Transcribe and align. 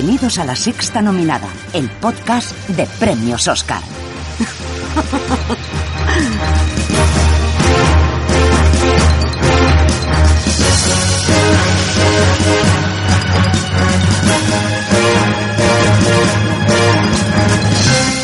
Bienvenidos 0.00 0.38
a 0.38 0.46
la 0.46 0.56
sexta 0.56 1.02
nominada, 1.02 1.46
el 1.74 1.90
podcast 1.90 2.52
de 2.70 2.86
premios 2.98 3.46
Oscar. 3.48 3.82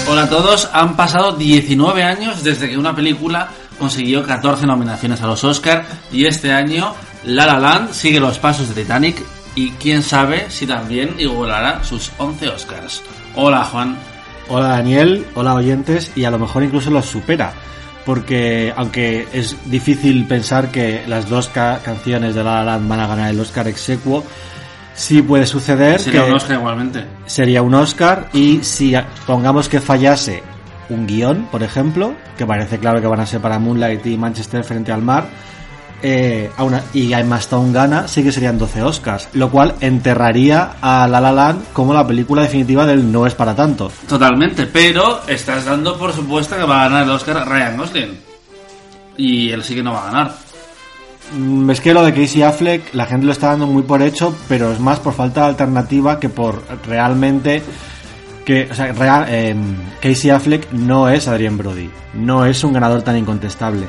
Hola 0.09 0.23
a 0.23 0.29
todos, 0.31 0.71
han 0.73 0.97
pasado 0.97 1.33
19 1.33 2.03
años 2.03 2.43
desde 2.43 2.71
que 2.71 2.79
una 2.79 2.97
película 2.97 3.51
consiguió 3.79 4.25
14 4.25 4.65
nominaciones 4.65 5.21
a 5.21 5.27
los 5.27 5.45
Oscar 5.45 5.85
y 6.11 6.25
este 6.25 6.53
año 6.53 6.95
La 7.25 7.45
La 7.45 7.61
Land 7.61 7.93
sigue 7.93 8.19
los 8.19 8.39
pasos 8.39 8.75
de 8.75 8.83
Titanic 8.83 9.36
y 9.57 9.71
quién 9.73 10.03
sabe 10.05 10.47
si 10.51 10.67
también 10.67 11.17
igualará 11.19 11.83
sus 11.83 12.13
11 12.19 12.49
Oscars. 12.51 13.03
Hola 13.35 13.65
Juan. 13.65 13.97
Hola 14.49 14.69
Daniel, 14.69 15.27
hola 15.35 15.55
oyentes 15.55 16.13
y 16.15 16.25
a 16.25 16.31
lo 16.31 16.39
mejor 16.39 16.63
incluso 16.63 16.91
los 16.91 17.07
supera. 17.07 17.53
Porque 18.05 18.73
aunque 18.77 19.27
es 19.33 19.57
difícil 19.69 20.27
pensar 20.27 20.71
que 20.71 21.03
las 21.09 21.29
dos 21.29 21.49
ca- 21.49 21.81
canciones 21.85 22.37
de 22.37 22.45
La 22.45 22.57
La 22.57 22.65
Land 22.65 22.89
van 22.89 23.01
a 23.01 23.07
ganar 23.09 23.31
el 23.31 23.41
Oscar 23.41 23.67
exequo, 23.67 24.23
sí 24.95 25.23
puede 25.23 25.45
suceder 25.45 25.99
Sería 26.01 26.23
que 26.25 26.31
un 26.31 26.37
Oscar 26.37 26.59
igualmente. 26.59 27.05
sería 27.27 27.63
un 27.63 27.75
Oscar 27.75 28.29
y 28.33 28.61
si 28.63 28.95
pongamos 29.27 29.69
que 29.69 29.81
fallase 29.81 30.45
un 30.89 31.05
guion, 31.09 31.49
por 31.51 31.65
ejemplo, 31.65 32.15
que 32.39 32.47
parece 32.47 32.79
claro 32.79 33.01
que 33.01 33.09
van 33.09 33.19
a 33.19 33.27
ser 33.27 33.41
para 33.41 33.59
Moonlight 33.59 34.07
y 34.07 34.17
Manchester 34.17 34.63
frente 34.63 34.93
al 34.93 35.03
mar, 35.03 35.27
eh, 36.03 36.51
una- 36.59 36.83
y 36.93 37.13
Emma 37.13 37.39
Stone 37.39 37.73
gana, 37.73 38.07
sí 38.09 38.23
que 38.23 38.31
serían 38.33 38.59
12 38.59 38.83
Oscars, 38.83 39.29
lo 39.33 39.51
cual 39.51 39.75
enterraría 39.81 40.73
a 40.81 41.09
La 41.09 41.21
La 41.21 41.33
Land 41.33 41.73
como 41.73 41.93
la 41.95 42.07
película 42.07 42.43
definitiva 42.43 42.87
del 42.87 43.11
no 43.11 43.27
es 43.27 43.35
para 43.35 43.55
tanto. 43.55 43.91
Totalmente, 44.09 44.67
pero 44.67 45.21
estás 45.27 45.65
dando 45.65 45.97
por 45.99 46.13
supuesto 46.13 46.57
que 46.57 46.65
va 46.65 46.83
a 46.85 46.89
ganar 46.89 47.05
el 47.05 47.11
Oscar 47.11 47.49
Ryan 47.49 47.77
Gosling. 47.77 48.19
Y 49.17 49.51
él 49.51 49.63
sí 49.65 49.75
que 49.75 49.83
no 49.83 49.93
va 49.93 50.03
a 50.03 50.07
ganar. 50.13 50.33
Mm, 51.37 51.71
Es 51.71 51.81
que 51.81 51.93
lo 51.95 52.05
de 52.05 52.13
Casey 52.15 52.43
Affleck 52.43 52.95
la 52.95 53.07
gente 53.07 53.27
lo 53.27 53.33
está 53.33 53.49
dando 53.49 53.67
muy 53.67 53.83
por 53.83 54.01
hecho, 54.03 54.37
pero 54.49 54.71
es 54.73 54.79
más 54.79 55.01
por 55.01 55.15
falta 55.15 55.41
de 55.43 55.47
alternativa 55.49 56.21
que 56.21 56.29
por 56.29 56.63
realmente 56.87 57.63
que, 58.45 58.69
o 58.71 58.75
sea, 58.75 58.93
real- 58.93 59.27
em, 59.29 59.75
Casey 60.01 60.31
Affleck 60.31 60.71
no 60.73 61.09
es 61.09 61.27
Adrien 61.27 61.57
Brody, 61.59 61.91
no 62.15 62.45
es 62.47 62.63
un 62.63 62.73
ganador 62.75 63.03
tan 63.03 63.17
incontestable. 63.17 63.87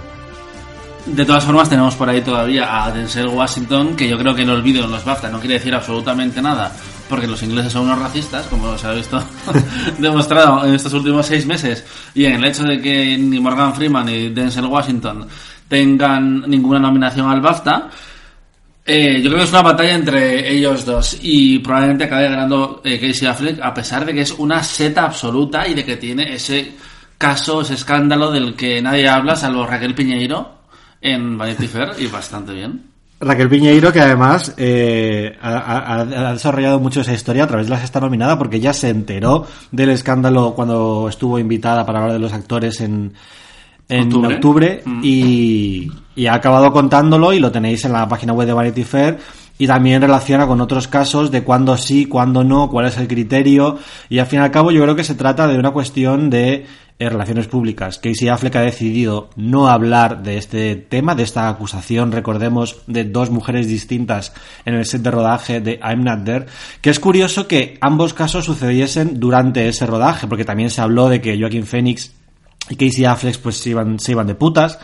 De 1.08 1.26
todas 1.26 1.46
formas, 1.46 1.70
tenemos 1.70 1.96
por 1.96 2.10
ahí 2.10 2.22
todavía 2.22 2.84
a 2.84 2.92
Denzel 2.92 3.28
Washington, 3.28 3.95
que 3.95 4.10
yo 4.10 4.18
creo 4.18 4.36
que 4.36 4.42
el 4.42 4.50
olvido 4.50 4.84
en 4.84 4.92
los 4.92 5.06
BAFTA. 5.06 5.30
No 5.30 5.40
quiere 5.40 5.56
decir 5.56 5.73
absolutamente 5.73 6.42
nada, 6.42 6.72
porque 7.08 7.26
los 7.26 7.42
ingleses 7.44 7.72
son 7.72 7.84
unos 7.84 8.00
racistas, 8.00 8.45
como 8.48 8.78
se 8.78 8.88
ha 8.88 8.92
visto 8.92 9.23
demostrado 9.98 10.66
en 10.66 10.76
estos 10.76 10.94
últimos 10.94 11.26
seis 11.26 11.46
meses, 11.46 11.86
y 12.14 12.26
en 12.26 12.36
el 12.36 12.46
hecho 12.46 12.64
de 12.64 12.82
que 12.82 13.17
ni 13.17 13.40
Morgan 13.40 13.73
Freeman 13.73 14.06
ni 14.06 14.30
Denzel 14.30 14.66
Washington 14.66 15.28
tengan 15.70 16.42
ninguna 16.42 16.80
nominación 16.80 17.30
al 17.30 17.40
BAFTA, 17.40 17.90
eh, 18.86 19.22
yo 19.22 19.30
creo 19.30 19.40
que 19.40 19.46
es 19.46 19.52
una 19.52 19.62
batalla 19.62 19.94
entre 19.94 20.52
ellos 20.52 20.86
dos. 20.86 21.17
Y 21.22 21.60
probablemente 21.60 22.04
acabe 22.04 22.30
ganando 22.30 22.82
eh, 22.84 23.00
Casey 23.00 23.28
Affleck 23.28 23.60
a 23.62 23.73
pesar 23.73 24.06
de 24.06 24.14
que 24.14 24.22
es 24.22 24.32
una 24.32 24.62
seta 24.62 25.06
absoluta 25.06 25.67
y 25.67 25.73
de 25.73 25.86
que 25.86 25.98
tiene 25.98 26.34
ese 26.34 26.73
caso, 27.17 27.62
ese 27.62 27.76
escándalo 27.76 28.32
del 28.32 28.56
que 28.56 28.82
nadie 28.82 29.08
habla 29.08 29.36
salvo 29.36 29.66
Raquel 29.66 29.96
Piñeiro 29.96 30.57
en 31.12 31.38
Vanity 31.38 31.68
Fair 31.68 31.92
y 32.00 32.08
bastante 32.08 32.54
bien. 32.54 32.84
Raquel 33.20 33.50
Piñeiro, 33.50 33.92
que 33.92 34.00
además 34.00 34.54
eh, 34.58 35.36
ha, 35.42 36.06
desarrollado 36.34 36.80
mucho 36.80 37.02
esa 37.02 37.14
historia 37.14 37.45
a 37.45 37.48
través 37.48 37.66
de 37.66 37.72
la 37.72 37.80
sexta 37.80 38.00
nominada, 38.00 38.38
porque 38.38 38.58
ella 38.58 38.73
se 38.73 38.90
enteró 38.90 39.48
del 39.72 39.90
escándalo 39.90 40.54
cuando 40.54 41.08
estuvo 41.10 41.40
invitada 41.40 41.84
para 41.84 42.00
hablar 42.00 42.14
de 42.14 42.20
los 42.20 42.32
actores 42.34 42.80
en, 42.80 43.14
en 43.90 44.04
Octubre. 44.14 44.36
octubre, 44.36 44.82
Mm. 44.86 45.02
y, 45.04 45.92
y 46.16 46.28
ha 46.28 46.36
acabado 46.36 46.72
contándolo 46.72 47.34
y 47.34 47.40
lo 47.40 47.52
tenéis 47.52 47.86
en 47.86 47.94
la 47.94 48.08
página 48.08 48.34
web 48.34 48.46
de 48.48 48.54
Vanity 48.54 48.84
Fair. 48.84 49.17
Y 49.60 49.66
también 49.66 50.00
relaciona 50.04 50.46
con 50.46 50.62
otros 50.62 50.88
casos 50.88 51.32
de 51.32 51.44
cuándo 51.44 51.76
sí, 51.78 52.06
cuándo 52.06 52.44
no, 52.44 52.70
cuál 52.70 52.86
es 52.86 52.98
el 53.00 53.08
criterio. 53.08 53.80
Y 54.08 54.20
al 54.20 54.28
fin 54.28 54.38
y 54.40 54.44
al 54.44 54.52
cabo 54.52 54.70
yo 54.70 54.84
creo 54.84 54.96
que 54.96 55.04
se 55.04 55.16
trata 55.16 55.48
de 55.48 55.58
una 55.58 55.72
cuestión 55.72 56.30
de 56.30 56.67
eh, 57.00 57.10
relaciones 57.10 57.48
públicas. 57.48 58.00
Casey 58.00 58.28
Affleck 58.28 58.56
ha 58.56 58.62
decidido 58.62 59.30
no 59.36 59.68
hablar 59.68 60.24
de 60.24 60.38
este 60.38 60.76
tema, 60.76 61.14
de 61.14 61.22
esta 61.22 61.48
acusación, 61.48 62.12
recordemos, 62.12 62.78
de 62.88 63.04
dos 63.04 63.30
mujeres 63.30 63.68
distintas 63.68 64.34
en 64.66 64.74
el 64.74 64.84
set 64.84 65.04
de 65.04 65.12
rodaje 65.12 65.62
de 65.62 65.80
I'm 65.84 66.04
Not 66.04 66.24
There, 66.26 66.46
que 66.82 66.90
es 66.90 67.00
curioso 67.00 67.48
que 67.48 67.78
ambos 67.82 68.16
casos 68.16 68.46
sucediesen 68.46 69.20
durante 69.20 69.68
ese 69.68 69.86
rodaje, 69.86 70.26
porque 70.26 70.44
también 70.44 70.72
se 70.72 70.82
habló 70.82 71.08
de 71.08 71.22
que 71.22 71.40
Joaquin 71.40 71.68
Phoenix 71.68 72.14
y 72.70 72.76
Casey 72.76 73.06
Affleck 73.06 73.38
pues 73.40 73.58
se 73.58 73.70
iban, 73.70 74.00
se 74.00 74.14
iban 74.14 74.26
de 74.26 74.34
putas, 74.34 74.80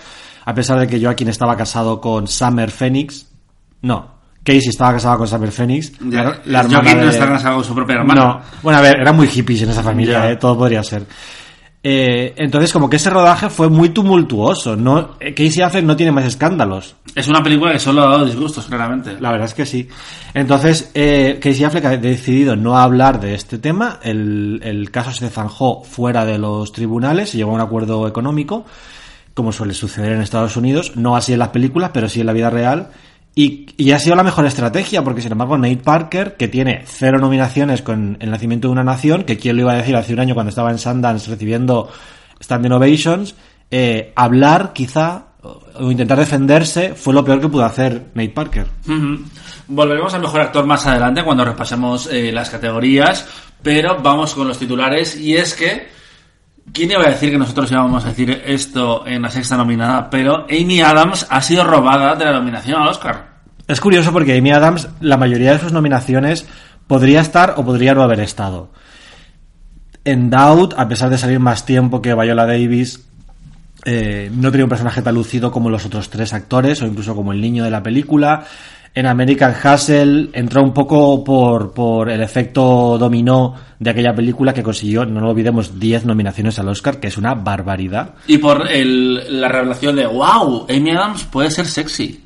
a 0.45 0.53
pesar 0.53 0.80
de 0.80 0.88
que 0.88 1.01
Joaquin 1.01 1.30
estaba 1.30 1.57
casado 1.57 2.00
con 2.00 2.28
Summer 2.28 2.69
Phoenix. 2.69 3.28
No, 3.81 4.13
Casey 4.44 4.69
estaba 4.69 4.94
casado 4.94 5.18
con 5.18 5.28
Summer 5.28 5.51
Phoenix. 5.51 5.94
Ya, 6.00 6.41
la 6.45 6.62
no 6.62 6.80
está 7.09 7.28
casado 7.28 7.56
con 7.56 7.63
su 7.63 7.74
propia 7.74 7.95
hermana. 7.95 8.22
No, 8.22 8.41
bueno, 8.62 8.78
a 8.78 8.81
ver, 8.81 9.00
eran 9.00 9.16
muy 9.16 9.28
hippies 9.28 9.63
en 9.63 9.69
esa 9.69 9.81
familia, 9.81 10.30
eh, 10.30 10.35
todo 10.35 10.57
podría 10.57 10.84
ser. 10.84 11.06
Eh, 11.85 12.33
entonces, 12.38 12.71
como 12.71 12.89
que 12.89 12.95
ese 12.95 13.09
rodaje 13.09 13.49
fue 13.49 13.69
muy 13.69 13.89
tumultuoso. 13.89 14.77
No, 14.77 15.17
eh, 15.19 15.33
Casey 15.33 15.61
Affleck 15.61 15.83
no 15.83 15.97
tiene 15.97 16.13
más 16.13 16.23
escándalos. 16.23 16.95
Es 17.13 17.27
una 17.27 17.44
película 17.44 17.73
que 17.73 17.79
solo 17.79 18.03
ha 18.03 18.11
dado 18.11 18.25
disgustos, 18.25 18.66
claramente. 18.67 19.19
La 19.19 19.31
verdad 19.31 19.47
es 19.49 19.53
que 19.53 19.66
sí. 19.66 19.89
Entonces, 20.33 20.91
eh, 20.94 21.39
Casey 21.41 21.66
Affleck 21.66 21.85
ha 21.85 21.97
decidido 21.97 22.55
no 22.55 22.77
hablar 22.77 23.19
de 23.19 23.35
este 23.35 23.57
tema. 23.57 23.99
El, 24.01 24.61
el 24.63 24.91
caso 24.91 25.11
se 25.11 25.29
zanjó 25.29 25.83
fuera 25.83 26.23
de 26.23 26.38
los 26.38 26.71
tribunales, 26.71 27.31
se 27.31 27.38
llegó 27.38 27.51
a 27.51 27.55
un 27.55 27.61
acuerdo 27.61 28.07
económico, 28.07 28.65
como 29.33 29.51
suele 29.51 29.73
suceder 29.73 30.13
en 30.13 30.21
Estados 30.21 30.55
Unidos. 30.55 30.95
No 30.95 31.17
así 31.17 31.33
en 31.33 31.39
las 31.39 31.50
películas, 31.50 31.91
pero 31.94 32.07
sí 32.07 32.21
en 32.21 32.27
la 32.27 32.33
vida 32.33 32.50
real. 32.50 32.91
Y, 33.35 33.66
y 33.77 33.91
ha 33.91 33.99
sido 33.99 34.16
la 34.16 34.23
mejor 34.23 34.45
estrategia, 34.45 35.03
porque 35.03 35.21
sin 35.21 35.31
embargo 35.31 35.57
Nate 35.57 35.77
Parker, 35.77 36.35
que 36.38 36.47
tiene 36.47 36.83
cero 36.85 37.17
nominaciones 37.19 37.81
con 37.81 38.17
El 38.19 38.29
nacimiento 38.29 38.67
de 38.67 38.73
una 38.73 38.83
nación, 38.83 39.23
que 39.23 39.38
quién 39.38 39.55
lo 39.55 39.63
iba 39.63 39.73
a 39.73 39.77
decir 39.77 39.95
hace 39.95 40.13
un 40.13 40.19
año 40.19 40.35
cuando 40.35 40.49
estaba 40.49 40.69
en 40.69 40.77
Sundance 40.77 41.31
recibiendo 41.31 41.89
Standing 42.41 42.71
Ovations, 42.71 43.35
eh, 43.71 44.13
hablar 44.16 44.71
quizá 44.73 45.27
o 45.44 45.91
intentar 45.91 46.19
defenderse 46.19 46.94
fue 46.95 47.13
lo 47.13 47.25
peor 47.25 47.41
que 47.41 47.49
pudo 47.49 47.66
hacer 47.66 48.11
Nate 48.13 48.29
Parker. 48.29 48.67
Volveremos 49.67 50.13
al 50.13 50.21
mejor 50.21 50.41
actor 50.41 50.65
más 50.65 50.85
adelante 50.85 51.23
cuando 51.23 51.44
repasemos 51.44 52.07
eh, 52.07 52.31
las 52.31 52.50
categorías, 52.50 53.27
pero 53.61 54.01
vamos 54.01 54.35
con 54.35 54.47
los 54.47 54.57
titulares 54.57 55.19
y 55.19 55.35
es 55.35 55.53
que 55.53 55.88
¿Quién 56.71 56.92
iba 56.92 57.04
a 57.04 57.10
decir 57.10 57.30
que 57.30 57.38
nosotros 57.38 57.71
íbamos 57.71 58.06
a 58.06 58.10
decir 58.10 58.42
esto 58.45 59.06
en 59.06 59.21
la 59.21 59.30
sexta 59.30 59.57
nominada? 59.57 60.10
Pero 60.10 60.45
Amy 60.50 60.81
Adams 60.81 61.27
ha 61.30 61.42
sido 61.42 61.63
robada 61.63 62.15
de 62.15 62.25
la 62.25 62.33
nominación 62.33 62.81
al 62.81 62.88
Oscar. 62.88 63.33
Es 63.68 63.80
curioso 63.80 64.12
porque 64.12 64.38
Amy 64.38 64.51
Adams, 64.51 64.88
la 65.01 65.18
mayoría 65.18 65.54
de 65.54 65.60
sus 65.60 65.71
nominaciones 65.71 66.45
podría 66.88 67.21
estar 67.21 67.56
o 67.57 67.65
podría 67.65 67.94
no 67.94 68.01
haber 68.01 68.21
estado. 68.21 68.71
En 70.06 70.30
Doubt, 70.30 70.74
a 70.77 70.88
pesar 70.88 71.10
de 71.10 71.18
salir 71.18 71.39
más 71.39 71.65
tiempo 71.65 72.01
que 72.01 72.13
Viola 72.13 72.45
Davis, 72.45 73.06
eh, 73.86 74.30
no 74.33 74.51
tenía 74.51 74.66
un 74.66 74.69
personaje 74.69 75.01
tan 75.01 75.16
lucido 75.16 75.51
como 75.51 75.69
los 75.69 75.86
otros 75.86 76.09
tres 76.09 76.33
actores, 76.33 76.81
o 76.81 76.88
incluso 76.88 77.16
como 77.16 77.31
el 77.33 77.42
niño 77.42 77.63
de 77.63 77.71
la 77.71 77.83
película. 77.83 78.45
En 78.95 79.07
American 79.07 79.54
Hustle 79.63 80.30
entró 80.34 80.62
un 80.62 80.72
poco 80.72 81.24
por, 81.24 81.74
por 81.74 82.10
el 82.12 82.22
efecto 82.22 82.98
dominó 83.00 83.56
de 83.80 83.90
aquella 83.90 84.13
película 84.13 84.54
que 84.54 84.62
consiguió, 84.62 85.04
no 85.06 85.19
lo 85.19 85.31
olvidemos, 85.31 85.80
10 85.80 86.06
nominaciones 86.06 86.60
al 86.60 86.69
Oscar, 86.69 87.00
que 87.00 87.07
es 87.07 87.18
una 87.18 87.34
barbaridad. 87.34 88.13
Y 88.28 88.38
por 88.38 88.69
el- 88.72 89.42
la 89.42 89.48
revelación 89.48 89.95
de, 89.95 90.06
wow, 90.06 90.68
Amy 90.69 90.92
Adams 90.92 91.24
puede 91.24 91.50
ser 91.50 91.66
sexy. 91.66 92.22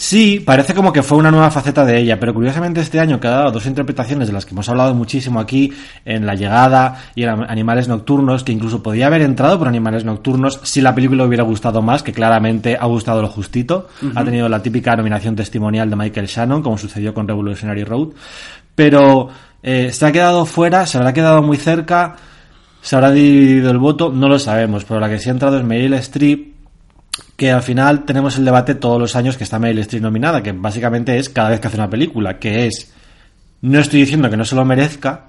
Sí, 0.00 0.40
parece 0.40 0.72
como 0.72 0.94
que 0.94 1.02
fue 1.02 1.18
una 1.18 1.30
nueva 1.30 1.50
faceta 1.50 1.84
de 1.84 1.98
ella, 1.98 2.18
pero 2.18 2.32
curiosamente 2.32 2.80
este 2.80 2.98
año 2.98 3.20
que 3.20 3.28
ha 3.28 3.32
dado 3.32 3.52
dos 3.52 3.66
interpretaciones 3.66 4.28
de 4.28 4.32
las 4.32 4.46
que 4.46 4.52
hemos 4.54 4.66
hablado 4.70 4.94
muchísimo 4.94 5.38
aquí, 5.38 5.74
en 6.06 6.24
La 6.24 6.34
Llegada 6.34 7.02
y 7.14 7.24
en 7.24 7.28
Animales 7.28 7.86
Nocturnos, 7.86 8.42
que 8.42 8.50
incluso 8.50 8.82
podía 8.82 9.08
haber 9.08 9.20
entrado 9.20 9.58
por 9.58 9.68
Animales 9.68 10.06
Nocturnos 10.06 10.58
si 10.62 10.80
la 10.80 10.94
película 10.94 11.24
hubiera 11.24 11.44
gustado 11.44 11.82
más, 11.82 12.02
que 12.02 12.14
claramente 12.14 12.78
ha 12.80 12.86
gustado 12.86 13.20
lo 13.20 13.28
justito. 13.28 13.88
Ha 14.14 14.24
tenido 14.24 14.48
la 14.48 14.62
típica 14.62 14.96
nominación 14.96 15.36
testimonial 15.36 15.90
de 15.90 15.96
Michael 15.96 16.28
Shannon, 16.28 16.62
como 16.62 16.78
sucedió 16.78 17.12
con 17.12 17.28
Revolutionary 17.28 17.84
Road. 17.84 18.08
Pero 18.74 19.28
eh, 19.62 19.92
se 19.92 20.06
ha 20.06 20.12
quedado 20.12 20.46
fuera, 20.46 20.86
se 20.86 20.96
habrá 20.96 21.12
quedado 21.12 21.42
muy 21.42 21.58
cerca, 21.58 22.16
se 22.80 22.96
habrá 22.96 23.10
dividido 23.10 23.70
el 23.70 23.76
voto, 23.76 24.10
no 24.10 24.28
lo 24.30 24.38
sabemos, 24.38 24.86
pero 24.86 24.98
la 24.98 25.10
que 25.10 25.18
sí 25.18 25.28
ha 25.28 25.32
entrado 25.32 25.58
es 25.58 25.64
Meryl 25.64 25.92
Streep 25.92 26.59
que 27.40 27.50
al 27.50 27.62
final 27.62 28.04
tenemos 28.04 28.36
el 28.36 28.44
debate 28.44 28.74
todos 28.74 29.00
los 29.00 29.16
años 29.16 29.38
que 29.38 29.44
está 29.44 29.58
Meryl 29.58 29.78
Streep 29.78 30.02
nominada, 30.02 30.42
que 30.42 30.52
básicamente 30.52 31.16
es 31.18 31.30
cada 31.30 31.48
vez 31.48 31.58
que 31.58 31.68
hace 31.68 31.78
una 31.78 31.88
película, 31.88 32.38
que 32.38 32.66
es, 32.66 32.92
no 33.62 33.78
estoy 33.78 34.00
diciendo 34.00 34.28
que 34.28 34.36
no 34.36 34.44
se 34.44 34.54
lo 34.54 34.62
merezca, 34.66 35.22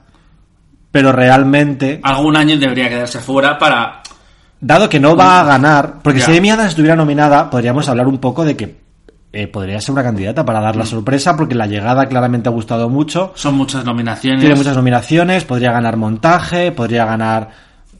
pero 0.91 1.13
realmente, 1.13 2.01
Algún 2.03 2.35
año 2.35 2.57
debería 2.59 2.89
quedarse 2.89 3.19
fuera 3.19 3.57
para... 3.57 4.01
dado 4.59 4.89
que 4.89 4.99
no 4.99 5.15
va 5.15 5.39
a 5.39 5.45
ganar, 5.45 5.99
porque 6.03 6.19
Ya. 6.19 6.25
si 6.25 6.37
Amy 6.37 6.49
Adams 6.51 6.71
estuviera 6.71 6.97
nominada, 6.97 7.49
podríamos 7.49 7.87
hablar 7.87 8.07
un 8.07 8.17
poco 8.17 8.43
de 8.43 8.57
que 8.57 8.81
eh, 9.31 9.47
podría 9.47 9.79
ser 9.79 9.93
una 9.93 10.03
candidata 10.03 10.43
para 10.43 10.59
Mm. 10.59 10.63
dar 10.63 10.75
la 10.75 10.85
sorpresa, 10.85 11.37
porque 11.37 11.55
la 11.55 11.65
llegada 11.65 12.07
claramente 12.07 12.49
ha 12.49 12.51
gustado 12.51 12.89
mucho, 12.89 13.31
Son 13.35 13.55
muchas 13.55 13.85
nominaciones. 13.85 14.41
tiene 14.41 14.55
muchas 14.55 14.75
nominaciones, 14.75 15.45
podría 15.45 15.71
ganar 15.71 15.95
montaje, 15.95 16.73
podría 16.73 17.05
ganar, 17.05 17.51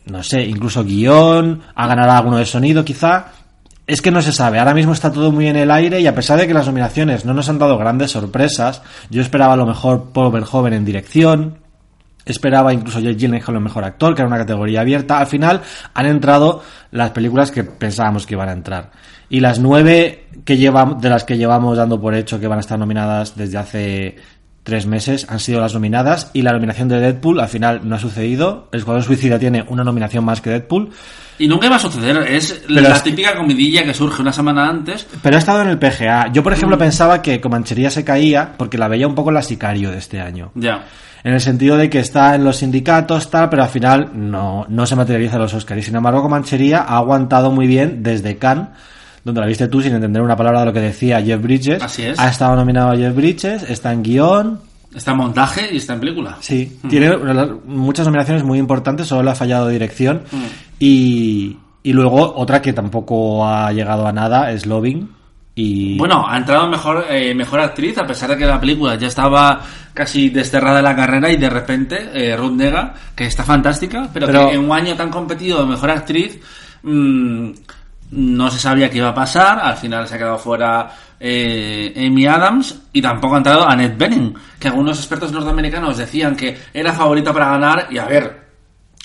no 0.07 0.21
sé, 0.21 0.43
incluso 0.43 0.83
guion, 0.83 1.61
a 1.73 1.87
ganar 1.87 2.09
alguno 2.09 2.35
de 2.35 2.45
sonido 2.45 2.83
quizá. 2.83 3.27
Es 3.87 4.01
que 4.01 4.11
no 4.11 4.21
se 4.21 4.31
sabe, 4.31 4.59
ahora 4.59 4.73
mismo 4.73 4.93
está 4.93 5.11
todo 5.11 5.31
muy 5.31 5.47
en 5.47 5.55
el 5.55 5.71
aire 5.71 5.99
y 5.99 6.07
a 6.07 6.15
pesar 6.15 6.39
de 6.39 6.47
que 6.47 6.53
las 6.53 6.67
nominaciones 6.67 7.25
no 7.25 7.33
nos 7.33 7.49
han 7.49 7.59
dado 7.59 7.77
grandes 7.77 8.11
sorpresas, 8.11 8.81
yo 9.09 9.21
esperaba 9.21 9.55
lo 9.55 9.65
mejor 9.65 10.11
Paul 10.13 10.31
Verhoeven 10.31 10.73
en 10.73 10.85
dirección, 10.85 11.57
esperaba 12.25 12.73
incluso 12.73 12.99
Jake 12.99 13.15
Gyllenhaal 13.15 13.57
en 13.57 13.63
mejor 13.63 13.83
actor, 13.83 14.15
que 14.15 14.21
era 14.21 14.27
una 14.27 14.37
categoría 14.37 14.81
abierta. 14.81 15.19
Al 15.19 15.27
final 15.27 15.61
han 15.93 16.05
entrado 16.05 16.63
las 16.91 17.11
películas 17.11 17.51
que 17.51 17.63
pensábamos 17.63 18.25
que 18.25 18.35
iban 18.35 18.49
a 18.49 18.53
entrar. 18.53 18.91
Y 19.29 19.39
las 19.39 19.59
nueve 19.59 20.27
que 20.45 20.57
llevamos, 20.57 21.01
de 21.01 21.09
las 21.09 21.23
que 21.23 21.37
llevamos 21.37 21.77
dando 21.77 21.99
por 21.99 22.15
hecho 22.15 22.39
que 22.39 22.47
van 22.47 22.59
a 22.59 22.61
estar 22.61 22.77
nominadas 22.77 23.35
desde 23.35 23.57
hace 23.57 24.15
tres 24.63 24.85
meses 24.85 25.25
han 25.29 25.39
sido 25.39 25.59
las 25.59 25.73
nominadas 25.73 26.29
y 26.33 26.43
la 26.43 26.51
nominación 26.51 26.87
de 26.87 26.99
Deadpool 26.99 27.39
al 27.39 27.47
final 27.47 27.81
no 27.83 27.95
ha 27.95 27.99
sucedido. 27.99 28.69
El 28.71 28.79
Escuadrón 28.79 29.03
Suicida 29.03 29.39
tiene 29.39 29.65
una 29.69 29.83
nominación 29.83 30.23
más 30.23 30.41
que 30.41 30.51
Deadpool, 30.51 30.91
Y 31.43 31.47
nunca 31.47 31.65
iba 31.67 31.75
a 31.75 31.79
suceder. 31.79 32.17
Es 32.31 32.61
Pero 32.67 32.81
la 32.81 32.95
es- 32.95 33.03
típica 33.03 33.35
comidilla 33.35 33.83
que 33.83 33.93
surge 33.93 34.21
una 34.21 34.31
semana 34.33 34.69
antes. 34.69 35.07
pero 35.21 35.35
ha 35.35 35.39
estado 35.39 35.61
en 35.61 35.69
el 35.69 35.79
PGA. 35.79 36.31
Yo, 36.31 36.43
por 36.43 36.53
ejemplo, 36.53 36.77
pensaba 36.77 37.21
que 37.21 37.41
Comanchería 37.41 37.89
se 37.89 38.03
caía 38.03 38.53
porque 38.57 38.77
la 38.77 38.87
veía 38.87 39.07
un 39.07 39.15
poco 39.15 39.31
la 39.31 39.41
sicario 39.41 39.91
de 39.91 39.97
este 39.97 40.21
año. 40.21 40.51
Ya. 40.55 40.83
En 41.23 41.33
el 41.33 41.41
sentido 41.41 41.77
de 41.77 41.89
que 41.89 41.99
está 41.99 42.33
en 42.35 42.43
los 42.43 42.57
sindicatos, 42.57 43.29
tal, 43.29 43.49
pero 43.49 43.63
al 43.63 43.69
final 43.69 44.09
no, 44.13 44.65
no 44.69 44.85
se 44.85 44.95
materializa 44.95 45.35
en 45.35 45.41
los 45.43 45.53
Oscars. 45.53 45.79
Y 45.81 45.83
sin 45.83 45.95
embargo, 45.95 46.21
Comanchería 46.23 46.79
ha 46.79 46.97
aguantado 46.97 47.51
muy 47.51 47.67
bien 47.67 48.01
desde 48.01 48.37
Cannes, 48.37 48.69
donde 49.23 49.39
la 49.41 49.45
viste 49.47 49.67
tú 49.67 49.81
sin 49.81 49.93
entender 49.93 50.21
una 50.23 50.35
palabra 50.35 50.61
de 50.61 50.65
lo 50.65 50.73
que 50.73 50.79
decía 50.79 51.21
Jeff 51.21 51.39
Bridges. 51.41 51.83
Así 51.83 52.03
es. 52.03 52.17
Ha 52.19 52.27
estado 52.27 52.55
nominado 52.55 52.89
a 52.91 52.95
Jeff 52.97 53.15
Bridges, 53.15 53.69
está 53.69 53.91
en 53.93 54.01
guion. 54.01 54.59
Está 54.95 55.11
en 55.11 55.17
montaje 55.17 55.69
y 55.71 55.77
está 55.77 55.93
en 55.93 55.99
película. 56.01 56.37
Sí, 56.41 56.79
tiene 56.89 57.15
muchas 57.65 58.05
nominaciones 58.05 58.43
muy 58.43 58.59
importantes, 58.59 59.07
solo 59.07 59.23
le 59.23 59.31
ha 59.31 59.35
fallado 59.35 59.67
dirección. 59.69 60.23
Mm. 60.31 60.43
Y, 60.79 61.57
y 61.83 61.93
luego 61.93 62.33
otra 62.35 62.61
que 62.61 62.73
tampoco 62.73 63.47
ha 63.47 63.71
llegado 63.71 64.05
a 64.05 64.11
nada 64.11 64.51
es 64.51 64.65
Loving. 64.65 65.09
Y 65.55 65.97
Bueno, 65.97 66.25
ha 66.27 66.37
entrado 66.37 66.67
mejor, 66.69 67.05
eh, 67.09 67.33
mejor 67.35 67.59
actriz, 67.59 67.97
a 67.97 68.05
pesar 68.07 68.29
de 68.29 68.37
que 68.37 68.45
la 68.45 68.59
película 68.59 68.95
ya 68.95 69.07
estaba 69.07 69.61
casi 69.93 70.29
desterrada 70.29 70.77
de 70.77 70.83
la 70.83 70.95
carrera 70.95 71.29
y 71.29 71.35
de 71.37 71.49
repente 71.49 72.09
eh, 72.13 72.35
Ruth 72.37 72.53
Nega, 72.53 72.93
que 73.15 73.25
está 73.25 73.43
fantástica, 73.43 74.09
pero, 74.13 74.27
Pero- 74.27 74.47
que 74.49 74.55
en 74.55 74.63
un 74.65 74.71
año 74.71 74.95
tan 74.95 75.09
competido 75.09 75.59
de 75.61 75.65
mejor 75.69 75.89
actriz 75.91 76.39
mm, 76.83 77.49
no 78.11 78.49
se 78.49 78.59
sabía 78.59 78.89
qué 78.89 78.97
iba 78.97 79.09
a 79.09 79.13
pasar, 79.13 79.59
al 79.59 79.75
final 79.75 80.07
se 80.07 80.15
ha 80.15 80.17
quedado 80.17 80.37
fuera 80.37 80.89
eh, 81.23 81.93
Amy 82.07 82.25
Adams 82.25 82.75
y 82.91 83.01
tampoco 83.01 83.35
ha 83.35 83.37
entrado 83.37 83.67
Annette 83.67 83.97
Bening, 83.97 84.33
que 84.59 84.67
algunos 84.67 84.97
expertos 84.97 85.31
norteamericanos 85.31 85.97
decían 85.97 86.35
que 86.35 86.57
era 86.73 86.91
favorita 86.93 87.31
para 87.31 87.51
ganar 87.51 87.87
y 87.91 87.97
a 87.99 88.05
ver, 88.05 88.41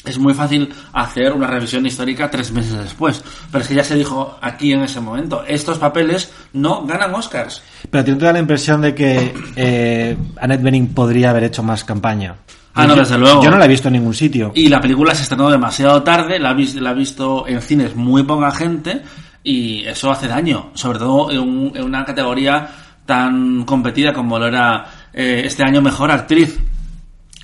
es 0.05 0.19
muy 0.19 0.33
fácil 0.35 0.73
hacer 0.93 1.33
una 1.33 1.47
revisión 1.49 1.85
histórica 1.85 2.31
tres 2.31 2.53
meses 2.53 2.79
después. 2.79 3.23
Pero 3.51 3.63
es 3.63 3.69
que 3.69 3.75
ya 3.75 3.85
se 3.85 3.97
dijo 3.97 4.39
aquí 4.41 4.73
en 4.73 4.83
ese 4.83 5.01
momento, 5.01 5.43
estos 5.47 5.79
papeles 5.79 6.33
no 6.53 6.87
ganan 6.87 7.15
Oscars. 7.15 7.61
Pero 7.91 8.03
¿a 8.03 8.05
ti 8.05 8.11
no 8.13 8.19
te 8.19 8.25
da 8.25 8.33
la 8.33 8.39
impresión 8.39 8.81
de 8.81 8.95
que 8.95 9.35
eh, 9.57 10.17
Annette 10.41 10.63
Bening 10.63 10.95
podría 10.95 11.31
haber 11.31 11.45
hecho 11.45 11.63
más 11.63 11.83
campaña? 11.85 12.37
Ah, 12.75 12.87
no, 12.87 12.95
Yo- 12.95 13.01
desde 13.01 13.19
luego. 13.19 13.43
Yo 13.43 13.51
no 13.51 13.59
la 13.59 13.65
he 13.65 13.69
visto 13.69 13.89
en 13.89 13.95
ningún 13.95 14.15
sitio. 14.15 14.53
Y 14.55 14.69
la 14.69 14.81
película 14.81 15.15
se 15.15 15.23
estrenó 15.23 15.51
demasiado 15.51 16.03
tarde, 16.03 16.39
la 16.39 16.51
ha, 16.51 16.55
la 16.75 16.91
ha 16.91 16.95
visto 16.95 17.49
en 17.49 17.61
cines 17.63 17.97
muy 17.97 18.23
poca 18.23 18.51
gente 18.53 19.03
y 19.49 19.85
eso 19.87 20.11
hace 20.11 20.27
daño, 20.27 20.71
sobre 20.75 20.99
todo 20.99 21.31
en, 21.31 21.39
un- 21.39 21.73
en 21.75 21.85
una 21.85 22.05
categoría 22.05 22.69
tan 23.07 23.65
competida 23.65 24.13
como 24.13 24.39
lo 24.41 24.49
era 24.49 24.85
eh, 25.13 25.43
este 25.45 25.63
año 25.63 25.81
Mejor 25.81 26.11
Actriz. 26.11 26.59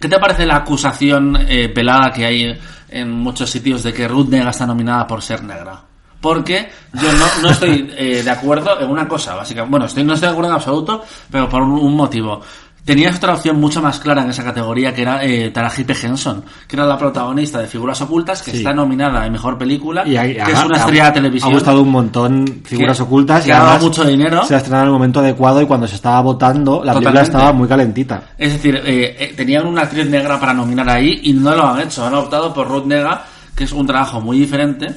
¿Qué 0.01 0.09
te 0.09 0.19
parece 0.19 0.45
la 0.45 0.57
acusación 0.57 1.39
eh, 1.49 1.69
pelada 1.69 2.11
que 2.13 2.27
hay 2.27 2.59
en 2.89 3.11
muchos 3.13 3.49
sitios 3.49 3.85
de 3.85 3.93
que 3.93 4.09
Ruth 4.09 4.29
Negga 4.29 4.51
está 4.51 4.67
nominada 4.67 5.07
por 5.07 5.23
ser 5.23 5.45
negra? 5.45 5.81
Porque 6.21 6.69
yo 6.93 7.13
no, 7.13 7.27
no 7.43 7.51
estoy 7.51 7.93
eh, 7.97 8.23
de 8.25 8.31
acuerdo 8.31 8.81
en 8.81 8.91
una 8.91 9.07
cosa, 9.07 9.35
básicamente. 9.37 9.71
Bueno, 9.71 9.87
estoy, 9.87 10.03
no 10.03 10.15
estoy 10.15 10.27
de 10.29 10.33
acuerdo 10.33 10.51
en 10.51 10.57
absoluto, 10.57 11.05
pero 11.31 11.49
por 11.49 11.63
un 11.63 11.95
motivo. 11.95 12.41
Tenías 12.85 13.17
otra 13.17 13.35
opción 13.35 13.61
mucho 13.61 13.81
más 13.81 14.01
clara 14.01 14.25
en 14.25 14.31
esa 14.31 14.43
categoría 14.43 14.93
que 14.93 15.03
era 15.03 15.25
eh, 15.25 15.51
Taraji 15.51 15.85
P. 15.85 15.95
Henson, 16.03 16.45
que 16.67 16.75
era 16.75 16.85
la 16.85 16.99
protagonista 16.99 17.61
de 17.61 17.69
Figuras 17.69 18.01
Ocultas, 18.01 18.43
que 18.43 18.51
Sí. 18.51 18.57
está 18.57 18.73
nominada 18.73 19.25
en 19.25 19.31
Mejor 19.31 19.57
Película, 19.57 20.03
Y 20.05 20.17
ha- 20.17 20.25
que 20.25 20.43
ha- 20.43 20.49
es 20.49 20.65
una 20.65 20.75
ha- 20.77 20.81
estrella 20.81 21.05
de 21.07 21.13
televisión. 21.13 21.51
Ha 21.53 21.55
gustado 21.55 21.81
un 21.83 21.91
montón 21.91 22.63
figuras 22.65 22.97
Que- 22.97 23.03
ocultas 23.05 23.43
que 23.45 23.51
y 23.51 23.53
ha 23.53 23.61
dado 23.61 23.85
mucho 23.87 24.03
dinero. 24.05 24.45
Se 24.45 24.55
ha 24.57 24.59
estrenado 24.59 24.83
en 24.83 24.89
el 24.89 24.93
momento 24.95 25.21
adecuado 25.21 25.63
y 25.63 25.67
cuando 25.67 25.87
se 25.87 25.95
estaba 25.95 26.21
votando, 26.23 26.83
la 26.83 26.93
película 26.95 27.21
Totalmente. 27.21 27.23
estaba 27.31 27.53
muy 27.53 27.69
calentita. 27.69 28.23
Es 28.37 28.53
decir, 28.55 28.75
eh, 28.85 29.17
eh, 29.17 29.35
tenían 29.37 29.65
una 29.67 29.83
actriz 29.83 30.09
negra 30.11 30.41
para 30.41 30.53
nominar 30.53 30.91
ahí 30.91 31.21
y 31.23 31.33
no 31.35 31.55
lo 31.55 31.65
han 31.69 31.81
hecho. 31.83 32.05
Han 32.05 32.15
optado 32.15 32.53
por 32.53 32.67
Ruth 32.69 32.87
Nega, 32.87 33.25
que 33.55 33.63
es 33.63 33.71
un 33.73 33.87
trabajo 33.87 34.21
muy 34.21 34.39
diferente. 34.41 34.93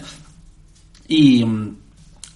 Y, 1.07 1.45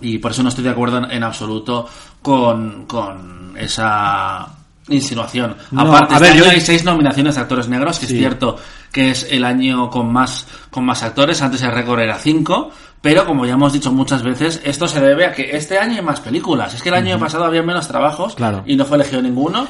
y 0.01 0.19
por 0.19 0.29
eso 0.29 0.43
no 0.43 0.49
estoy 0.49 0.63
de 0.63 0.69
acuerdo 0.69 0.99
en, 0.99 1.09
en 1.11 1.23
absoluto 1.23 1.87
con, 2.21 2.85
con 2.85 3.55
esa 3.57 4.47
insinuación. 4.89 5.55
No, 5.71 5.81
Aparte, 5.81 6.13
este 6.15 6.23
ver, 6.23 6.33
año 6.33 6.43
yo- 6.45 6.51
hay 6.51 6.61
seis 6.61 6.83
nominaciones 6.83 7.35
de 7.35 7.41
actores 7.41 7.67
negros, 7.67 7.99
que 7.99 8.05
Sí. 8.07 8.13
es 8.13 8.19
cierto 8.19 8.57
que 8.91 9.11
es 9.11 9.27
el 9.29 9.43
año 9.45 9.89
con 9.89 10.11
más, 10.11 10.47
con 10.71 10.83
más 10.85 11.03
actores. 11.03 11.41
Antes 11.41 11.61
el 11.63 11.71
récord 11.71 11.99
era 11.99 12.17
cinco. 12.17 12.71
Pero 13.01 13.25
como 13.25 13.45
ya 13.45 13.53
hemos 13.53 13.71
dicho 13.71 13.93
muchas 13.93 14.23
veces, 14.23 14.59
esto 14.65 14.85
se 14.85 14.99
debe 14.99 15.25
a 15.25 15.31
que 15.31 15.55
este 15.55 15.77
año 15.79 15.95
hay 15.95 16.01
más 16.01 16.19
películas. 16.19 16.73
Es 16.73 16.81
que 16.81 16.89
el 16.89 16.95
año 16.95 17.17
pasado 17.17 17.45
había 17.45 17.63
menos 17.63 17.87
trabajos 17.87 18.35
Claro. 18.35 18.61
y 18.65 18.75
no 18.75 18.83
fue 18.83 18.97
elegido 18.97 19.21
ninguno. 19.21 19.67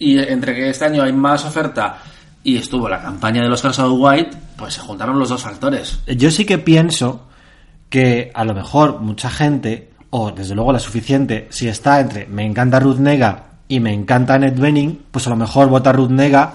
Y 0.00 0.18
entre 0.18 0.52
que 0.52 0.68
este 0.70 0.86
año 0.86 1.04
hay 1.04 1.12
más 1.12 1.44
oferta 1.44 1.98
y 2.42 2.56
estuvo 2.56 2.88
la 2.88 3.00
campaña 3.00 3.40
de 3.40 3.48
los 3.48 3.60
Oscars 3.60 3.78
of 3.78 3.92
White, 3.96 4.30
pues 4.56 4.74
se 4.74 4.80
juntaron 4.80 5.16
los 5.16 5.28
dos 5.28 5.40
factores. 5.40 6.00
Yo 6.08 6.32
sí 6.32 6.44
que 6.44 6.58
pienso 6.58 7.28
que 7.88 8.32
a 8.34 8.44
lo 8.44 8.52
mejor 8.52 8.98
mucha 9.00 9.30
gente, 9.30 9.92
o 10.10 10.32
desde 10.32 10.56
luego 10.56 10.72
la 10.72 10.80
suficiente, 10.80 11.46
si 11.50 11.68
está 11.68 12.00
entre 12.00 12.26
me 12.26 12.44
encanta 12.44 12.80
Ruth 12.80 12.98
Nega 12.98 13.44
y 13.74 13.80
me 13.80 13.92
encanta 13.92 14.34
Annette 14.34 14.58
Bening, 14.60 14.98
pues 15.10 15.26
a 15.26 15.30
lo 15.30 15.36
mejor 15.36 15.68
vota 15.68 15.92
Ruth 15.92 16.10
Nega 16.10 16.52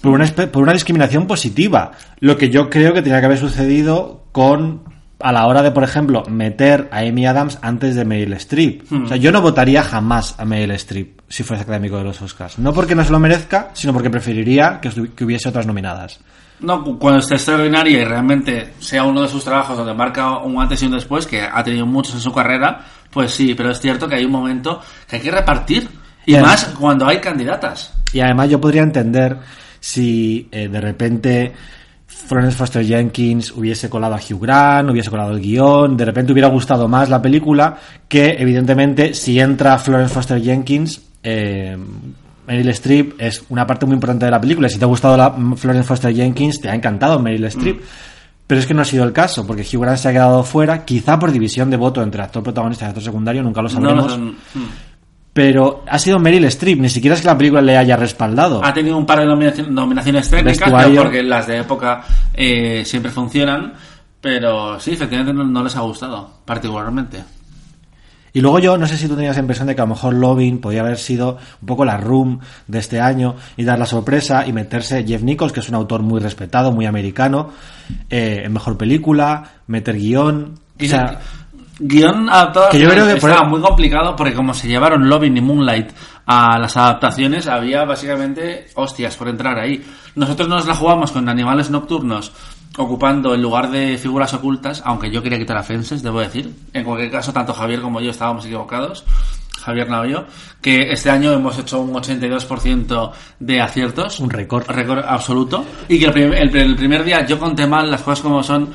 por 0.00 0.12
una, 0.12 0.26
por 0.26 0.62
una 0.62 0.72
discriminación 0.72 1.26
positiva. 1.26 1.92
Lo 2.20 2.36
que 2.36 2.50
yo 2.50 2.68
creo 2.68 2.92
que 2.92 3.02
tenía 3.02 3.20
que 3.20 3.26
haber 3.26 3.38
sucedido 3.38 4.24
con 4.32 4.82
a 5.20 5.30
la 5.30 5.46
hora 5.46 5.62
de, 5.62 5.70
por 5.70 5.84
ejemplo, 5.84 6.24
meter 6.28 6.88
a 6.90 6.98
Amy 6.98 7.26
Adams 7.26 7.58
antes 7.62 7.94
de 7.94 8.04
Meryl 8.04 8.32
Streep. 8.32 8.92
O 8.92 9.06
sea, 9.06 9.16
yo 9.16 9.30
no 9.30 9.40
votaría 9.40 9.82
jamás 9.84 10.34
a 10.38 10.44
Meryl 10.44 10.72
Streep 10.72 11.20
si 11.28 11.44
fuese 11.44 11.62
académico 11.62 11.96
de 11.96 12.04
los 12.04 12.20
Oscars. 12.20 12.58
No 12.58 12.72
porque 12.72 12.96
no 12.96 13.04
se 13.04 13.12
lo 13.12 13.20
merezca, 13.20 13.70
sino 13.72 13.92
porque 13.92 14.10
preferiría 14.10 14.80
que, 14.80 14.90
hubiese 15.24 15.48
otras 15.48 15.64
nominadas. 15.66 16.18
No, 16.58 16.82
cu- 16.82 16.98
cuando 16.98 17.20
esté 17.20 17.34
extraordinaria 17.36 18.00
y 18.00 18.04
realmente 18.04 18.72
sea 18.80 19.04
uno 19.04 19.22
de 19.22 19.28
sus 19.28 19.44
trabajos 19.44 19.76
donde 19.76 19.94
marca 19.94 20.38
un 20.38 20.60
antes 20.60 20.82
y 20.82 20.86
un 20.86 20.92
después, 20.92 21.26
que 21.26 21.40
ha 21.42 21.62
tenido 21.62 21.86
muchos 21.86 22.14
en 22.14 22.20
su 22.20 22.32
carrera, 22.32 22.80
pues 23.10 23.30
sí, 23.32 23.54
pero 23.54 23.70
es 23.70 23.80
cierto 23.80 24.08
que 24.08 24.16
hay 24.16 24.24
un 24.24 24.32
momento 24.32 24.80
que 25.08 25.16
hay 25.16 25.22
que 25.22 25.30
repartir. 25.30 25.88
Y 26.26 26.32
Bien. 26.32 26.42
más 26.42 26.64
cuando 26.78 27.06
hay 27.06 27.18
candidatas. 27.20 27.92
Y 28.12 28.20
además 28.20 28.50
yo 28.50 28.60
podría 28.60 28.82
entender 28.82 29.38
si 29.80 30.48
eh, 30.52 30.68
de 30.68 30.80
repente 30.80 31.52
Florence 32.06 32.56
Foster 32.56 32.84
Jenkins 32.84 33.50
hubiese 33.52 33.90
colado 33.90 34.14
a 34.14 34.18
Hugh 34.18 34.40
Grant, 34.40 34.90
hubiese 34.90 35.10
colado 35.10 35.32
el 35.32 35.40
guion, 35.40 35.96
de 35.96 36.04
repente 36.04 36.32
hubiera 36.32 36.48
gustado 36.48 36.86
más 36.86 37.08
la 37.08 37.20
película, 37.20 37.76
que 38.08 38.36
evidentemente 38.38 39.14
si 39.14 39.40
entra 39.40 39.78
Florence 39.78 40.14
Foster 40.14 40.40
Jenkins, 40.40 41.02
eh, 41.22 41.76
Meryl 42.46 42.68
Streep 42.68 43.14
es 43.18 43.44
una 43.48 43.66
parte 43.66 43.86
muy 43.86 43.94
importante 43.94 44.24
de 44.24 44.30
la 44.30 44.40
película. 44.40 44.68
Si 44.68 44.78
te 44.78 44.84
ha 44.84 44.88
gustado 44.88 45.16
la 45.16 45.30
mm, 45.30 45.56
Florence 45.56 45.86
Foster 45.86 46.14
Jenkins, 46.14 46.60
te 46.60 46.68
ha 46.68 46.74
encantado 46.74 47.18
Meryl 47.18 47.44
Streep. 47.46 47.80
Pero 48.46 48.60
es 48.60 48.66
que 48.66 48.74
no 48.74 48.82
ha 48.82 48.84
sido 48.84 49.04
el 49.04 49.12
caso, 49.12 49.46
porque 49.46 49.62
Hugh 49.62 49.80
Grant 49.80 49.98
se 49.98 50.08
ha 50.08 50.12
quedado 50.12 50.42
fuera, 50.42 50.84
quizá 50.84 51.18
por 51.18 51.32
división 51.32 51.70
de 51.70 51.76
voto 51.76 52.02
entre 52.02 52.22
actor 52.22 52.42
protagonista 52.42 52.84
y 52.84 52.88
actor 52.88 53.02
secundario, 53.02 53.42
nunca 53.42 53.62
lo 53.62 53.68
sabremos. 53.68 54.18
Pero 55.32 55.82
ha 55.88 55.98
sido 55.98 56.18
Meryl 56.18 56.44
Streep, 56.44 56.78
ni 56.78 56.90
siquiera 56.90 57.14
es 57.14 57.22
que 57.22 57.26
la 57.28 57.38
película 57.38 57.62
le 57.62 57.76
haya 57.76 57.96
respaldado. 57.96 58.62
Ha 58.62 58.74
tenido 58.74 58.98
un 58.98 59.06
par 59.06 59.20
de 59.20 59.26
nominaci- 59.26 59.66
nominaciones 59.66 60.28
técnicas, 60.28 60.70
pero 60.70 61.02
porque 61.04 61.22
las 61.22 61.46
de 61.46 61.58
época 61.60 62.02
eh, 62.34 62.82
siempre 62.84 63.10
funcionan. 63.10 63.72
Pero 64.20 64.78
sí, 64.78 64.92
efectivamente 64.92 65.32
no, 65.32 65.42
no 65.44 65.64
les 65.64 65.74
ha 65.74 65.80
gustado, 65.80 66.30
particularmente. 66.44 67.24
Y 68.34 68.40
luego 68.40 68.58
yo 68.60 68.78
no 68.78 68.86
sé 68.86 68.96
si 68.96 69.08
tú 69.08 69.14
tenías 69.16 69.36
la 69.36 69.40
impresión 69.40 69.66
de 69.66 69.74
que 69.74 69.80
a 69.80 69.84
lo 69.84 69.88
mejor 69.94 70.14
Lovin 70.14 70.58
podía 70.60 70.80
haber 70.80 70.96
sido 70.96 71.38
un 71.60 71.66
poco 71.66 71.84
la 71.84 71.96
room 71.98 72.38
de 72.66 72.78
este 72.78 73.00
año 73.00 73.34
y 73.56 73.64
dar 73.64 73.78
la 73.78 73.84
sorpresa 73.86 74.46
y 74.46 74.52
meterse 74.52 75.04
Jeff 75.06 75.22
Nichols, 75.22 75.52
que 75.52 75.60
es 75.60 75.68
un 75.68 75.74
autor 75.74 76.02
muy 76.02 76.20
respetado, 76.20 76.72
muy 76.72 76.86
americano, 76.86 77.50
eh, 78.08 78.42
en 78.44 78.52
mejor 78.52 78.78
película, 78.78 79.44
meter 79.66 79.96
guion. 79.98 80.54
O 80.80 80.84
sea, 80.88 81.20
Guión 81.78 82.28
adaptado 82.28 82.68
Que 82.70 82.78
yo 82.78 82.88
creo 82.90 83.06
que 83.06 83.14
estaba 83.14 83.44
muy 83.48 83.60
complicado 83.60 84.14
porque 84.14 84.34
como 84.34 84.52
se 84.54 84.68
llevaron 84.68 85.08
Lovin 85.08 85.36
y 85.36 85.40
Moonlight 85.40 85.90
a 86.26 86.58
las 86.58 86.76
adaptaciones, 86.76 87.46
había 87.48 87.84
básicamente 87.84 88.66
hostias 88.74 89.16
por 89.16 89.28
entrar 89.28 89.58
ahí. 89.58 89.84
Nosotros 90.14 90.48
nos 90.48 90.66
la 90.66 90.74
jugamos 90.74 91.10
con 91.12 91.28
animales 91.28 91.70
nocturnos 91.70 92.32
ocupando 92.78 93.34
el 93.34 93.42
lugar 93.42 93.70
de 93.70 93.98
figuras 93.98 94.32
ocultas, 94.32 94.82
aunque 94.86 95.10
yo 95.10 95.22
quería 95.22 95.38
quitar 95.38 95.56
a 95.58 95.62
Fences, 95.62 96.02
debo 96.02 96.20
decir. 96.20 96.54
En 96.72 96.84
cualquier 96.84 97.10
caso, 97.10 97.32
tanto 97.32 97.52
Javier 97.52 97.80
como 97.82 98.00
yo 98.00 98.10
estábamos 98.10 98.44
equivocados. 98.46 99.04
Javier 99.60 99.88
Navio, 99.90 100.24
que 100.60 100.90
este 100.90 101.08
año 101.10 101.32
hemos 101.32 101.56
hecho 101.58 101.80
un 101.80 101.92
82% 101.92 103.12
de 103.38 103.60
aciertos. 103.60 104.18
Un 104.20 104.30
récord. 104.30 104.64
Récord 104.68 105.04
absoluto. 105.06 105.64
Y 105.88 105.98
que 106.00 106.06
el, 106.06 106.12
prim- 106.12 106.32
el- 106.32 106.56
el 106.56 106.76
primer 106.76 107.04
día 107.04 107.24
yo 107.26 107.38
conté 107.38 107.66
mal 107.66 107.90
las 107.90 108.02
cosas 108.02 108.20
como 108.20 108.42
son 108.42 108.70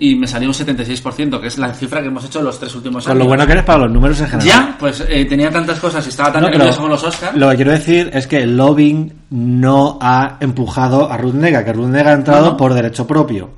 y 0.00 0.14
me 0.16 0.26
salió 0.26 0.48
un 0.48 0.54
76%, 0.54 1.40
que 1.40 1.46
es 1.46 1.58
la 1.58 1.72
cifra 1.74 2.00
que 2.00 2.08
hemos 2.08 2.24
hecho 2.24 2.40
los 2.42 2.58
tres 2.58 2.74
últimos 2.74 3.04
con 3.04 3.12
años. 3.12 3.18
lo 3.22 3.28
bueno 3.28 3.46
que 3.46 3.52
eres 3.52 3.64
para 3.64 3.80
los 3.80 3.90
números 3.92 4.18
en 4.20 4.26
general. 4.28 4.46
Ya, 4.48 4.76
pues 4.80 5.04
eh, 5.08 5.24
tenía 5.26 5.50
tantas 5.50 5.78
cosas 5.78 6.04
y 6.06 6.08
estaba 6.08 6.32
tan 6.32 6.42
No, 6.42 6.48
nervioso 6.48 6.80
con 6.80 6.90
los 6.90 7.04
Oscars. 7.04 7.36
Lo 7.36 7.50
que 7.50 7.56
quiero 7.56 7.70
decir 7.72 8.10
es 8.12 8.26
que 8.26 8.46
Loving 8.46 9.12
no 9.30 9.98
ha 10.00 10.38
empujado 10.40 11.10
a 11.12 11.16
Ruth 11.18 11.34
Nega, 11.34 11.64
que 11.64 11.72
Ruth 11.74 11.88
Nega 11.88 12.10
ha 12.10 12.14
entrado 12.14 12.44
No, 12.46 12.50
no. 12.52 12.56
por 12.56 12.72
derecho 12.74 13.06
propio. 13.06 13.50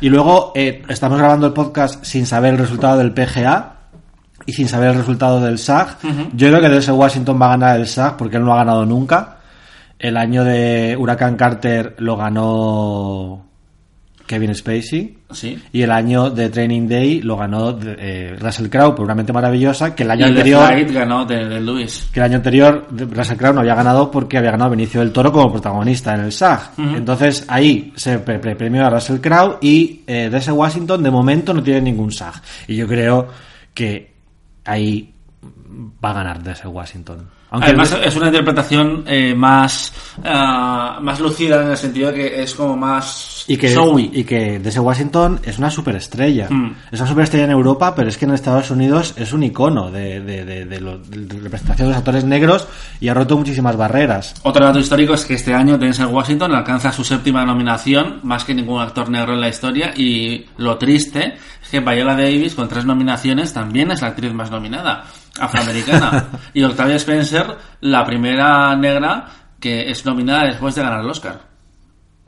Y 0.00 0.08
luego 0.08 0.52
eh, 0.56 0.82
estamos 0.88 1.16
grabando 1.18 1.46
el 1.46 1.52
podcast 1.52 2.04
sin 2.04 2.26
saber 2.26 2.54
el 2.54 2.58
resultado 2.58 2.98
del 2.98 3.12
PGA 3.14 3.70
y 4.46 4.52
sin 4.52 4.68
saber 4.68 4.90
el 4.90 4.96
resultado 4.96 5.40
del 5.40 5.58
SAG. 5.58 5.98
Yo 6.34 6.48
creo 6.48 6.60
que 6.60 6.68
Denzel 6.68 6.94
Washington 6.94 7.40
va 7.40 7.46
a 7.46 7.50
ganar 7.50 7.78
el 7.80 7.86
SAG 7.86 8.16
porque 8.16 8.36
él 8.36 8.44
no 8.44 8.52
ha 8.52 8.56
ganado 8.56 8.84
nunca. 8.84 9.36
El 9.98 10.16
año 10.16 10.42
de 10.44 10.96
Huracán 10.98 11.36
Carter 11.36 11.94
lo 11.98 12.16
ganó 12.16 13.46
Kevin 14.26 14.54
Spacey. 14.54 15.18
Sí. 15.32 15.58
Y 15.72 15.82
el 15.82 15.90
año 15.90 16.30
de 16.30 16.48
Training 16.48 16.88
Day 16.88 17.20
lo 17.22 17.36
ganó 17.36 17.76
eh, 17.82 18.36
Russell 18.40 18.68
Crowe 18.68 18.94
por 18.94 19.04
una 19.04 19.14
mente 19.14 19.32
maravillosa 19.32 19.94
que 19.94 20.02
el 20.04 20.08
Y 20.08 20.12
año 20.12 20.24
de 20.26 20.30
anterior 20.30 20.92
ganó 20.92 21.24
de, 21.26 21.46
de 21.48 21.60
Lewis. 21.60 22.08
que 22.12 22.20
el 22.20 22.24
año 22.24 22.36
anterior 22.36 22.86
Russell 22.90 23.36
Crowe 23.36 23.52
no 23.52 23.60
había 23.60 23.74
ganado 23.74 24.10
porque 24.10 24.38
había 24.38 24.52
ganado 24.52 24.70
Benicio 24.70 25.00
del 25.00 25.12
Toro 25.12 25.30
como 25.32 25.52
protagonista 25.52 26.14
en 26.14 26.20
el 26.22 26.32
SAG. 26.32 26.72
Entonces 26.78 27.44
ahí 27.48 27.92
se 27.96 28.18
pre- 28.20 28.38
pre- 28.38 28.56
premió 28.56 28.86
a 28.86 28.90
Russell 28.90 29.18
Crowe 29.20 29.58
y 29.60 30.02
eh, 30.06 30.28
Denzel 30.30 30.54
Washington 30.54 31.02
de 31.02 31.10
momento 31.10 31.52
no 31.52 31.62
tiene 31.62 31.80
ningún 31.82 32.10
SAG. 32.12 32.40
Y 32.68 32.76
yo 32.76 32.86
creo 32.88 33.28
que 33.74 34.12
ahí 34.64 35.12
va 36.04 36.10
a 36.10 36.14
ganar 36.14 36.42
Denzel 36.42 36.68
Washington. 36.68 37.28
Aunque 37.54 37.68
Además, 37.68 37.96
es 38.04 38.16
una 38.16 38.26
interpretación 38.26 39.04
eh, 39.06 39.32
más, 39.32 39.92
ah, 40.24 40.98
más 41.00 41.20
lucida 41.20 41.62
en 41.62 41.70
el 41.70 41.76
sentido 41.76 42.10
de 42.10 42.14
que 42.14 42.42
es 42.42 42.52
como 42.52 42.76
más 42.76 43.44
y 43.46 43.56
que, 43.56 43.68
showy. 43.68 44.10
y 44.12 44.24
que 44.24 44.58
Denzel 44.58 44.80
Washington 44.82 45.38
es 45.44 45.56
una 45.58 45.70
superestrella. 45.70 46.48
Mm. 46.50 46.74
Es 46.90 46.98
una 46.98 47.08
superestrella 47.08 47.44
en 47.44 47.52
Europa, 47.52 47.94
pero 47.94 48.08
es 48.08 48.18
que 48.18 48.24
en 48.24 48.32
Estados 48.34 48.72
Unidos 48.72 49.14
es 49.16 49.32
un 49.32 49.44
icono 49.44 49.92
de, 49.92 50.20
de, 50.20 50.44
de, 50.44 50.64
de 50.64 50.80
lo- 50.80 50.98
de 50.98 51.38
representación 51.40 51.86
de 51.86 51.92
los 51.92 51.98
actores 51.98 52.24
negros 52.24 52.66
y 52.98 53.06
ha 53.06 53.14
roto 53.14 53.36
muchísimas 53.38 53.76
barreras. 53.76 54.34
Otro 54.42 54.64
dato 54.64 54.80
histórico 54.80 55.14
es 55.14 55.24
que 55.24 55.34
este 55.34 55.54
año 55.54 55.78
Denzel 55.78 56.06
Washington 56.06 56.52
alcanza 56.56 56.90
su 56.90 57.04
séptima 57.04 57.44
nominación, 57.44 58.18
más 58.24 58.44
que 58.44 58.52
ningún 58.54 58.80
actor 58.82 59.08
negro 59.08 59.34
en 59.34 59.40
la 59.40 59.48
historia, 59.48 59.92
y 59.96 60.44
lo 60.56 60.76
triste 60.76 61.34
es 61.62 61.68
que 61.70 61.78
Viola 61.78 62.16
Davis, 62.16 62.54
con 62.54 62.68
tres 62.68 62.84
nominaciones, 62.84 63.52
también 63.52 63.92
es 63.92 64.02
la 64.02 64.08
actriz 64.08 64.32
más 64.32 64.50
nominada, 64.50 65.04
afroamericana. 65.38 66.26
y 66.54 66.62
Octavia 66.62 66.96
Spencer, 66.96 67.46
la 67.80 68.04
primera 68.04 68.74
negra 68.76 69.26
que 69.60 69.90
es 69.90 70.04
nominada 70.04 70.44
después 70.44 70.74
de 70.74 70.82
ganar 70.82 71.00
el 71.00 71.10
Oscar. 71.10 71.40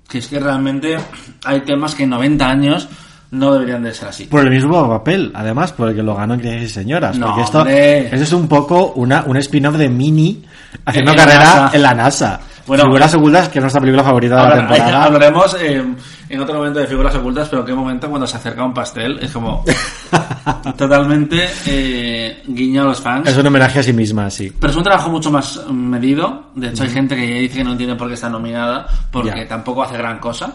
Que 0.08 0.18
es 0.18 0.28
que 0.28 0.38
realmente 0.38 0.96
hay 1.44 1.60
temas 1.60 1.94
que 1.94 2.04
en 2.04 2.10
90 2.10 2.48
años 2.48 2.88
no 3.30 3.52
deberían 3.52 3.82
de 3.82 3.92
ser 3.92 4.08
así. 4.08 4.25
Por 4.25 4.42
el 4.42 4.50
mismo 4.50 4.88
papel, 4.88 5.32
además, 5.34 5.72
por 5.72 5.90
el 5.90 5.96
que 5.96 6.02
lo 6.02 6.14
ganó 6.14 6.34
en 6.34 6.40
Crisis 6.40 6.62
y 6.62 6.68
Señoras. 6.68 7.18
No, 7.18 7.26
porque 7.26 7.42
esto, 7.42 7.58
hombre. 7.58 8.06
esto 8.06 8.16
es 8.16 8.32
un 8.32 8.48
poco 8.48 8.92
una, 8.94 9.25
un 9.26 9.36
spin-off 9.36 9.76
de 9.76 9.88
Mini 9.88 10.44
haciendo 10.84 11.12
En 11.12 11.16
carrera 11.18 11.70
en 11.72 11.82
la 11.82 11.94
NASA. 11.94 12.40
Bueno, 12.66 12.84
Figuras 12.84 13.14
ocultas, 13.14 13.48
que 13.48 13.58
es 13.58 13.62
nuestra 13.62 13.80
película 13.80 14.02
favorita 14.02 14.36
de 14.36 14.48
la 14.48 14.56
temporada. 14.56 15.04
hablaremos 15.04 15.56
eh, 15.60 15.84
en 16.28 16.40
otro 16.40 16.56
momento 16.56 16.80
de 16.80 16.87
figuras 16.87 17.14
ocultas, 17.14 17.49
pero 17.49 17.64
qué 17.64 17.73
momento 17.75 18.09
cuando 18.09 18.26
se 18.26 18.37
acerca 18.37 18.64
un 18.64 18.75
pastel 18.75 19.18
es 19.23 19.30
como 19.33 19.64
totalmente 20.76 21.49
eh, 21.66 22.42
guiño 22.47 22.83
a 22.83 22.85
los 22.87 23.00
fans. 23.00 23.28
Es 23.28 23.37
un 23.37 23.47
homenaje 23.47 23.78
a 23.80 23.83
sí 23.83 23.92
misma, 23.92 24.30
sí. 24.30 24.52
Pero 24.59 24.71
es 24.71 24.76
un 24.76 24.85
trabajo 24.85 25.11
mucho 25.11 25.30
más 25.30 25.61
medido. 25.71 26.50
De 26.54 26.68
hecho, 26.68 26.83
hay 26.85 26.90
gente 26.90 27.16
que 27.16 27.23
dice 27.40 27.59
que 27.59 27.64
no 27.64 27.73
entiende 27.73 27.97
por 27.97 28.09
qué 28.09 28.14
está 28.14 28.28
nominada, 28.28 28.87
porque 29.11 29.30
Ya. 29.40 29.49
tampoco 29.49 29.83
hace 29.83 29.97
gran 29.97 30.18
cosa. 30.18 30.52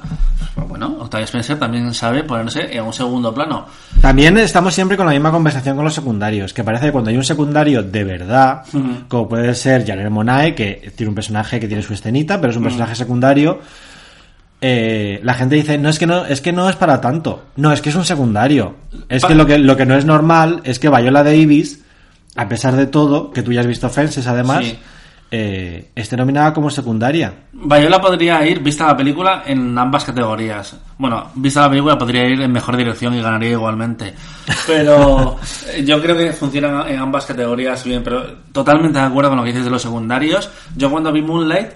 Pero 0.56 0.68
bueno, 0.68 0.98
Octavia 1.00 1.26
Spencer 1.26 1.58
también 1.58 1.94
sabe 1.94 2.24
ponerse 2.24 2.76
en 2.76 2.84
un 2.84 2.94
segundo 2.94 3.34
plano. 3.34 3.66
También 4.02 4.38
estamos 4.38 4.74
siempre 4.74 4.98
con 4.98 5.06
la 5.06 5.14
misma 5.14 5.32
conversación 5.32 5.76
con 5.76 5.86
los 5.86 5.94
secundarios, 5.94 6.54
que 6.54 6.64
parece 6.64 6.88
que 6.88 6.92
cuando 6.92 7.10
hay 7.10 7.18
un 7.18 7.24
secundario 7.24 7.84
de 7.84 8.04
verdad, 8.04 8.64
como 9.08 9.30
puede 9.30 9.56
ser 9.56 9.86
Janelle 9.86 10.10
Monae, 10.10 10.54
que 10.56 10.92
tiene 10.96 11.10
un 11.10 11.16
personaje 11.16 11.60
que 11.60 11.68
tiene 11.68 11.84
su 11.84 11.94
escenita, 11.94 12.40
pero 12.42 12.52
es 12.52 12.58
un 12.58 12.64
personaje 12.64 12.96
secundario, 12.96 13.60
eh, 14.62 15.20
la 15.24 15.34
gente 15.34 15.56
dice, 15.56 15.78
no 15.78 15.90
es 15.90 15.98
que 15.98 16.06
no, 16.08 16.26
es 16.26 16.40
que 16.40 16.52
no 16.52 16.70
es 16.70 16.76
para 16.76 17.02
tanto. 17.02 17.46
No, 17.56 17.72
es 17.72 17.82
que 17.82 17.90
es 17.90 17.96
un 17.96 18.06
secundario. 18.06 18.76
Es 19.10 19.26
que 19.26 19.34
lo 19.36 19.46
que, 19.46 19.58
lo 19.58 19.76
que 19.76 19.86
no 19.86 19.96
es 19.96 20.06
normal 20.06 20.62
es 20.64 20.78
que 20.80 20.90
Viola 20.90 21.24
Davis, 21.24 21.84
a 22.36 22.48
pesar 22.48 22.76
de 22.76 22.86
todo, 22.86 23.32
que 23.32 23.42
tú 23.42 23.52
ya 23.52 23.62
has 23.62 23.68
visto 23.68 23.90
Fences 23.90 24.28
además, 24.28 24.64
Sí. 24.66 24.78
eh, 25.32 25.90
esté 25.96 26.16
nominada 26.16 26.54
como 26.54 26.70
secundaria. 26.70 27.34
Viola 27.54 28.00
podría 28.00 28.46
ir, 28.46 28.60
vista 28.60 28.86
la 28.88 28.96
película, 28.98 29.44
en 29.48 29.76
ambas 29.78 30.04
categorías. 30.04 30.76
Bueno, 30.98 31.32
vista 31.36 31.62
la 31.62 31.70
película, 31.70 31.98
podría 31.98 32.28
ir 32.28 32.40
en 32.42 32.52
mejor 32.52 32.78
dirección 32.78 33.16
y 33.16 33.22
ganaría 33.22 33.52
igualmente. 33.52 34.14
Pero 34.68 35.38
yo 35.84 36.02
creo 36.02 36.16
que 36.18 36.34
funcionan 36.34 36.88
en 36.88 37.00
ambas 37.00 37.26
categorías 37.26 37.84
bien. 37.84 38.04
Pero 38.04 38.24
totalmente 38.52 39.00
de 39.00 39.06
acuerdo 39.06 39.32
con 39.32 39.38
lo 39.40 39.44
que 39.44 39.50
dices 39.50 39.66
de 39.66 39.72
los 39.72 39.82
secundarios. 39.82 40.50
Yo 40.76 40.92
cuando 40.92 41.12
vi 41.12 41.22
Moonlight 41.22 41.70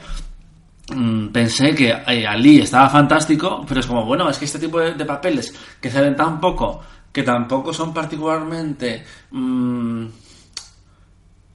pensé 1.32 1.74
que 1.74 1.90
eh, 2.08 2.28
Ali 2.28 2.60
estaba 2.62 2.90
fantástico, 2.90 3.66
pero 3.68 3.80
es 3.80 3.86
como, 3.88 4.06
bueno, 4.06 4.30
es 4.30 4.38
que 4.38 4.46
este 4.46 4.60
tipo 4.60 4.80
de, 4.80 4.94
de 4.94 5.06
papeles 5.06 5.54
que 5.82 5.90
salen 5.90 6.16
tan 6.16 6.40
poco, 6.40 6.82
que 7.12 7.24
tampoco 7.24 7.74
son 7.74 7.94
particularmente... 7.94 9.04
mm, 9.32 10.06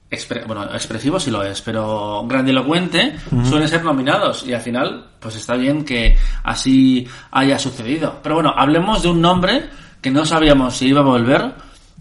expre- 0.09 0.45
bueno, 0.45 0.65
expresivo 0.73 1.19
sí 1.19 1.31
lo 1.31 1.43
es, 1.43 1.61
pero 1.61 2.25
grandilocuente 2.27 3.15
suelen 3.47 3.67
ser 3.67 3.83
nominados 3.83 4.45
y 4.45 4.53
al 4.53 4.61
final 4.61 5.07
pues 5.19 5.35
está 5.35 5.55
bien 5.55 5.85
que 5.85 6.17
así 6.43 7.07
haya 7.31 7.57
sucedido. 7.57 8.19
Pero 8.21 8.35
bueno, 8.35 8.53
hablemos 8.55 9.01
de 9.03 9.09
un 9.09 9.21
nombre 9.21 9.69
que 10.01 10.11
no 10.11 10.25
sabíamos 10.25 10.75
si 10.75 10.87
iba 10.87 10.99
a 11.01 11.05
volver, 11.05 11.53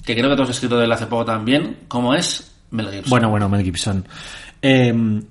que 0.04 0.14
creo 0.16 0.30
que 0.30 0.36
tú 0.36 0.42
has 0.42 0.50
escrito 0.50 0.76
de 0.78 0.86
él 0.86 0.92
hace 0.92 1.06
poco 1.06 1.24
también, 1.26 1.80
como 1.86 2.14
es 2.14 2.50
Mel 2.70 2.86
Gibson. 2.90 3.10
Bueno, 3.10 3.28
bueno, 3.30 3.48
Mel 3.48 3.62
Gibson. 3.62 4.04
Eh, 4.62 5.22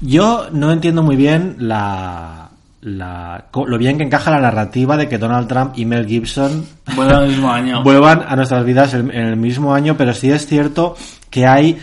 yo 0.00 0.48
no 0.52 0.70
entiendo 0.72 1.02
muy 1.02 1.16
bien 1.16 1.56
la, 1.58 2.50
la- 2.82 3.46
lo 3.54 3.78
bien 3.78 3.96
que 3.98 4.04
encaja 4.04 4.30
la 4.30 4.40
narrativa 4.40 4.96
de 4.96 5.08
que 5.08 5.18
Donald 5.18 5.48
Trump 5.48 5.72
y 5.76 5.84
Mel 5.86 6.06
Gibson 6.06 6.64
Bueno, 6.94 7.22
el 7.22 7.28
mismo 7.30 7.50
año. 7.50 7.82
vuelvan 7.84 8.24
a 8.28 8.36
nuestras 8.36 8.64
vidas 8.64 8.94
en, 8.94 9.10
en 9.10 9.26
el 9.26 9.36
mismo 9.36 9.74
año, 9.74 9.96
pero 9.96 10.12
sí 10.14 10.30
es 10.30 10.46
cierto 10.46 10.96
que 11.30 11.46
hay 11.46 11.78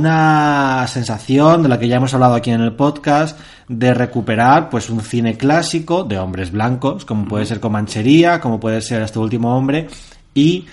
una 0.00 0.84
sensación 0.88 1.62
de 1.62 1.68
la 1.68 1.78
que 1.78 1.86
ya 1.88 1.96
hemos 1.96 2.12
hablado 2.12 2.34
aquí 2.34 2.50
en 2.50 2.60
el 2.60 2.72
podcast 2.72 3.38
de 3.68 3.94
recuperar 3.94 4.68
pues 4.68 4.90
un 4.90 5.00
cine 5.00 5.36
clásico 5.36 6.02
de 6.04 6.18
hombres 6.18 6.50
blancos, 6.50 7.04
como 7.04 7.26
puede 7.26 7.46
ser 7.46 7.60
Comanchería, 7.60 8.40
como 8.40 8.58
puede 8.58 8.80
ser 8.80 9.02
este 9.02 9.18
último 9.20 9.56
hombre 9.56 9.86
y 10.34 10.66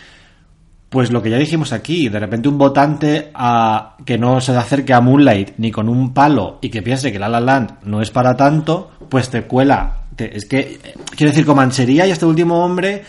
pues 0.94 1.12
lo 1.12 1.24
que 1.24 1.32
ya 1.32 1.38
dijimos 1.40 1.74
aquí, 1.74 2.08
de 2.08 2.20
repente 2.20 2.48
un 2.48 2.60
votante 2.60 3.32
a, 3.34 3.98
que 4.06 4.20
no 4.20 4.40
se 4.42 4.56
acerque 4.56 4.94
a 4.94 5.02
Moonlight 5.02 5.54
ni 5.58 5.72
con 5.72 5.90
un 5.90 6.14
palo 6.14 6.60
y 6.62 6.70
que 6.70 6.84
piense 6.84 7.12
que 7.12 7.18
La 7.18 7.28
La 7.30 7.40
Land 7.40 7.80
no 7.86 8.00
es 8.00 8.12
para 8.12 8.38
tanto, 8.38 8.92
pues 9.10 9.28
te 9.32 9.42
cuela. 9.42 10.04
Es 10.16 10.46
que, 10.46 10.80
quiero 11.18 11.32
decir, 11.32 11.48
Comanchería 11.48 12.06
y 12.06 12.12
este 12.12 12.28
último 12.28 12.64
hombre 12.64 13.04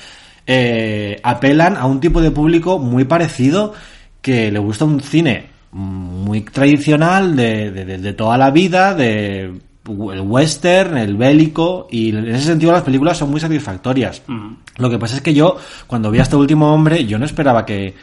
eh, 0.47 1.21
apelan 1.23 1.77
a 1.77 1.85
un 1.85 2.01
tipo 2.01 2.23
de 2.23 2.31
público 2.31 2.79
muy 2.79 3.05
parecido 3.05 3.75
que 4.23 4.51
le 4.51 4.59
gusta 4.61 4.87
un 4.87 5.01
cine 5.03 5.49
muy 5.73 6.41
tradicional 6.41 7.37
de- 7.37 7.71
de 7.71 8.13
toda 8.15 8.39
la 8.39 8.51
vida, 8.51 8.95
de 8.95 9.53
el 9.87 10.21
western, 10.21 10.97
el 10.97 11.17
bélico, 11.17 11.89
y 11.91 12.11
en 12.11 12.29
ese 12.35 12.47
sentido 12.47 12.73
las 12.73 12.83
películas 12.83 13.17
son 13.19 13.31
muy 13.31 13.41
satisfactorias. 13.41 14.23
Mm. 14.27 14.53
Lo 14.79 14.91
que 14.91 14.99
pasa 14.99 15.17
es 15.17 15.23
que 15.23 15.35
yo, 15.35 15.57
cuando 15.87 16.11
vi 16.11 16.19
a 16.19 16.23
este 16.23 16.37
último 16.37 16.73
hombre, 16.73 17.05
yo 17.07 17.19
no 17.19 17.25
esperaba 17.27 17.65
que, 17.67 17.95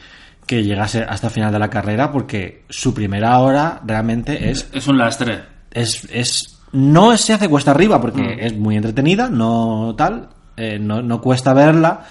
que 0.46 0.64
llegase 0.64 1.04
hasta 1.04 1.28
el 1.28 1.34
final 1.34 1.52
de 1.52 1.60
la 1.60 1.70
carrera 1.70 2.12
porque 2.12 2.64
su 2.70 2.94
primera 2.94 3.40
hora 3.40 3.82
realmente 3.86 4.50
es 4.52 4.68
Es 4.74 4.88
un 4.88 4.98
lastre. 4.98 5.40
es, 5.72 6.08
es 6.12 6.60
no 6.74 7.18
se 7.18 7.34
hace 7.34 7.50
cuesta 7.50 7.72
arriba 7.72 8.00
porque 8.00 8.22
Mm. 8.22 8.40
es 8.40 8.58
muy 8.58 8.76
entretenida, 8.78 9.30
no 9.30 9.94
tal, 9.98 10.30
eh, 10.58 10.78
no, 10.80 11.02
no 11.02 11.20
cuesta 11.22 11.54
verla, 11.54 12.02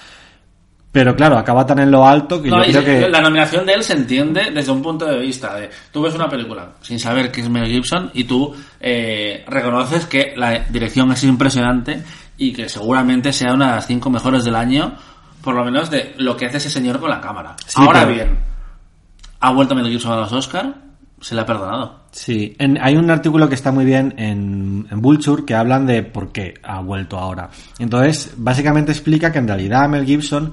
pero 0.93 1.15
claro, 1.15 1.39
acaba 1.39 1.65
tan 1.65 1.79
en 1.79 1.91
lo 1.91 2.07
alto 2.07 2.43
que 2.43 2.49
No, 2.51 2.65
yo 2.65 2.83
creo 2.83 3.05
que 3.05 3.09
La 3.11 3.21
nominación 3.21 3.65
de 3.67 3.75
él 3.75 3.83
se 3.85 3.93
entiende 3.93 4.51
desde 4.53 4.73
un 4.73 4.83
punto 4.83 5.05
de 5.07 5.19
vista 5.19 5.55
de 5.55 5.71
tú 5.93 6.03
ves 6.03 6.15
una 6.15 6.29
película 6.29 6.71
sin 6.81 6.99
saber 6.99 7.31
que 7.31 7.41
es 7.43 7.49
Mel 7.49 7.67
Gibson 7.67 8.11
y 8.15 8.25
tú 8.25 8.55
eh, 8.81 9.45
reconoces 9.47 10.07
que 10.07 10.35
la 10.37 10.61
dirección 10.69 11.13
es 11.13 11.23
impresionante 11.25 12.03
y 12.37 12.53
que 12.53 12.69
seguramente 12.69 13.33
sea 13.33 13.53
una 13.55 13.67
de 13.69 13.73
las 13.77 13.87
cinco 13.87 14.11
mejores 14.11 14.45
del 14.45 14.57
año, 14.57 14.95
por 15.43 15.55
lo 15.55 15.65
menos 15.65 15.91
de 15.91 16.15
lo 16.19 16.37
que 16.37 16.47
hace 16.47 16.57
ese 16.57 16.71
señor 16.71 16.99
con 16.99 17.11
la 17.11 17.21
cámara. 17.21 17.55
Sí, 17.67 17.75
Ahora 17.81 18.01
pero- 18.01 18.15
bien, 18.15 18.39
ha 19.41 19.53
vuelto 19.53 19.75
Mel 19.75 19.87
Gibson 19.89 20.13
a 20.13 20.17
los 20.17 20.33
Oscar, 20.33 20.75
se 21.21 21.35
le 21.35 21.43
ha 21.43 21.47
perdonado. 21.47 22.01
Sí, 22.13 22.57
en- 22.59 22.79
hay 22.83 22.97
un 22.97 23.11
artículo 23.11 23.49
que 23.49 23.55
está 23.55 23.71
muy 23.71 23.85
bien 23.85 24.15
en, 24.17 24.89
en 24.91 25.01
Vulture 25.01 25.45
que 25.45 25.55
hablan 25.55 25.87
de 25.87 26.03
por 26.03 26.33
qué 26.33 26.55
ha 26.63 26.81
vuelto 26.81 27.19
ahora. 27.19 27.51
Entonces, 27.79 28.33
básicamente 28.37 28.91
explica 28.91 29.31
que 29.31 29.39
en 29.39 29.47
realidad 29.47 29.89
Mel 29.89 30.05
Gibson 30.07 30.53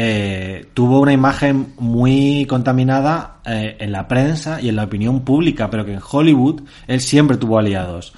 eh, 0.00 0.66
tuvo 0.74 1.00
una 1.00 1.12
imagen 1.12 1.72
muy 1.76 2.46
contaminada 2.48 3.38
eh, 3.44 3.78
en 3.80 3.90
la 3.90 4.06
prensa 4.06 4.60
y 4.60 4.68
en 4.68 4.76
la 4.76 4.84
opinión 4.84 5.24
pública, 5.24 5.68
pero 5.70 5.84
que 5.84 5.92
en 5.94 5.98
Hollywood 6.08 6.60
él 6.86 7.00
siempre 7.00 7.36
tuvo 7.36 7.58
aliados. 7.58 8.12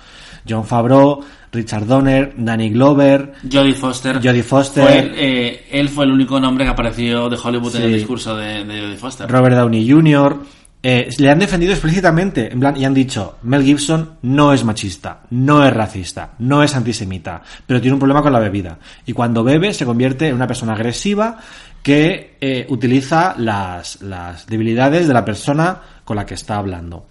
John 0.47 0.67
Favreau, 0.67 1.25
Richard 1.51 1.87
Donner, 1.87 2.35
Danny 2.37 2.69
Glover, 2.69 3.33
Jodie 3.51 3.73
Foster. 3.73 4.21
Jodie 4.23 4.43
Foster. 4.43 4.85
Fue 4.85 4.99
el, 4.99 5.13
eh, 5.17 5.67
él 5.71 5.89
fue 5.89 6.05
el 6.05 6.11
único 6.11 6.39
nombre 6.39 6.67
que 6.67 6.71
apareció 6.71 7.31
de 7.31 7.39
Hollywood 7.43 7.75
en 7.77 7.83
el 7.85 7.95
discurso 7.95 8.37
de, 8.37 8.63
de 8.63 8.81
Jodie 8.83 8.97
Foster. 8.99 9.31
Robert 9.31 9.57
Downey 9.57 9.91
Jr. 9.91 10.37
eh, 10.83 11.09
le 11.17 11.31
han 11.31 11.39
defendido 11.39 11.73
explícitamente 11.73 12.53
en 12.53 12.61
plan, 12.61 12.77
y 12.77 12.85
han 12.85 12.93
dicho, 12.93 13.39
Mel 13.43 13.65
Gibson 13.65 14.17
no 14.21 14.53
es 14.53 14.65
machista, 14.65 15.23
no 15.31 15.65
es 15.67 15.73
racista, 15.73 16.33
no 16.41 16.63
es 16.63 16.75
antisemita, 16.77 17.41
pero 17.67 17.81
tiene 17.81 17.95
un 17.95 18.01
problema 18.01 18.21
con 18.21 18.35
la 18.35 18.39
bebida. 18.39 18.79
Y 19.07 19.15
cuando 19.15 19.43
bebe 19.43 19.73
se 19.73 19.87
convierte 19.87 20.29
en 20.29 20.35
una 20.35 20.47
persona 20.47 20.75
agresiva 20.75 21.39
que 21.83 22.37
eh, 22.41 22.67
utiliza 22.69 23.35
las, 23.39 24.03
las 24.03 24.47
debilidades 24.47 25.09
de 25.09 25.15
la 25.15 25.25
persona 25.25 25.81
con 26.05 26.17
la 26.17 26.27
que 26.27 26.35
está 26.35 26.57
hablando. 26.57 27.07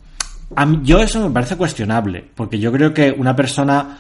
A 0.56 0.66
mí- 0.66 0.82
yo 0.84 1.00
eso 1.00 1.20
me 1.28 1.32
parece 1.34 1.56
cuestionable, 1.56 2.26
porque 2.36 2.60
yo 2.60 2.72
creo 2.72 2.94
que 2.94 3.12
una 3.18 3.36
persona 3.36 3.98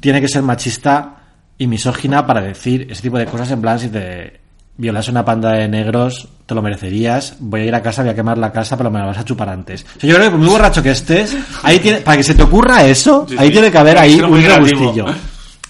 tiene 0.00 0.20
que 0.20 0.28
ser 0.28 0.42
machista 0.42 1.16
y 1.58 1.66
misógina 1.66 2.26
para 2.26 2.40
decir 2.40 2.86
ese 2.90 3.02
tipo 3.02 3.18
de 3.18 3.26
cosas 3.26 3.50
en 3.50 3.60
plan 3.60 3.78
si 3.78 3.88
te 3.88 4.40
violas 4.76 5.08
una 5.08 5.24
panda 5.24 5.52
de 5.52 5.68
negros 5.68 6.28
te 6.46 6.54
lo 6.54 6.62
merecerías 6.62 7.36
voy 7.38 7.60
a 7.60 7.64
ir 7.66 7.74
a 7.74 7.82
casa 7.82 8.02
voy 8.02 8.10
a 8.10 8.14
quemar 8.14 8.38
la 8.38 8.50
casa 8.50 8.76
pero 8.76 8.90
me 8.90 8.98
la 8.98 9.04
vas 9.04 9.18
a 9.18 9.24
chupar 9.24 9.50
antes 9.50 9.84
O 9.96 10.00
sea, 10.00 10.08
yo 10.10 10.16
creo 10.16 10.26
que 10.26 10.30
por 10.30 10.40
muy 10.40 10.48
borracho 10.48 10.82
que 10.82 10.90
estés 10.90 11.36
ahí 11.62 11.78
tiene, 11.78 11.98
para 11.98 12.16
que 12.16 12.22
se 12.24 12.34
te 12.34 12.42
ocurra 12.42 12.84
eso 12.84 13.26
Sí, 13.28 13.36
ahí 13.38 13.48
sí. 13.48 13.52
tiene 13.52 13.70
que 13.70 13.78
haber 13.78 13.98
ahí 13.98 14.18
un 14.18 14.42
regustillo 14.42 15.06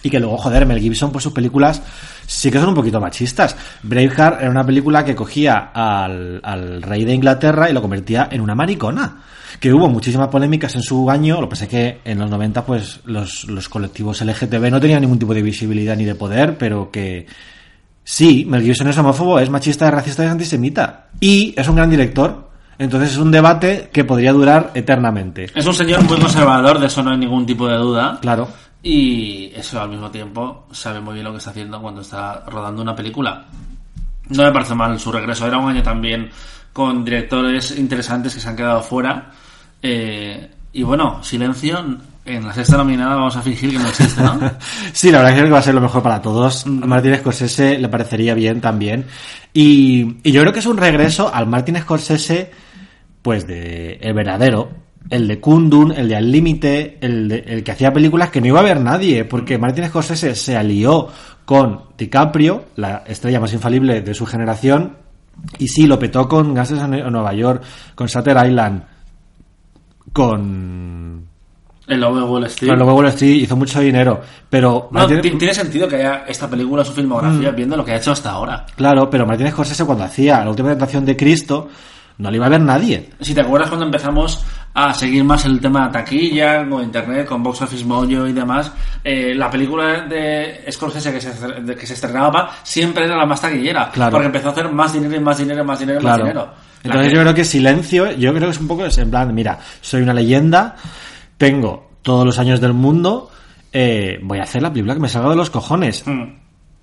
y 0.05 0.09
que 0.11 0.19
luego, 0.19 0.37
joder, 0.39 0.65
Mel 0.67 0.81
Gibson, 0.81 1.13
pues 1.13 1.25
sus 1.25 1.33
películas 1.33 1.83
sí 2.33 2.51
que 2.51 2.59
son 2.59 2.71
un 2.71 2.75
poquito 2.75 3.01
machistas. 3.01 3.57
Braveheart 3.83 4.41
era 4.41 4.51
una 4.51 4.65
película 4.65 5.05
que 5.05 5.15
cogía 5.15 5.71
al, 5.73 6.41
al 6.43 6.83
rey 6.83 7.05
de 7.05 7.15
Inglaterra 7.15 7.69
y 7.69 7.73
lo 7.73 7.83
convertía 7.83 8.29
en 8.31 8.41
una 8.41 8.55
maricona. 8.55 9.23
Que 9.61 9.73
hubo 9.73 9.89
muchísimas 9.89 10.29
polémicas 10.29 10.75
en 10.75 10.83
su 10.83 11.09
año, 11.11 11.41
lo 11.41 11.47
que 11.47 11.51
pasa 11.51 11.65
es 11.65 11.71
que 11.71 12.01
en 12.05 12.19
los 12.19 12.31
90 12.31 12.65
pues 12.65 13.01
los, 13.05 13.45
los 13.45 13.69
colectivos 13.69 14.23
LGTB 14.23 14.71
no 14.71 14.81
tenían 14.81 15.03
ningún 15.03 15.19
tipo 15.19 15.35
de 15.35 15.43
visibilidad 15.43 15.95
ni 15.95 16.05
de 16.05 16.15
poder, 16.15 16.57
pero 16.57 16.91
que 16.91 17.27
sí, 18.03 18.47
Mel 18.49 18.63
Gibson 18.63 18.89
es 18.89 18.99
homófobo, 18.99 19.39
es 19.39 19.51
machista, 19.51 19.87
es 19.87 19.95
racista 19.95 20.23
y 20.23 20.27
es 20.27 20.33
antisemita. 20.33 21.09
Y 21.21 21.55
es 21.57 21.69
un 21.69 21.77
gran 21.77 21.91
director. 21.91 22.51
Entonces 22.79 23.13
es 23.13 23.19
un 23.19 23.31
debate 23.31 23.91
que 23.93 24.05
podría 24.05 24.33
durar 24.33 24.71
eternamente. 24.75 25.51
Es 25.55 25.67
un 25.67 25.75
señor 25.75 26.03
muy 26.03 26.19
conservador, 26.19 26.81
de 26.81 26.87
eso 26.87 27.03
no 27.03 27.11
hay 27.11 27.19
ningún 27.19 27.47
tipo 27.47 27.69
de 27.69 27.77
duda. 27.77 28.19
Claro. 28.21 28.49
Y 28.83 29.53
eso 29.55 29.81
al 29.81 29.89
mismo 29.89 30.11
tiempo 30.11 30.67
sabe 30.73 31.01
muy 31.01 31.15
bien 31.15 31.25
lo 31.25 31.33
que 31.33 31.39
está 31.39 31.51
haciendo 31.51 31.81
cuando 31.81 32.01
está 32.01 32.45
rodando 32.47 32.83
una 32.83 32.97
película. 32.97 33.47
No 34.29 34.43
me 34.43 34.53
parece 34.53 34.75
mal 34.75 34.99
su 34.99 35.13
regreso. 35.13 35.47
Era 35.47 35.59
un 35.59 35.71
año 35.71 35.83
también 35.83 36.31
con 36.73 37.05
directores 37.05 37.79
interesantes 37.79 38.35
que 38.35 38.41
se 38.41 38.49
han 38.49 38.57
quedado 38.57 38.83
fuera. 38.83 39.31
Eh, 39.81 40.51
y 40.73 40.83
bueno, 40.83 41.23
silencio. 41.23 41.99
En 42.25 42.47
la 42.47 42.55
sexta 42.55 42.77
nominada 42.77 43.17
vamos 43.17 43.37
a 43.37 43.43
fingir 43.43 43.73
que 43.73 43.79
no 43.81 43.89
existe, 43.89 44.23
¿no? 44.23 44.39
Sí, 44.93 45.11
la 45.11 45.19
verdad 45.19 45.37
es 45.37 45.45
que 45.45 45.51
va 45.51 45.59
a 45.59 45.63
ser 45.63 45.75
lo 45.75 45.81
mejor 45.81 46.05
para 46.05 46.23
todos. 46.23 46.65
A 46.67 46.69
Martin 46.69 47.17
Scorsese 47.17 47.79
le 47.79 47.89
parecería 47.89 48.35
bien 48.35 48.61
también. 48.61 49.07
Y, 49.53 50.19
y 50.23 50.31
yo 50.31 50.41
creo 50.41 50.53
que 50.53 50.61
es 50.61 50.67
un 50.67 50.77
regreso 50.77 51.33
al 51.35 51.49
Martin 51.49 51.81
Scorsese, 51.81 52.53
pues 53.23 53.47
de 53.49 53.95
el 54.01 54.15
verdadero, 54.15 54.71
el 55.11 55.29
de 55.29 55.41
Kundun, 55.41 55.93
el 55.93 56.09
de 56.09 56.17
Al 56.17 56.31
Límite, 56.31 56.99
el, 57.01 57.29
de- 57.29 57.45
el 57.47 57.63
que 57.65 57.73
hacía 57.73 57.93
películas 57.93 58.31
que 58.31 58.41
no 58.41 58.47
iba 58.47 58.61
a 58.61 58.65
ver 58.65 58.81
nadie, 58.81 59.25
porque 59.25 59.59
Martin 59.59 59.87
Scorsese 59.87 60.35
se 60.35 60.57
alió 60.57 61.09
con 61.45 61.83
DiCaprio, 61.99 62.65
la 62.77 63.03
estrella 63.07 63.41
más 63.41 63.53
infalible 63.53 64.01
de 64.01 64.15
su 64.15 64.25
generación, 64.27 64.97
y 65.59 65.69
sí, 65.69 65.87
lo 65.87 65.99
petó 65.99 66.29
con 66.29 66.55
Gases 66.55 66.81
en 66.81 66.91
Nueva 67.13 67.35
York, 67.35 67.63
con 67.95 68.07
Shutter 68.07 68.37
Island, 68.47 68.83
con 70.13 71.27
El 71.89 72.01
lobo 72.01 72.17
de 72.19 72.23
Wall 72.25 72.45
Street. 72.45 72.69
Claro, 72.69 72.85
luego 72.85 72.99
Wall 72.99 73.09
Street 73.09 73.43
hizo 73.43 73.57
mucho 73.57 73.81
dinero, 73.81 74.21
pero 74.49 74.89
No, 74.91 75.01
Martin- 75.01 75.39
tiene 75.39 75.55
sentido 75.55 75.89
que 75.89 75.97
haya 75.97 76.25
esta 76.29 76.49
película, 76.49 76.85
su 76.85 76.93
filmografía, 76.93 77.51
Mm. 77.53 77.57
viendo 77.57 77.77
lo 77.77 77.85
que 77.85 77.93
ha 77.93 77.97
hecho 77.97 78.13
hasta 78.13 78.31
ahora. 78.31 78.65
claro, 78.77 79.11
pero 79.11 79.27
Martin 79.27 79.51
Scorsese 79.51 79.85
cuando 79.85 80.05
hacía 80.05 80.45
la 80.45 80.51
última 80.51 80.69
tentación 80.71 81.05
de 81.05 81.17
Cristo 81.17 81.69
no 82.19 82.31
le 82.31 82.37
iba 82.37 82.47
a 82.47 82.51
ver 82.51 82.61
nadie. 82.61 83.11
Si 83.21 83.35
te 83.35 83.41
acuerdas 83.41 83.69
cuando 83.69 83.87
empezamos 83.87 84.45
a 84.75 84.95
seguir 84.95 85.23
más 85.25 85.45
el 85.45 85.61
tema 85.61 85.87
de 85.87 85.93
taquilla, 85.93 86.67
con 86.69 86.83
internet, 86.83 87.27
con 87.27 87.43
Box 87.43 87.63
Office 87.63 87.85
Mojo 87.85 88.27
y 88.27 88.33
demás, 88.33 88.73
eh, 89.05 89.35
la 89.35 89.51
película 89.51 90.03
de 90.07 90.65
Scorsese 90.71 91.13
que 91.13 91.21
se, 91.21 91.31
que 91.77 91.87
se 91.87 91.95
estrenaba 91.95 92.51
siempre 92.63 93.05
era 93.05 93.17
la 93.17 93.27
más 93.27 93.41
taquillera. 93.41 93.91
Claro. 93.91 94.13
Porque 94.13 94.27
empezó 94.27 94.49
a 94.49 94.53
hacer 94.53 94.71
más 94.73 94.93
dinero 94.93 95.15
y 95.17 95.21
más 95.21 95.37
dinero 95.39 95.63
y 95.63 95.65
más 95.67 95.79
dinero 95.79 96.01
y 96.01 96.05
más 96.05 96.17
dinero. 96.19 96.51
Entonces 96.83 97.09
que- 97.11 97.15
yo 97.17 97.21
creo 97.23 97.35
que 97.35 97.45
silencio, 97.45 98.13
yo 98.13 98.33
creo 98.33 98.47
que 98.49 98.55
es 98.55 98.61
un 98.61 98.69
poco 98.69 98.85
en 98.87 99.11
plan, 99.11 99.35
mira, 99.35 99.59
soy 99.81 100.03
una 100.03 100.15
leyenda, 100.15 100.77
tengo 101.37 101.91
todos 102.03 102.25
los 102.25 102.39
años 102.39 102.61
del 102.61 102.73
mundo, 102.73 103.31
eh, 103.73 104.19
voy 104.23 104.39
a 104.39 104.43
hacer 104.43 104.63
la 104.63 104.71
película 104.71 104.95
que 104.95 105.01
me 105.01 105.09
salga 105.09 105.31
de 105.31 105.37
los 105.37 105.51
cojones. 105.51 106.07
Mm. 106.07 106.23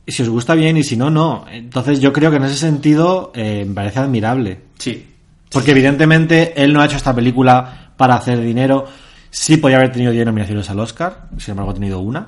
Y 0.06 0.12
si 0.12 0.24
os 0.24 0.30
gusta 0.30 0.56
bien 0.56 0.78
y 0.78 0.84
si 0.84 0.96
no, 0.98 1.10
no. 1.10 1.46
Entonces 1.52 2.00
yo 2.00 2.12
creo 2.14 2.32
que 2.32 2.38
en 2.38 2.44
ese 2.46 2.56
sentido 2.56 3.32
eh, 3.36 3.64
me 3.68 3.74
parece 3.76 4.00
admirable. 4.00 4.60
Sí. 4.78 5.06
Porque 5.52 5.72
evidentemente 5.72 6.54
él 6.62 6.74
no 6.74 6.82
ha 6.82 6.86
hecho 6.86 6.98
esta 6.98 7.14
película 7.16 7.92
para 7.98 8.16
hacer 8.16 8.40
dinero. 8.40 8.86
Sí 9.32 9.58
podía 9.58 9.78
haber 9.78 9.92
tenido 9.92 10.12
10 10.12 10.26
nominaciones 10.26 10.70
al 10.70 10.80
Oscar, 10.80 11.28
sin 11.38 11.52
embargo 11.52 11.72
ha 11.72 11.76
tenido 11.76 12.00
una. 12.00 12.28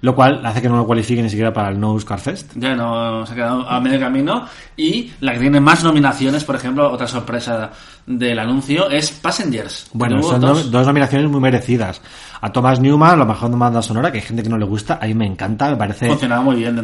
Lo 0.00 0.14
cual 0.14 0.44
hace 0.44 0.60
que 0.60 0.68
no 0.68 0.76
lo 0.76 0.84
cualifique 0.86 1.22
ni 1.22 1.30
siquiera 1.30 1.50
para 1.50 1.70
el 1.70 1.80
No 1.80 1.92
Oscar 1.92 2.20
Fest. 2.20 2.52
Ya 2.56 2.74
no 2.76 3.24
se 3.24 3.32
ha 3.32 3.36
quedado 3.36 3.66
a 3.66 3.80
medio 3.80 3.98
camino. 3.98 4.46
Y 4.76 5.10
la 5.20 5.32
que 5.32 5.38
tiene 5.40 5.60
más 5.60 5.82
nominaciones, 5.82 6.44
por 6.44 6.56
ejemplo, 6.56 6.92
otra 6.92 7.06
sorpresa 7.06 7.70
del 8.04 8.38
anuncio, 8.38 8.90
es 8.90 9.12
Passengers. 9.12 9.88
Bueno, 9.94 10.22
son 10.22 10.42
dos. 10.42 10.64
do- 10.70 10.78
dos 10.78 10.86
nominaciones 10.86 11.30
muy 11.30 11.40
merecidas. 11.40 12.02
A 12.46 12.52
Thomas 12.52 12.78
Newman, 12.78 13.18
la 13.18 13.24
mejor 13.24 13.56
banda 13.58 13.80
sonora, 13.80 14.12
que 14.12 14.18
hay 14.18 14.24
gente 14.24 14.42
que 14.42 14.50
no 14.50 14.58
le 14.58 14.66
gusta, 14.66 14.98
a 15.00 15.06
mí 15.06 15.14
me 15.14 15.26
encanta, 15.26 15.70
me 15.70 15.76
parece 15.76 16.04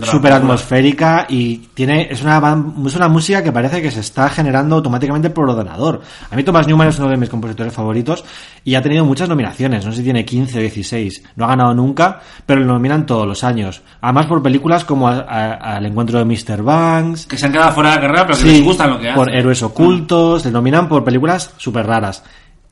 de 0.01 0.07
súper 0.11 0.33
atmosférica 0.33 1.27
y 1.29 1.59
tiene 1.75 2.09
es 2.11 2.23
una, 2.23 2.39
es 2.87 2.97
una 2.97 3.09
música 3.09 3.43
que 3.43 3.53
parece 3.53 3.83
que 3.83 3.91
se 3.91 4.01
está 4.01 4.31
generando 4.31 4.77
automáticamente 4.77 5.29
por 5.29 5.51
ordenador. 5.51 6.01
A 6.31 6.35
mí 6.37 6.43
Thomas 6.45 6.67
Newman 6.67 6.89
es 6.89 6.99
uno 6.99 7.09
de 7.09 7.19
mis 7.19 7.29
compositores 7.29 7.73
favoritos 7.75 8.25
y 8.65 8.75
ha 8.75 8.81
tenido 8.81 9.05
muchas 9.05 9.29
nominaciones, 9.29 9.85
no 9.85 9.93
sé 9.93 9.99
si 9.99 10.05
tiene 10.05 10.25
15 10.25 10.59
o 10.59 10.61
16, 10.63 11.25
no 11.37 11.45
ha 11.45 11.49
ganado 11.49 11.75
nunca, 11.75 12.21
pero 12.47 12.61
lo 12.63 12.67
nominan 12.73 13.05
todos 13.05 13.27
los 13.27 13.45
años. 13.45 13.83
Además 14.01 14.27
por 14.27 14.43
películas 14.43 14.85
como 14.85 15.09
a- 15.09 15.21
a- 15.29 15.77
Al 15.77 15.85
encuentro 15.85 16.19
de 16.19 16.25
Mr. 16.25 16.63
Banks, 16.63 17.27
Que 17.27 17.37
se 17.37 17.45
han 17.47 17.53
quedado 17.53 17.73
fuera 17.73 17.91
de 17.91 17.97
la 17.97 18.01
carrera, 18.01 18.27
pero 18.27 18.39
que 18.39 18.45
sí, 18.45 18.51
les 18.53 18.65
gusta 18.65 18.87
lo 18.87 18.99
que 18.99 19.09
hacen. 19.09 19.15
por 19.15 19.31
héroes 19.35 19.63
ocultos, 19.63 20.45
le 20.47 20.51
nominan 20.51 20.89
por 20.89 21.05
películas 21.05 21.53
súper 21.59 21.87
raras. 21.87 22.23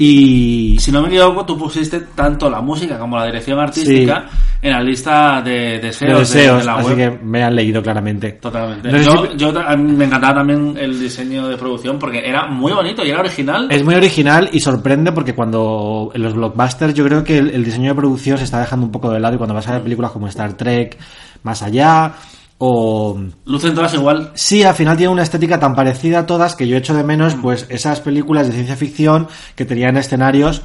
Y 0.00 0.76
Si 0.78 0.92
no 0.92 1.02
me 1.02 1.08
equivoco, 1.08 1.44
tú 1.44 1.58
pusiste 1.58 1.98
tanto 2.14 2.48
la 2.48 2.60
música 2.60 2.96
como 3.00 3.16
la 3.16 3.26
dirección 3.26 3.58
artística 3.58 4.26
en 4.62 4.70
la 4.70 4.80
lista 4.80 5.42
de 5.42 5.50
de 5.50 5.78
deseos 5.80 6.12
de, 6.12 6.18
deseos, 6.20 6.58
de 6.60 6.64
la 6.66 6.74
así 6.76 6.88
web. 6.90 6.96
que 7.18 7.24
me 7.24 7.42
han 7.42 7.56
leído 7.56 7.82
claramente. 7.82 8.32
Totalmente. 8.32 8.92
No 8.92 8.98
yo, 8.98 9.26
si- 9.26 9.36
yo 9.36 9.52
a 9.60 9.76
mí 9.76 9.92
me 9.92 10.04
encantaba 10.04 10.34
también 10.36 10.76
el 10.78 11.00
diseño 11.00 11.48
de 11.48 11.56
producción 11.56 11.98
porque 11.98 12.20
era 12.24 12.46
muy 12.46 12.70
bonito 12.72 13.04
y 13.04 13.10
era 13.10 13.18
original. 13.20 13.66
Es 13.72 13.84
muy 13.84 13.96
original 13.96 14.48
y 14.52 14.60
sorprende 14.60 15.10
porque 15.10 15.34
cuando 15.34 16.12
en 16.14 16.22
los 16.22 16.32
blockbusters 16.34 16.94
yo 16.94 17.04
creo 17.04 17.24
que 17.24 17.38
el, 17.38 17.50
el 17.50 17.64
diseño 17.64 17.88
de 17.90 17.96
producción 17.96 18.38
se 18.38 18.44
está 18.44 18.60
dejando 18.60 18.86
un 18.86 18.92
poco 18.92 19.10
de 19.10 19.18
lado 19.18 19.34
y 19.34 19.38
cuando 19.38 19.54
vas 19.54 19.66
a 19.66 19.72
ver 19.72 19.82
películas 19.82 20.12
como 20.12 20.28
Star 20.28 20.52
Trek, 20.52 20.96
Más 21.42 21.60
Allá 21.62 22.12
o... 22.58 23.18
Lucen 23.44 23.74
todas 23.74 23.94
igual. 23.94 24.32
Sí, 24.34 24.62
al 24.64 24.74
final 24.74 24.96
tiene 24.96 25.12
una 25.12 25.22
estética 25.22 25.58
tan 25.60 25.74
parecida 25.74 26.20
a 26.20 26.26
todas 26.26 26.54
que 26.56 26.66
yo 26.68 26.76
echo 26.76 26.94
de 26.94 27.04
menos 27.04 27.34
pues 27.36 27.66
esas 27.68 28.00
películas 28.00 28.46
de 28.46 28.52
ciencia 28.52 28.76
ficción 28.76 29.28
que 29.54 29.64
tenían 29.64 29.96
escenarios 29.96 30.62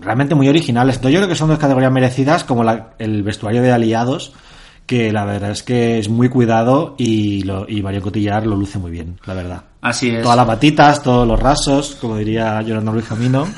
realmente 0.00 0.34
muy 0.34 0.48
originales. 0.48 0.96
Entonces 0.96 1.14
yo 1.14 1.20
creo 1.20 1.28
que 1.28 1.36
son 1.36 1.48
dos 1.48 1.58
categorías 1.58 1.92
merecidas 1.92 2.42
como 2.44 2.64
la- 2.64 2.90
el 2.98 3.22
vestuario 3.22 3.62
de 3.62 3.72
Aliados 3.72 4.32
que 4.86 5.12
la 5.12 5.26
verdad 5.26 5.50
es 5.50 5.62
que 5.62 5.98
es 5.98 6.08
muy 6.08 6.30
cuidado 6.30 6.94
y, 6.96 7.42
lo, 7.42 7.68
y 7.68 7.82
Mario 7.82 8.00
Cotillar 8.00 8.46
lo 8.46 8.56
luce 8.56 8.78
muy 8.78 8.90
bien, 8.90 9.20
la 9.26 9.34
verdad. 9.34 9.62
Así 9.82 10.08
es. 10.08 10.22
Todas 10.22 10.38
las 10.38 10.46
batitas, 10.46 11.02
todos 11.02 11.28
los 11.28 11.38
rasos, 11.38 11.94
como 12.00 12.16
diría 12.16 12.62
Yolanda 12.62 12.92
Luis 12.92 13.04
Camino. 13.06 13.46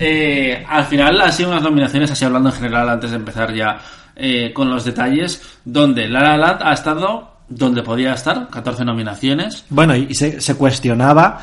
Eh, 0.00 0.64
al 0.68 0.84
final 0.86 1.20
han 1.20 1.32
sido 1.32 1.50
unas 1.50 1.62
nominaciones, 1.62 2.10
así 2.10 2.24
hablando 2.24 2.48
en 2.48 2.54
general, 2.56 2.88
antes 2.88 3.10
de 3.10 3.16
empezar 3.16 3.54
ya 3.54 3.78
eh, 4.16 4.52
con 4.52 4.70
los 4.70 4.84
detalles, 4.84 5.42
donde 5.64 6.08
La 6.08 6.20
La 6.22 6.36
Land 6.36 6.60
ha 6.62 6.72
estado 6.72 7.30
donde 7.48 7.82
podía 7.82 8.14
estar, 8.14 8.48
14 8.48 8.84
nominaciones. 8.84 9.64
Bueno, 9.68 9.94
y 9.94 10.14
se, 10.14 10.40
se 10.40 10.54
cuestionaba 10.54 11.40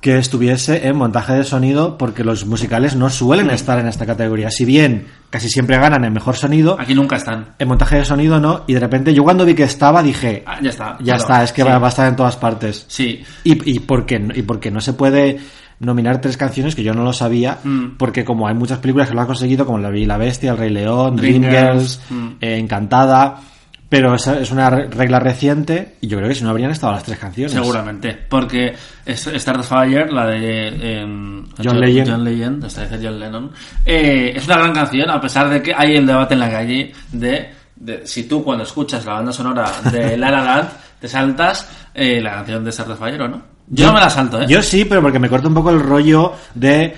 que 0.00 0.16
estuviese 0.16 0.86
en 0.88 0.96
montaje 0.96 1.34
de 1.34 1.44
sonido 1.44 1.98
porque 1.98 2.24
los 2.24 2.46
musicales 2.46 2.96
no 2.96 3.10
suelen 3.10 3.50
estar 3.50 3.78
en 3.78 3.86
esta 3.86 4.06
categoría. 4.06 4.50
Si 4.50 4.64
bien 4.64 5.08
casi 5.28 5.50
siempre 5.50 5.76
ganan 5.76 6.02
en 6.04 6.14
mejor 6.14 6.36
sonido, 6.36 6.78
Aquí 6.80 6.94
nunca 6.94 7.16
están. 7.16 7.54
en 7.58 7.68
montaje 7.68 7.96
de 7.96 8.06
sonido 8.06 8.40
no. 8.40 8.64
Y 8.66 8.72
de 8.72 8.80
repente 8.80 9.12
yo 9.12 9.22
cuando 9.22 9.44
vi 9.44 9.54
que 9.54 9.64
estaba 9.64 10.02
dije, 10.02 10.42
Ah, 10.46 10.58
ya 10.62 10.70
está. 10.70 10.96
ya 11.00 11.16
Claro, 11.16 11.20
está, 11.20 11.42
es 11.44 11.52
que 11.52 11.62
sí. 11.62 11.68
va, 11.68 11.76
a 11.84 11.88
estar 11.90 12.08
en 12.08 12.16
todas 12.16 12.36
partes. 12.38 12.86
Sí, 12.88 13.22
Y, 13.44 13.72
y, 13.76 13.80
porque, 13.80 14.26
y 14.34 14.40
porque 14.40 14.70
no 14.70 14.80
se 14.80 14.94
puede 14.94 15.38
nominar 15.80 16.20
tres 16.20 16.36
canciones 16.36 16.74
que 16.74 16.82
yo 16.82 16.94
no 16.94 17.02
lo 17.04 17.12
sabía, 17.12 17.58
Mm. 17.64 17.96
porque 17.98 18.24
como 18.24 18.46
hay 18.46 18.54
muchas 18.54 18.78
películas 18.78 19.08
que 19.08 19.14
lo 19.14 19.20
han 19.22 19.26
conseguido, 19.26 19.66
como 19.66 19.78
La 19.78 19.90
Bella 19.90 20.02
y 20.04 20.06
la 20.06 20.16
Bestia, 20.18 20.52
El 20.52 20.58
Rey 20.58 20.70
León, 20.70 21.16
Dreamgirls, 21.16 22.00
mm. 22.10 22.28
eh, 22.40 22.56
Encantada, 22.58 23.40
pero 23.88 24.14
esa 24.14 24.38
es 24.38 24.52
una 24.52 24.70
re- 24.70 24.88
regla 24.88 25.18
reciente 25.18 25.96
y 26.00 26.06
yo 26.06 26.16
creo 26.18 26.28
que 26.28 26.34
si 26.36 26.44
no 26.44 26.50
habrían 26.50 26.70
estado 26.70 26.92
las 26.92 27.02
tres 27.02 27.18
canciones. 27.18 27.52
seguramente. 27.52 28.16
Porque 28.28 28.74
Start 29.08 29.64
Fire, 29.64 30.12
la 30.12 30.26
de 30.26 31.00
em, 31.00 31.44
John 31.64 31.80
Legend. 31.80 32.08
John 32.08 33.00
John 33.02 33.18
Lennon, 33.18 33.50
eh, 33.84 34.32
es 34.36 34.46
una 34.46 34.58
gran 34.58 34.72
canción, 34.72 35.10
a 35.10 35.20
pesar 35.20 35.48
de 35.48 35.60
que 35.60 35.74
hay 35.76 35.96
el 35.96 36.06
debate 36.06 36.34
en 36.34 36.40
la 36.40 36.50
calle 36.50 36.92
de, 37.10 37.50
de 37.74 38.06
si 38.06 38.28
tú 38.28 38.44
cuando 38.44 38.62
escuchas 38.64 39.04
la 39.04 39.14
banda 39.14 39.32
sonora 39.32 39.68
de 39.90 40.16
La 40.16 40.30
La 40.30 40.44
Land 40.44 40.68
te 41.00 41.08
saltas 41.08 41.68
eh, 41.94 42.20
la 42.20 42.32
canción 42.32 42.62
de 42.64 42.70
Start 42.70 42.96
Fire 42.98 43.22
o 43.22 43.28
no. 43.28 43.42
Yo, 43.70 43.86
no 43.86 43.94
me 43.94 44.00
la 44.00 44.10
salto, 44.10 44.42
¿eh? 44.42 44.46
Yo 44.48 44.62
sí, 44.62 44.84
pero 44.84 45.00
porque 45.00 45.18
me 45.18 45.28
corta 45.28 45.48
un 45.48 45.54
poco 45.54 45.70
el 45.70 45.80
rollo 45.80 46.32
de 46.54 46.94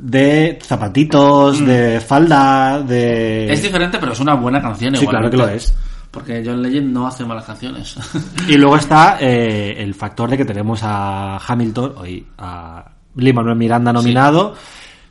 de 0.00 0.58
zapatitos, 0.62 1.64
de 1.64 2.00
falda, 2.00 2.80
de... 2.80 3.46
Mm. 3.48 3.52
Es 3.52 3.62
diferente, 3.62 3.98
pero 3.98 4.12
es 4.12 4.20
una 4.20 4.34
buena 4.34 4.60
canción 4.60 4.96
Sí, 4.96 5.06
claro 5.06 5.30
que 5.30 5.36
lo 5.36 5.48
es. 5.48 5.74
Porque 6.10 6.42
John 6.44 6.62
Legend 6.62 6.92
no 6.92 7.06
hace 7.06 7.24
malas 7.24 7.44
canciones. 7.44 7.96
Y 8.48 8.56
luego 8.56 8.76
está 8.76 9.18
eh, 9.20 9.76
el 9.78 9.94
factor 9.94 10.30
de 10.30 10.38
que 10.38 10.44
tenemos 10.44 10.80
a 10.82 11.36
Hamilton, 11.36 11.94
hoy 11.96 12.26
a 12.38 12.84
Lin 13.14 13.34
Manuel 13.34 13.56
Miranda 13.56 13.92
nominado, 13.92 14.54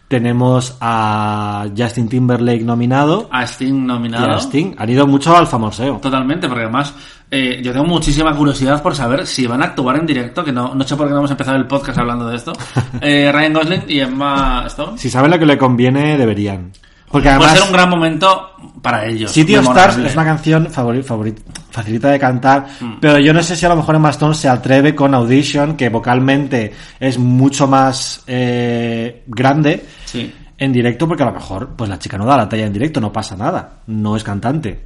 tenemos 0.10 0.76
a 0.82 1.68
Justin 1.78 2.10
Timberlake 2.10 2.64
nominado 2.64 3.30
a 3.32 3.44
Sting 3.44 3.68
y 3.68 3.72
nominado. 3.72 4.32
a 4.32 4.40
Sting. 4.40 4.74
Han 4.78 4.90
ido 4.90 5.06
mucho 5.06 5.38
al 5.38 5.46
famoseo. 5.46 5.98
Totalmente, 5.98 6.48
porque 6.48 6.64
además 6.64 6.96
eh, 7.30 7.62
yo 7.64 7.72
tengo 7.72 7.86
muchísima 7.86 8.36
curiosidad 8.36 8.82
por 8.82 8.96
saber 8.96 9.28
si 9.28 9.46
van 9.46 9.62
a 9.62 9.66
actuar 9.66 9.98
en 9.98 10.08
directo, 10.08 10.44
que 10.44 10.52
no, 10.52 10.74
no 10.74 10.84
sé 10.84 10.96
por 10.96 11.06
qué 11.06 11.14
no 11.14 11.20
hemos 11.20 11.30
empezado 11.32 11.58
el 11.58 11.68
podcast 11.68 12.00
hablando 12.00 12.28
de 12.28 12.36
esto. 12.36 12.54
Eh, 13.02 13.32
Ryan 13.32 13.54
Gosling 13.54 13.84
y 13.88 14.00
Emma 14.00 14.64
Stone. 14.68 14.98
Si 14.98 15.10
saben 15.10 15.32
lo 15.32 15.40
que 15.40 15.46
le 15.46 15.58
conviene, 15.58 16.18
deberían. 16.18 16.72
Porque 17.12 17.30
además, 17.30 17.48
Puede 17.50 17.60
ser 17.60 17.68
un 17.70 17.74
gran 17.74 17.90
momento 17.90 18.52
para 18.82 19.06
ellos. 19.06 19.32
City 19.32 19.56
of. 19.56 19.66
Stars 19.68 19.98
es 19.98 20.14
una 20.14 20.26
canción 20.26 20.68
favori- 20.68 21.04
favori- 21.04 21.36
facilita 21.72 22.10
de 22.10 22.20
cantar, 22.20 22.68
Mm. 22.80 22.94
pero 23.02 23.18
yo 23.20 23.34
no 23.34 23.42
sé 23.42 23.56
si 23.56 23.66
a 23.66 23.70
lo 23.70 23.76
mejor 23.76 23.96
Emma 23.96 24.10
Stone 24.12 24.36
se 24.36 24.48
atreve 24.48 24.94
con 24.94 25.14
Audition, 25.16 25.76
que 25.76 25.90
vocalmente 25.90 26.72
es 27.00 27.18
mucho 27.18 27.68
más 27.68 28.24
eh, 28.28 29.24
grande 29.28 29.86
Sí. 30.06 30.32
en 30.58 30.72
directo, 30.72 31.08
porque 31.08 31.24
a 31.24 31.28
lo 31.28 31.34
mejor 31.34 31.70
pues 31.76 31.90
la 31.90 31.98
chica 31.98 32.18
no 32.18 32.26
da 32.26 32.38
la 32.38 32.48
talla 32.50 32.66
en 32.68 32.74
directo, 32.74 33.02
no 33.02 33.12
pasa 33.12 33.36
nada, 33.36 33.78
no 33.88 34.16
es 34.16 34.24
cantante. 34.24 34.80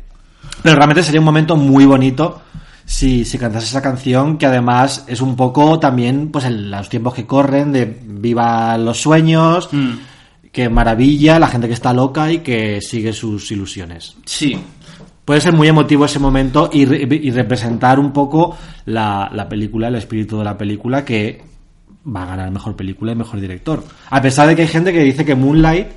Pero 0.61 0.75
realmente 0.75 1.03
sería 1.03 1.19
un 1.19 1.25
momento 1.25 1.55
muy 1.57 1.85
bonito 1.85 2.41
si, 2.85 3.25
si 3.25 3.37
cantase 3.37 3.65
esa 3.67 3.81
canción, 3.81 4.37
que 4.37 4.45
además 4.45 5.03
es 5.07 5.19
un 5.21 5.35
poco 5.35 5.79
también 5.79 6.29
pues 6.31 6.45
en 6.45 6.69
los 6.71 6.87
tiempos 6.89 7.13
que 7.13 7.25
corren, 7.25 7.71
de 7.73 7.85
viva 7.85 8.77
los 8.77 9.01
sueños, 9.01 9.67
Mm. 9.71 9.91
Que 10.53 10.69
maravilla 10.69 11.37
la 11.39 11.47
gente 11.49 11.67
que 11.67 11.73
está 11.73 11.91
loca 11.93 12.31
y 12.31 12.37
que 12.39 12.79
sigue 12.79 13.11
sus 13.11 13.51
ilusiones. 13.51 14.15
Sí. 14.25 14.55
Puede 15.25 15.41
ser 15.41 15.53
muy 15.53 15.67
emotivo 15.67 16.05
ese 16.05 16.19
momento 16.19 16.69
y, 16.71 16.85
re- 16.85 17.07
y 17.09 17.31
representar 17.31 17.99
un 17.99 18.13
poco 18.13 18.55
la, 18.85 19.29
la 19.33 19.49
película, 19.49 19.87
el 19.89 19.95
espíritu 19.95 20.37
de 20.37 20.43
la 20.45 20.57
película 20.57 21.03
que 21.03 21.41
va 22.05 22.23
a 22.23 22.25
ganar 22.27 22.51
mejor 22.51 22.75
película 22.75 23.13
y 23.13 23.15
mejor 23.15 23.39
director. 23.41 23.83
A 24.09 24.21
pesar 24.21 24.47
de 24.47 24.55
que 24.55 24.61
hay 24.63 24.67
gente 24.67 24.93
que 24.93 24.99
dice 24.99 25.25
que 25.25 25.33
Moonlight 25.35 25.87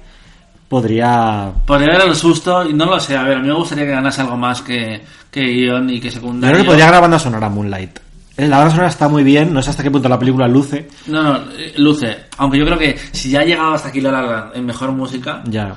podría... 0.69 1.53
Podría 1.66 1.95
haber 1.97 2.09
el 2.09 2.14
susto, 2.16 2.69
y 2.69 2.73
no 2.73 2.87
lo 2.87 2.99
sé, 3.01 3.16
a 3.16 3.23
ver, 3.25 3.37
a 3.38 3.40
mí 3.40 3.49
me 3.49 3.55
gustaría 3.55 3.85
que 3.85 3.90
ganase 3.90 4.21
algo 4.23 4.37
más 4.37 4.62
que, 4.62 5.03
que 5.31 5.40
guion 5.42 5.90
y 5.90 6.01
que 6.01 6.09
Yo 6.09 6.14
secundario. 6.14 6.55
creo 6.55 6.64
que 6.64 6.69
podría 6.69 6.87
ganar 6.87 7.03
banda 7.03 7.19
sonora 7.19 7.49
Moonlight. 7.49 7.99
Eh, 8.37 8.46
La 8.49 8.59
banda 8.59 8.70
sonora 8.70 8.88
está 8.88 9.09
muy 9.09 9.25
bien, 9.25 9.53
no 9.53 9.62
sé 9.62 9.70
hasta 9.70 9.83
qué 9.83 9.90
punto 9.90 10.09
la 10.09 10.18
película 10.18 10.46
luce. 10.49 10.88
No, 11.07 11.22
no, 11.22 11.37
eh, 11.53 11.72
luce. 11.79 12.16
Aunque 12.38 12.59
yo 12.59 12.66
creo 12.66 12.79
que 12.79 12.96
si 13.12 13.31
ya 13.31 13.40
ha 13.40 13.44
llegado 13.44 13.72
hasta 13.75 13.88
aquí 13.88 14.01
La 14.01 14.12
La 14.12 14.22
Land 14.22 14.57
en 14.57 14.66
mejor 14.66 14.92
música, 14.92 15.42
Ya. 15.46 15.75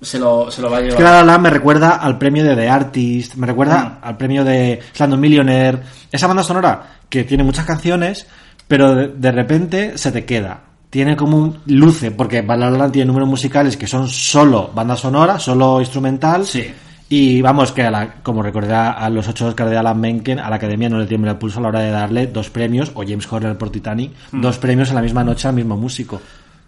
se 0.00 0.18
lo, 0.18 0.50
se 0.50 0.60
lo 0.62 0.70
va 0.70 0.78
a 0.78 0.80
Es 0.80 0.84
llevar. 0.86 0.98
que 0.98 1.04
La 1.04 1.12
La 1.12 1.22
Land 1.24 1.42
me 1.44 1.50
recuerda 1.50 1.90
al 1.96 2.18
premio 2.18 2.42
de 2.44 2.56
The 2.56 2.68
Artist, 2.68 3.34
me 3.36 3.46
recuerda 3.46 3.98
al 4.02 4.16
premio 4.16 4.44
de 4.44 4.80
Slumdog 4.92 5.18
Millionaire. 5.20 5.78
Esa 6.10 6.26
banda 6.26 6.42
sonora 6.42 6.98
que 7.08 7.24
tiene 7.24 7.44
muchas 7.44 7.64
canciones, 7.64 8.26
pero 8.66 8.94
de, 8.94 9.08
de 9.08 9.32
repente 9.32 9.96
se 9.98 10.10
te 10.12 10.24
queda. 10.24 10.60
Tiene 10.90 11.14
como 11.16 11.36
un 11.38 11.60
luce, 11.66 12.10
porque 12.10 12.42
La 12.42 12.56
La 12.56 12.70
Land 12.70 12.92
tiene 12.92 13.06
números 13.06 13.28
musicales 13.28 13.76
que 13.76 13.86
son 13.86 14.08
solo 14.08 14.70
banda 14.74 14.96
sonora, 14.96 15.38
solo 15.38 15.80
instrumental. 15.80 16.44
Sí. 16.44 16.66
Y 17.12 17.42
vamos, 17.42 17.72
que 17.72 17.82
a 17.82 17.90
la- 17.90 18.14
como 18.22 18.40
recordé 18.40 18.72
a, 18.72 19.10
los 19.10 19.26
ocho 19.26 19.48
Oscars 19.48 19.68
de 19.68 19.76
Alan 19.76 19.98
Menken, 20.00 20.38
a 20.38 20.48
la 20.48 20.56
academia 20.56 20.88
no 20.88 20.96
le 20.98 21.06
tiembla 21.06 21.32
el 21.32 21.38
pulso 21.38 21.58
a 21.58 21.62
la 21.62 21.68
hora 21.68 21.80
de 21.80 21.90
darle 21.90 22.28
dos 22.28 22.50
premios, 22.50 22.92
o 22.94 23.02
James 23.02 23.30
Horner 23.30 23.58
por 23.58 23.68
Titanic, 23.70 24.12
dos 24.30 24.58
premios 24.58 24.90
en 24.90 24.94
la 24.94 25.02
misma 25.02 25.24
noche 25.24 25.48
al 25.48 25.54
mismo 25.54 25.76
músico. 25.76 26.22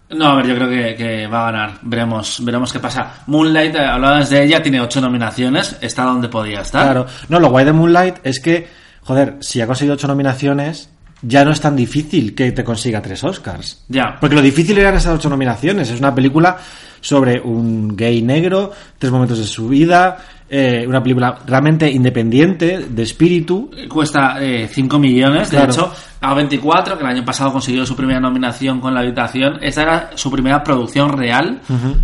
No, 0.09 0.27
a 0.27 0.35
ver, 0.35 0.47
yo 0.47 0.55
creo 0.55 0.69
que, 0.69 0.95
que 0.95 1.27
va 1.27 1.47
a 1.47 1.51
ganar. 1.51 1.71
Veremos, 1.81 2.43
veremos 2.43 2.73
qué 2.73 2.79
pasa. 2.79 3.23
Moonlight, 3.27 3.73
eh, 3.75 3.85
hablabas 3.85 4.29
de 4.29 4.43
ella, 4.43 4.61
tiene 4.61 4.81
ocho 4.81 4.99
nominaciones, 4.99 5.77
está 5.81 6.03
donde 6.03 6.27
podía 6.27 6.59
estar. 6.59 6.83
Claro. 6.83 7.07
No, 7.29 7.39
lo 7.39 7.49
guay 7.49 7.63
de 7.65 7.71
Moonlight 7.73 8.17
es 8.23 8.39
que, 8.41 8.67
joder, 9.01 9.37
si 9.39 9.61
ha 9.61 9.65
conseguido 9.65 9.95
ocho 9.95 10.07
nominaciones, 10.09 10.89
ya 11.23 11.43
no 11.43 11.51
es 11.51 11.59
tan 11.61 11.75
difícil 11.75 12.35
que 12.35 12.51
te 12.51 12.63
consiga 12.63 13.01
tres 13.01 13.23
Oscars. 13.23 13.83
Ya. 13.87 14.17
Porque 14.19 14.35
lo 14.35 14.41
difícil 14.41 14.77
eran 14.77 14.95
esas 14.95 15.15
ocho 15.15 15.29
nominaciones. 15.29 15.89
Es 15.89 15.99
una 15.99 16.13
película 16.13 16.57
sobre 17.01 17.39
un 17.41 17.95
gay 17.95 18.21
negro, 18.21 18.71
tres 18.97 19.11
momentos 19.11 19.37
de 19.37 19.43
su 19.45 19.67
vida, 19.67 20.17
eh, 20.49 20.85
una 20.87 21.01
película 21.01 21.39
realmente 21.45 21.89
independiente, 21.89 22.85
de 22.89 23.03
espíritu. 23.03 23.71
Cuesta 23.89 24.37
5 24.69 24.99
millones, 24.99 25.49
de 25.49 25.57
Claro. 25.57 25.71
hecho, 25.71 25.93
A24, 26.21 26.95
que 26.97 27.03
el 27.03 27.09
año 27.09 27.25
pasado 27.25 27.51
consiguió 27.51 27.85
su 27.85 27.95
primera 27.95 28.19
nominación 28.19 28.79
con 28.79 28.93
La 28.93 29.01
Habitación, 29.01 29.57
esta 29.61 29.81
era 29.81 30.09
su 30.15 30.31
primera 30.31 30.63
producción 30.63 31.11
real, 31.11 31.59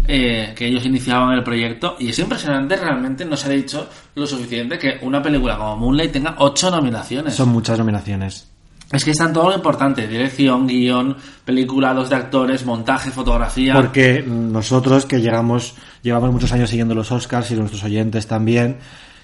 eh, 0.07 0.53
que 0.55 0.67
ellos 0.67 0.85
iniciaban 0.85 1.31
el 1.37 1.43
proyecto, 1.43 1.95
y 1.99 2.09
es 2.09 2.19
impresionante, 2.19 2.75
realmente 2.75 3.23
no 3.23 3.37
se 3.37 3.47
ha 3.47 3.51
dicho 3.51 3.87
lo 4.15 4.25
suficiente 4.25 4.77
que 4.77 4.97
una 5.03 5.21
película 5.21 5.55
como 5.57 5.77
Moonlight 5.77 6.11
tenga 6.11 6.35
8 6.39 6.71
nominaciones. 6.71 7.35
Son 7.35 7.49
muchas 7.49 7.77
nominaciones. 7.79 8.48
Es 8.91 9.05
que 9.05 9.11
está 9.11 9.25
en 9.25 9.33
todo 9.33 9.49
lo 9.49 9.55
importante, 9.55 10.07
dirección, 10.07 10.65
guion, 10.65 11.15
película, 11.45 11.93
dos 11.93 12.09
de 12.09 12.15
actores, 12.15 12.65
montaje, 12.65 13.11
fotografía. 13.11 13.73
Porque 13.75 14.23
nosotros 14.25 15.05
que 15.05 15.21
llegamos, 15.21 15.75
llevamos 16.01 16.31
muchos 16.31 16.51
años 16.53 16.71
siguiendo 16.71 16.95
los 16.95 17.11
Oscars 17.11 17.51
y 17.51 17.55
nuestros 17.55 17.83
oyentes 17.83 18.25
también, 18.25 18.77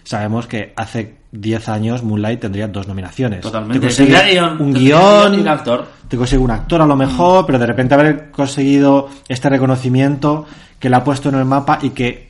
sabemos 0.04 0.45
que 0.45 0.71
hace 0.75 1.15
10 1.32 1.69
años 1.69 2.04
Moonlight 2.04 2.41
tendría 2.41 2.67
dos 2.67 2.88
nominaciones. 2.88 3.41
Totalmente. 3.41 3.80
Te 3.80 3.88
consigue 3.88 4.32
guion, 4.32 4.62
un 4.62 4.73
guion, 4.73 5.34
y 5.34 5.39
un 5.39 5.47
actor. 5.47 5.88
te 6.08 6.15
consigue 6.15 6.41
un 6.41 6.51
actor 6.51 6.82
a 6.82 6.86
lo 6.86 6.95
mejor, 6.95 7.45
pero 7.47 7.58
de 7.58 7.65
repente 7.65 7.95
haber 7.95 8.32
conseguido 8.32 9.10
este 9.28 9.49
reconocimiento 9.49 10.45
que 10.80 10.89
le 10.89 10.95
ha 10.95 11.04
puesto 11.04 11.30
en 11.30 11.36
el 11.36 11.45
mapa 11.45 11.80
y 11.82 11.89
que 11.89 12.24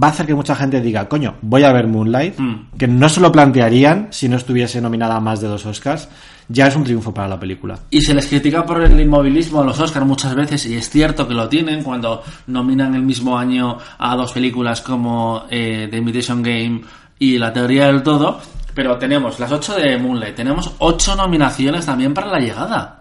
va 0.00 0.08
a 0.08 0.10
hacer 0.10 0.26
que 0.26 0.34
mucha 0.34 0.54
gente 0.54 0.80
diga, 0.80 1.08
coño, 1.08 1.36
voy 1.42 1.62
a 1.64 1.72
ver 1.72 1.86
Moonlight, 1.86 2.38
Mm. 2.38 2.76
que 2.78 2.86
no 2.86 3.08
se 3.08 3.20
lo 3.20 3.32
plantearían 3.32 4.08
si 4.10 4.28
no 4.28 4.36
estuviese 4.36 4.80
nominada 4.80 5.16
a 5.16 5.20
más 5.20 5.40
de 5.40 5.48
dos 5.48 5.64
Oscars, 5.64 6.08
ya 6.48 6.66
es 6.66 6.76
un 6.76 6.84
triunfo 6.84 7.12
para 7.14 7.28
la 7.28 7.40
película. 7.40 7.78
Y 7.90 8.00
se 8.02 8.12
les 8.14 8.26
critica 8.26 8.64
por 8.64 8.82
el 8.82 9.00
inmovilismo 9.00 9.62
a 9.62 9.64
los 9.64 9.80
Oscars 9.80 10.04
muchas 10.06 10.34
veces, 10.34 10.66
y 10.66 10.74
es 10.76 10.90
cierto 10.90 11.26
que 11.26 11.34
lo 11.34 11.48
tienen 11.48 11.82
cuando 11.82 12.22
nominan 12.48 12.94
el 12.94 13.02
mismo 13.02 13.38
año 13.38 13.78
a 13.98 14.14
dos 14.16 14.32
películas 14.32 14.80
como 14.82 15.44
eh, 15.50 15.88
The 15.90 15.96
Imitation 15.96 16.42
Game 16.42 16.82
y 17.18 17.38
La 17.38 17.52
Teoría 17.52 17.86
del 17.86 18.02
Todo, 18.02 18.38
pero 18.74 18.98
tenemos 18.98 19.40
las 19.40 19.50
ocho 19.50 19.74
de 19.76 19.96
Moonlight, 19.96 20.34
tenemos 20.36 20.70
ocho 20.78 21.16
nominaciones 21.16 21.86
también 21.86 22.12
para 22.12 22.26
La 22.28 22.38
Llegada. 22.38 22.92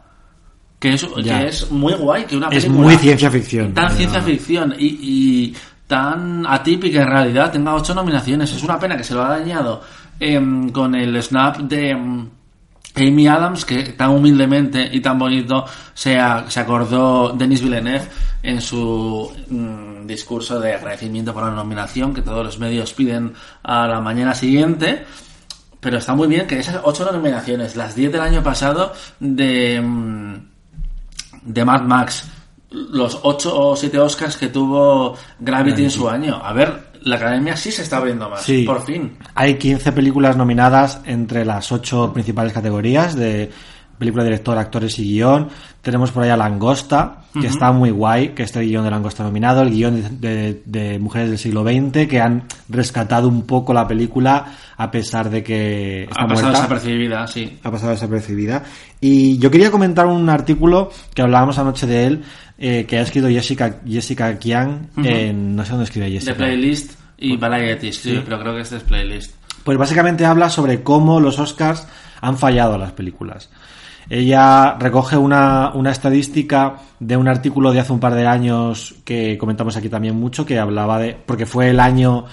Que 0.80 0.94
es, 0.94 1.04
que 1.06 1.48
es 1.48 1.72
muy 1.72 1.94
guay 1.94 2.26
que 2.26 2.38
una 2.38 2.48
Es 2.50 2.64
película 2.66 2.84
muy 2.88 2.96
ciencia 2.98 3.32
ficción. 3.32 3.74
tan 3.74 3.92
ciencia 3.92 4.22
ficción 4.22 4.76
y, 4.78 4.86
y 4.88 5.56
tan 5.88 6.46
atípica 6.48 7.02
en 7.04 7.08
realidad 7.10 7.52
tenga 7.52 7.74
ocho 7.76 7.94
nominaciones. 7.94 8.52
Es 8.54 8.64
una 8.64 8.80
pena 8.80 8.98
que 8.98 9.04
se 9.04 9.14
lo 9.14 9.24
ha 9.24 9.30
dañado 9.38 9.82
em, 10.20 10.70
con 10.72 10.96
el 10.96 11.22
snap 11.22 11.58
de 11.58 11.90
em, 11.92 12.30
Amy 12.98 13.28
Adams, 13.28 13.66
que 13.66 13.84
tan 13.94 14.12
humildemente 14.12 14.90
y 14.92 15.02
tan 15.02 15.20
bonito 15.20 15.66
se, 15.94 16.18
a- 16.18 16.46
se 16.50 16.60
acordó 16.62 17.34
Denis 17.34 17.62
Villeneuve 17.62 18.08
en 18.42 18.62
su 18.62 19.32
mm, 19.50 20.08
discurso 20.08 20.60
de 20.60 20.74
agradecimiento 20.76 21.34
por 21.34 21.44
la 21.44 21.52
nominación 21.52 22.14
que 22.14 22.22
todos 22.22 22.46
los 22.46 22.58
medios 22.60 22.94
piden 22.94 23.34
a 23.64 23.86
la 23.88 24.00
mañana 24.02 24.34
siguiente. 24.34 25.06
Pero 25.82 25.98
está 25.98 26.16
muy 26.16 26.28
bien 26.28 26.48
que 26.48 26.58
esas 26.60 26.80
ocho 26.84 27.08
nominaciones, 27.12 27.76
las 27.76 27.94
10 27.96 28.12
del 28.14 28.22
año 28.22 28.42
pasado 28.42 28.94
de, 29.20 29.80
mm, 29.82 30.36
de 31.44 31.66
Mad 31.66 31.82
Max, 31.82 32.28
los 32.72 33.20
ocho 33.24 33.58
o 33.58 33.76
siete 33.76 34.00
Oscars 34.00 34.38
que 34.38 34.48
tuvo 34.48 35.16
Gravity 35.40 35.84
en 35.86 35.92
su 35.92 36.10
año. 36.10 36.42
A 36.44 36.52
ver, 36.54 36.90
la 37.04 37.16
academia 37.18 37.56
sí 37.56 37.72
se 37.72 37.84
está 37.84 37.98
abriendo 37.98 38.30
más, 38.30 38.42
Sí. 38.44 38.64
por 38.64 38.84
fin. 38.84 39.18
Hay 39.36 39.56
15 39.58 39.92
películas 39.92 40.36
nominadas 40.36 41.02
entre 41.06 41.46
las 41.46 41.72
ocho 41.72 42.12
principales 42.14 42.52
categorías 42.54 43.16
de 43.16 43.52
película, 43.98 44.24
director, 44.24 44.58
actores 44.58 44.98
y 45.00 45.04
guion. 45.04 45.50
Tenemos 45.82 46.12
por 46.12 46.24
ahí 46.24 46.30
a 46.30 46.38
Langosta, 46.38 47.24
que 47.40 47.48
está 47.48 47.72
muy 47.72 47.92
guay, 47.92 48.30
que 48.30 48.44
este 48.44 48.62
guion 48.62 48.84
de 48.84 48.92
Langosta 48.92 49.24
nominado, 49.24 49.62
el 49.62 49.70
guion 49.72 50.20
de, 50.20 50.30
de- 50.54 50.62
de 50.66 51.00
Mujeres 51.00 51.30
del 51.30 51.38
siglo 51.38 51.64
XX, 51.64 52.08
que 52.08 52.20
han 52.22 52.44
rescatado 52.70 53.28
un 53.28 53.44
poco 53.46 53.74
la 53.74 53.88
película 53.88 54.46
a 54.78 54.90
pesar 54.92 55.30
de 55.30 55.44
que 55.44 56.04
está 56.04 56.22
ha 56.24 56.28
pasado 56.28 56.48
muerta 56.50 56.62
desapercibida, 56.62 57.28
sí. 57.28 57.60
ha 57.64 57.72
pasado 57.72 57.92
desapercibida. 57.92 58.64
Y 59.00 59.38
yo 59.38 59.52
quería 59.52 59.72
comentar 59.72 60.06
un 60.08 60.30
artículo 60.30 60.90
que 61.14 61.22
hablábamos 61.22 61.58
anoche 61.60 61.86
de 61.88 62.06
él, 62.08 62.24
eh, 62.58 62.86
que 62.88 62.98
ha 62.98 63.02
escrito 63.02 63.28
Jessica, 63.30 63.78
Jessica 63.88 64.38
Kian 64.40 64.90
en, 65.04 65.56
no 65.56 65.64
sé 65.64 65.72
dónde 65.72 65.86
escribe 65.86 66.08
De 66.08 66.14
Jessica. 66.14 66.36
Playlist 66.36 66.94
y 67.18 67.38
Variety, 67.38 67.92
sí, 67.94 68.12
Sí. 68.16 68.22
pero 68.26 68.40
creo 68.40 68.56
que 68.56 68.62
este 68.62 68.78
es 68.78 68.84
Playlist. 68.84 69.34
Pues 69.64 69.78
básicamente 69.78 70.26
habla 70.26 70.50
sobre 70.50 70.84
cómo 70.84 71.20
los 71.20 71.40
Oscars 71.40 71.88
han 72.22 72.38
fallado 72.38 72.76
a 72.76 72.78
las 72.78 72.92
películas. 72.92 73.50
Ella 74.10 74.76
recoge 74.80 75.18
una, 75.18 75.72
una 75.74 75.92
estadística 75.92 76.76
de 77.00 77.18
un 77.18 77.28
artículo 77.28 77.72
de 77.74 77.80
hace 77.80 77.92
un 77.94 78.00
par 78.00 78.14
de 78.14 78.26
años 78.28 78.96
que 79.04 79.38
comentamos 79.38 79.76
aquí 79.78 79.90
también 79.90 80.16
mucho, 80.16 80.46
que 80.46 80.60
hablaba 80.60 81.00
de. 81.00 81.16
porque 81.26 81.46
fue 81.46 81.70
el 81.70 81.80
año. 81.80 82.26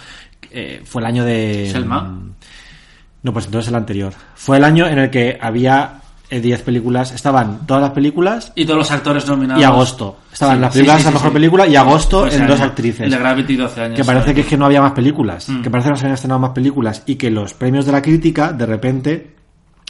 eh, 0.51 0.83
fue 0.85 1.03
el 1.03 1.07
año 1.07 1.25
de. 1.25 1.69
¿Selma? 1.73 2.19
No, 3.23 3.33
pues 3.33 3.47
entonces 3.47 3.69
el 3.69 3.77
anterior. 3.77 4.13
Fue 4.35 4.57
el 4.59 4.65
año 4.65 4.87
en 4.87 4.99
el 4.99 5.09
que 5.09 5.39
había 5.41 6.01
eh, 6.29 6.41
10 6.41 6.63
películas. 6.63 7.13
Estaban 7.13 7.67
todas 7.67 7.81
las 7.83 7.93
películas 7.93 8.53
Y 8.57 8.65
todos 8.65 8.79
los 8.79 8.91
actores 8.91 9.27
nominados. 9.29 9.61
y 9.63 9.65
agosto. 9.65 10.19
Estaban 10.33 10.57
Sí, 10.57 10.61
las 10.61 10.73
películas 10.73 11.01
sí, 11.03 11.07
a 11.07 11.11
sí, 11.11 11.15
mejor 11.15 11.33
película 11.33 11.67
y 11.69 11.77
agosto 11.77 12.21
Pues 12.23 12.35
en 12.35 12.47
dos 12.49 12.59
año. 12.61 12.69
actrices. 12.71 13.01
El 13.03 13.11
de 13.13 13.19
Gravity 13.19 13.57
12 13.57 13.81
años. 13.81 13.97
Que 13.97 14.05
parece 14.05 14.25
¿sabes? 14.25 14.35
que 14.35 14.41
es 14.41 14.47
que 14.49 14.57
no 14.57 14.67
había 14.67 14.83
más 14.83 14.93
películas, 14.93 15.49
Mm. 15.49 15.63
que 15.63 15.71
parece 15.71 15.87
que 15.89 15.91
no 15.93 15.97
se 15.97 16.05
habían 16.05 16.15
estrenado 16.15 16.41
más 16.41 16.51
películas 16.51 17.03
y 17.07 17.15
que 17.15 17.31
los 17.31 17.55
premios 17.55 17.87
de 17.87 17.93
la 17.93 18.03
crítica 18.03 18.53
de 18.53 18.67
repente 18.67 19.31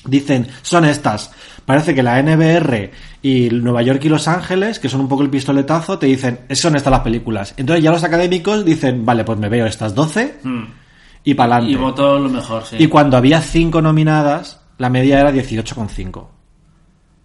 dicen 0.05 0.49
son 0.63 0.85
estas. 0.85 1.31
Parece 1.65 1.95
que 1.95 2.03
la 2.03 2.19
NBR 2.23 2.91
y 3.23 3.49
Nueva 3.51 3.83
York 3.83 4.05
y 4.05 4.09
Los 4.09 4.27
Ángeles, 4.27 4.79
que 4.81 4.89
son 4.89 5.01
un 5.01 5.09
poco 5.09 5.23
el 5.23 5.31
pistoletazo, 5.31 5.99
te 5.99 6.07
dicen 6.07 6.41
son 6.51 6.75
estas 6.77 6.91
las 6.91 7.01
películas. 7.03 7.55
Entonces 7.57 7.85
ya 7.85 7.91
los 7.93 8.03
académicos 8.05 8.65
dicen, 8.65 9.05
vale, 9.07 9.23
pues 9.25 9.39
me 9.39 9.49
veo 9.49 9.67
estas 9.67 9.95
12 9.95 10.39
Mm. 10.43 10.63
y 11.25 11.35
para 11.35 11.55
adelante. 11.57 11.73
Y 11.73 11.77
votó 11.77 12.19
lo 12.19 12.29
mejor, 12.29 12.65
sí. 12.65 12.77
Y 12.79 12.89
cuando 12.89 13.17
había 13.17 13.41
5 13.41 13.81
nominadas, 13.81 14.61
la 14.79 14.91
media 14.91 15.21
era 15.21 15.31
18,5 15.31 16.29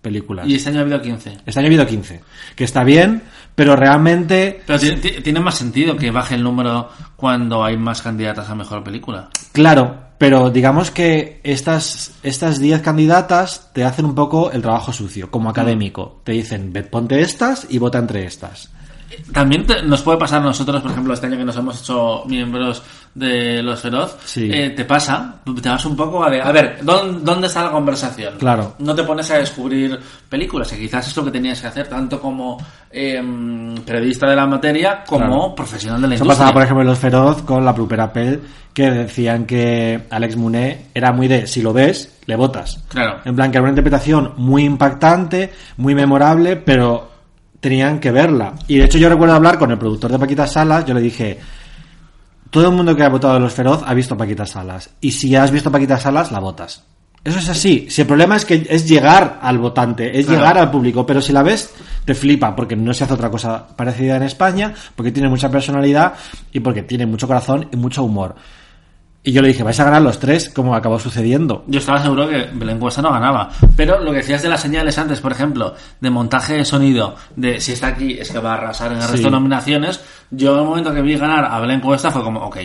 películas. 0.01 0.47
Y 0.47 0.55
este 0.55 0.69
año 0.69 0.79
ha 0.79 0.81
habido 0.83 1.01
15. 1.01 1.37
Este 1.45 1.59
año 1.59 1.65
ha 1.65 1.69
habido 1.69 1.87
15, 1.87 2.21
que 2.55 2.63
está 2.63 2.83
bien, 2.83 3.23
pero 3.55 3.75
realmente 3.75 4.61
Pero 4.65 4.79
ti- 4.79 4.95
ti- 4.97 5.21
tiene 5.23 5.39
más 5.39 5.55
sentido 5.55 5.97
que 5.97 6.11
baje 6.11 6.35
el 6.35 6.43
número 6.43 6.89
cuando 7.15 7.63
hay 7.65 7.75
más 7.77 8.01
candidatas 8.03 8.49
a 8.49 8.55
mejor 8.55 8.83
película. 8.83 9.29
Claro, 9.51 9.97
pero 10.17 10.49
digamos 10.49 10.91
que 10.91 11.39
estas 11.43 12.11
estas 12.23 12.59
10 12.59 12.81
candidatas 12.81 13.69
te 13.73 13.83
hacen 13.83 14.05
un 14.05 14.15
poco 14.15 14.51
el 14.51 14.61
trabajo 14.61 14.91
sucio, 14.91 15.29
como 15.29 15.49
académico. 15.49 16.21
Te 16.23 16.31
dicen, 16.31 16.73
"Ve, 16.73 16.83
ponte 16.83 17.21
estas 17.21 17.67
y 17.69 17.77
vota 17.77 17.99
entre 17.99 18.25
estas. 18.25 18.69
También 19.31 19.65
te- 19.65 19.81
nos 19.83 20.01
puede 20.01 20.17
pasar 20.17 20.41
a 20.41 20.45
nosotros, 20.45 20.81
por 20.81 20.91
ejemplo, 20.91 21.13
este 21.13 21.27
año 21.27 21.37
que 21.37 21.45
nos 21.45 21.55
hemos 21.55 21.79
hecho 21.81 22.23
miembros 22.25 22.81
de 23.15 23.63
Los 23.63 23.79
Feroz, 23.81 24.17
Sí. 24.25 24.49
eh, 24.51 24.71
te 24.71 24.85
pasa, 24.85 25.35
te 25.61 25.69
vas 25.69 25.85
un 25.85 25.95
poco 25.95 26.23
a 26.23 26.29
ver, 26.29 26.41
a 26.41 26.51
ver, 26.51 26.79
¿dónde, 26.83 27.19
dónde 27.23 27.47
está 27.47 27.63
la 27.63 27.71
conversación? 27.71 28.35
Claro. 28.37 28.75
No 28.79 28.93
te 28.93 29.03
pones 29.03 29.29
a 29.31 29.37
descubrir 29.37 29.97
películas, 30.29 30.69
que 30.69 30.77
quizás 30.77 31.07
es 31.07 31.15
lo 31.17 31.25
que 31.25 31.31
tenías 31.31 31.59
que 31.61 31.67
hacer, 31.67 31.87
tanto 31.87 32.19
como 32.21 32.57
eh, 32.91 33.21
periodista 33.85 34.27
de 34.29 34.35
la 34.35 34.45
materia 34.45 35.03
como 35.05 35.25
Claro. 35.25 35.55
profesional 35.55 36.01
de 36.01 36.07
la 36.09 36.15
Eso 36.15 36.23
industria. 36.23 36.45
pasaba, 36.45 36.53
por 36.53 36.63
ejemplo, 36.63 36.81
en 36.81 36.87
Los 36.87 36.99
Feroz 36.99 37.41
con 37.43 37.65
la 37.65 37.73
Plupera 37.75 38.11
Pel, 38.13 38.41
que 38.73 38.91
decían 38.91 39.45
que 39.45 40.03
Alex 40.09 40.35
Muné 40.35 40.87
era 40.93 41.11
muy 41.11 41.27
de, 41.27 41.47
si 41.47 41.61
lo 41.61 41.73
ves, 41.73 42.19
le 42.25 42.35
votas. 42.35 42.83
Claro. 42.89 43.19
En 43.25 43.35
plan, 43.35 43.51
que 43.51 43.57
era 43.57 43.63
una 43.63 43.71
interpretación 43.71 44.33
muy 44.37 44.63
impactante, 44.63 45.51
muy 45.77 45.95
memorable, 45.95 46.55
pero 46.57 47.16
tenían 47.59 47.99
que 47.99 48.11
verla. 48.11 48.53
Y 48.67 48.77
de 48.77 48.85
hecho 48.85 48.97
yo 48.97 49.09
recuerdo 49.09 49.35
hablar 49.35 49.57
con 49.57 49.71
el 49.71 49.77
productor 49.77 50.11
de 50.11 50.19
Paquita 50.19 50.47
Salas, 50.47 50.85
yo 50.85 50.93
le 50.93 51.01
dije, 51.01 51.39
todo 52.49 52.69
el 52.69 52.75
mundo 52.75 52.95
que 52.95 53.03
ha 53.03 53.09
votado 53.09 53.35
a 53.35 53.39
Los 53.39 53.53
Feroz 53.53 53.83
ha 53.85 53.93
visto 53.93 54.17
Paquita 54.17 54.45
Salas. 54.45 54.89
Y 55.01 55.11
si 55.11 55.35
has 55.35 55.51
visto 55.51 55.71
Paquita 55.71 55.97
Salas, 55.97 56.31
la 56.31 56.39
votas. 56.39 56.83
Eso 57.23 57.39
es 57.39 57.49
así. 57.49 57.87
Si 57.89 58.01
el 58.01 58.07
problema 58.07 58.37
es 58.37 58.45
que 58.45 58.65
es 58.69 58.87
llegar 58.87 59.39
al 59.41 59.57
votante, 59.57 60.17
es 60.17 60.25
Claro. 60.25 60.39
llegar 60.39 60.57
al 60.59 60.71
público, 60.71 61.05
pero 61.05 61.21
si 61.21 61.33
la 61.33 61.43
ves, 61.43 61.73
te 62.05 62.13
flipa, 62.13 62.55
porque 62.55 62.75
no 62.75 62.93
se 62.93 63.03
hace 63.03 63.13
otra 63.15 63.29
cosa 63.29 63.67
parecida 63.75 64.15
en 64.15 64.23
España, 64.23 64.73
porque 64.95 65.11
tiene 65.11 65.27
mucha 65.27 65.51
personalidad 65.51 66.13
y 66.53 66.61
porque 66.61 66.83
tiene 66.83 67.05
mucho 67.05 67.27
corazón 67.27 67.67
y 67.71 67.75
mucho 67.75 68.03
humor. 68.03 68.35
Y 69.27 69.33
yo 69.33 69.41
le 69.41 69.49
dije, 69.49 69.61
vais 69.61 69.77
a 69.77 69.83
ganar 69.83 70.01
los 70.01 70.19
tres, 70.19 70.49
como 70.49 70.73
acabó 70.73 70.97
sucediendo. 70.99 71.65
Yo 71.67 71.79
estaba 71.79 72.01
seguro 72.01 72.29
que 72.29 72.49
la 72.63 72.71
encuesta 72.71 73.01
no 73.01 73.11
ganaba. 73.11 73.49
Pero 73.75 73.99
lo 73.99 74.11
que 74.11 74.19
decías 74.19 74.41
de 74.41 74.47
las 74.47 74.61
señales 74.61 74.97
antes, 74.97 75.19
por 75.19 75.33
ejemplo, 75.33 75.75
de 75.99 76.09
montaje 76.09 76.53
de 76.53 76.63
sonido, 76.63 77.13
de 77.35 77.59
si 77.59 77.73
está 77.73 77.87
aquí 77.87 78.17
es 78.17 78.31
que 78.31 78.39
va 78.39 78.51
a 78.51 78.53
arrasar 78.53 78.93
en 78.93 78.99
el 78.99 79.03
Sí. 79.03 79.11
resto 79.11 79.27
de 79.27 79.31
nominaciones, 79.31 79.99
yo 80.31 80.53
en 80.53 80.59
el 80.61 80.65
momento 80.65 80.93
que 80.93 81.01
vi 81.01 81.17
ganar 81.17 81.43
a 81.43 81.59
Belén 81.59 81.81
Cuesta 81.81 82.09
fue 82.09 82.23
como, 82.23 82.39
ok, 82.39 82.57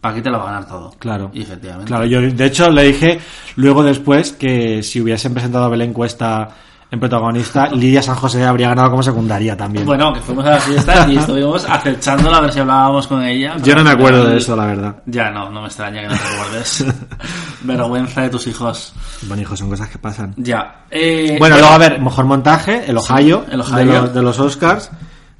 Paquita 0.00 0.30
lo 0.30 0.38
va 0.38 0.44
a 0.44 0.46
ganar 0.52 0.66
todo. 0.66 0.94
Claro. 0.98 1.30
Y 1.34 1.42
efectivamente. 1.42 1.86
Claro, 1.86 2.06
yo 2.06 2.22
de 2.22 2.44
hecho 2.46 2.70
le 2.70 2.84
dije 2.84 3.20
luego 3.56 3.82
después 3.82 4.32
que 4.32 4.82
si 4.82 5.02
hubiesen 5.02 5.34
presentado 5.34 5.66
a 5.66 5.68
Belén 5.68 5.92
Cuesta 5.92 6.48
en 6.88 7.00
protagonista, 7.00 7.68
Lidia 7.68 8.00
San 8.00 8.14
José 8.14 8.44
habría 8.44 8.68
ganado 8.68 8.90
como 8.90 9.02
secundaria 9.02 9.56
también. 9.56 9.84
Bueno, 9.84 10.12
que 10.12 10.20
fuimos 10.20 10.44
a 10.46 10.50
la 10.50 10.60
fiesta 10.60 11.06
y 11.10 11.16
estuvimos 11.16 11.68
acechándola 11.68 12.36
a 12.36 12.40
ver 12.42 12.52
si 12.52 12.60
hablábamos 12.60 13.06
con 13.08 13.22
ella. 13.24 13.56
yo 13.62 13.74
no 13.74 13.82
me 13.82 13.90
acuerdo 13.90 14.24
de 14.24 14.36
eso, 14.36 14.54
la 14.54 14.66
verdad. 14.66 14.96
Ya, 15.06 15.30
no, 15.30 15.50
no 15.50 15.62
me 15.62 15.66
extraña 15.66 16.02
que 16.02 16.08
no 16.08 16.14
te 16.14 16.34
acuerdes. 16.34 16.86
Vergüenza 17.62 18.22
de 18.22 18.30
tus 18.30 18.46
hijos. 18.46 18.92
Bueno, 19.22 19.42
hijos, 19.42 19.58
son 19.58 19.68
cosas 19.68 19.88
que 19.88 19.98
pasan. 19.98 20.32
Ya. 20.36 20.84
Eh, 20.90 21.36
Bueno, 21.38 21.56
luego 21.58 21.74
a 21.74 21.78
ver, 21.78 22.00
mejor 22.00 22.24
montaje, 22.24 22.84
el 22.88 22.96
Ohio, 22.96 23.44
el 23.50 23.60
Ohio. 23.60 23.76
De, 23.76 23.84
los, 23.84 24.14
de 24.14 24.22
los 24.22 24.38
Oscars, 24.38 24.90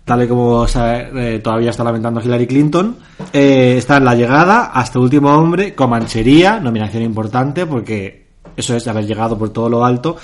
tal 0.05 0.25
y 0.25 0.29
como 0.29 0.67
eh, 0.75 1.41
todavía 1.45 1.71
está 1.71 1.85
lamentando 1.85 2.21
Hillary 2.21 2.49
Clinton. 2.49 2.97
Eh, 3.33 3.77
está 3.79 3.99
en 3.99 4.05
La 4.05 4.17
Llegada, 4.17 4.73
Hasta 4.75 4.99
Último 4.99 5.31
Hombre, 5.37 5.77
Comanchería, 5.77 6.59
nominación 6.59 7.05
importante 7.05 7.67
porque 7.67 8.27
eso 8.57 8.75
es 8.75 8.89
haber 8.89 9.07
llegado 9.07 9.39
por 9.39 9.51
todo 9.51 9.69
lo 9.69 9.85
alto. 9.85 10.17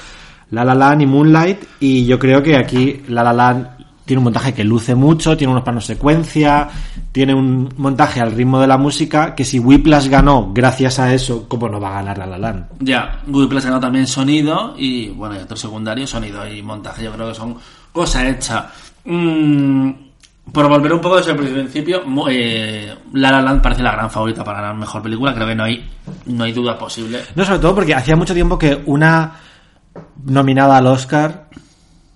La 0.53 0.65
La 0.65 0.75
Land 0.75 1.03
y 1.03 1.07
Moonlight, 1.07 1.65
y 1.81 2.05
yo 2.05 2.19
creo 2.19 2.43
que 2.43 2.57
aquí 2.57 3.03
La 3.09 3.25
La 3.25 3.33
Land 3.33 3.69
tiene 4.05 4.19
un 4.19 4.25
montaje 4.25 4.53
que 4.53 4.65
luce 4.65 4.95
mucho, 4.95 5.35
tiene 5.35 5.51
unos 5.51 5.65
planos 5.65 5.87
secuencia, 5.87 6.69
tiene 7.11 7.35
un 7.35 7.73
montaje 7.79 8.21
al 8.21 8.33
ritmo 8.33 8.61
de 8.61 8.67
la 8.67 8.77
música 8.77 9.35
que 9.35 9.47
si 9.47 9.59
Whiplash 9.59 10.09
ganó 10.09 10.53
gracias 10.53 10.99
a 10.99 11.15
eso, 11.15 11.47
¿cómo 11.49 11.71
no 11.71 11.81
va 11.81 11.88
a 11.88 12.03
ganar 12.03 12.19
La 12.19 12.27
La 12.27 12.38
Land? 12.38 12.67
Ya, 12.81 13.23
Plus 13.25 13.65
ganó 13.65 13.81
también 13.81 14.07
sonido 14.07 14.75
y, 14.77 15.09
bueno, 15.09 15.37
y 15.37 15.38
otro 15.38 15.57
secundario, 15.57 16.07
sonido 16.07 16.47
y 16.47 16.62
montaje, 16.62 17.05
yo 17.05 17.12
creo 17.12 17.29
que 17.29 17.35
son 17.35 17.57
cosa 17.91 18.29
hecha. 18.29 18.71
Mm, 19.07 19.91
por 20.53 20.69
volver 20.69 20.93
un 20.93 21.01
poco 21.01 21.17
desde 21.17 21.31
el 21.31 21.38
principio, 21.38 22.03
eh, 22.29 22.95
La 23.15 23.31
La 23.31 23.41
Land 23.41 23.62
parece 23.62 23.83
la 23.83 23.93
gran 23.93 24.11
favorita 24.11 24.45
para 24.45 24.61
ganar 24.61 24.77
mejor 24.77 25.01
película, 25.01 25.33
creo 25.33 25.47
que 25.47 25.55
no 25.55 25.65
hay, 25.65 25.88
no 26.27 26.45
hay 26.45 26.53
duda 26.53 26.77
posible. 26.77 27.23
No, 27.37 27.43
sobre 27.43 27.61
todo 27.61 27.75
porque 27.75 27.95
hacía 27.95 28.17
mucho 28.17 28.35
tiempo 28.35 28.59
que 28.59 28.83
una 28.85 29.33
nominada 30.25 30.77
al 30.77 30.87
Oscar 30.87 31.49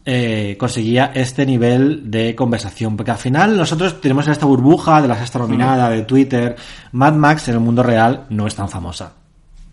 eh, 0.05 0.57
conseguía 0.59 1.11
este 1.14 1.45
nivel 1.45 2.11
de 2.11 2.35
conversación. 2.35 2.97
Porque 2.97 3.11
al 3.11 3.19
final 3.19 3.57
nosotros 3.57 4.01
tenemos 4.01 4.29
esta 4.29 4.47
burbuja 4.47 5.03
de 5.03 5.09
la 5.09 5.19
sexta 5.19 5.40
nominada, 5.40 5.90
de 5.90 6.03
Twitter. 6.03 6.55
Mad 6.92 7.14
Max 7.14 7.49
en 7.49 7.55
el 7.55 7.61
mundo 7.61 7.83
real 7.83 8.25
no 8.31 8.47
es 8.47 8.55
tan 8.55 8.69
famosa. 8.69 9.12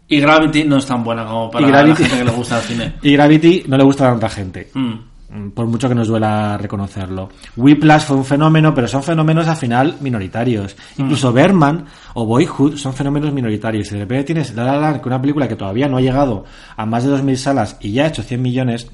Y 0.07 0.19
Gravity 0.19 0.63
no 0.65 0.77
es 0.77 0.85
tan 0.85 1.03
buena 1.03 1.25
como 1.25 1.49
para 1.49 1.67
la 1.67 1.95
gente 1.95 2.17
que 2.17 2.23
le 2.23 2.31
gusta 2.31 2.57
el 2.57 2.63
cine. 2.63 2.93
Y 3.01 3.13
Gravity 3.13 3.63
no 3.67 3.77
le 3.77 3.83
gusta 3.83 4.07
a 4.07 4.11
tanta 4.11 4.29
gente. 4.29 4.69
Mm. 4.73 4.93
Mm, 5.33 5.49
Por 5.49 5.65
mucho 5.65 5.89
que 5.89 5.95
nos 5.95 6.07
duela 6.07 6.57
reconocerlo. 6.57 7.29
Whiplash 7.57 8.03
fue 8.03 8.17
un 8.17 8.25
fenómeno, 8.25 8.73
pero 8.73 8.87
son 8.87 9.01
fenómenos 9.01 9.47
al 9.47 9.55
final 9.55 9.97
minoritarios. 9.99 10.75
Incluso 10.97 11.33
Berman 11.33 11.85
o 12.13 12.25
Boyhood 12.25 12.77
son 12.77 12.93
fenómenos 12.93 13.33
minoritarios. 13.33 13.87
Y 13.89 13.95
de 13.95 13.99
repente 14.01 14.25
tienes 14.25 14.53
La 14.53 14.63
La 14.63 14.77
Land, 14.77 15.01
que 15.01 15.09
una 15.09 15.19
película 15.19 15.47
que 15.47 15.55
todavía 15.55 15.87
no 15.87 15.97
ha 15.97 16.01
llegado 16.01 16.45
a 16.77 16.85
más 16.85 17.03
de 17.03 17.11
2.000 17.11 17.35
salas 17.35 17.77
y 17.81 17.93
ya 17.93 18.03
ha 18.03 18.07
hecho 18.07 18.21
100 18.21 18.41
millones, 18.41 18.87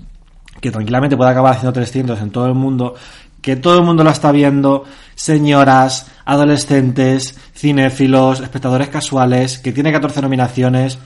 que 0.61 0.71
tranquilamente 0.71 1.17
puede 1.17 1.31
acabar 1.31 1.53
haciendo 1.53 1.73
300 1.73 2.21
en 2.21 2.31
todo 2.31 2.45
el 2.47 2.53
mundo, 2.53 2.95
que 3.41 3.57
todo 3.57 3.77
el 3.77 3.83
mundo 3.83 4.03
la 4.05 4.11
está 4.11 4.31
viendo, 4.31 4.85
señoras, 5.15 6.09
adolescentes, 6.23 7.37
cinéfilos, 7.53 8.39
espectadores 8.39 8.87
casuales, 8.87 9.59
que 9.59 9.73
tiene 9.73 9.91
14 9.91 10.21
nominaciones. 10.21 10.99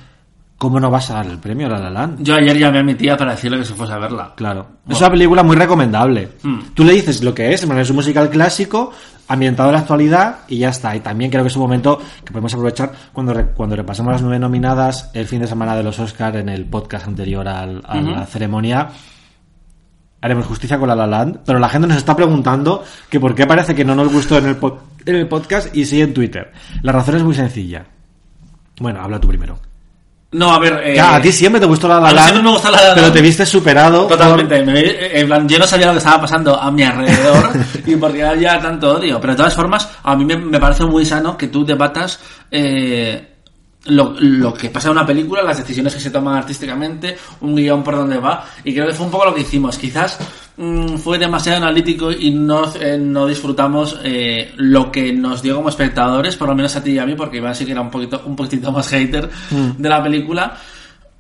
¿Cómo 0.64 0.80
no 0.80 0.90
vas 0.90 1.10
a 1.12 1.16
dar 1.16 1.26
el 1.26 1.40
premio 1.40 1.68
a 1.68 1.72
La 1.72 1.80
La 1.80 1.90
Land? 1.90 2.24
Yo 2.24 2.36
ayer 2.36 2.58
llamé 2.58 2.80
a 2.80 2.84
mi 2.84 2.96
tía 2.96 3.18
para 3.18 3.32
decirle 3.32 3.58
que 3.60 3.66
se 3.66 3.74
fuese 3.74 3.92
a 3.92 3.98
verla. 3.98 4.32
Claro. 4.38 4.66
Es 4.88 4.98
una 5.02 5.10
película 5.12 5.44
muy 5.44 5.58
recomendable. 5.58 6.30
Hmm. 6.42 6.60
Tú 6.74 6.86
le 6.86 6.94
dices 6.94 7.22
lo 7.22 7.34
que 7.36 7.52
es, 7.54 7.64
es 7.64 7.90
un 7.90 7.96
musical 7.98 8.30
clásico, 8.30 8.92
ambientado 9.28 9.68
en 9.70 9.74
la 9.74 9.80
actualidad 9.82 10.38
y 10.48 10.60
ya 10.60 10.70
está. 10.70 10.96
Y 10.96 11.02
también 11.02 11.30
creo 11.30 11.44
que 11.44 11.50
es 11.50 11.56
un 11.58 11.64
momento 11.64 12.00
que 12.24 12.32
podemos 12.32 12.54
aprovechar 12.54 12.94
cuando, 13.12 13.34
re- 13.34 13.48
cuando 13.54 13.76
repasemos 13.76 14.14
las 14.14 14.22
nueve 14.22 14.40
nominadas 14.40 15.12
el 15.14 15.26
fin 15.28 15.42
de 15.42 15.48
semana 15.48 15.76
de 15.76 15.84
los 15.84 16.00
Oscar 16.00 16.38
en 16.38 16.48
el 16.48 16.64
podcast 16.66 17.08
anterior 17.08 17.46
al- 17.46 17.82
a 17.86 17.96
la 18.00 18.26
ceremonia. 18.26 18.88
Haremos 20.22 20.46
justicia 20.46 20.80
con 20.80 20.88
La 20.88 20.96
La 20.96 21.06
Land, 21.06 21.40
pero 21.46 21.60
la 21.60 21.68
gente 21.68 21.86
nos 21.90 21.98
está 21.98 22.16
preguntando 22.16 22.82
que 23.10 23.20
por 23.20 23.36
qué 23.36 23.46
parece 23.46 23.76
que 23.76 23.84
no 23.84 23.94
nos 23.94 24.12
gustó 24.14 24.38
en 24.38 24.46
el, 24.46 24.58
en 25.06 25.16
el 25.18 25.28
podcast 25.28 25.76
y 25.76 25.84
sí 25.84 26.02
en 26.02 26.14
Twitter. 26.14 26.50
La 26.82 26.94
razón 26.94 27.16
es 27.18 27.24
muy 27.24 27.36
sencilla. 27.36 27.86
Bueno, 28.80 29.02
habla 29.02 29.20
tú 29.20 29.28
primero. 29.28 29.60
No, 30.34 30.52
a 30.52 30.60
ver. 30.60 30.82
eh, 30.84 30.96
Ya, 30.96 31.16
a 31.16 31.22
ti 31.22 31.32
siempre 31.32 31.60
te 31.62 31.66
gustó 31.68 31.88
La 31.88 32.00
La 32.00 32.08
a 32.10 32.24
siempre 32.24 32.44
me 32.44 32.50
gusta 32.52 32.70
La 32.72 32.82
La 32.90 32.96
pero 32.96 33.12
te 33.12 33.22
viste 33.22 33.46
superado 33.46 34.08
por- 34.08 34.18
Totalmente. 34.18 34.64
me- 34.64 35.20
en 35.20 35.28
plan, 35.28 35.48
yo 35.48 35.60
no 35.60 35.66
sabía 35.68 35.86
lo 35.88 35.92
que 35.94 36.00
estaba 36.00 36.22
pasando 36.22 36.60
a 36.60 36.72
mi 36.72 36.84
alrededor 36.84 37.52
y 37.86 37.96
por 37.96 38.12
qué 38.12 38.24
había 38.26 38.60
tanto 38.60 38.96
odio. 38.98 39.20
Pero 39.22 39.34
de 39.34 39.38
todas 39.38 39.54
formas, 39.54 39.88
a 40.04 40.16
mí 40.16 40.26
me, 40.26 40.36
me 40.38 40.60
parece 40.60 40.84
muy 40.86 41.06
sano 41.06 41.38
que 41.38 41.48
tú 41.48 41.64
debatas 41.66 42.20
eh, 42.52 43.33
lo, 43.86 44.16
lo 44.18 44.54
que 44.54 44.70
pasa 44.70 44.88
en 44.88 44.94
una 44.94 45.06
película, 45.06 45.42
las 45.42 45.58
decisiones 45.58 45.94
que 45.94 46.00
se 46.00 46.10
toman 46.10 46.36
artísticamente, 46.36 47.18
un 47.42 47.56
guion 47.56 47.84
por 47.84 47.96
donde 47.96 48.18
va. 48.18 48.46
Y 48.64 48.74
creo 48.74 48.88
que 48.88 48.94
fue 48.94 49.06
un 49.06 49.12
poco 49.12 49.26
lo 49.26 49.36
que 49.36 49.42
hicimos. 49.42 49.78
Quizás 49.78 50.18
mm, 50.58 50.96
fue 50.96 51.18
demasiado 51.18 51.58
analítico 51.58 52.12
y 52.12 52.32
no, 52.32 52.72
eh, 52.76 52.98
no 52.98 53.28
disfrutamos 53.28 54.00
eh, 54.04 54.54
lo 54.58 54.92
que 54.92 55.12
nos 55.12 55.42
dio 55.42 55.56
como 55.56 55.70
espectadores, 55.70 56.38
por 56.38 56.48
lo 56.48 56.56
menos 56.56 56.76
a 56.76 56.84
ti 56.84 56.92
y 56.92 57.00
a 57.00 57.06
mí, 57.06 57.16
porque 57.16 57.38
Iván 57.38 57.56
sí 57.56 57.66
que 57.66 57.72
era 57.72 57.82
un 57.82 57.92
poquito, 57.92 58.22
un 58.26 58.36
poquitito 58.36 58.72
más 58.72 58.88
hater 58.88 59.30
de 59.78 59.90
la 59.90 60.02
película. 60.02 60.58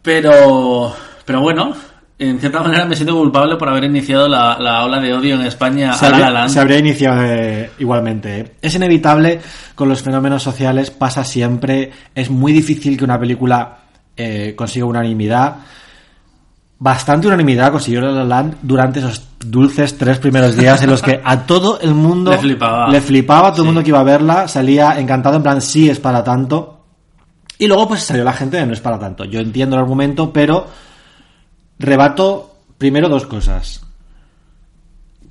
Pero, 0.01 0.93
pero 1.25 1.41
bueno, 1.41 1.73
en 2.19 2.39
cierta 2.39 2.61
manera 2.61 2.85
me 2.85 2.95
siento 2.95 3.15
culpable 3.17 3.55
por 3.57 3.67
haber 3.69 3.83
iniciado 3.85 4.27
la, 4.27 4.57
la 4.59 4.85
ola 4.85 4.99
de 4.99 5.13
odio 5.13 5.35
en 5.35 5.41
España 5.41 5.93
se 5.93 6.05
a 6.05 6.09
La 6.09 6.15
habría, 6.15 6.29
La 6.31 6.39
Land. 6.41 6.53
se 6.53 6.59
habría 6.59 6.77
iniciado 6.79 7.21
eh, 7.23 7.71
igualmente. 7.79 8.39
¿eh? 8.39 8.51
Es 8.61 8.75
inevitable 8.75 9.39
con 9.75 9.89
los 9.89 10.01
fenómenos 10.01 10.43
sociales, 10.43 10.91
pasa 10.91 11.23
siempre. 11.23 11.91
Es 12.13 12.29
muy 12.29 12.53
difícil 12.53 12.97
que 12.97 13.03
una 13.03 13.19
película 13.19 13.77
eh, 14.15 14.53
consiga 14.55 14.85
unanimidad. 14.85 15.55
Bastante 16.79 17.27
unanimidad 17.27 17.71
consiguió 17.71 18.01
La 18.01 18.11
La 18.11 18.23
Land 18.25 18.57
durante 18.61 18.99
esos 18.99 19.23
dulces 19.39 19.97
tres 19.97 20.19
primeros 20.19 20.55
días 20.55 20.81
en 20.83 20.89
los 20.89 21.01
que 21.01 21.21
a 21.23 21.39
todo 21.45 21.79
el 21.79 21.93
mundo 21.93 22.31
Le 22.31 22.37
flipaba. 22.37 22.89
le 22.89 22.99
flipaba, 23.01 23.51
todo 23.51 23.61
el 23.61 23.67
mundo 23.67 23.83
que 23.83 23.89
iba 23.89 23.99
a 24.01 24.03
verla 24.03 24.47
salía 24.47 24.99
encantado 24.99 25.37
en 25.37 25.43
plan 25.43 25.61
sí 25.61 25.89
es 25.89 25.99
para 25.99 26.23
tanto. 26.23 26.81
Y 27.57 27.67
luego 27.67 27.87
pues 27.87 28.03
salió 28.03 28.23
la 28.25 28.33
gente 28.33 28.57
de 28.57 28.65
no 28.65 28.73
es 28.73 28.81
para 28.81 28.99
tanto. 28.99 29.23
Yo 29.25 29.39
entiendo 29.39 29.75
el 29.77 29.81
argumento, 29.81 30.33
pero 30.33 30.67
rebato 31.79 32.57
primero 32.77 33.09
dos 33.09 33.25
cosas. 33.25 33.85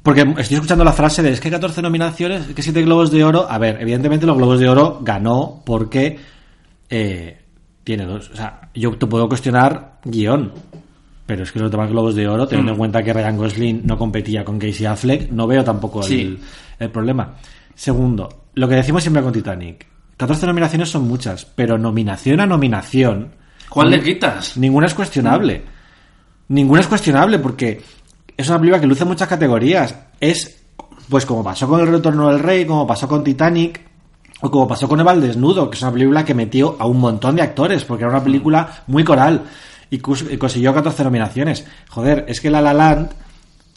Porque 0.03 0.23
estoy 0.39 0.57
escuchando 0.57 0.85
la 0.85 0.93
frase 0.93 1.23
de 1.23 1.31
es 1.31 1.41
que 1.41 1.51
14 1.51 1.81
nominaciones, 1.81 2.47
que 2.49 2.63
7 2.63 2.83
globos 2.83 3.11
de 3.13 3.23
oro. 3.23 3.47
A 3.49 3.59
ver, 3.59 3.81
evidentemente 3.81 4.27
los 4.27 4.37
globos 4.37 4.59
de 4.59 4.69
oro 4.69 4.99
ganó 5.03 5.63
porque 5.65 6.19
eh, 6.91 7.41
tiene 7.85 8.05
dos. 8.05 8.31
O 8.31 8.37
sea, 8.37 8.69
yo 8.75 8.97
te 8.97 9.07
puedo 9.07 9.29
cuestionar 9.29 10.01
guion. 10.05 10.53
Pero 11.25 11.45
es 11.45 11.53
que 11.53 11.61
los 11.61 11.71
demás 11.71 11.89
globos 11.89 12.17
de 12.17 12.27
oro, 12.27 12.49
teniendo 12.49 12.73
en 12.73 12.79
cuenta 12.79 13.03
que 13.03 13.13
Ryan 13.13 13.37
Gosling 13.37 13.83
no 13.85 13.97
competía 13.97 14.45
con 14.45 14.59
Casey 14.59 14.87
Affleck, 14.87 15.31
no 15.31 15.47
veo 15.47 15.63
tampoco 15.63 16.05
el, 16.05 16.39
el 16.79 16.91
problema. 16.91 17.37
Segundo, 17.75 18.47
lo 18.55 18.69
que 18.69 18.75
decimos 18.75 19.03
siempre 19.03 19.23
con 19.23 19.33
Titanic. 19.33 19.87
14 20.17 20.47
nominaciones 20.47 20.91
son 20.91 21.07
muchas, 21.07 21.45
pero 21.45 21.79
nominación 21.79 22.41
a 22.41 22.47
nominación. 22.47 23.31
¿Cuál 23.69 23.91
le 23.91 24.03
quitas? 24.03 24.57
Ninguna 24.57 24.87
es 24.87 24.95
cuestionable. 24.95 25.63
Ninguna 26.53 26.83
es 26.83 26.87
cuestionable 26.87 27.39
porque 27.39 27.81
es 28.37 28.49
una 28.51 28.59
película 28.59 28.79
que 28.79 28.87
luce 28.87 29.07
muchas 29.07 29.27
categorías. 29.27 29.95
Es, 30.21 30.65
pues 31.09 31.25
como 31.25 31.43
pasó 31.43 31.67
con 31.67 31.81
El 31.81 31.87
Retorno 31.87 32.29
del 32.29 32.41
Rey, 32.41 32.67
como 32.67 32.87
pasó 32.87 33.09
con 33.09 33.25
Titanic, 33.25 33.81
o 34.43 34.51
como 34.51 34.69
pasó 34.69 34.87
con 34.87 35.01
Eva 35.01 35.13
al 35.13 35.23
Desnudo, 35.23 35.71
que 35.71 35.77
es 35.77 35.83
una 35.83 35.93
película 35.93 36.27
que 36.27 36.35
metió 36.35 36.77
a 36.79 36.85
un 36.85 37.01
montón 37.01 37.37
de 37.37 37.43
actores, 37.43 37.87
porque 37.87 38.05
era 38.05 38.13
una 38.13 38.23
película 38.23 38.83
muy 38.87 39.03
coral 39.03 39.45
y 39.89 39.97
consiguió 39.99 40.75
14 40.75 41.05
nominaciones. 41.05 41.65
Joder, 41.89 42.27
es 42.29 42.39
que 42.43 42.51
La 42.51 42.61
La 42.61 42.75
Land 42.75 43.13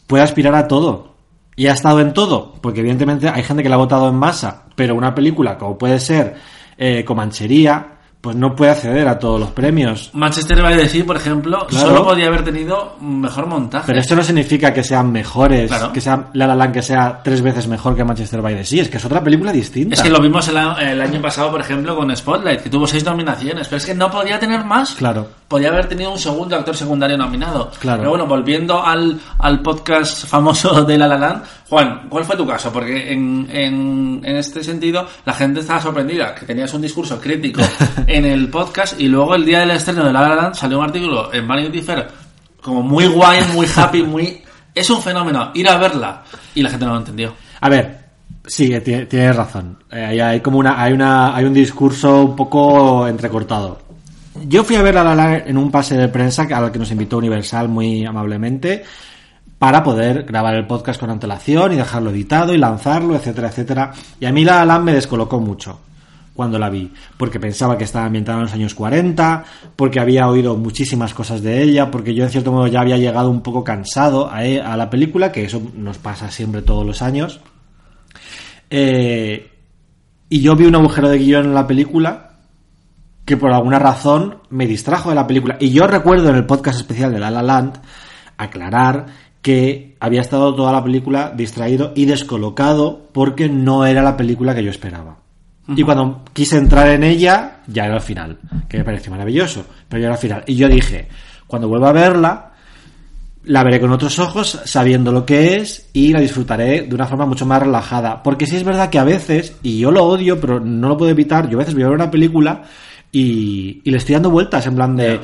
puede 0.06 0.24
aspirar 0.24 0.54
a 0.54 0.68
todo. 0.68 1.14
Y 1.56 1.68
ha 1.68 1.72
estado 1.72 2.00
en 2.00 2.12
todo, 2.12 2.56
porque 2.60 2.80
evidentemente 2.80 3.30
hay 3.30 3.42
gente 3.42 3.62
que 3.62 3.70
la 3.70 3.76
ha 3.76 3.78
votado 3.78 4.10
en 4.10 4.16
masa, 4.16 4.64
pero 4.74 4.94
una 4.94 5.14
película 5.14 5.56
como 5.56 5.78
puede 5.78 5.98
ser 5.98 6.34
eh, 6.76 7.06
Comanchería, 7.06 7.95
pues 8.26 8.34
no 8.34 8.56
puede 8.56 8.72
acceder 8.72 9.06
a 9.06 9.20
todos 9.20 9.38
los 9.38 9.50
premios. 9.52 10.10
Manchester 10.12 10.60
by 10.60 10.76
the 10.76 10.88
Sea, 10.88 11.04
por 11.04 11.16
ejemplo, 11.16 11.64
Claro. 11.68 11.86
solo 11.86 12.04
podía 12.04 12.26
haber 12.26 12.42
tenido 12.42 12.96
mejor 13.00 13.46
montaje. 13.46 13.84
Pero 13.86 14.00
esto 14.00 14.16
no 14.16 14.24
significa 14.24 14.74
que 14.74 14.82
sean 14.82 15.12
mejores, 15.12 15.68
Claro. 15.68 15.92
que 15.92 16.00
sea 16.00 16.26
La 16.32 16.48
La 16.48 16.56
Land 16.56 16.72
que 16.74 16.82
sea 16.82 17.20
tres 17.22 17.40
veces 17.40 17.68
mejor 17.68 17.94
que 17.94 18.02
Manchester 18.02 18.42
by 18.42 18.56
the 18.56 18.64
Sea, 18.64 18.82
es 18.82 18.88
que 18.88 18.96
es 18.96 19.04
otra 19.04 19.22
película 19.22 19.52
distinta. 19.52 19.94
Es 19.94 20.02
que 20.02 20.10
lo 20.10 20.20
vimos 20.20 20.48
el 20.48 20.56
año 20.56 21.22
pasado, 21.22 21.52
por 21.52 21.60
ejemplo, 21.60 21.94
con 21.94 22.14
Spotlight, 22.16 22.62
que 22.62 22.68
tuvo 22.70 22.88
seis 22.88 23.04
nominaciones, 23.04 23.68
pero 23.68 23.76
es 23.76 23.86
que 23.86 23.94
no 23.94 24.10
podía 24.10 24.40
tener 24.40 24.64
más. 24.64 24.96
Claro. 24.96 25.28
Podía 25.46 25.68
haber 25.68 25.86
tenido 25.88 26.10
un 26.10 26.18
segundo 26.18 26.56
actor 26.56 26.76
secundario 26.76 27.16
nominado. 27.16 27.70
Claro. 27.78 27.98
Pero 27.98 28.10
bueno, 28.10 28.26
volviendo 28.26 28.84
al, 28.84 29.20
al 29.38 29.62
podcast 29.62 30.26
famoso 30.26 30.82
de 30.82 30.98
La 30.98 31.06
La 31.06 31.16
Land, 31.16 31.42
Juan, 31.68 32.06
¿cuál 32.08 32.24
fue 32.24 32.36
tu 32.36 32.44
caso? 32.46 32.72
Porque 32.72 33.12
en, 33.12 33.48
en, 33.52 34.20
en 34.24 34.36
este 34.36 34.64
sentido 34.64 35.06
la 35.24 35.32
gente 35.32 35.60
estaba 35.60 35.80
sorprendida, 35.80 36.34
que 36.34 36.46
tenías 36.46 36.72
un 36.74 36.82
discurso 36.82 37.20
crítico 37.20 37.60
en 38.16 38.24
el 38.24 38.48
podcast 38.48 38.98
y 39.00 39.08
luego 39.08 39.34
el 39.34 39.44
día 39.44 39.60
del 39.60 39.70
estreno 39.72 40.04
de 40.04 40.12
La 40.12 40.28
La 40.34 40.54
salió 40.54 40.78
un 40.78 40.84
artículo 40.84 41.32
en 41.32 41.46
Vanity 41.46 41.82
Fair 41.82 42.06
como 42.62 42.82
muy 42.82 43.06
guay, 43.06 43.40
muy 43.54 43.66
happy, 43.74 44.02
muy... 44.02 44.42
Es 44.74 44.90
un 44.90 45.00
fenómeno, 45.00 45.50
ir 45.54 45.68
a 45.68 45.76
verla. 45.78 46.22
Y 46.54 46.62
la 46.62 46.70
gente 46.70 46.84
no 46.84 46.92
lo 46.94 46.98
entendió. 46.98 47.32
A 47.60 47.68
ver, 47.68 47.98
sí, 48.44 48.68
tie- 48.70 49.06
tienes 49.08 49.36
razón. 49.36 49.78
Eh, 49.90 50.20
hay, 50.20 50.40
como 50.40 50.58
una, 50.58 50.82
hay 50.82 50.92
una, 50.92 51.34
hay 51.36 51.44
un 51.44 51.54
discurso 51.54 52.24
un 52.24 52.36
poco 52.36 53.06
entrecortado. 53.06 53.78
Yo 54.48 54.64
fui 54.64 54.76
a 54.76 54.82
ver 54.82 54.94
La 54.94 55.04
La 55.04 55.14
Land 55.14 55.42
en 55.46 55.56
un 55.58 55.70
pase 55.70 55.96
de 55.96 56.08
prensa 56.08 56.42
al 56.52 56.72
que 56.72 56.78
nos 56.78 56.90
invitó 56.90 57.18
Universal 57.18 57.68
muy 57.68 58.04
amablemente 58.04 58.84
para 59.58 59.82
poder 59.82 60.24
grabar 60.24 60.54
el 60.54 60.66
podcast 60.66 61.00
con 61.00 61.08
antelación 61.08 61.72
y 61.72 61.76
dejarlo 61.76 62.10
editado 62.10 62.52
y 62.52 62.58
lanzarlo, 62.58 63.14
etcétera, 63.14 63.48
etcétera. 63.48 63.92
Y 64.20 64.26
a 64.26 64.32
mí 64.32 64.44
La 64.44 64.64
La 64.66 64.78
me 64.78 64.92
descolocó 64.92 65.40
mucho 65.40 65.80
cuando 66.36 66.58
la 66.58 66.70
vi, 66.70 66.92
porque 67.16 67.40
pensaba 67.40 67.76
que 67.76 67.84
estaba 67.84 68.06
ambientada 68.06 68.38
en 68.38 68.44
los 68.44 68.52
años 68.52 68.74
40, 68.74 69.44
porque 69.74 69.98
había 69.98 70.28
oído 70.28 70.56
muchísimas 70.56 71.14
cosas 71.14 71.42
de 71.42 71.62
ella, 71.62 71.90
porque 71.90 72.14
yo 72.14 72.22
en 72.24 72.30
cierto 72.30 72.52
modo 72.52 72.66
ya 72.68 72.80
había 72.82 72.98
llegado 72.98 73.30
un 73.30 73.40
poco 73.40 73.64
cansado 73.64 74.30
a, 74.30 74.44
e- 74.44 74.60
a 74.60 74.76
la 74.76 74.88
película, 74.90 75.32
que 75.32 75.44
eso 75.44 75.60
nos 75.74 75.98
pasa 75.98 76.30
siempre 76.30 76.62
todos 76.62 76.86
los 76.86 77.02
años. 77.02 77.40
Eh, 78.70 79.50
y 80.28 80.40
yo 80.40 80.56
vi 80.56 80.66
un 80.66 80.74
agujero 80.74 81.08
de 81.08 81.18
guion 81.18 81.46
en 81.46 81.54
la 81.54 81.66
película 81.66 82.38
que 83.24 83.36
por 83.36 83.52
alguna 83.52 83.78
razón 83.78 84.38
me 84.50 84.66
distrajo 84.66 85.08
de 85.08 85.16
la 85.16 85.26
película. 85.26 85.56
Y 85.58 85.70
yo 85.70 85.86
recuerdo 85.86 86.28
en 86.30 86.36
el 86.36 86.46
podcast 86.46 86.78
especial 86.78 87.12
de 87.12 87.18
La 87.18 87.30
La 87.30 87.42
Land 87.42 87.80
aclarar 88.36 89.06
que 89.42 89.96
había 90.00 90.20
estado 90.20 90.54
toda 90.54 90.72
la 90.72 90.82
película 90.82 91.32
distraído 91.36 91.92
y 91.94 92.04
descolocado 92.04 93.08
porque 93.12 93.48
no 93.48 93.86
era 93.86 94.02
la 94.02 94.16
película 94.16 94.54
que 94.54 94.64
yo 94.64 94.70
esperaba. 94.70 95.18
Y 95.68 95.82
cuando 95.82 96.22
quise 96.32 96.58
entrar 96.58 96.88
en 96.88 97.02
ella, 97.02 97.58
ya 97.66 97.86
era 97.86 97.96
el 97.96 98.00
final, 98.00 98.38
que 98.68 98.78
me 98.78 98.84
pareció 98.84 99.10
maravilloso, 99.10 99.64
pero 99.88 100.00
ya 100.00 100.06
era 100.06 100.14
el 100.14 100.20
final. 100.20 100.44
Y 100.46 100.54
yo 100.54 100.68
dije, 100.68 101.08
cuando 101.46 101.68
vuelva 101.68 101.88
a 101.88 101.92
verla, 101.92 102.52
la 103.44 103.64
veré 103.64 103.80
con 103.80 103.90
otros 103.90 104.18
ojos, 104.18 104.60
sabiendo 104.64 105.10
lo 105.12 105.26
que 105.26 105.56
es, 105.56 105.88
y 105.92 106.12
la 106.12 106.20
disfrutaré 106.20 106.82
de 106.82 106.94
una 106.94 107.06
forma 107.06 107.26
mucho 107.26 107.46
más 107.46 107.62
relajada. 107.62 108.22
Porque 108.22 108.46
sí 108.46 108.56
es 108.56 108.64
verdad 108.64 108.90
que 108.90 108.98
a 108.98 109.04
veces, 109.04 109.56
y 109.62 109.78
yo 109.78 109.90
lo 109.90 110.04
odio, 110.04 110.40
pero 110.40 110.60
no 110.60 110.88
lo 110.88 110.96
puedo 110.96 111.10
evitar, 111.10 111.48
yo 111.48 111.56
a 111.56 111.60
veces 111.60 111.74
voy 111.74 111.82
a 111.82 111.86
ver 111.86 111.96
una 111.96 112.10
película 112.10 112.62
y, 113.12 113.80
y 113.84 113.90
le 113.90 113.96
estoy 113.96 114.14
dando 114.14 114.30
vueltas 114.30 114.66
en 114.66 114.74
plan 114.74 114.96
de 114.96 115.20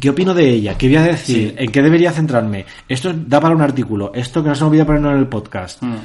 ¿qué 0.00 0.10
opino 0.10 0.34
de 0.34 0.48
ella? 0.48 0.78
¿Qué 0.78 0.86
voy 0.86 0.96
a 0.96 1.02
decir? 1.02 1.50
Sí. 1.50 1.54
¿En 1.58 1.70
qué 1.70 1.82
debería 1.82 2.12
centrarme? 2.12 2.64
Esto 2.88 3.12
da 3.12 3.40
para 3.40 3.54
un 3.54 3.62
artículo, 3.62 4.12
esto 4.14 4.42
que 4.42 4.48
no 4.48 4.54
se 4.54 4.62
me 4.62 4.68
olvida 4.70 4.86
ponerlo 4.86 5.10
en 5.12 5.18
el 5.18 5.26
podcast. 5.26 5.82
Mm. 5.82 5.96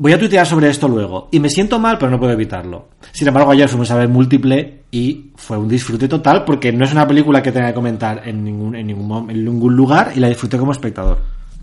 Voy 0.00 0.14
a 0.14 0.18
tuitear 0.18 0.46
sobre 0.46 0.70
esto 0.70 0.88
luego. 0.88 1.28
Y 1.30 1.40
me 1.40 1.50
siento 1.50 1.78
mal, 1.78 1.98
pero 1.98 2.10
no 2.10 2.18
puedo 2.18 2.32
evitarlo. 2.32 2.88
Sin 3.12 3.28
embargo, 3.28 3.50
ayer 3.50 3.68
fuimos 3.68 3.90
a 3.90 3.96
ver 3.96 4.08
múltiple 4.08 4.84
y 4.90 5.26
fue 5.36 5.58
un 5.58 5.68
disfrute 5.68 6.08
total 6.08 6.46
porque 6.46 6.72
no 6.72 6.86
es 6.86 6.92
una 6.92 7.06
película 7.06 7.42
que 7.42 7.52
tenga 7.52 7.68
que 7.68 7.74
comentar 7.74 8.26
en 8.26 8.42
ningún, 8.42 8.74
en 8.74 8.86
ningún, 8.86 9.30
en 9.30 9.44
ningún 9.44 9.76
lugar 9.76 10.12
y 10.16 10.20
la 10.20 10.28
disfruté 10.28 10.56
como 10.56 10.72
espectador. 10.72 11.18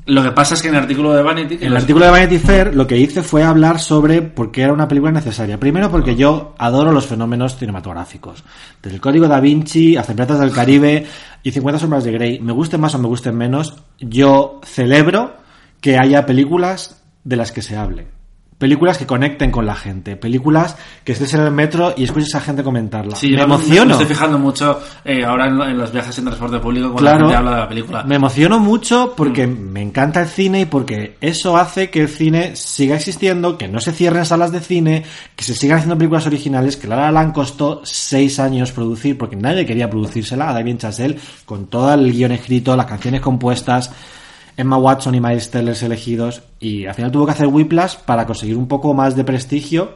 Lo 0.05 0.21
que 0.21 0.29
pasa 0.33 0.53
es 0.53 0.61
que 0.61 0.67
en 0.67 0.75
el 0.75 0.81
artículo 0.81 1.15
de 1.15 1.23
Vanity... 1.23 1.57
que 1.57 1.65
En 1.65 1.71
el 1.71 1.77
artículo 1.77 2.05
de 2.05 2.11
Vanity 2.11 2.37
Fair 2.37 2.75
lo 2.75 2.85
que 2.85 2.99
hice 2.99 3.23
fue 3.23 3.43
hablar 3.43 3.79
sobre 3.79 4.21
por 4.21 4.51
qué 4.51 4.61
era 4.61 4.71
una 4.71 4.87
película 4.87 5.11
necesaria. 5.11 5.59
Primero 5.59 5.89
porque 5.89 6.15
yo 6.15 6.53
adoro 6.59 6.91
los 6.91 7.07
fenómenos 7.07 7.57
cinematográficos. 7.57 8.43
Desde 8.83 8.97
el 8.97 9.01
Código 9.01 9.27
da 9.27 9.39
Vinci 9.39 9.97
hasta 9.97 10.13
Piratas 10.13 10.41
del 10.41 10.51
Caribe 10.51 11.07
y 11.41 11.51
50 11.51 11.79
sombras 11.79 12.03
de 12.03 12.11
Grey. 12.11 12.39
Me 12.39 12.53
gusten 12.53 12.81
más 12.81 12.93
o 12.93 12.99
me 12.99 13.07
gusten 13.07 13.35
menos, 13.35 13.77
yo 13.99 14.61
celebro 14.63 15.37
que 15.81 15.97
haya 15.97 16.27
películas 16.27 17.01
de 17.23 17.35
las 17.35 17.51
que 17.51 17.63
se 17.63 17.75
hable. 17.75 18.16
Películas 18.57 18.97
que 18.97 19.05
conecten 19.05 19.51
con 19.51 19.67
la 19.67 19.75
gente. 19.75 20.15
Películas 20.15 20.75
que 21.03 21.11
estés 21.11 21.31
en 21.35 21.41
el 21.41 21.51
metro 21.51 21.93
y 21.95 22.05
escuches 22.05 22.33
a 22.33 22.41
gente 22.41 22.63
comentarla. 22.63 23.15
Sí, 23.15 23.29
me 23.33 23.43
emociono. 23.43 23.85
Me 23.85 23.91
estoy 23.91 24.07
fijando 24.07 24.39
mucho 24.39 24.79
eh, 25.05 25.23
ahora 25.23 25.45
en, 25.47 25.61
en 25.61 25.77
los 25.77 25.91
viajes 25.91 26.17
en 26.17 26.25
transporte 26.25 26.57
público 26.57 26.91
cuando 26.91 27.01
Claro. 27.01 27.17
la 27.19 27.23
gente 27.25 27.35
habla 27.37 27.51
de 27.51 27.57
la 27.57 27.69
película. 27.69 28.03
Me 28.03 28.15
emociono 28.15 28.59
mucho 28.59 29.13
porque 29.15 29.45
Mm. 29.45 29.69
me 29.71 29.81
encanta 29.83 30.21
el 30.21 30.27
cine 30.27 30.61
y 30.61 30.65
porque 30.65 31.17
eso 31.21 31.55
hace 31.55 31.91
que 31.91 32.01
el 32.01 32.09
cine 32.09 32.55
siga 32.55 32.95
existiendo, 32.95 33.59
que 33.59 33.67
no 33.67 33.79
se 33.79 33.91
cierren 33.91 34.25
salas 34.25 34.51
de 34.51 34.59
cine, 34.59 35.03
que 35.35 35.43
se 35.43 35.53
sigan 35.53 35.77
haciendo 35.77 35.95
películas 35.97 36.25
originales, 36.25 36.77
que 36.77 36.87
La 36.87 36.95
La 36.95 37.11
Land 37.11 37.33
costó 37.33 37.81
seis 37.85 38.39
años 38.39 38.71
producir 38.71 39.19
porque 39.19 39.35
nadie 39.35 39.67
quería 39.67 39.87
producírsela 39.87 40.49
a 40.49 40.53
Damien 40.53 40.79
Chazelle 40.79 41.19
con 41.45 41.67
todo 41.67 41.93
el 41.93 42.11
guion 42.11 42.31
escrito, 42.31 42.75
las 42.75 42.87
canciones 42.87 43.21
compuestas, 43.21 43.91
Emma 44.57 44.77
Watson 44.77 45.15
y 45.15 45.21
Miles 45.21 45.49
Teller 45.51 45.75
elegidos 45.83 46.41
y 46.59 46.85
al 46.87 46.95
final 46.95 47.11
tuvo 47.11 47.25
que 47.25 47.31
hacer 47.31 47.47
Whiplash 47.47 47.97
para 48.05 48.25
conseguir 48.25 48.57
un 48.57 48.67
poco 48.67 48.93
más 48.93 49.15
de 49.15 49.23
prestigio 49.23 49.91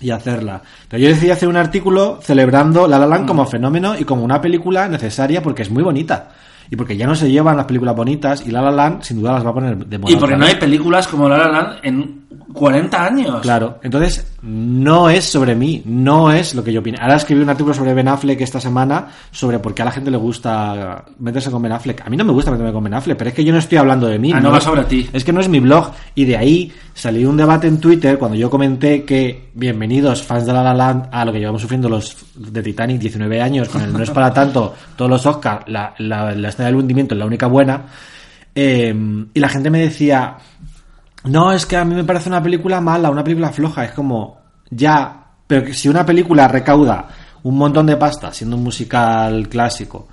y 0.00 0.10
hacerla. 0.10 0.60
Pero 0.88 1.02
yo 1.02 1.08
decidí 1.08 1.30
hacer 1.30 1.48
un 1.48 1.56
artículo 1.56 2.18
celebrando 2.22 2.86
La 2.86 2.98
La 2.98 3.06
Land 3.06 3.24
Mm. 3.24 3.28
como 3.28 3.46
fenómeno 3.46 3.98
y 3.98 4.04
como 4.04 4.22
una 4.24 4.40
película 4.42 4.88
necesaria 4.88 5.42
porque 5.42 5.62
es 5.62 5.70
muy 5.70 5.82
bonita. 5.82 6.28
Y 6.70 6.76
porque 6.76 6.96
ya 6.96 7.06
no 7.06 7.14
se 7.14 7.30
llevan 7.30 7.56
las 7.56 7.64
películas 7.66 7.94
bonitas 7.96 8.44
y 8.46 8.50
La 8.50 8.60
La 8.60 8.70
Land 8.72 9.02
sin 9.02 9.20
duda 9.20 9.32
las 9.32 9.46
va 9.46 9.50
a 9.50 9.54
poner 9.54 9.76
de 9.86 9.98
moda. 9.98 10.12
Y 10.12 10.16
porque 10.16 10.36
no 10.36 10.44
hay 10.44 10.56
películas 10.56 11.06
como 11.08 11.28
La 11.28 11.38
La 11.38 11.48
Land 11.48 11.78
en 11.84 12.25
40 12.52 13.04
años. 13.04 13.40
Claro, 13.42 13.78
entonces 13.82 14.32
no 14.42 15.10
es 15.10 15.24
sobre 15.24 15.54
mí, 15.54 15.82
no 15.84 16.30
es 16.32 16.54
lo 16.54 16.62
que 16.62 16.72
yo 16.72 16.80
opino. 16.80 16.98
Ahora 17.00 17.16
escribí 17.16 17.42
un 17.42 17.48
artículo 17.48 17.74
sobre 17.74 17.94
Ben 17.94 18.08
Affleck 18.08 18.40
esta 18.40 18.60
semana 18.60 19.08
sobre 19.30 19.58
por 19.58 19.74
qué 19.74 19.82
a 19.82 19.84
la 19.84 19.92
gente 19.92 20.10
le 20.10 20.16
gusta 20.16 21.04
meterse 21.18 21.50
con 21.50 21.62
Ben 21.62 21.72
Affleck. 21.72 22.06
A 22.06 22.10
mí 22.10 22.16
no 22.16 22.24
me 22.24 22.32
gusta 22.32 22.50
meterme 22.50 22.72
con 22.72 22.84
Ben 22.84 22.94
Affleck, 22.94 23.16
pero 23.16 23.30
es 23.30 23.36
que 23.36 23.44
yo 23.44 23.52
no 23.52 23.58
estoy 23.58 23.78
hablando 23.78 24.06
de 24.06 24.18
mí. 24.18 24.32
Ah, 24.34 24.40
no 24.40 24.50
va 24.50 24.60
sobre 24.60 24.84
ti. 24.84 25.08
Es 25.12 25.24
que 25.24 25.32
no 25.32 25.40
es 25.40 25.48
mi 25.48 25.60
blog. 25.60 25.90
Y 26.14 26.24
de 26.24 26.36
ahí 26.36 26.72
salió 26.94 27.28
un 27.28 27.36
debate 27.36 27.66
en 27.66 27.80
Twitter 27.80 28.18
cuando 28.18 28.36
yo 28.36 28.48
comenté 28.48 29.04
que 29.04 29.50
bienvenidos 29.54 30.22
fans 30.22 30.46
de 30.46 30.52
La 30.52 30.62
La 30.62 30.74
Land 30.74 31.08
a 31.12 31.24
lo 31.24 31.32
que 31.32 31.38
llevamos 31.38 31.62
sufriendo 31.62 31.88
los 31.88 32.16
de 32.34 32.62
Titanic 32.62 32.98
19 32.98 33.42
años 33.42 33.68
con 33.68 33.82
el 33.82 33.92
no 33.92 34.02
es 34.02 34.10
para 34.10 34.32
tanto 34.32 34.74
todos 34.96 35.10
los 35.10 35.26
Oscars, 35.26 35.68
la, 35.68 35.94
la, 35.98 36.32
la 36.32 36.48
escena 36.48 36.66
del 36.66 36.76
hundimiento 36.76 37.14
es 37.14 37.18
la 37.18 37.26
única 37.26 37.46
buena. 37.46 37.84
Eh, 38.58 38.94
y 39.34 39.38
la 39.38 39.48
gente 39.50 39.68
me 39.68 39.78
decía, 39.80 40.38
no, 41.26 41.52
es 41.52 41.66
que 41.66 41.76
a 41.76 41.84
mí 41.84 41.94
me 41.94 42.04
parece 42.04 42.28
una 42.28 42.42
película 42.42 42.80
mala, 42.80 43.10
una 43.10 43.24
película 43.24 43.50
floja. 43.50 43.84
Es 43.84 43.92
como, 43.92 44.38
ya, 44.70 45.26
pero 45.46 45.64
que 45.64 45.74
si 45.74 45.88
una 45.88 46.06
película 46.06 46.48
recauda 46.48 47.08
un 47.42 47.56
montón 47.56 47.86
de 47.86 47.96
pasta, 47.96 48.32
siendo 48.32 48.56
un 48.56 48.64
musical 48.64 49.48
clásico, 49.48 50.08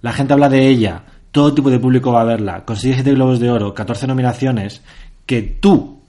la 0.00 0.12
gente 0.12 0.32
habla 0.32 0.48
de 0.48 0.66
ella, 0.66 1.02
todo 1.30 1.54
tipo 1.54 1.70
de 1.70 1.78
público 1.78 2.12
va 2.12 2.22
a 2.22 2.24
verla, 2.24 2.64
consigue 2.64 2.94
7 2.94 3.12
globos 3.12 3.40
de 3.40 3.50
oro, 3.50 3.72
14 3.72 4.06
nominaciones, 4.06 4.82
que 5.24 5.42
tú 5.42 6.00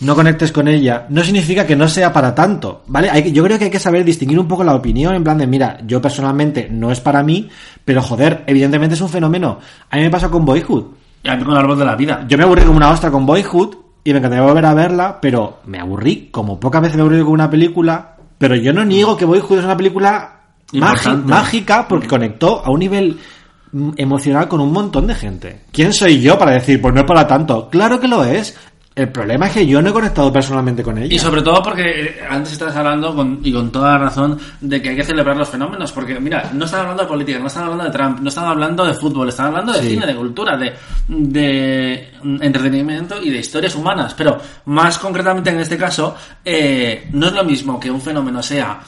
no 0.00 0.14
conectes 0.14 0.50
con 0.50 0.68
ella, 0.68 1.06
no 1.10 1.22
significa 1.22 1.66
que 1.66 1.76
no 1.76 1.88
sea 1.88 2.12
para 2.12 2.34
tanto, 2.34 2.82
¿vale? 2.86 3.10
Hay, 3.10 3.32
yo 3.32 3.44
creo 3.44 3.58
que 3.58 3.64
hay 3.64 3.70
que 3.70 3.78
saber 3.78 4.04
distinguir 4.04 4.38
un 4.38 4.48
poco 4.48 4.64
la 4.64 4.74
opinión, 4.74 5.14
en 5.14 5.22
plan 5.22 5.38
de, 5.38 5.46
mira, 5.46 5.78
yo 5.86 6.00
personalmente 6.00 6.68
no 6.70 6.90
es 6.90 7.00
para 7.00 7.22
mí, 7.22 7.48
pero 7.84 8.02
joder, 8.02 8.44
evidentemente 8.46 8.94
es 8.94 9.00
un 9.00 9.08
fenómeno. 9.08 9.58
A 9.90 9.96
mí 9.96 10.02
me 10.02 10.10
pasa 10.10 10.28
con 10.28 10.44
Boyhood. 10.44 10.86
Y 11.24 11.28
a 11.28 11.36
mí 11.36 11.44
con 11.44 11.52
el 11.52 11.60
árbol 11.60 11.78
de 11.78 11.84
la 11.84 11.94
vida. 11.94 12.24
Yo 12.28 12.36
me 12.36 12.44
aburrí 12.44 12.62
como 12.62 12.78
una 12.78 12.90
ostra 12.90 13.10
con 13.10 13.26
Boyhood 13.26 13.76
y 14.04 14.12
me 14.12 14.18
encantaría 14.18 14.44
volver 14.44 14.66
a 14.66 14.74
verla, 14.74 15.18
pero 15.20 15.60
me 15.66 15.78
aburrí 15.78 16.28
como 16.30 16.58
pocas 16.58 16.82
veces 16.82 16.96
me 16.96 17.02
he 17.02 17.04
aburrido 17.04 17.24
con 17.24 17.34
una 17.34 17.50
película. 17.50 18.16
Pero 18.38 18.56
yo 18.56 18.72
no 18.72 18.84
niego 18.84 19.16
que 19.16 19.24
Boyhood 19.24 19.58
es 19.58 19.64
una 19.64 19.76
película 19.76 20.40
Importante. 20.72 21.28
mágica 21.28 21.86
porque 21.86 22.08
conectó 22.08 22.64
a 22.64 22.70
un 22.70 22.80
nivel 22.80 23.18
mm, 23.70 23.90
emocional 23.96 24.48
con 24.48 24.60
un 24.60 24.72
montón 24.72 25.06
de 25.06 25.14
gente. 25.14 25.60
¿Quién 25.70 25.92
soy 25.92 26.20
yo 26.20 26.36
para 26.38 26.52
decir, 26.52 26.80
pues 26.80 26.92
no 26.92 27.00
es 27.02 27.06
para 27.06 27.26
tanto? 27.26 27.68
Claro 27.70 28.00
que 28.00 28.08
lo 28.08 28.24
es. 28.24 28.58
El 28.94 29.08
problema 29.08 29.46
es 29.46 29.52
que 29.54 29.66
yo 29.66 29.80
no 29.80 29.88
he 29.88 29.92
conectado 29.92 30.30
personalmente 30.30 30.82
con 30.82 30.98
ella. 30.98 31.14
Y 31.14 31.18
sobre 31.18 31.40
todo 31.40 31.62
porque 31.62 31.82
eh, 31.82 32.20
antes 32.28 32.52
estás 32.52 32.76
hablando, 32.76 33.14
con, 33.16 33.40
y 33.42 33.50
con 33.50 33.72
toda 33.72 33.96
razón, 33.96 34.38
de 34.60 34.82
que 34.82 34.90
hay 34.90 34.96
que 34.96 35.04
celebrar 35.04 35.34
los 35.36 35.48
fenómenos. 35.48 35.92
Porque, 35.92 36.20
mira, 36.20 36.50
no 36.52 36.66
están 36.66 36.80
hablando 36.80 37.02
de 37.04 37.08
política, 37.08 37.38
no 37.38 37.46
están 37.46 37.64
hablando 37.64 37.84
de 37.84 37.90
Trump, 37.90 38.20
no 38.20 38.28
están 38.28 38.44
hablando 38.44 38.84
de 38.84 38.94
fútbol, 38.94 39.28
están 39.30 39.46
hablando 39.46 39.72
de 39.72 39.80
Sí. 39.80 39.88
cine, 39.90 40.06
de 40.06 40.14
cultura, 40.14 40.56
de, 40.58 40.74
de 41.08 42.10
mm, 42.22 42.42
entretenimiento 42.42 43.22
y 43.22 43.30
de 43.30 43.38
historias 43.38 43.74
humanas. 43.74 44.14
Pero, 44.14 44.38
más 44.66 44.98
concretamente 44.98 45.48
en 45.50 45.60
este 45.60 45.78
caso, 45.78 46.14
eh, 46.44 47.08
no 47.12 47.28
es 47.28 47.32
lo 47.32 47.44
mismo 47.44 47.80
que 47.80 47.90
un 47.90 48.00
fenómeno 48.00 48.42
sea 48.42 48.78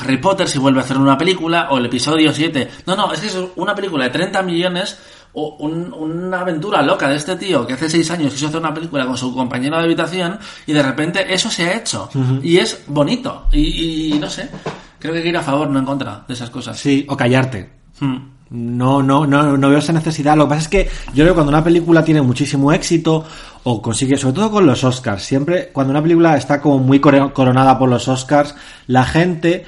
Harry 0.00 0.16
Potter 0.18 0.48
si 0.48 0.58
vuelve 0.58 0.80
a 0.80 0.84
hacer 0.84 0.96
una 0.96 1.18
película 1.18 1.68
o 1.70 1.78
el 1.78 1.86
episodio 1.86 2.32
7. 2.32 2.70
No, 2.86 2.96
no, 2.96 3.12
es 3.12 3.20
que 3.20 3.26
es 3.26 3.38
una 3.56 3.74
película 3.74 4.04
de 4.04 4.10
30 4.10 4.42
millones 4.42 4.98
o 5.34 5.56
un- 5.60 5.92
una 5.92 6.40
aventura 6.40 6.82
loca 6.82 7.08
de 7.08 7.16
este 7.16 7.36
tío 7.36 7.66
que 7.66 7.72
hace 7.74 7.88
6 7.88 8.10
años 8.10 8.32
quiso 8.32 8.48
hacer 8.48 8.60
una 8.60 8.74
película 8.74 9.06
con 9.06 9.16
su 9.16 9.34
compañero 9.34 9.78
de 9.78 9.84
habitación 9.84 10.38
y 10.66 10.72
de 10.72 10.82
repente 10.82 11.32
eso 11.32 11.50
se 11.50 11.64
ha 11.64 11.76
hecho. 11.76 12.08
Y 12.42 12.58
es 12.58 12.84
bonito. 12.86 13.46
Y, 13.52 14.14
y 14.14 14.18
no 14.18 14.28
sé, 14.28 14.50
creo 14.98 15.12
que 15.12 15.18
hay 15.18 15.22
que 15.24 15.30
ir 15.30 15.36
a 15.36 15.42
favor, 15.42 15.68
no 15.70 15.78
en 15.78 15.84
contra 15.86 16.24
de 16.28 16.34
esas 16.34 16.50
cosas. 16.50 16.78
Sí, 16.78 17.06
o 17.08 17.16
callarte. 17.16 17.70
Hmm. 18.00 18.16
No, 18.54 19.02
no, 19.02 19.26
no, 19.26 19.56
no 19.56 19.68
veo 19.70 19.78
esa 19.78 19.94
necesidad. 19.94 20.36
Lo 20.36 20.44
que 20.44 20.50
pasa 20.50 20.60
es 20.62 20.68
que 20.68 20.84
yo 21.14 21.24
creo 21.24 21.28
que 21.28 21.32
cuando 21.34 21.48
una 21.52 21.64
película 21.64 22.04
tiene 22.04 22.20
muchísimo 22.20 22.70
éxito 22.70 23.24
o 23.62 23.80
consigue, 23.80 24.18
sobre 24.18 24.34
todo 24.34 24.50
con 24.50 24.66
los 24.66 24.84
Oscars, 24.84 25.22
siempre 25.22 25.70
cuando 25.72 25.92
una 25.92 26.02
película 26.02 26.36
está 26.36 26.60
como 26.60 26.78
muy 26.78 27.00
coronada 27.00 27.78
por 27.78 27.88
los 27.88 28.06
Oscars, 28.08 28.54
la 28.88 29.04
gente 29.04 29.64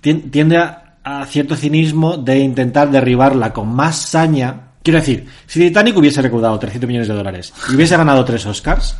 tien- 0.00 0.30
tiende 0.30 0.56
a, 0.58 0.98
a 1.02 1.26
cierto 1.26 1.56
cinismo 1.56 2.16
de 2.16 2.38
intentar 2.38 2.92
derribarla 2.92 3.52
con 3.52 3.74
más 3.74 3.96
saña. 3.96 4.67
Quiero 4.88 5.00
decir, 5.00 5.26
si 5.46 5.60
Titanic 5.60 5.94
hubiese 5.98 6.22
recaudado 6.22 6.58
300 6.58 6.88
millones 6.88 7.08
de 7.08 7.14
dólares 7.14 7.52
y 7.70 7.74
hubiese 7.74 7.94
ganado 7.94 8.24
tres 8.24 8.46
Oscars 8.46 8.96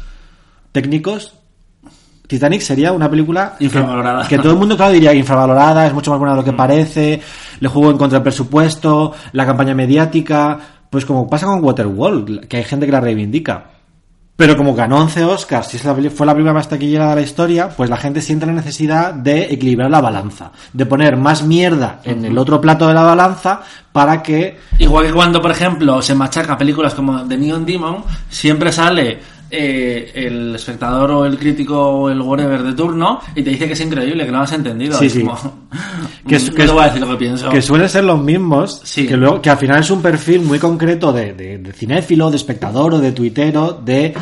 técnicos, 0.70 1.32
Titanic 2.26 2.60
sería 2.60 2.92
una 2.92 3.08
película 3.08 3.54
que- 3.58 3.64
Infravalorada. 3.64 4.28
Que, 4.28 4.36
todo 4.36 4.52
el 4.52 4.58
mundo, 4.58 4.76
claro, 4.76 4.92
diría 4.92 5.14
infravalorada, 5.14 5.86
es 5.86 5.94
mucho 5.94 6.10
más 6.10 6.18
buena 6.18 6.34
de 6.34 6.40
lo 6.40 6.44
que 6.44 6.52
parece, 6.52 7.22
le 7.58 7.68
jugó 7.68 7.90
en 7.90 7.96
contra 7.96 8.18
del 8.18 8.22
presupuesto, 8.24 9.14
la 9.32 9.46
campaña 9.46 9.74
mediática, 9.74 10.58
pues 10.90 11.06
como 11.06 11.26
pasa 11.26 11.46
con 11.46 11.64
Waterworld, 11.64 12.46
que 12.48 12.58
hay 12.58 12.64
gente 12.64 12.84
que 12.84 12.92
la 12.92 13.00
reivindica. 13.00 13.70
Pero 14.38 14.56
como 14.56 14.72
ganó 14.72 14.98
11 14.98 15.24
Oscars 15.24 15.68
fue 16.14 16.24
la 16.24 16.32
primera 16.32 16.54
más 16.54 16.68
taquillera 16.68 17.08
de 17.08 17.16
la 17.16 17.22
historia, 17.22 17.70
pues 17.70 17.90
la 17.90 17.96
gente 17.96 18.22
siente 18.22 18.46
la 18.46 18.52
necesidad 18.52 19.12
de 19.12 19.52
equilibrar 19.52 19.90
la 19.90 20.00
balanza, 20.00 20.52
de 20.72 20.86
poner 20.86 21.16
más 21.16 21.42
mierda 21.42 21.98
en 22.04 22.24
el 22.24 22.38
otro 22.38 22.60
plato 22.60 22.86
de 22.86 22.94
la 22.94 23.02
balanza 23.02 23.62
para 23.90 24.22
que 24.22 24.60
Igual 24.78 25.06
que 25.06 25.12
cuando, 25.12 25.42
por 25.42 25.50
ejemplo, 25.50 26.00
se 26.02 26.14
machaca 26.14 26.56
películas 26.56 26.94
como 26.94 27.26
The 27.26 27.36
Neon 27.36 27.66
Demon, 27.66 28.04
siempre 28.30 28.70
sale 28.70 29.18
eh, 29.50 30.10
el 30.14 30.54
espectador 30.54 31.10
o 31.10 31.24
el 31.24 31.38
crítico 31.38 31.78
o 31.80 32.10
el 32.10 32.20
whatever 32.20 32.62
de 32.62 32.72
turno 32.74 33.20
y 33.34 33.42
te 33.42 33.50
dice 33.50 33.66
que 33.66 33.72
es 33.72 33.80
increíble, 33.80 34.24
que 34.26 34.30
no 34.30 34.38
lo 34.38 34.44
has 34.44 34.52
entendido. 34.52 34.98
Sí, 34.98 35.06
Es 35.06 35.12
sí. 35.12 35.22
como- 35.22 35.36
Que 36.26 36.38
no 36.38 36.44
que 36.44 36.50
te 36.50 36.64
es- 36.64 36.72
voy 36.72 36.82
a 36.82 36.86
decir 36.86 37.00
lo 37.00 37.08
que 37.10 37.16
pienso. 37.16 37.48
que 37.50 37.62
suelen 37.62 37.88
ser 37.88 38.04
los 38.04 38.20
mismos, 38.22 38.80
Sí. 38.84 39.06
que 39.06 39.16
luego 39.16 39.40
que 39.40 39.50
al 39.50 39.58
final 39.58 39.80
es 39.80 39.90
un 39.90 40.02
perfil 40.02 40.40
muy 40.42 40.58
concreto 40.58 41.12
de, 41.12 41.32
de, 41.32 41.58
de 41.58 41.72
cinéfilo, 41.72 42.30
de 42.30 42.36
espectador 42.36 42.94
o 42.94 42.98
de 42.98 43.12
tuitero, 43.12 43.72
de 43.84 44.14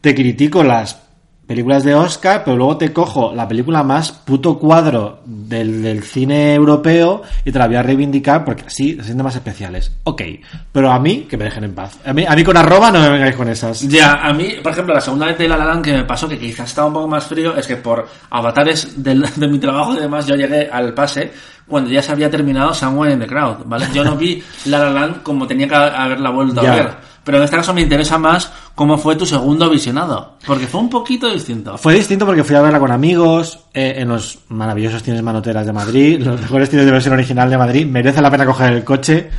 te 0.00 0.14
critico 0.14 0.64
las 0.64 1.00
películas 1.46 1.84
de 1.84 1.94
Oscar, 1.94 2.42
pero 2.44 2.56
luego 2.56 2.76
te 2.78 2.92
cojo 2.92 3.32
la 3.34 3.46
película 3.48 3.82
más 3.82 4.10
puto 4.12 4.58
cuadro 4.58 5.20
del, 5.26 5.82
del 5.82 6.02
cine 6.02 6.54
europeo 6.54 7.22
y 7.44 7.52
te 7.52 7.58
la 7.58 7.66
voy 7.66 7.76
a 7.76 7.82
reivindicar 7.82 8.44
porque 8.44 8.64
así 8.66 8.96
se 8.96 9.04
sienten 9.04 9.24
más 9.24 9.34
especiales. 9.34 9.92
Ok, 10.04 10.22
pero 10.70 10.90
a 10.90 10.98
mí, 10.98 11.26
que 11.28 11.36
me 11.36 11.44
dejen 11.44 11.64
en 11.64 11.74
paz. 11.74 11.98
A 12.06 12.12
mí, 12.12 12.24
a 12.26 12.34
mí 12.34 12.42
con 12.44 12.56
arroba 12.56 12.90
no 12.90 13.00
me 13.00 13.10
vengáis 13.10 13.36
con 13.36 13.48
esas. 13.48 13.82
Ya, 13.88 14.12
a 14.14 14.32
mí, 14.32 14.54
por 14.62 14.72
ejemplo, 14.72 14.94
la 14.94 15.00
segunda 15.00 15.26
vez 15.26 15.36
de 15.36 15.48
La 15.48 15.56
La 15.56 15.66
Land 15.66 15.84
que 15.84 15.92
me 15.92 16.04
pasó, 16.04 16.28
que 16.28 16.38
quizás 16.38 16.68
estaba 16.70 16.86
un 16.88 16.94
poco 16.94 17.08
más 17.08 17.26
frío, 17.26 17.54
es 17.56 17.66
que 17.66 17.76
por 17.76 18.08
avatares 18.30 19.02
del- 19.02 19.22
de 19.36 19.48
mi 19.48 19.58
trabajo 19.58 19.94
y 19.94 19.98
demás, 20.00 20.26
yo 20.26 20.34
llegué 20.36 20.68
al 20.70 20.94
pase 20.94 21.32
cuando 21.66 21.90
ya 21.90 22.02
se 22.02 22.12
había 22.12 22.28
terminado 22.30 22.72
Somewhere 22.74 23.12
in 23.12 23.20
the 23.20 23.26
Crowd, 23.26 23.58
¿vale? 23.66 23.86
Yo 23.94 24.04
no 24.04 24.16
vi 24.16 24.42
La 24.66 24.78
La 24.78 24.90
Land 24.90 25.22
como 25.22 25.46
tenía 25.46 25.68
que 25.68 25.74
haberla 25.74 26.30
vuelto 26.30 26.60
a 26.60 26.64
ver. 26.76 27.11
Pero 27.24 27.38
en 27.38 27.44
este 27.44 27.56
caso 27.56 27.72
me 27.72 27.82
interesa 27.82 28.18
más 28.18 28.50
cómo 28.74 28.98
fue 28.98 29.16
tu 29.16 29.26
segundo 29.26 29.70
visionado, 29.70 30.36
porque 30.46 30.66
fue 30.66 30.80
un 30.80 30.90
poquito 30.90 31.30
distinto. 31.30 31.78
Fue 31.78 31.94
distinto 31.94 32.26
porque 32.26 32.42
fui 32.42 32.56
a 32.56 32.62
verla 32.62 32.80
con 32.80 32.90
amigos 32.90 33.60
eh, 33.72 33.94
en 33.98 34.08
los 34.08 34.40
maravillosos 34.48 35.02
cines 35.02 35.22
manoteras 35.22 35.64
de 35.66 35.72
Madrid, 35.72 36.20
los 36.20 36.40
mejores 36.40 36.70
cines 36.70 36.84
de 36.84 36.92
versión 36.92 37.14
original 37.14 37.48
de 37.48 37.58
Madrid. 37.58 37.86
Merece 37.86 38.20
la 38.20 38.30
pena 38.30 38.44
coger 38.44 38.72
el 38.72 38.84
coche 38.84 39.30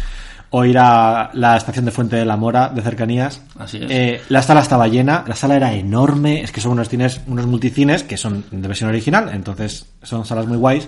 o 0.55 0.63
ir 0.65 0.77
a 0.77 1.31
la 1.33 1.57
estación 1.57 1.83
de 1.83 1.91
Fuente 1.91 2.15
de 2.15 2.25
la 2.25 2.37
Mora 2.37 2.69
de 2.69 2.81
cercanías. 2.83 3.41
Así 3.57 3.77
es. 3.77 3.89
Eh, 3.89 4.21
la 4.29 4.43
sala 4.43 4.61
estaba 4.61 4.87
llena, 4.87 5.23
la 5.27 5.35
sala 5.35 5.55
era 5.55 5.73
enorme, 5.73 6.41
es 6.41 6.51
que 6.51 6.61
son 6.61 6.73
unos 6.73 6.89
cines, 6.89 7.21
unos 7.25 7.47
multicines 7.47 8.03
que 8.03 8.17
son 8.17 8.45
de 8.51 8.67
versión 8.67 8.89
original, 8.89 9.31
entonces 9.33 9.87
son 10.03 10.25
salas 10.25 10.45
muy 10.45 10.57
guays. 10.57 10.87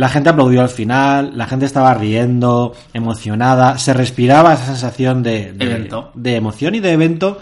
La 0.00 0.08
gente 0.08 0.30
aplaudió 0.30 0.62
al 0.62 0.68
final, 0.70 1.32
la 1.36 1.46
gente 1.46 1.66
estaba 1.66 1.92
riendo, 1.94 2.72
emocionada, 2.94 3.76
se 3.78 3.92
respiraba 3.92 4.54
esa 4.54 4.66
sensación 4.66 5.22
de, 5.22 5.52
de, 5.52 5.64
Evento. 5.64 6.10
de 6.14 6.36
emoción 6.36 6.74
y 6.74 6.80
de 6.80 6.92
evento 6.92 7.38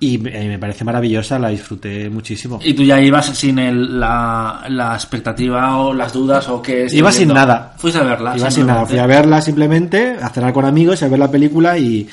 y 0.00 0.18
me, 0.18 0.30
me 0.48 0.58
parece 0.58 0.84
maravillosa, 0.84 1.38
la 1.38 1.48
disfruté 1.48 2.08
muchísimo. 2.10 2.60
Y 2.62 2.74
tú 2.74 2.82
ya 2.82 3.00
ibas 3.00 3.26
sin 3.26 3.58
el- 3.58 3.98
la, 4.00 4.64
la 4.68 4.94
expectativa 4.94 5.78
o 5.78 5.92
las 5.94 6.12
dudas 6.12 6.48
o 6.48 6.60
que... 6.62 6.86
Iba 6.90 7.10
sin 7.12 7.28
nada. 7.28 7.74
Fuiste 7.78 8.00
a 8.00 8.04
verla. 8.04 8.36
Iba 8.36 8.50
sin 8.50 8.66
nada, 8.66 8.84
fui 8.86 8.98
a 8.98 9.06
verla 9.06 9.40
simplemente, 9.40 10.16
a 10.22 10.28
cenar 10.30 10.52
con 10.52 10.64
amigos 10.64 11.00
y 11.00 11.04
a 11.04 11.08
ver 11.08 11.18
la 11.18 11.30
película 11.30 11.78
y, 11.78 12.06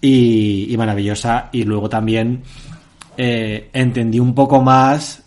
y, 0.00 0.66
y 0.72 0.76
maravillosa. 0.76 1.48
Y 1.52 1.64
luego 1.64 1.88
también 1.88 2.42
eh, 3.16 3.68
entendí 3.72 4.18
un 4.20 4.34
poco 4.34 4.62
más 4.62 5.22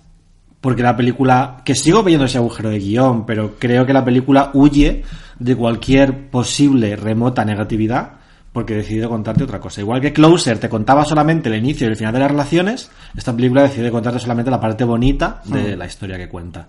porque 0.64 0.82
la 0.82 0.96
película, 0.96 1.58
que 1.66 1.76
sigo 1.76 2.04
viendo 2.04 2.24
ese 2.24 2.38
agujero 2.38 2.70
de 2.70 2.80
guion, 2.80 3.26
pero 3.26 3.56
creo 3.60 3.86
que 3.86 3.92
la 3.92 4.06
película 4.06 4.50
huye 4.54 5.04
de 5.38 5.56
cualquier 5.58 6.30
posible 6.30 6.96
remota 6.96 7.44
negatividad 7.44 8.14
porque 8.54 8.72
he 8.72 8.78
decidido 8.78 9.10
contarte 9.10 9.44
otra 9.44 9.60
cosa. 9.60 9.82
Igual 9.82 10.00
que 10.00 10.14
Closer 10.14 10.60
te 10.60 10.70
contaba 10.70 11.04
solamente 11.04 11.50
el 11.50 11.56
inicio 11.56 11.86
y 11.86 11.90
el 11.90 11.98
final 11.98 12.14
de 12.14 12.20
las 12.20 12.32
relaciones, 12.32 12.90
esta 13.14 13.36
película 13.36 13.64
decide 13.64 13.92
contarte 13.92 14.20
solamente 14.20 14.50
la 14.50 14.62
parte 14.62 14.86
bonita 14.86 15.42
de 15.44 15.76
la 15.76 15.86
historia 15.86 16.16
que 16.16 16.30
cuenta. 16.30 16.66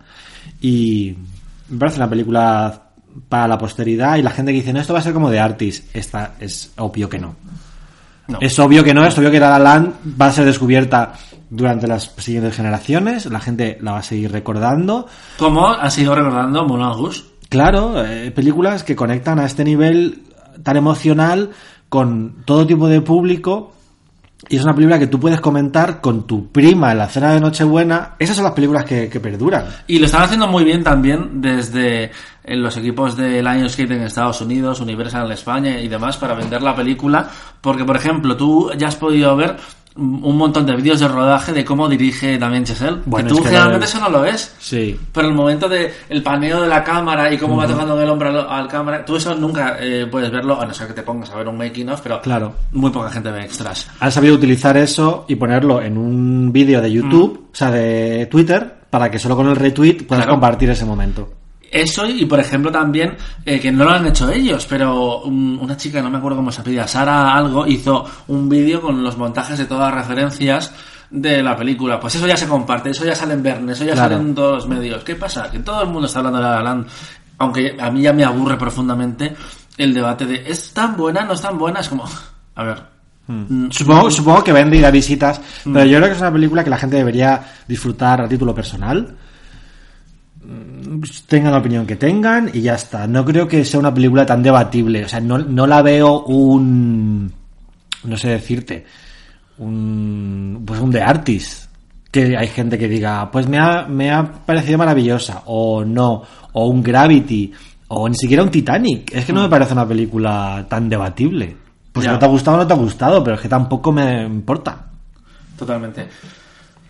Y 0.60 1.14
me 1.68 1.78
parece 1.78 1.98
una 1.98 2.10
película 2.10 2.82
para 3.28 3.46
la 3.46 3.56
posteridad 3.56 4.16
y 4.16 4.22
la 4.22 4.30
gente 4.30 4.50
que 4.50 4.58
dice, 4.58 4.72
no, 4.72 4.80
esto 4.80 4.92
va 4.92 4.98
a 4.98 5.02
ser 5.02 5.12
como 5.12 5.30
de 5.30 5.38
Artis, 5.38 5.88
esta 5.94 6.34
es 6.40 6.72
obvio 6.78 7.08
que 7.08 7.20
no. 7.20 7.36
No. 8.28 8.38
Es 8.40 8.58
obvio 8.58 8.82
que 8.82 8.94
no, 8.94 9.04
es 9.04 9.16
obvio 9.18 9.30
que 9.30 9.40
La 9.40 9.50
La 9.50 9.58
Land 9.58 9.94
va 10.20 10.26
a 10.26 10.32
ser 10.32 10.44
descubierta 10.44 11.12
durante 11.50 11.86
las 11.86 12.12
siguientes 12.16 12.56
generaciones, 12.56 13.26
la 13.26 13.40
gente 13.40 13.78
la 13.80 13.92
va 13.92 13.98
a 13.98 14.02
seguir 14.02 14.32
recordando. 14.32 15.06
Como 15.38 15.68
ha 15.68 15.90
sido 15.90 16.14
recordando 16.14 16.66
Moulin 16.66 16.92
Rouge. 16.94 17.22
Claro, 17.48 18.04
eh, 18.04 18.30
películas 18.30 18.82
que 18.82 18.96
conectan 18.96 19.38
a 19.38 19.46
este 19.46 19.62
nivel 19.62 20.22
tan 20.62 20.76
emocional 20.76 21.50
con 21.88 22.42
todo 22.44 22.66
tipo 22.66 22.88
de 22.88 23.00
público. 23.00 23.72
Y 24.48 24.56
es 24.56 24.62
una 24.62 24.74
película 24.74 24.98
que 24.98 25.06
tú 25.06 25.18
puedes 25.18 25.40
comentar 25.40 26.00
con 26.00 26.26
tu 26.26 26.48
prima 26.48 26.92
en 26.92 26.98
la 26.98 27.08
cena 27.08 27.32
de 27.32 27.40
Nochebuena. 27.40 28.14
Esas 28.18 28.36
son 28.36 28.44
las 28.44 28.52
películas 28.52 28.84
que, 28.84 29.08
que 29.08 29.20
perduran. 29.20 29.64
Y 29.86 29.98
lo 29.98 30.06
están 30.06 30.22
haciendo 30.22 30.46
muy 30.46 30.64
bien 30.64 30.82
también 30.82 31.40
desde 31.40 32.04
eh, 32.04 32.10
los 32.56 32.76
equipos 32.76 33.16
de 33.16 33.42
Lionsgate 33.42 33.94
en 33.94 34.02
Estados 34.02 34.40
Unidos, 34.40 34.80
Universal 34.80 35.26
en 35.26 35.32
España 35.32 35.80
y 35.80 35.88
demás 35.88 36.16
para 36.16 36.34
vender 36.34 36.62
la 36.62 36.76
película. 36.76 37.28
Porque, 37.60 37.84
por 37.84 37.96
ejemplo, 37.96 38.36
tú 38.36 38.70
ya 38.76 38.88
has 38.88 38.96
podido 38.96 39.34
ver 39.36 39.56
un 39.96 40.36
montón 40.36 40.66
de 40.66 40.74
vídeos 40.74 40.98
de 40.98 41.06
rodaje 41.06 41.52
de 41.52 41.64
cómo 41.64 41.88
dirige 41.88 42.36
Damien 42.36 42.64
Chazelle. 42.64 42.98
Bueno, 43.06 43.28
que 43.28 43.32
tú 43.32 43.38
es 43.38 43.42
que 43.44 43.48
generalmente 43.50 43.86
eso 43.86 44.00
no 44.00 44.08
lo 44.08 44.22
ves. 44.22 44.54
Sí. 44.58 44.98
Pero 45.12 45.28
el 45.28 45.34
momento 45.34 45.68
de 45.68 45.92
el 46.08 46.22
paneo 46.22 46.62
de 46.62 46.68
la 46.68 46.82
cámara 46.82 47.32
y 47.32 47.38
cómo 47.38 47.56
va 47.56 47.66
tocando 47.68 48.00
el 48.00 48.08
hombro 48.08 48.28
al, 48.30 48.46
al 48.62 48.68
cámara, 48.68 49.04
tú 49.04 49.14
eso 49.16 49.34
nunca 49.36 49.76
eh, 49.80 50.06
puedes 50.10 50.32
verlo, 50.32 50.60
a 50.60 50.66
no 50.66 50.74
ser 50.74 50.88
que 50.88 50.94
te 50.94 51.02
pongas 51.02 51.30
a 51.30 51.36
ver 51.36 51.46
un 51.46 51.56
making 51.56 51.88
of, 51.90 52.00
pero 52.00 52.20
Claro. 52.20 52.54
muy 52.72 52.90
poca 52.90 53.08
gente 53.10 53.30
ve 53.30 53.44
extras. 53.44 53.88
Han 54.00 54.10
sabido 54.10 54.34
utilizar 54.34 54.76
eso 54.76 55.26
y 55.28 55.36
ponerlo 55.36 55.80
en 55.80 55.96
un 55.96 56.50
vídeo 56.52 56.80
de 56.82 56.90
YouTube, 56.90 57.48
o 57.52 57.56
sea, 57.56 57.70
de 57.70 58.26
Twitter, 58.30 58.74
para 58.90 59.10
que 59.10 59.18
solo 59.20 59.36
con 59.36 59.48
el 59.48 59.54
retweet 59.56 60.06
puedas 60.06 60.24
Claro. 60.24 60.32
compartir 60.32 60.70
ese 60.70 60.84
momento. 60.84 61.28
Eso 61.74 62.06
y 62.06 62.24
por 62.26 62.38
ejemplo 62.38 62.70
también 62.70 63.16
eh, 63.44 63.58
que 63.58 63.72
no 63.72 63.82
lo 63.84 63.90
han 63.90 64.06
hecho 64.06 64.30
ellos, 64.30 64.64
pero 64.68 65.22
un- 65.22 65.58
una 65.60 65.76
chica, 65.76 66.00
no 66.00 66.08
me 66.08 66.18
acuerdo 66.18 66.36
cómo 66.36 66.52
se 66.52 66.60
apellida, 66.60 66.86
Sara 66.86 67.34
algo, 67.34 67.66
hizo 67.66 68.04
un 68.28 68.48
vídeo 68.48 68.80
con 68.80 69.02
los 69.02 69.16
montajes 69.18 69.58
de 69.58 69.64
todas 69.66 69.92
las 69.92 70.06
referencias 70.06 70.72
de 71.10 71.42
la 71.42 71.56
película. 71.56 71.98
Pues 71.98 72.14
eso 72.14 72.26
ya 72.28 72.36
se 72.36 72.46
comparte, 72.46 72.90
eso 72.90 73.04
ya 73.04 73.14
sale 73.16 73.34
en 73.34 73.42
Verne, 73.42 73.72
eso 73.72 73.84
ya 73.84 73.94
Claro. 73.94 74.14
sale 74.16 74.22
en 74.28 74.34
todos 74.36 74.52
los 74.54 74.68
medios. 74.68 75.02
¿Qué 75.02 75.16
pasa? 75.16 75.50
Que 75.50 75.58
todo 75.58 75.82
el 75.82 75.88
mundo 75.88 76.06
está 76.06 76.20
hablando 76.20 76.38
de 76.38 76.44
La 76.44 76.54
La 76.56 76.62
Land, 76.62 76.86
aunque 77.38 77.76
a 77.80 77.90
mí 77.90 78.02
ya 78.02 78.12
me 78.12 78.24
aburre 78.24 78.56
profundamente 78.56 79.34
el 79.76 79.92
debate 79.92 80.26
de 80.26 80.44
¿es 80.48 80.72
tan 80.72 80.96
buena? 80.96 81.24
¿No 81.24 81.32
es 81.32 81.40
tan 81.40 81.58
buena? 81.58 81.80
Es 81.80 81.88
como, 81.88 82.04
a 82.54 82.62
ver. 82.62 82.82
mm, 83.26 83.70
Supongo, 83.70 84.10
supongo 84.12 84.44
que 84.44 84.52
vende 84.52 84.76
y 84.76 84.80
da 84.80 84.90
visitas, 84.92 85.40
pero 85.64 85.84
yo 85.84 85.96
creo 85.98 86.08
que 86.08 86.14
es 86.14 86.20
una 86.20 86.32
película 86.32 86.62
que 86.62 86.70
la 86.70 86.78
gente 86.78 86.96
debería 86.96 87.40
disfrutar 87.66 88.20
a 88.20 88.28
título 88.28 88.54
personal. 88.54 89.16
Mm, 90.46 91.00
Tengan 91.26 91.52
la 91.52 91.58
opinión 91.58 91.86
que 91.86 91.96
tengan 91.96 92.50
y 92.52 92.60
ya 92.60 92.74
está. 92.74 93.06
No 93.06 93.24
creo 93.24 93.48
que 93.48 93.64
sea 93.64 93.80
una 93.80 93.92
película 93.94 94.24
tan 94.26 94.42
debatible. 94.42 95.04
O 95.04 95.08
sea, 95.08 95.20
no, 95.20 95.38
no 95.38 95.66
la 95.66 95.82
veo 95.82 96.24
un. 96.24 97.32
No 98.04 98.16
sé 98.16 98.28
decirte. 98.28 98.84
Un. 99.58 100.62
Pues 100.66 100.80
un 100.80 100.90
de 100.90 101.02
Artist. 101.02 101.64
Que 102.10 102.36
hay 102.36 102.46
gente 102.46 102.78
que 102.78 102.86
diga, 102.88 103.28
pues 103.30 103.48
me 103.48 103.58
ha, 103.58 103.86
me 103.88 104.10
ha 104.12 104.22
parecido 104.24 104.78
maravillosa. 104.78 105.42
O 105.46 105.84
no. 105.84 106.22
O 106.52 106.66
un 106.68 106.82
Gravity. 106.82 107.52
O 107.88 108.08
ni 108.08 108.14
siquiera 108.14 108.42
un 108.42 108.50
Titanic. 108.50 109.12
Es 109.14 109.24
que 109.24 109.32
no 109.32 109.42
me 109.42 109.48
parece 109.48 109.72
una 109.72 109.86
película 109.86 110.64
tan 110.68 110.88
debatible. 110.88 111.56
Pues 111.92 112.06
Ya. 112.06 112.12
no 112.12 112.18
te 112.18 112.24
ha 112.24 112.28
gustado, 112.28 112.56
no 112.56 112.66
te 112.66 112.72
ha 112.72 112.76
gustado, 112.76 113.22
pero 113.22 113.36
es 113.36 113.42
que 113.42 113.48
tampoco 113.48 113.92
me 113.92 114.24
importa. 114.24 114.86
Totalmente. 115.56 116.08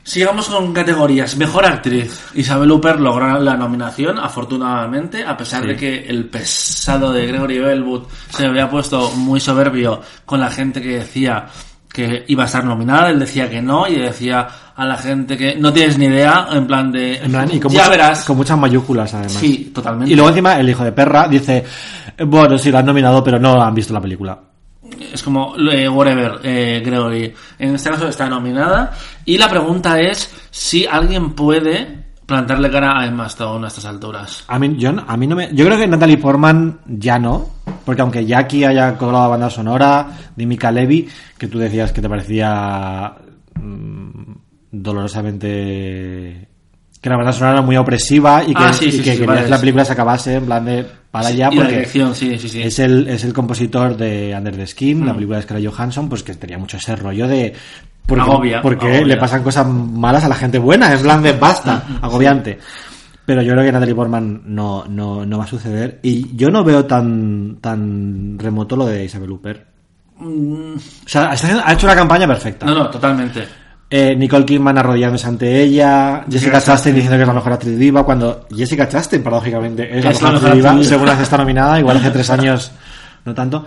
Sigamos 0.05 0.51
con 0.51 0.75
categorías. 0.75 1.35
Mejor 1.39 1.65
actriz. 1.65 2.31
Isabel 2.35 2.71
Huppert 2.71 3.01
logró 3.01 3.41
la 3.41 3.57
nominación, 3.57 4.19
afortunadamente, 4.19 5.25
a 5.25 5.35
pesar 5.35 5.67
de 5.67 5.75
que 5.77 6.05
el 6.07 6.27
pesado 6.27 7.11
de 7.11 7.27
Gregory 7.27 7.59
Bellwood 7.59 8.03
se 8.29 8.47
había 8.47 8.69
puesto 8.69 9.11
muy 9.13 9.41
soberbio 9.41 10.03
con 10.27 10.41
la 10.41 10.51
gente 10.51 10.83
que 10.83 10.99
decía 10.99 11.47
que 11.91 12.25
iba 12.27 12.43
a 12.43 12.47
estar 12.47 12.65
nominada, 12.65 13.09
él 13.09 13.19
decía 13.19 13.49
que 13.49 13.63
no 13.63 13.89
y 13.89 13.97
decía 13.97 14.47
a 14.77 14.85
la 14.85 14.97
gente 14.97 15.39
que 15.39 15.55
no 15.57 15.73
tienes 15.73 15.97
ni 15.97 16.07
idea, 16.07 16.49
en 16.51 16.67
plan 16.67 16.93
de... 16.93 17.17
En 17.17 17.31
plan, 17.31 17.49
y 17.51 17.59
con, 17.59 17.73
ya 17.73 17.89
verás. 17.89 18.25
con 18.25 18.37
muchas 18.37 18.59
mayúsculas, 18.59 19.15
además. 19.15 19.33
Sí, 19.33 19.71
totalmente. 19.73 20.13
Y 20.13 20.17
luego 20.17 20.29
encima 20.29 20.59
el 20.59 20.69
hijo 20.69 20.85
de 20.85 20.93
perra 20.93 21.29
dice, 21.29 21.65
bueno, 22.27 22.59
sí, 22.59 22.71
lo 22.71 22.79
han 22.79 22.87
nominado, 22.87 23.23
pero 23.25 23.39
no 23.39 23.63
han 23.63 23.75
visto 23.75 23.95
la 23.95 24.01
película. 24.01 24.39
Es 25.15 25.23
como 25.23 25.55
eh, 25.57 25.89
whatever, 25.89 26.41
eh, 26.43 26.83
Gregory. 26.85 27.33
En 27.61 27.77
este 27.77 27.89
caso 27.89 28.09
está 28.09 28.29
nominada. 28.29 28.93
Y 29.25 29.39
la 29.39 29.49
pregunta 29.49 30.01
es 30.01 30.29
si 30.51 30.87
alguien 30.87 31.35
puede 31.35 32.07
plantarle 32.27 32.69
cara 32.69 32.99
a 32.99 33.07
Emma 33.07 33.29
Stone 33.29 33.65
a 33.65 33.69
estas 33.69 33.85
alturas. 33.85 34.45
A 34.49 34.59
mí, 34.59 34.75
yo, 34.77 34.91
a 35.07 35.17
mí 35.17 35.29
no 35.29 35.37
me... 35.37 35.55
Yo 35.55 35.67
creo 35.67 35.79
que 35.79 35.87
Natalie 35.87 36.19
Portman 36.19 36.81
ya 36.85 37.17
no, 37.21 37.49
porque 37.85 38.03
aunque 38.03 38.27
Jackie 38.27 38.65
haya 38.65 38.99
colado 38.99 39.23
la 39.23 39.29
banda 39.29 39.51
sonora 39.51 40.09
de 40.35 40.47
Mika 40.47 40.73
Levy, 40.73 41.09
que 41.39 41.47
tú 41.47 41.61
decías 41.61 41.93
que 41.93 42.03
te 42.03 42.09
parecía 42.09 43.15
mm, 43.55 44.33
dolorosamente... 44.73 46.49
Que 47.05 47.11
la 47.11 47.17
banda 47.19 47.33
sonora 47.33 47.59
era 47.59 47.63
muy 47.63 47.77
opresiva 47.77 48.43
y 48.43 48.55
que, 48.55 48.63
Ah, 48.65 48.73
sí, 48.73 48.87
y 48.87 48.93
sí, 48.93 48.97
que 49.03 49.05
sí, 49.05 49.11
querías 49.11 49.27
vale, 49.27 49.45
que 49.45 49.51
la 49.51 49.59
película 49.61 49.85
se 49.85 49.93
acabase 49.93 50.35
en 50.37 50.47
plan 50.47 50.65
de 50.65 50.87
para 51.11 51.29
allá 51.29 51.51
porque 51.55 51.83
es 51.83 52.79
el 52.79 53.09
es 53.09 53.25
el 53.25 53.35
compositor 53.35 53.95
de 53.95 54.35
Under 54.35 54.57
the 54.57 54.67
Skin, 54.67 55.05
la 55.05 55.13
Mm. 55.13 55.17
película 55.17 55.37
de 55.37 55.43
Scarlett 55.43 55.71
Johansson, 55.71 56.09
pues 56.09 56.23
que 56.23 56.35
tenía 56.35 56.57
mucho 56.57 56.79
ese 56.79 56.97
rollo 56.97 57.29
de 57.29 57.53
porque, 58.07 58.23
Agobia, 58.23 58.63
porque 58.63 58.87
agobia. 58.87 59.05
le 59.07 59.17
pasan 59.19 59.43
cosas 59.43 59.67
malas 59.67 60.25
a 60.25 60.29
la 60.31 60.35
gente 60.35 60.59
buena, 60.59 60.91
en 60.95 61.03
plan 61.03 61.23
de 61.23 61.33
basta, 61.35 61.85
agobiante. 62.01 62.59
Pero 63.27 63.43
yo 63.43 63.53
creo 63.53 63.65
que 63.65 63.73
Natalie 63.73 63.95
Portman 63.95 64.41
no, 64.47 64.87
no, 64.89 65.27
no 65.27 65.37
va 65.39 65.45
a 65.45 65.47
suceder. 65.47 65.99
Y 66.03 66.35
yo 66.35 66.51
no 66.51 66.65
veo 66.65 66.87
tan, 66.87 67.59
tan 67.61 68.39
remoto 68.39 68.77
lo 68.77 68.87
de 68.87 69.05
Isabel 69.05 69.31
Huppert. 69.31 69.63
O 70.23 70.79
sea, 71.07 71.31
ha 71.33 71.73
hecho 71.75 71.87
una 71.87 71.95
campaña 71.97 72.27
perfecta. 72.27 72.65
Mm. 72.65 72.69
No, 72.71 72.75
no, 72.75 72.91
totalmente. 72.91 73.47
Eh, 73.97 74.17
Nicole 74.17 74.45
Kidman 74.45 74.77
arrodillándose 74.77 75.29
ante 75.29 75.63
ella, 75.63 76.25
Jessica 76.29 76.61
Chastain 76.61 76.97
diciendo 76.97 77.17
que 77.17 77.23
es 77.23 77.29
la 77.29 77.35
mejor 77.35 77.53
actriz 77.53 77.79
viva, 77.79 78.03
cuando 78.03 78.45
Jessica 78.51 78.89
Chastain, 78.89 79.23
paradójicamente, 79.23 79.85
es 79.85 80.05
la 80.05 80.11
Es 80.11 80.21
mejor 80.21 80.23
la 80.23 80.29
actriz 80.31 80.43
mejor 80.43 80.57
viva, 80.57 80.71
actriz 80.71 80.89
viva. 80.89 80.97
según 80.97 81.07
la 81.07 81.17
que 81.17 81.23
está 81.23 81.39
nominada, 81.39 81.79
igual 81.79 81.97
hace 81.99 82.11
tres 82.11 82.29
años, 82.31 82.73
no 83.25 83.33
tanto. 83.33 83.65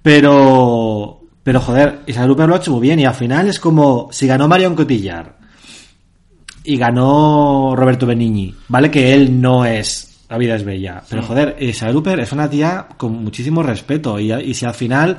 Pero, 0.00 1.20
pero 1.42 1.60
joder, 1.60 1.98
Isabel 2.06 2.30
Huppert 2.30 2.48
lo 2.48 2.54
ha 2.54 2.58
hecho 2.58 2.72
muy 2.72 2.80
bien 2.80 3.00
y 3.00 3.04
al 3.04 3.12
final 3.12 3.50
es 3.50 3.60
como 3.60 4.08
si 4.10 4.26
ganó 4.26 4.48
Marion 4.48 4.74
Cotillard 4.74 5.34
y 6.64 6.78
ganó 6.78 7.74
Roberto 7.76 8.06
Benigni, 8.06 8.54
¿vale? 8.68 8.90
Que 8.90 9.12
él 9.12 9.38
no 9.38 9.66
es 9.66 10.24
La 10.30 10.38
vida 10.38 10.56
es 10.56 10.64
bella, 10.64 11.02
pero 11.06 11.22
joder, 11.22 11.54
Isabel 11.60 11.96
Huppert 11.96 12.22
es 12.22 12.32
una 12.32 12.48
tía 12.48 12.86
con 12.96 13.22
muchísimo 13.22 13.62
respeto 13.62 14.18
y, 14.18 14.32
y 14.32 14.54
si 14.54 14.64
al 14.64 14.72
final 14.72 15.18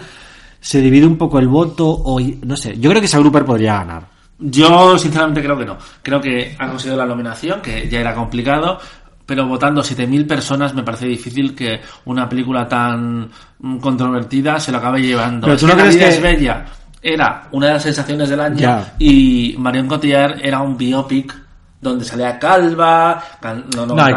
se 0.59 0.81
divide 0.81 1.05
un 1.05 1.19
poco 1.19 1.37
el 1.37 1.47
voto 1.47 1.87
o 1.91 2.19
no 2.19 2.57
sé, 2.57 2.75
yo 2.79 2.89
creo 2.89 3.03
que 3.03 3.05
Isabel 3.05 3.27
Huppert 3.27 3.45
podría 3.45 3.75
ganar. 3.75 4.16
Yo, 4.39 4.97
sinceramente, 4.97 5.41
creo 5.41 5.57
que 5.57 5.65
no. 5.65 5.77
Creo 6.01 6.21
que 6.21 6.55
ha 6.59 6.67
conseguido 6.67 6.97
la 6.97 7.05
nominación, 7.05 7.61
que 7.61 7.87
ya 7.89 7.99
era 7.99 8.13
complicado, 8.13 8.79
pero 9.25 9.45
votando 9.47 9.81
7.000 9.83 10.27
personas 10.27 10.73
me 10.73 10.83
parece 10.83 11.07
difícil 11.07 11.55
que 11.55 11.81
una 12.05 12.29
película 12.29 12.67
tan 12.67 13.29
controvertida 13.81 14.59
se 14.59 14.71
lo 14.71 14.77
acabe 14.77 15.01
llevando. 15.01 15.47
Pero 15.47 15.57
tú 15.59 15.67
no 15.67 15.73
crees 15.75 15.97
que- 15.97 16.07
es 16.09 16.21
bella. 16.21 16.65
Era 17.01 17.47
una 17.51 17.67
de 17.67 17.73
las 17.73 17.83
sensaciones 17.83 18.29
del 18.29 18.39
año 18.39 18.57
Ya. 18.59 18.93
y 18.99 19.55
Marion 19.57 19.87
Cotillard 19.87 20.39
era 20.43 20.61
un 20.61 20.77
biopic 20.77 21.33
donde 21.79 22.03
salía 22.03 22.39
calva, 22.39 23.23
no, 23.75 23.85
no, 23.85 23.95
No, 23.95 24.07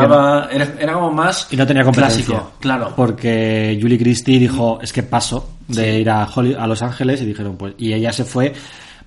era, 0.51 0.69
era 0.79 0.93
como 0.95 1.13
más 1.13 1.47
Y 1.51 1.57
no 1.57 1.67
tenía 1.67 1.85
competencia. 1.85 2.25
clásico, 2.25 2.53
claro. 2.59 2.93
Porque 2.97 3.79
Julie 3.81 3.99
Christie 3.99 4.39
dijo, 4.39 4.79
es 4.83 4.93
que 4.93 5.03
paso 5.03 5.51
de 5.69 6.01
ir 6.01 6.11
a, 6.11 6.27
Holly- 6.27 6.57
a 6.59 6.67
Los 6.67 6.83
Ángeles 6.83 7.21
y 7.21 7.27
dijeron, 7.27 7.57
pues, 7.57 7.75
y 7.79 7.93
ella 7.93 8.13
se 8.13 8.25
fue. 8.25 8.55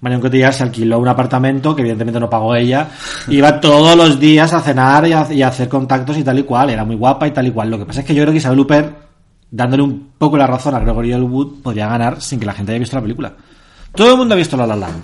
Marion 0.03 0.19
Cotillard 0.19 0.53
se 0.53 0.63
alquiló 0.63 0.99
un 0.99 1.07
apartamento 1.07 1.73
que 1.73 1.81
evidentemente 1.81 2.19
no 2.19 2.29
pagó 2.29 2.53
ella. 2.53 2.89
Iba 3.29 3.61
todos 3.61 3.95
los 3.95 4.19
días 4.19 4.51
a 4.51 4.59
cenar 4.59 5.07
y 5.07 5.13
a, 5.13 5.31
y 5.31 5.41
a 5.41 5.47
hacer 5.47 5.69
contactos 5.69 6.17
y 6.17 6.25
tal 6.25 6.39
y 6.39 6.43
cual. 6.43 6.71
Era 6.71 6.83
muy 6.83 6.97
guapa 6.97 7.25
y 7.25 7.31
tal 7.31 7.47
y 7.47 7.51
cual. 7.51 7.69
Lo 7.69 7.79
que 7.79 7.85
pasa 7.85 8.01
es 8.01 8.05
que 8.05 8.13
yo 8.13 8.21
creo 8.23 8.33
que 8.33 8.39
Isabel 8.39 8.59
Huppert, 8.59 8.97
dándole 9.49 9.81
un 9.81 10.09
poco 10.17 10.35
la 10.35 10.45
razón 10.45 10.75
a 10.75 10.79
Gregory 10.79 11.13
Elwood, 11.13 11.61
podría 11.63 11.87
ganar 11.87 12.21
sin 12.21 12.37
que 12.37 12.45
la 12.45 12.51
gente 12.51 12.73
haya 12.73 12.79
visto 12.79 12.97
la 12.97 13.01
película. 13.01 13.33
Todo 13.95 14.11
el 14.11 14.17
mundo 14.17 14.33
ha 14.33 14.37
visto 14.37 14.57
La 14.57 14.67
La 14.67 14.75
Land. 14.75 15.03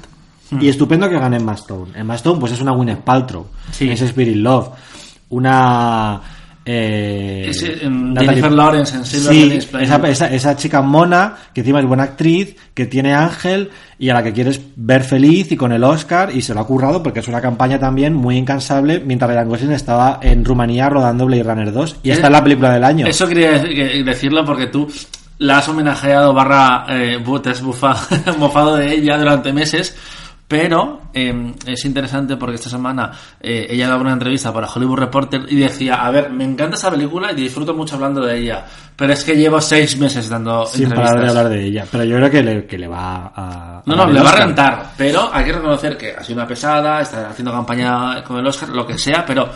Y 0.59 0.67
estupendo 0.67 1.07
que 1.07 1.17
gane 1.17 1.37
Emma 1.37 1.53
Stone. 1.53 1.93
Emma 1.95 2.15
Stone 2.15 2.37
pues 2.37 2.51
es 2.51 2.59
una 2.59 2.71
Gwyneth 2.71 2.99
Paltrow. 2.99 3.47
Sí. 3.71 3.89
Es 3.89 4.01
Spirit 4.01 4.35
Love. 4.35 4.67
Una 5.29 6.19
eh, 6.71 7.47
Ese, 7.49 7.83
em, 7.83 8.15
Jennifer 8.15 8.51
Lawrence 8.51 8.95
en 8.95 9.03
Sí, 9.05 9.59
esa, 9.79 9.97
esa, 10.07 10.27
esa 10.27 10.55
chica 10.55 10.81
mona, 10.83 11.35
que 11.51 11.61
encima 11.61 11.79
es 11.79 11.85
buena 11.87 12.03
actriz, 12.03 12.55
que 12.75 12.85
tiene 12.85 13.13
ángel 13.15 13.71
y 13.97 14.09
a 14.09 14.13
la 14.13 14.21
que 14.23 14.33
quieres 14.33 14.61
ver 14.75 15.03
feliz 15.03 15.51
y 15.51 15.57
con 15.57 15.71
el 15.71 15.83
Oscar 15.83 16.29
y 16.33 16.43
se 16.43 16.53
lo 16.53 16.59
ha 16.59 16.67
currado 16.67 17.01
porque 17.01 17.21
es 17.21 17.27
una 17.27 17.41
campaña 17.41 17.79
también 17.79 18.13
muy 18.13 18.37
incansable 18.37 19.01
mientras 19.03 19.31
Ryan 19.31 19.49
Gosling 19.49 19.71
estaba 19.71 20.19
en 20.21 20.45
Rumanía 20.45 20.89
rodando 20.89 21.25
Blade 21.25 21.43
Runner 21.43 21.71
2 21.71 21.95
y 22.03 22.11
esta 22.11 22.27
Eh, 22.27 22.29
es 22.29 22.31
la 22.33 22.43
película 22.43 22.71
del 22.73 22.83
año. 22.83 23.07
Eso 23.07 23.27
quería 23.27 23.51
decir- 23.53 23.73
que- 23.75 24.03
decirlo 24.03 24.45
porque 24.45 24.67
tú 24.67 24.87
la 25.39 25.57
has 25.57 25.67
homenajeado 25.69 26.33
barra 26.33 26.85
eh, 26.89 27.17
te 27.41 27.49
has 27.49 27.63
bufa- 27.63 27.97
mofado 28.37 28.75
de 28.77 28.93
ella 28.93 29.17
durante 29.17 29.51
meses. 29.51 29.95
Pero 30.49 31.01
eh, 31.13 31.53
es 31.67 31.85
interesante 31.85 32.35
porque 32.35 32.55
esta 32.55 32.71
semana 32.71 33.11
eh, 33.39 33.67
ella 33.69 33.87
daba 33.87 34.01
una 34.01 34.13
entrevista 34.13 34.51
para 34.51 34.67
Hollywood 34.67 34.97
Reporter 34.97 35.41
y 35.47 35.57
decía, 35.57 36.03
a 36.03 36.09
ver, 36.09 36.31
me 36.31 36.43
encanta 36.43 36.75
esa 36.75 36.89
película 36.89 37.31
y 37.31 37.35
disfruto 37.35 37.75
mucho 37.75 37.93
hablando 37.93 38.25
de 38.25 38.39
ella, 38.39 38.65
pero 38.95 39.13
es 39.13 39.23
que 39.23 39.35
llevo 39.35 39.61
seis 39.61 39.95
meses 39.99 40.27
dando 40.27 40.65
sin 40.65 40.85
entrevistas. 40.85 41.13
parar 41.13 41.23
de 41.23 41.29
hablar 41.29 41.49
de 41.49 41.65
ella. 41.65 41.85
Pero 41.91 42.03
yo 42.03 42.15
creo 42.17 42.31
que 42.31 42.41
le, 42.41 42.65
que 42.65 42.79
le 42.79 42.87
va 42.87 43.31
a... 43.35 43.83
No, 43.85 43.93
a 43.93 43.97
no, 43.97 44.07
le 44.11 44.21
va 44.23 44.31
a 44.31 44.35
rentar, 44.37 44.91
pero 44.97 45.29
hay 45.31 45.45
que 45.45 45.53
reconocer 45.53 45.95
que 45.95 46.15
ha 46.15 46.23
sido 46.23 46.39
una 46.39 46.47
pesada, 46.47 46.99
está 46.99 47.29
haciendo 47.29 47.51
campaña 47.51 48.23
con 48.23 48.39
el 48.39 48.47
Oscar, 48.47 48.69
lo 48.69 48.87
que 48.87 48.97
sea, 48.97 49.23
pero 49.27 49.47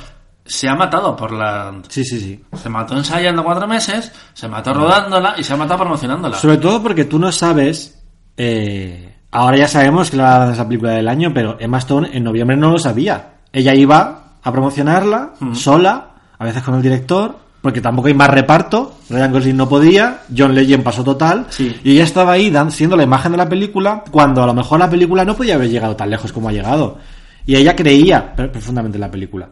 se 0.45 0.69
ha 0.69 0.75
matado 0.75 1.15
por 1.15 1.31
la... 1.31 1.73
Sí, 1.87 2.05
sí, 2.05 2.19
sí. 2.19 2.43
Se 2.55 2.69
mató 2.69 2.95
ensayando 2.95 3.43
cuatro 3.43 3.65
meses, 3.67 4.11
se 4.35 4.47
mató 4.47 4.71
rodándola 4.75 5.33
y 5.39 5.43
se 5.43 5.53
ha 5.53 5.57
matado 5.57 5.79
promocionándola. 5.79 6.37
Sobre 6.37 6.57
todo 6.57 6.83
porque 6.83 7.05
tú 7.05 7.17
no 7.17 7.31
sabes. 7.31 7.99
eh, 8.37 9.09
ahora 9.33 9.57
ya 9.57 9.67
sabemos 9.67 10.09
que 10.09 10.17
le 10.17 10.23
va 10.23 10.35
a 10.35 10.39
dar 10.39 10.53
esa 10.53 10.65
película 10.67 10.91
del 10.93 11.07
año, 11.07 11.31
pero 11.33 11.57
Emma 11.59 11.79
Stone 11.79 12.09
en 12.13 12.23
noviembre 12.23 12.55
no 12.55 12.71
lo 12.71 12.77
sabía. 12.79 13.33
Ella 13.51 13.73
iba 13.75 14.23
a 14.41 14.51
promocionarla 14.51 15.31
sola, 15.53 16.07
a 16.39 16.43
veces 16.45 16.63
con 16.63 16.75
el 16.75 16.81
director, 16.81 17.37
porque 17.61 17.79
tampoco 17.81 18.07
hay 18.09 18.13
más 18.13 18.29
reparto. 18.29 18.95
Ryan 19.09 19.31
Gosling 19.31 19.55
no 19.57 19.69
podía, 19.69 20.21
John 20.35 20.53
Legend 20.53 20.83
pasó 20.83 21.03
total. 21.03 21.45
Sí. 21.49 21.73
Y 21.83 21.91
ella 21.93 22.03
estaba 22.03 22.33
ahí 22.33 22.49
dan- 22.49 22.71
siendo 22.71 22.95
la 22.97 23.03
imagen 23.03 23.31
de 23.31 23.37
la 23.37 23.47
película, 23.47 24.03
cuando 24.11 24.43
a 24.43 24.47
lo 24.47 24.53
mejor 24.53 24.79
la 24.79 24.89
película 24.89 25.23
no 25.23 25.35
podía 25.35 25.55
haber 25.55 25.69
llegado 25.69 25.95
tan 25.95 26.09
lejos 26.09 26.31
como 26.33 26.49
ha 26.49 26.51
llegado. 26.51 26.97
Y 27.45 27.55
ella 27.55 27.75
creía 27.75 28.33
profundamente 28.35 28.97
en 28.97 29.01
la 29.01 29.11
película. 29.11 29.49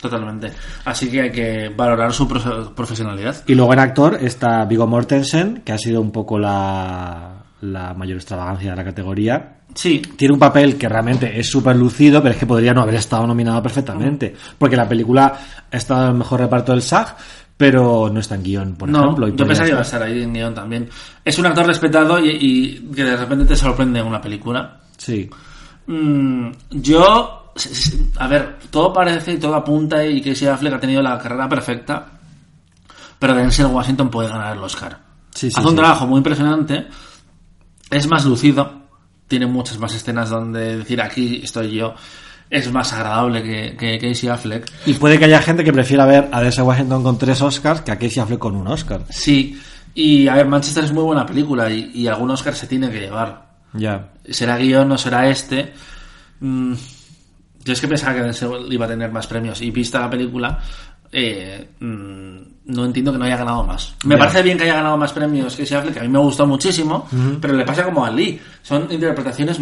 Totalmente. 0.00 0.52
Así 0.84 1.10
que 1.10 1.20
hay 1.22 1.30
que 1.32 1.68
valorar 1.76 2.12
su 2.12 2.26
pro- 2.28 2.72
profesionalidad. 2.74 3.36
Y 3.46 3.54
luego 3.54 3.72
en 3.72 3.78
actor 3.80 4.18
está 4.20 4.64
Viggo 4.64 4.86
Mortensen, 4.86 5.62
que 5.64 5.72
ha 5.72 5.78
sido 5.78 6.00
un 6.00 6.10
poco 6.12 6.38
la, 6.38 7.43
la 7.64 7.94
mayor 7.94 8.16
extravagancia 8.16 8.70
de 8.70 8.76
la 8.76 8.84
categoría. 8.84 9.56
Sí, 9.74 10.00
Tiene 10.16 10.34
un 10.34 10.40
papel 10.40 10.76
que 10.76 10.88
realmente 10.88 11.38
es 11.38 11.48
súper 11.50 11.74
lucido, 11.76 12.22
pero 12.22 12.32
es 12.34 12.38
que 12.38 12.46
podría 12.46 12.72
no 12.74 12.82
haber 12.82 12.94
estado 12.96 13.26
nominado 13.26 13.62
perfectamente. 13.62 14.34
Porque 14.58 14.76
la 14.76 14.88
película 14.88 15.38
ha 15.70 15.76
estado 15.76 16.04
en 16.04 16.08
el 16.12 16.14
mejor 16.18 16.40
reparto 16.40 16.72
del 16.72 16.82
SAG, 16.82 17.16
pero 17.56 18.08
no 18.12 18.20
está 18.20 18.34
en 18.36 18.42
guion, 18.42 18.74
por 18.76 18.88
no, 18.88 19.00
ejemplo. 19.02 19.28
y 19.28 19.34
yo 19.36 19.46
pensaba 19.46 19.64
que 19.66 19.70
iba 19.72 19.78
a 19.80 19.82
estar. 19.82 20.02
ahí 20.02 20.22
en 20.22 20.32
guion 20.32 20.54
también. 20.54 20.88
Es 21.24 21.38
un 21.38 21.46
actor 21.46 21.66
respetado 21.66 22.18
y, 22.24 22.30
y 22.30 22.92
que 22.94 23.04
de 23.04 23.16
repente 23.16 23.44
te 23.46 23.56
sorprende 23.56 23.98
en 24.00 24.06
una 24.06 24.20
película. 24.20 24.80
Sí. 24.96 25.28
Mm, 25.86 26.50
yo, 26.70 27.52
a 28.18 28.26
ver, 28.28 28.58
todo 28.70 28.92
parece 28.92 29.32
y 29.32 29.38
todo 29.38 29.54
apunta 29.54 30.04
y 30.06 30.20
que 30.20 30.30
Casey 30.30 30.48
Affleck 30.48 30.74
ha 30.74 30.80
tenido 30.80 31.02
la 31.02 31.18
carrera 31.18 31.48
perfecta, 31.48 32.06
pero 33.18 33.34
Denzel 33.34 33.66
Washington 33.66 34.08
puede 34.10 34.28
ganar 34.28 34.56
el 34.56 34.62
Oscar. 34.62 34.98
Sí, 35.30 35.50
sí, 35.50 35.54
Hace 35.56 35.66
un 35.66 35.74
sí. 35.74 35.78
trabajo 35.80 36.06
muy 36.06 36.18
impresionante, 36.18 36.86
es 37.96 38.08
más 38.08 38.24
lucido, 38.24 38.82
tiene 39.28 39.46
muchas 39.46 39.78
más 39.78 39.94
escenas 39.94 40.30
donde 40.30 40.78
decir 40.78 41.00
aquí 41.00 41.40
estoy 41.42 41.74
yo, 41.74 41.94
es 42.50 42.70
más 42.72 42.92
agradable 42.92 43.42
que, 43.42 43.76
que 43.76 43.98
Casey 43.98 44.28
Affleck. 44.28 44.70
Y 44.86 44.94
puede 44.94 45.18
que 45.18 45.26
haya 45.26 45.40
gente 45.40 45.64
que 45.64 45.72
prefiera 45.72 46.04
ver 46.06 46.28
a 46.32 46.40
Denzel 46.40 46.64
Washington 46.64 47.02
con 47.02 47.18
tres 47.18 47.40
Oscars 47.40 47.80
que 47.80 47.92
a 47.92 47.98
Casey 47.98 48.20
Affleck 48.20 48.38
con 48.38 48.56
un 48.56 48.66
Oscar. 48.66 49.04
Sí, 49.10 49.60
y 49.94 50.28
a 50.28 50.34
ver, 50.34 50.46
Manchester 50.46 50.84
es 50.84 50.92
muy 50.92 51.04
buena 51.04 51.24
película 51.24 51.70
y, 51.70 51.90
y 51.94 52.06
algún 52.06 52.30
Oscar 52.30 52.54
se 52.54 52.66
tiene 52.66 52.90
que 52.90 53.00
llevar. 53.00 53.44
Ya. 53.74 54.12
será 54.30 54.56
guion 54.56 54.92
o 54.92 54.98
será 54.98 55.28
este. 55.28 55.72
Mm, 56.40 56.74
yo 57.64 57.72
es 57.72 57.80
que 57.80 57.88
pensaba 57.88 58.14
que 58.14 58.46
iba 58.70 58.84
a 58.84 58.88
tener 58.88 59.10
más 59.10 59.26
premios 59.26 59.60
y 59.62 59.70
vista 59.70 60.00
la 60.00 60.10
película, 60.10 60.60
eh, 61.10 61.70
mm, 61.80 62.38
no 62.66 62.84
entiendo 62.84 63.12
que 63.12 63.18
no 63.18 63.24
haya 63.24 63.36
ganado 63.36 63.62
más. 63.64 63.94
Me 64.04 64.16
parece 64.16 64.42
bien 64.42 64.56
que 64.56 64.64
haya 64.64 64.76
ganado 64.76 64.96
más 64.96 65.12
premios 65.12 65.54
que 65.54 65.62
Affleck, 65.62 65.94
que 65.94 66.00
a 66.00 66.02
mí 66.02 66.08
me 66.08 66.18
gustó 66.18 66.46
muchísimo, 66.46 67.06
pero 67.40 67.54
le 67.54 67.64
pasa 67.64 67.84
como 67.84 68.04
a 68.04 68.10
Lee. 68.10 68.40
Son 68.62 68.90
interpretaciones 68.90 69.58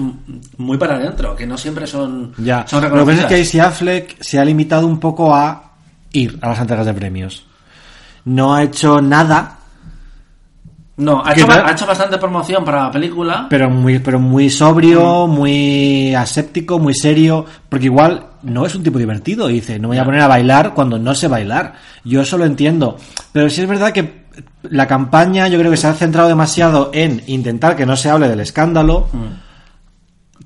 muy 0.57 0.79
para 0.79 0.97
adentro, 0.97 1.35
que 1.35 1.47
no 1.47 1.59
siempre 1.59 1.87
son, 1.87 2.33
son 2.67 2.83
Lo 2.83 3.05
que 3.05 3.13
pasa 3.13 3.23
es 3.23 3.27
que 3.27 3.39
Casey 3.41 3.61
Affleck 3.61 4.23
se 4.23 4.39
ha 4.39 4.45
limitado 4.45 4.87
un 4.87 5.01
poco 5.01 5.35
a 5.35 5.73
ir 6.13 6.39
a 6.41 6.49
las 6.49 6.61
entregas 6.61 6.87
de 6.87 6.95
premios. 6.95 7.45
No 8.25 8.55
ha 8.55 8.63
hecho 8.63 9.01
nada 9.01 9.59
No, 10.97 11.23
ha 11.25 11.33
hecho, 11.33 11.51
ha 11.51 11.73
hecho 11.73 11.87
bastante 11.87 12.19
promoción 12.19 12.65
para 12.65 12.85
la 12.85 12.91
película. 12.91 13.47
pero 13.49 13.71
muy, 13.71 13.99
pero 13.99 14.21
muy 14.21 14.51
sobrio, 14.51 15.27
muy 15.27 16.15
aséptico, 16.15 16.79
muy 16.79 16.95
serio, 16.95 17.47
porque 17.69 17.87
igual 17.87 18.27
no 18.43 18.67
es 18.67 18.75
un 18.75 18.83
tipo 18.83 18.99
divertido, 18.99 19.49
y 19.49 19.55
dice, 19.55 19.79
no 19.79 19.89
me 19.89 19.97
voy 19.97 19.99
a 19.99 20.05
poner 20.05 20.21
a 20.21 20.29
bailar 20.29 20.75
cuando 20.75 20.99
no 20.99 21.15
sé 21.15 21.29
bailar. 21.29 21.75
Yo 22.05 22.21
eso 22.21 22.37
lo 22.37 22.45
entiendo. 22.45 22.97
Pero 23.33 23.49
sí 23.49 23.63
es 23.63 23.69
verdad 23.69 23.93
que 23.93 24.23
la 24.63 24.87
campaña 24.87 25.49
yo 25.49 25.59
creo 25.59 25.71
que 25.71 25.77
se 25.77 25.87
ha 25.87 25.95
centrado 25.95 26.29
demasiado 26.29 26.91
en 26.93 27.23
intentar 27.27 27.75
que 27.77 27.87
no 27.87 27.97
se 27.97 28.11
hable 28.11 28.29
del 28.29 28.41
escándalo 28.41 29.09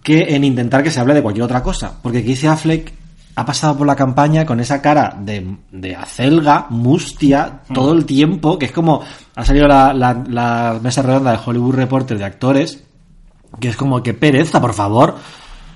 que 0.03 0.35
en 0.35 0.45
intentar 0.45 0.83
que 0.83 0.91
se 0.91 1.01
hable 1.01 1.15
de 1.15 1.23
cualquier 1.23 1.45
otra 1.45 1.63
cosa. 1.63 1.93
Porque 2.03 2.25
Casey 2.25 2.49
Affleck 2.49 2.93
ha 3.39 3.45
pasado 3.45 3.77
por 3.77 3.87
la 3.87 3.95
campaña 3.95 4.45
con 4.47 4.59
esa 4.61 4.81
cara 4.83 5.15
de, 5.21 5.57
de 5.71 5.95
acelga, 5.95 6.67
mustia, 6.71 7.61
todo 7.73 7.93
el 7.93 8.05
tiempo, 8.07 8.59
que 8.59 8.65
es 8.67 8.73
como 8.73 9.03
ha 9.35 9.45
salido 9.45 9.69
la, 9.69 9.93
la- 9.93 10.25
la 10.29 10.81
mesa 10.83 11.03
redonda 11.03 11.33
de 11.33 11.39
Hollywood 11.45 11.75
Reporter 11.75 12.19
de 12.19 12.25
actores, 12.25 12.83
que 13.61 13.69
es 13.69 13.77
como 13.77 14.03
que 14.03 14.15
pereza, 14.15 14.61
por 14.61 14.73
favor. 14.75 15.17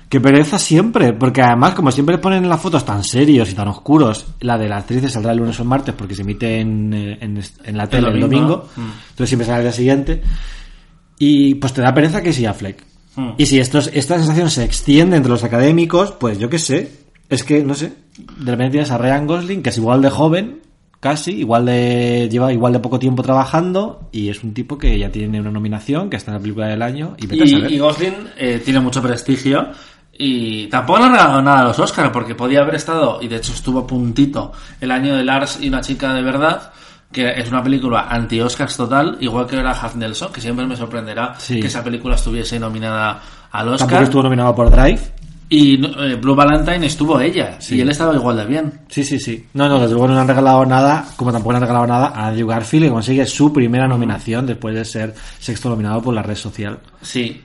Que 0.09 0.19
pereza 0.19 0.59
siempre, 0.59 1.13
porque 1.13 1.41
además, 1.41 1.73
como 1.73 1.89
siempre 1.89 2.17
ponen 2.17 2.49
las 2.49 2.59
fotos 2.59 2.83
tan 2.83 3.01
serios 3.01 3.49
y 3.49 3.53
tan 3.53 3.69
oscuros, 3.69 4.25
la 4.41 4.57
de 4.57 4.67
la 4.67 4.77
actriz 4.79 5.09
saldrá 5.09 5.31
el 5.31 5.37
lunes 5.37 5.57
o 5.57 5.61
el 5.63 5.69
martes 5.69 5.95
porque 5.95 6.13
se 6.15 6.23
emite 6.23 6.59
en, 6.59 6.93
en, 6.93 7.41
en 7.63 7.77
la 7.77 7.87
tele 7.87 8.09
el 8.09 8.19
domingo. 8.19 8.27
domingo, 8.57 8.69
Mm. 8.75 8.91
entonces 9.11 9.29
siempre 9.29 9.45
sale 9.45 9.57
al 9.59 9.63
día 9.63 9.71
siguiente. 9.71 10.21
Y 11.17 11.55
pues 11.55 11.71
te 11.73 11.81
da 11.81 11.93
pereza 11.93 12.21
que 12.21 12.33
sí 12.33 12.45
Affleck. 12.45 12.83
Mm. 13.15 13.29
Y 13.37 13.45
si 13.45 13.59
esta 13.59 13.81
sensación 13.81 14.49
se 14.49 14.63
extiende 14.63 15.15
entre 15.17 15.31
los 15.31 15.43
académicos, 15.43 16.11
pues 16.11 16.39
yo 16.39 16.49
qué 16.49 16.59
sé. 16.59 16.91
Es 17.31 17.43
que, 17.43 17.63
no 17.63 17.73
sé, 17.73 17.93
de 18.37 18.51
repente 18.51 18.71
tienes 18.71 18.91
a 18.91 18.97
Ryan 18.99 19.25
Gosling, 19.25 19.63
que 19.63 19.69
es 19.69 19.77
igual 19.77 20.01
de 20.01 20.09
joven, 20.09 20.61
casi, 20.99 21.31
igual 21.31 21.65
de 21.65 22.27
lleva 22.29 22.53
igual 22.53 22.73
de 22.73 22.79
poco 22.79 22.99
tiempo 22.99 23.23
trabajando, 23.23 24.09
y 24.11 24.29
es 24.29 24.43
un 24.43 24.53
tipo 24.53 24.77
que 24.77 24.99
ya 24.99 25.09
tiene 25.09 25.39
una 25.39 25.49
nominación, 25.49 26.09
que 26.09 26.17
está 26.17 26.31
en 26.31 26.35
la 26.35 26.41
película 26.41 26.67
del 26.67 26.81
año, 26.81 27.15
y 27.17 27.25
vete 27.27 27.43
a 27.43 27.47
saber. 27.47 27.71
Y, 27.71 27.79
Gosling 27.79 28.13
eh, 28.37 28.61
tiene 28.63 28.79
mucho 28.81 29.01
prestigio 29.01 29.69
y 30.13 30.67
tampoco 30.67 30.99
le 30.99 31.05
han 31.05 31.11
regalado 31.13 31.41
nada 31.41 31.59
a 31.61 31.63
los 31.63 31.79
Oscars 31.79 32.11
porque 32.11 32.35
podía 32.35 32.59
haber 32.61 32.75
estado, 32.75 33.19
y 33.21 33.27
de 33.27 33.37
hecho 33.37 33.53
estuvo 33.53 33.79
a 33.79 33.87
puntito, 33.87 34.51
el 34.79 34.91
año 34.91 35.15
de 35.15 35.23
Lars 35.23 35.57
y 35.61 35.69
una 35.69 35.81
chica 35.81 36.13
de 36.13 36.21
verdad, 36.21 36.71
que 37.11 37.29
es 37.31 37.49
una 37.49 37.63
película 37.63 38.07
anti-Oscars 38.09 38.77
total, 38.77 39.17
igual 39.21 39.47
que 39.47 39.57
era 39.57 39.71
Half 39.71 39.95
Nelson, 39.95 40.31
que 40.31 40.41
siempre 40.41 40.65
me 40.67 40.75
sorprenderá 40.75 41.35
Sí. 41.39 41.59
que 41.59 41.67
esa 41.67 41.83
película 41.83 42.15
estuviese 42.15 42.59
nominada 42.59 43.21
al 43.51 43.65
Tampoco 43.67 43.83
Oscar. 43.85 44.03
estuvo 44.03 44.23
nominado 44.23 44.53
por 44.53 44.69
Drive. 44.69 44.99
Y 45.53 45.83
eh, 45.85 46.15
Blue 46.15 46.33
Valentine 46.33 46.85
estuvo 46.85 47.19
ella, 47.19 47.57
y 47.69 47.81
él 47.81 47.89
estaba 47.89 48.15
igual 48.15 48.37
de 48.37 48.45
bien. 48.45 48.71
Sí, 48.87 49.03
sí, 49.03 49.19
sí. 49.19 49.47
No, 49.53 49.67
no, 49.67 49.79
desde 49.81 49.91
luego 49.91 50.07
no 50.07 50.13
le 50.13 50.21
han 50.21 50.27
regalado 50.29 50.65
nada, 50.65 51.05
como 51.17 51.29
tampoco 51.33 51.51
le 51.51 51.57
han 51.57 51.61
regalado 51.63 51.87
nada 51.87 52.13
a 52.15 52.27
Andrew 52.27 52.47
Garfield, 52.47 52.85
que 52.85 52.89
consigue 52.91 53.25
su 53.25 53.51
primera 53.51 53.85
nominación 53.85 54.45
después 54.45 54.73
de 54.73 54.85
ser 54.85 55.13
sexto 55.39 55.67
nominado 55.67 56.01
por 56.01 56.13
la 56.13 56.23
red 56.23 56.35
social. 56.35 56.79
Sí. 57.01 57.41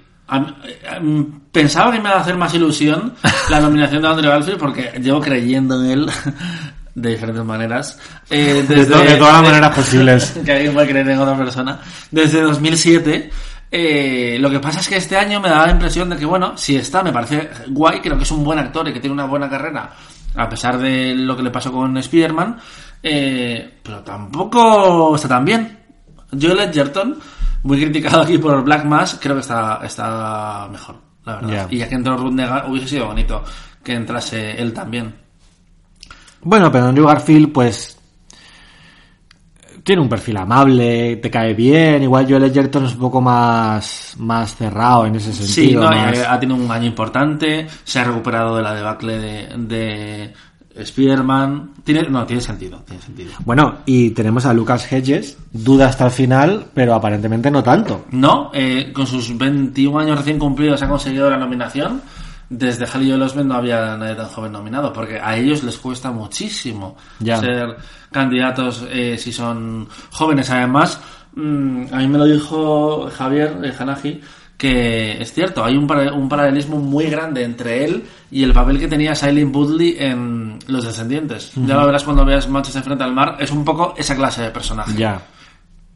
Pensaba 1.52 1.90
que 1.92 1.98
me 2.00 2.08
iba 2.08 2.18
a 2.18 2.20
hacer 2.20 2.36
más 2.36 2.54
ilusión 2.54 3.14
la 3.50 3.60
nominación 3.60 4.02
de 4.02 4.08
Andrew 4.08 4.30
Garfield 4.30 4.58
porque 4.58 4.92
llevo 5.02 5.20
creyendo 5.20 5.82
en 5.84 5.90
él 5.90 6.06
de 6.94 7.10
diferentes 7.10 7.44
maneras. 7.44 7.98
Eh, 8.30 8.64
De, 8.68 8.76
desde- 8.76 9.04
de 9.04 9.16
todas 9.16 9.34
las 9.34 9.42
maneras 9.50 9.74
posibles. 9.74 10.38
que 10.44 10.52
alguien 10.52 10.74
puede 10.74 10.88
creer 10.88 11.08
en 11.08 11.18
otra 11.18 11.36
persona. 11.36 11.80
Desde 12.10 12.40
2007. 12.40 13.30
Eh, 13.70 14.36
lo 14.40 14.50
que 14.50 14.60
pasa 14.60 14.80
es 14.80 14.88
que 14.88 14.96
este 14.96 15.16
año 15.16 15.40
me 15.40 15.48
da 15.48 15.66
la 15.66 15.72
impresión 15.72 16.08
de 16.08 16.16
que, 16.16 16.24
bueno, 16.24 16.56
si 16.56 16.76
está, 16.76 17.02
me 17.02 17.12
parece 17.12 17.50
guay, 17.68 18.00
creo 18.00 18.16
que 18.16 18.22
es 18.22 18.30
un 18.30 18.44
buen 18.44 18.58
actor 18.58 18.88
y 18.88 18.92
que 18.92 19.00
tiene 19.00 19.14
una 19.14 19.26
buena 19.26 19.48
carrera, 19.48 19.90
a 20.34 20.48
pesar 20.48 20.78
de 20.78 21.14
lo 21.14 21.36
que 21.36 21.42
le 21.42 21.50
pasó 21.50 21.72
con 21.72 21.96
Spider-Man, 21.96 22.58
eh, 23.02 23.78
pero 23.82 24.00
tampoco 24.00 25.16
está 25.16 25.28
tan 25.28 25.44
bien. 25.44 25.78
Joel 26.38 26.60
Edgerton, 26.60 27.18
muy 27.62 27.80
criticado 27.80 28.22
aquí 28.22 28.38
por 28.38 28.62
Black 28.62 28.84
Mass, 28.84 29.18
creo 29.20 29.34
que 29.34 29.40
está, 29.40 29.80
está 29.84 30.68
mejor, 30.70 30.96
la 31.24 31.36
verdad. 31.36 31.68
Y 31.70 31.78
ya 31.78 31.88
que 31.88 31.94
entró 31.94 32.16
Ruth 32.16 32.32
Negga, 32.32 32.66
hubiese 32.68 32.88
sido 32.88 33.06
bonito 33.06 33.42
que 33.82 33.94
entrase 33.94 34.60
él 34.60 34.72
también. 34.72 35.14
Bueno, 36.42 36.70
pero 36.70 36.86
Andrew 36.86 37.06
Garfield, 37.06 37.52
pues. 37.52 37.95
Tiene 39.86 40.02
un 40.02 40.08
perfil 40.08 40.36
amable, 40.38 41.14
te 41.22 41.30
cae 41.30 41.54
bien. 41.54 42.02
Igual 42.02 42.26
Joel 42.28 42.42
Edgerton 42.42 42.86
es 42.86 42.94
un 42.94 42.98
poco 42.98 43.20
más, 43.20 44.14
más 44.18 44.56
cerrado 44.56 45.06
en 45.06 45.14
ese 45.14 45.32
Sí, 45.32 45.44
sentido. 45.46 45.84
no, 45.84 45.90
más- 45.92 46.18
eh, 46.18 46.24
ha 46.28 46.40
tenido 46.40 46.58
un 46.60 46.68
año 46.68 46.86
importante, 46.86 47.68
se 47.84 48.00
ha 48.00 48.04
recuperado 48.04 48.56
de 48.56 48.62
la 48.64 48.74
debacle 48.74 49.16
de, 49.18 49.46
de 49.58 50.32
Spider-Man. 50.74 51.70
Tiene, 51.84 52.02
no, 52.10 52.26
tiene 52.26 52.42
sentido, 52.42 52.82
tiene 52.84 53.00
sentido. 53.00 53.30
Bueno, 53.44 53.76
y 53.86 54.10
tenemos 54.10 54.44
a 54.44 54.52
Lucas 54.52 54.90
Hedges, 54.92 55.38
duda 55.52 55.86
hasta 55.86 56.04
el 56.06 56.10
final, 56.10 56.66
pero 56.74 56.92
aparentemente 56.94 57.48
no 57.50 57.62
tanto. 57.62 58.06
No, 58.10 58.50
eh, 58.52 58.90
con 58.92 59.06
sus 59.06 59.38
21 59.38 60.00
años 60.00 60.18
recién 60.18 60.38
cumplidos 60.38 60.82
ha 60.82 60.88
conseguido 60.88 61.30
la 61.30 61.36
nominación. 61.38 62.02
Desde 62.48 62.86
Halley 62.86 63.08
y 63.08 63.12
Osment 63.12 63.48
no 63.48 63.54
había 63.56 63.96
nadie 63.96 64.14
tan 64.14 64.26
joven 64.28 64.52
nominado, 64.52 64.92
porque 64.92 65.18
a 65.18 65.36
ellos 65.36 65.64
les 65.64 65.76
cuesta 65.78 66.12
muchísimo 66.12 66.96
Ya. 67.18 67.38
ser 67.38 67.76
candidatos 68.12 68.84
eh, 68.90 69.16
si 69.18 69.32
son 69.32 69.88
jóvenes. 70.10 70.48
Además, 70.50 71.00
mm, 71.34 71.86
a 71.92 71.96
mí 71.98 72.08
me 72.08 72.18
lo 72.18 72.24
dijo 72.24 73.10
Javier 73.10 73.58
eh, 73.64 74.20
que 74.56 75.20
es 75.20 75.32
cierto, 75.34 75.64
hay 75.64 75.76
un, 75.76 75.86
para- 75.86 76.12
un 76.14 76.28
paralelismo 76.28 76.78
muy 76.78 77.06
grande 77.06 77.42
entre 77.44 77.84
él 77.84 78.04
y 78.30 78.42
el 78.42 78.52
papel 78.54 78.78
que 78.78 78.88
tenía 78.88 79.14
Silent 79.14 79.54
Woodley 79.54 79.96
en 79.98 80.58
Los 80.68 80.84
Descendientes. 80.86 81.52
Ya 81.56 81.74
lo 81.74 81.84
verás 81.84 82.04
cuando 82.04 82.24
veas 82.24 82.48
Manchester 82.48 82.82
frente 82.82 83.04
al 83.04 83.12
mar, 83.12 83.36
es 83.38 83.50
un 83.50 83.64
poco 83.64 83.94
esa 83.98 84.16
clase 84.16 84.42
de 84.42 84.50
personaje. 84.50 84.94
Ya. 84.96 85.20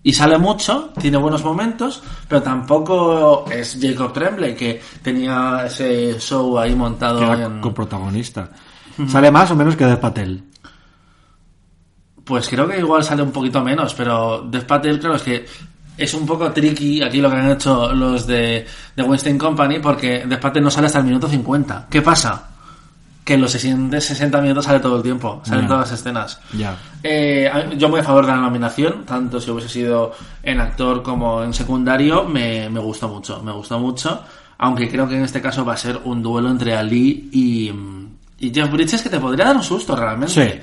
Y 0.02 0.12
sale 0.14 0.38
mucho, 0.38 0.92
tiene 0.98 1.18
buenos 1.18 1.44
momentos, 1.44 2.02
pero 2.26 2.42
tampoco 2.42 3.44
es 3.50 3.78
Jacob 3.80 4.12
Tremblay, 4.12 4.54
que 4.56 4.80
tenía 5.02 5.64
ese 5.66 6.18
show 6.18 6.58
ahí 6.58 6.74
montado 6.74 7.34
en... 7.34 7.60
coprotagonista. 7.60 8.48
Sale 9.08 9.30
más 9.30 9.50
o 9.50 9.56
menos 9.56 9.76
que 9.76 9.84
Dev 9.84 10.00
Patel. 10.00 10.42
Pues 12.24 12.48
creo 12.48 12.66
que 12.66 12.78
igual 12.78 13.04
sale 13.04 13.22
un 13.22 13.32
poquito 13.32 13.62
menos, 13.62 13.92
pero 13.92 14.42
Dev 14.42 14.64
Patel, 14.66 14.98
claro, 14.98 15.16
es 15.16 15.22
que 15.22 15.46
es 15.98 16.14
un 16.14 16.24
poco 16.24 16.50
tricky 16.50 17.02
aquí 17.02 17.20
lo 17.20 17.28
que 17.28 17.36
han 17.36 17.50
hecho 17.50 17.92
los 17.92 18.26
de, 18.26 18.66
de 18.96 19.02
Weinstein 19.02 19.36
Company, 19.36 19.80
porque 19.80 20.24
Dev 20.26 20.40
Patel 20.40 20.62
no 20.62 20.70
sale 20.70 20.86
hasta 20.86 21.00
el 21.00 21.04
minuto 21.04 21.28
50. 21.28 21.88
¿Qué 21.90 22.00
pasa? 22.00 22.49
Que 23.30 23.34
en 23.34 23.42
los 23.42 23.52
siguientes 23.52 24.06
60 24.06 24.40
minutos 24.40 24.64
sale 24.64 24.80
todo 24.80 24.96
el 24.96 25.04
tiempo, 25.04 25.40
salen 25.44 25.62
Ya. 25.62 25.68
todas 25.68 25.88
las 25.88 26.00
escenas. 26.00 26.40
Ya. 26.52 26.76
Eh, 27.00 27.48
yo 27.78 27.88
muy 27.88 28.00
a 28.00 28.02
favor 28.02 28.26
de 28.26 28.32
la 28.32 28.38
nominación, 28.38 29.04
tanto 29.06 29.40
si 29.40 29.52
hubiese 29.52 29.68
sido 29.68 30.10
en 30.42 30.58
actor 30.58 31.00
como 31.04 31.44
en 31.44 31.54
secundario, 31.54 32.24
me, 32.24 32.68
me 32.68 32.80
gustó 32.80 33.06
mucho, 33.08 33.40
me 33.44 33.52
gustó 33.52 33.78
mucho, 33.78 34.20
aunque 34.58 34.90
creo 34.90 35.06
que 35.08 35.14
en 35.14 35.22
este 35.22 35.40
caso 35.40 35.64
va 35.64 35.74
a 35.74 35.76
ser 35.76 36.00
un 36.06 36.20
duelo 36.24 36.50
entre 36.50 36.74
Ali 36.74 37.28
y, 37.32 37.72
y 38.44 38.52
Jeff 38.52 38.68
Bridges 38.72 39.00
que 39.00 39.10
te 39.10 39.20
podría 39.20 39.44
dar 39.44 39.56
un 39.56 39.62
susto 39.62 39.94
realmente. 39.94 40.34
Sí. 40.34 40.60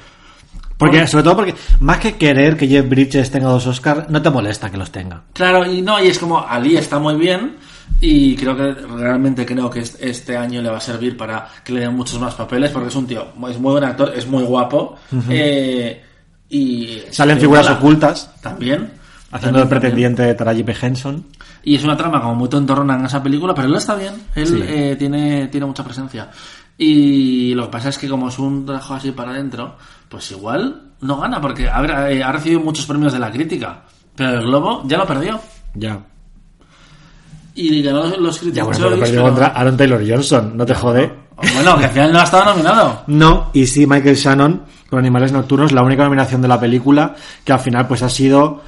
Porque, 0.77 0.99
Por- 0.99 1.07
sobre 1.07 1.23
todo 1.23 1.35
porque, 1.37 1.55
más 1.79 1.99
que 1.99 2.17
querer 2.17 2.57
que 2.57 2.67
Jeff 2.67 2.85
Bridges 2.89 3.31
tenga 3.31 3.47
dos 3.47 3.65
Oscars, 3.65 4.09
no 4.09 4.21
te 4.21 4.29
molesta 4.29 4.69
que 4.69 4.75
los 4.75 4.91
tenga. 4.91 5.21
Claro, 5.31 5.65
y 5.65 5.81
no, 5.81 6.03
y 6.03 6.07
es 6.07 6.19
como 6.19 6.45
Ali 6.45 6.75
está 6.75 6.99
muy 6.99 7.15
bien 7.15 7.55
y 8.01 8.35
creo 8.35 8.55
que 8.55 8.73
realmente 8.73 9.45
creo 9.45 9.69
que 9.69 9.79
est- 9.79 10.01
este 10.01 10.37
año 10.37 10.61
le 10.61 10.69
va 10.69 10.77
a 10.77 10.81
servir 10.81 11.17
para 11.17 11.47
que 11.63 11.73
le 11.73 11.81
den 11.81 11.95
muchos 11.95 12.19
más 12.19 12.35
papeles 12.35 12.69
porque 12.71 12.89
es 12.89 12.95
un 12.95 13.07
tío, 13.07 13.27
es 13.49 13.59
muy 13.59 13.71
buen 13.71 13.83
actor, 13.83 14.13
es 14.15 14.27
muy 14.27 14.43
guapo 14.43 14.95
eh, 15.29 16.03
y 16.49 17.01
Salen 17.11 17.39
figuras 17.39 17.69
ocultas, 17.69 18.33
también 18.41 18.91
haciendo 19.31 19.59
también. 19.59 19.67
pretendiente 19.81 20.21
de 20.23 20.33
Taraji 20.35 20.63
P. 20.63 20.75
Henson. 20.81 21.25
Y 21.63 21.75
es 21.75 21.83
una 21.83 21.97
trama 21.97 22.21
como 22.21 22.35
muy 22.35 22.47
tontorrona 22.49 22.95
en 22.95 23.05
esa 23.05 23.21
película, 23.21 23.53
pero 23.53 23.67
él 23.67 23.75
está 23.75 23.95
bien. 23.95 24.13
Él 24.35 24.47
Sí. 24.47 24.63
eh, 24.65 24.95
tiene, 24.97 25.47
tiene 25.47 25.65
mucha 25.65 25.83
presencia. 25.83 26.29
Y 26.77 27.53
lo 27.55 27.65
que 27.65 27.71
pasa 27.71 27.89
es 27.89 27.97
que 27.97 28.07
como 28.07 28.29
es 28.29 28.39
un 28.39 28.65
trabajo 28.65 28.93
así 28.93 29.11
para 29.11 29.31
adentro, 29.31 29.75
pues 30.07 30.31
igual 30.31 30.81
no 31.01 31.17
gana, 31.19 31.41
porque 31.41 31.67
a 31.67 31.81
ver, 31.81 32.11
eh, 32.13 32.23
ha 32.23 32.31
recibido 32.31 32.61
muchos 32.61 32.85
premios 32.85 33.11
de 33.11 33.19
la 33.19 33.29
crítica. 33.31 33.81
Pero 34.15 34.29
el 34.39 34.45
Globo 34.45 34.83
ya 34.85 34.97
lo 34.97 35.05
perdió. 35.05 35.39
Ya. 35.73 35.99
Y 37.59 37.81
ganó 37.81 38.03
los, 38.05 38.19
los 38.19 38.35
Ya, 38.53 38.63
Critics' 38.63 38.65
bueno, 38.65 38.77
pero 38.77 38.89
Choice, 38.89 39.01
perdió 39.01 39.21
pero- 39.23 39.33
contra 39.33 39.47
Aaron 39.47 39.77
Taylor 39.77 40.03
Johnson, 40.07 40.51
no 40.55 40.65
te 40.65 40.73
jode. 40.75 41.11
Bueno, 41.55 41.77
que 41.77 41.85
al 41.85 41.91
final 41.91 42.13
no 42.13 42.19
ha 42.19 42.23
estado 42.23 42.45
nominado. 42.45 43.01
No, 43.07 43.49
y 43.53 43.65
sí 43.67 43.85
Michael 43.87 44.15
Shannon 44.15 44.63
con 44.89 44.99
Animales 44.99 45.31
Nocturnos, 45.31 45.71
la 45.71 45.83
única 45.83 46.03
nominación 46.03 46.41
de 46.41 46.47
la 46.47 46.59
película, 46.59 47.13
que 47.43 47.51
al 47.53 47.59
final 47.59 47.87
pues 47.87 48.01
ha 48.03 48.09
sido 48.09 48.61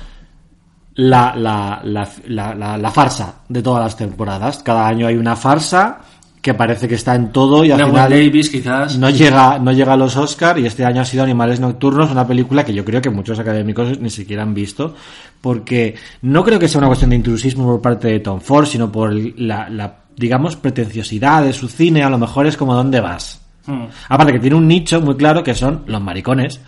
la, 0.96 1.34
la, 1.36 1.80
la, 1.84 2.08
la, 2.28 2.54
la- 2.56 2.78
la 2.78 2.92
farsa 2.92 3.36
de 3.48 3.62
todas 3.62 3.84
las 3.84 3.96
temporadas. 3.96 4.62
Cada 4.64 4.88
año 4.88 5.08
hay 5.08 5.16
una 5.18 5.36
farsa 5.36 6.00
que 6.42 6.54
parece 6.54 6.88
que 6.88 6.96
está 6.96 7.16
en 7.16 7.32
todo 7.32 7.66
y 7.66 7.72
al 7.72 7.84
final 7.86 8.10
Davis 8.10 8.50
quizás. 8.50 8.98
no 8.98 9.10
llega, 9.10 9.60
no 9.60 9.72
llega 9.72 9.94
a 9.94 9.98
los 9.98 10.16
Oscar 10.16 10.58
y 10.58 10.66
este 10.66 10.86
año 10.86 11.02
ha 11.02 11.06
sido 11.06 11.24
Animales 11.24 11.60
Nocturnos, 11.60 12.12
una 12.12 12.26
película 12.26 12.64
que 12.64 12.74
yo 12.74 12.86
creo 12.86 13.02
que 13.02 13.10
muchos 13.10 13.40
académicos 13.40 14.00
ni 14.00 14.10
siquiera 14.10 14.44
han 14.44 14.54
visto, 14.54 14.96
porque 15.42 15.96
no 16.22 16.44
creo 16.44 16.58
que 16.58 16.68
sea 16.68 16.80
una 16.80 16.88
cuestión 16.88 17.10
de 17.10 17.18
intrusismo 17.18 17.66
por 17.66 17.82
parte 17.82 18.08
de 18.08 18.20
Tom 18.22 18.40
Ford, 18.40 18.66
sino 18.66 18.92
por 18.92 19.14
la, 19.14 19.70
la, 19.70 19.98
digamos, 20.16 20.56
pretenciosidad 20.56 21.44
de 21.44 21.54
su 21.54 21.68
cine, 21.68 22.04
a 22.04 22.10
lo 22.10 22.18
mejor 22.18 22.48
es 22.48 22.56
como 22.56 22.74
¿dónde 22.74 23.02
vas? 23.02 23.42
Hmm. 23.66 23.86
Aparte 24.08 24.34
que 24.34 24.40
tiene 24.40 24.56
un 24.56 24.68
nicho 24.68 25.02
muy 25.02 25.16
claro 25.16 25.44
que 25.44 25.54
son 25.54 25.84
los 25.88 26.02
maricones, 26.02 26.62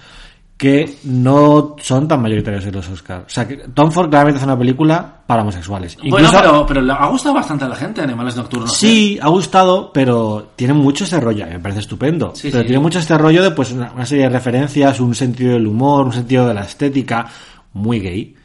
que 0.62 0.97
no 1.05 1.76
son 1.82 2.07
tan 2.07 2.22
mayoritarios 2.22 2.64
en 2.68 2.74
los 2.76 2.88
Oscars. 2.88 3.26
O 3.26 3.30
sea, 3.32 3.47
que 3.47 3.57
Tom 3.74 3.91
Ford 3.91 4.12
claramente 4.12 4.38
hace 4.38 4.45
una 4.45 4.59
película 4.59 5.22
para 5.26 5.41
homosexuales. 5.41 5.97
Bueno, 5.97 6.28
Incluso- 6.28 6.38
pero, 6.39 6.66
pero 6.68 6.93
ha 6.93 7.07
gustado 7.09 7.34
bastante 7.34 7.66
a 7.66 7.68
la 7.68 7.76
gente 7.76 7.99
Animales 7.99 8.36
Nocturnos. 8.36 8.72
¿eh? 8.72 8.76
Sí, 8.76 9.20
ha 9.20 9.28
gustado, 9.30 9.91
pero 9.91 10.51
tiene 10.55 10.74
mucho 10.76 11.05
ese 11.05 11.20
rollo, 11.20 11.47
me 11.47 11.57
parece 11.59 11.80
estupendo. 11.80 12.34
Sí, 12.36 12.49
pero 12.51 12.62
sí. 12.62 12.68
tiene 12.68 12.80
mucho 12.80 12.99
este 12.99 13.18
rollo 13.18 13.41
de 13.41 13.49
pues 13.49 13.72
una, 13.72 13.91
una 13.91 14.05
serie 14.05 14.26
de 14.26 14.30
referencias, 14.30 14.99
un 14.99 15.16
sentido 15.16 15.53
del 15.53 15.66
humor, 15.66 16.05
un 16.05 16.14
sentido 16.14 16.47
de 16.47 16.53
la 16.53 16.62
estética, 16.62 17.26
muy 17.74 17.99
gay. 17.99 18.36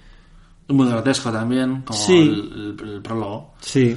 Muy 0.69 0.89
grotesco 0.89 1.31
también, 1.31 1.83
como 1.83 1.99
Sí. 1.99 2.17
el, 2.17 2.77
el- 2.83 2.89
el 2.95 3.03
prólogo. 3.03 3.53
Sí. 3.61 3.95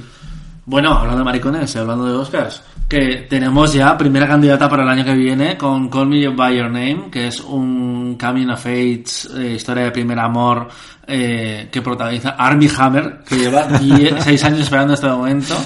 Bueno, 0.70 0.92
hablando 0.92 1.18
de 1.18 1.24
maricones, 1.24 1.74
hablando 1.74 2.06
de 2.06 2.12
Oscars, 2.12 2.62
que 2.88 3.26
tenemos 3.28 3.72
ya 3.72 3.98
primera 3.98 4.28
candidata 4.28 4.68
para 4.68 4.84
el 4.84 4.88
año 4.88 5.04
que 5.04 5.14
viene 5.14 5.58
con 5.58 5.88
Call 5.88 6.06
Me 6.06 6.28
By 6.28 6.56
Your 6.56 6.66
Name, 6.70 7.08
que 7.10 7.26
es 7.26 7.40
un 7.40 8.16
coming 8.16 8.46
of 8.50 8.64
age, 8.64 9.04
eh, 9.36 9.54
historia 9.56 9.82
de 9.82 9.90
primer 9.90 10.16
amor 10.20 10.68
eh, 11.08 11.68
que 11.72 11.82
protagoniza 11.82 12.36
Armie 12.38 12.70
Hammer, 12.78 13.18
que 13.28 13.36
lleva 13.36 13.66
6 13.80 14.44
años 14.44 14.60
esperando 14.60 14.94
este 14.94 15.08
momento, 15.08 15.56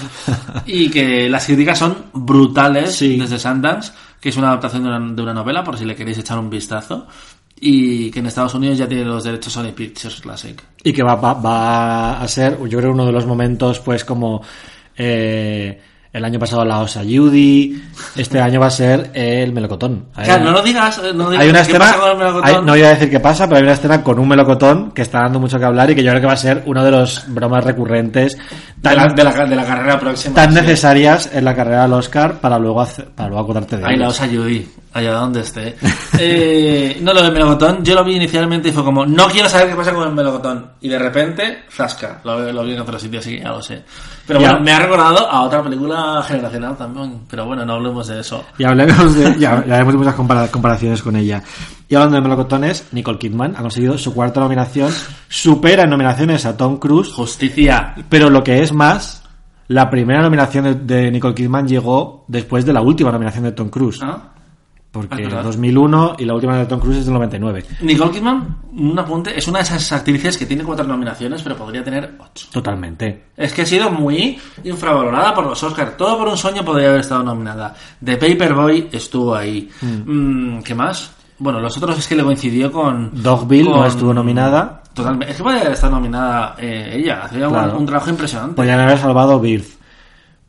y 0.65 0.89
que 0.89 1.29
las 1.29 1.45
críticas 1.45 1.77
son 1.77 1.95
brutales 2.11 2.95
Sí. 2.95 3.15
desde 3.19 3.37
Sundance, 3.37 3.91
que 4.19 4.29
es 4.29 4.37
una 4.37 4.47
adaptación 4.47 4.85
de 4.85 4.89
una, 4.89 5.13
de 5.13 5.21
una 5.21 5.33
novela, 5.35 5.63
por 5.63 5.77
si 5.77 5.85
le 5.85 5.95
queréis 5.95 6.17
echar 6.17 6.39
un 6.39 6.49
vistazo, 6.49 7.05
y 7.59 8.09
que 8.09 8.21
en 8.21 8.25
Estados 8.25 8.55
Unidos 8.55 8.79
ya 8.79 8.87
tiene 8.87 9.05
los 9.05 9.23
derechos 9.23 9.53
Sony 9.53 9.71
Pictures 9.75 10.19
Classic. 10.19 10.59
Y 10.83 10.91
que 10.91 11.03
va, 11.03 11.13
va, 11.13 11.35
va 11.35 12.21
a 12.21 12.27
ser, 12.27 12.57
yo 12.67 12.79
creo, 12.79 12.91
uno 12.91 13.05
de 13.05 13.11
los 13.11 13.27
momentos, 13.27 13.77
pues 13.81 14.03
como 14.03 14.41
eh, 14.97 15.81
el 16.13 16.23
año 16.23 16.39
pasado 16.39 16.63
la 16.63 16.79
Osa 16.79 17.01
Judy, 17.01 17.83
este 18.15 18.39
año 18.39 18.61
va 18.61 18.67
a 18.67 18.71
ser 18.71 19.11
el 19.13 19.51
melocotón. 19.51 20.05
Hay- 20.15 20.23
Claro, 20.25 20.45
no 20.45 20.51
lo 20.51 20.61
digas, 20.61 21.01
no 21.13 21.29
digas 21.29 21.43
hay 21.43 21.49
una 21.49 21.59
escena, 21.59 21.79
pasa 21.79 21.99
con 21.99 22.09
el 22.11 22.17
melocotón. 22.17 22.45
hay- 22.49 22.61
no 22.65 22.77
iba 22.77 22.87
a 22.87 22.91
decir 22.91 23.09
qué 23.09 23.19
pasa, 23.19 23.45
pero 23.47 23.57
hay 23.57 23.63
una 23.63 23.73
escena 23.73 24.01
con 24.01 24.19
un 24.19 24.27
melocotón 24.29 24.91
que 24.91 25.01
está 25.01 25.19
dando 25.23 25.41
mucho 25.41 25.59
que 25.59 25.65
hablar 25.65 25.91
y 25.91 25.95
que 25.95 26.03
yo 26.03 26.11
creo 26.11 26.21
que 26.21 26.27
va 26.27 26.33
a 26.33 26.37
ser 26.37 26.63
uno 26.67 26.85
de 26.85 26.91
los 26.91 27.25
bromas 27.27 27.65
recurrentes 27.65 28.37
de, 28.77 28.95
la, 28.95 29.07
de, 29.07 29.23
la, 29.23 29.45
de 29.45 29.55
la 29.55 29.65
carrera 29.65 29.99
próxima. 29.99 30.35
tan 30.35 30.49
sí. 30.53 30.55
necesarias 30.61 31.29
en 31.33 31.43
la 31.45 31.55
carrera 31.55 31.83
del 31.83 31.93
Oscar 31.93 32.39
para 32.39 32.59
luego 32.59 32.81
hacer- 32.81 33.09
para 33.09 33.29
luego 33.29 33.43
acordarte 33.43 33.77
de 33.77 33.85
Ahí 33.85 33.97
la 33.97 34.09
os 34.09 34.21
ayudí, 34.21 34.67
allá 34.93 35.13
donde 35.13 35.41
esté. 35.41 35.75
Eh, 36.17 36.97
no, 37.01 37.13
lo 37.13 37.21
del 37.21 37.33
melocotón, 37.33 37.83
yo 37.83 37.93
lo 37.93 38.03
vi 38.03 38.15
inicialmente 38.15 38.69
y 38.69 38.71
fue 38.71 38.83
como, 38.85 39.05
no 39.05 39.27
quiero 39.27 39.49
saber 39.49 39.67
qué 39.69 39.75
pasa 39.75 39.91
con 39.93 40.07
el 40.07 40.13
melocotón. 40.15 40.71
Y 40.81 40.87
de 40.87 40.97
repente, 40.97 41.63
zasca, 41.69 42.21
lo, 42.23 42.51
lo 42.53 42.63
vi 42.63 42.73
en 42.73 42.79
otro 42.79 42.97
sitio, 42.97 43.19
así 43.19 43.31
que 43.35 43.43
ya 43.43 43.49
lo 43.49 43.61
sé. 43.61 43.83
Pero 44.25 44.39
Ya. 44.39 44.51
bueno, 44.51 44.63
me 44.63 44.71
ha 44.71 44.79
recordado 44.79 45.29
a 45.29 45.41
otra 45.41 45.61
película 45.61 46.23
generacional 46.25 46.77
también. 46.77 47.21
Pero 47.29 47.45
bueno, 47.45 47.65
no 47.65 47.73
hablemos 47.73 48.07
de 48.07 48.21
eso. 48.21 48.45
Y 48.57 48.63
hablemos 48.63 49.13
de, 49.15 49.35
ya, 49.37 49.63
ya 49.67 49.75
haremos 49.75 49.95
muchas 49.95 50.15
compara- 50.15 50.47
comparaciones 50.47 51.01
con 51.03 51.15
ella. 51.17 51.43
Y 51.87 51.95
hablando 51.95 52.15
de 52.15 52.21
melocotones, 52.21 52.87
Nicole 52.91 53.17
Kidman 53.19 53.55
ha 53.55 53.61
conseguido 53.61 53.97
su 53.97 54.13
cuarta 54.13 54.39
nominación, 54.39 54.91
supera 55.29 55.83
en 55.83 55.89
nominaciones 55.91 56.45
a 56.45 56.57
Tom 56.57 56.77
Cruise, 56.77 57.11
Justicia. 57.13 57.93
pero 58.09 58.29
lo 58.29 58.43
que 58.43 58.63
es 58.63 58.73
más, 58.73 59.23
la 59.67 59.89
primera 59.89 60.21
nominación 60.21 60.63
de, 60.63 60.73
de 61.01 61.11
Nicole 61.11 61.35
Kidman 61.35 61.67
llegó 61.67 62.25
después 62.27 62.65
de 62.65 62.73
la 62.73 62.81
última 62.81 63.11
nominación 63.11 63.43
de 63.43 63.51
Tom 63.51 63.69
Cruise, 63.69 63.99
¿Ah? 64.01 64.31
porque 64.91 65.15
Ah, 65.15 65.17
en 65.17 65.23
verdad. 65.25 65.43
2001 65.43 66.15
y 66.19 66.25
la 66.25 66.33
última 66.35 66.57
de 66.57 66.65
Tom 66.65 66.79
Cruise 66.79 66.99
es 66.99 67.05
del 67.05 67.13
99. 67.15 67.65
Nicole 67.81 68.11
Kidman, 68.11 68.57
un 68.73 68.97
apunte, 68.97 69.37
es 69.37 69.47
una 69.47 69.59
de 69.59 69.63
esas 69.65 69.91
actrices 69.91 70.37
que 70.37 70.45
tiene 70.45 70.63
cuatro 70.63 70.85
nominaciones, 70.87 71.43
pero 71.43 71.55
podría 71.57 71.83
tener 71.83 72.15
ocho. 72.17 72.47
Totalmente. 72.51 73.25
Es 73.37 73.51
que 73.53 73.61
ha 73.63 73.65
sido 73.65 73.91
muy 73.91 74.39
infravalorada 74.63 75.35
por 75.35 75.45
los 75.45 75.61
Oscars. 75.61 75.97
Todo 75.97 76.17
por 76.17 76.29
un 76.29 76.37
sueño 76.37 76.63
podría 76.65 76.87
haber 76.87 77.01
estado 77.01 77.21
nominada. 77.23 77.75
The 78.03 78.17
Paperboy 78.17 78.87
estuvo 78.91 79.35
ahí. 79.35 79.69
Mm, 79.81 80.59
¿Qué 80.61 80.73
más? 80.73 81.11
Bueno, 81.37 81.59
los 81.59 81.75
otros 81.77 81.97
es 81.97 82.07
que 82.07 82.15
le 82.15 82.23
coincidió 82.23 82.71
con... 82.71 83.09
Dogville 83.21 83.69
no 83.69 83.77
con- 83.77 83.87
estuvo 83.87 84.13
nominada. 84.13 84.81
Totalmente. 84.93 85.31
Es 85.31 85.37
que 85.37 85.43
podría 85.43 85.63
estado 85.63 85.93
nominada 85.95 86.55
eh, 86.57 86.91
ella. 86.95 87.23
Hacía 87.23 87.47
un- 87.47 87.53
Claro. 87.53 87.77
un, 87.77 87.85
trabajo 87.85 88.09
impresionante. 88.09 88.55
Podrían 88.55 88.79
haber 88.79 88.97
salvado 88.97 89.39
Birth. 89.39 89.67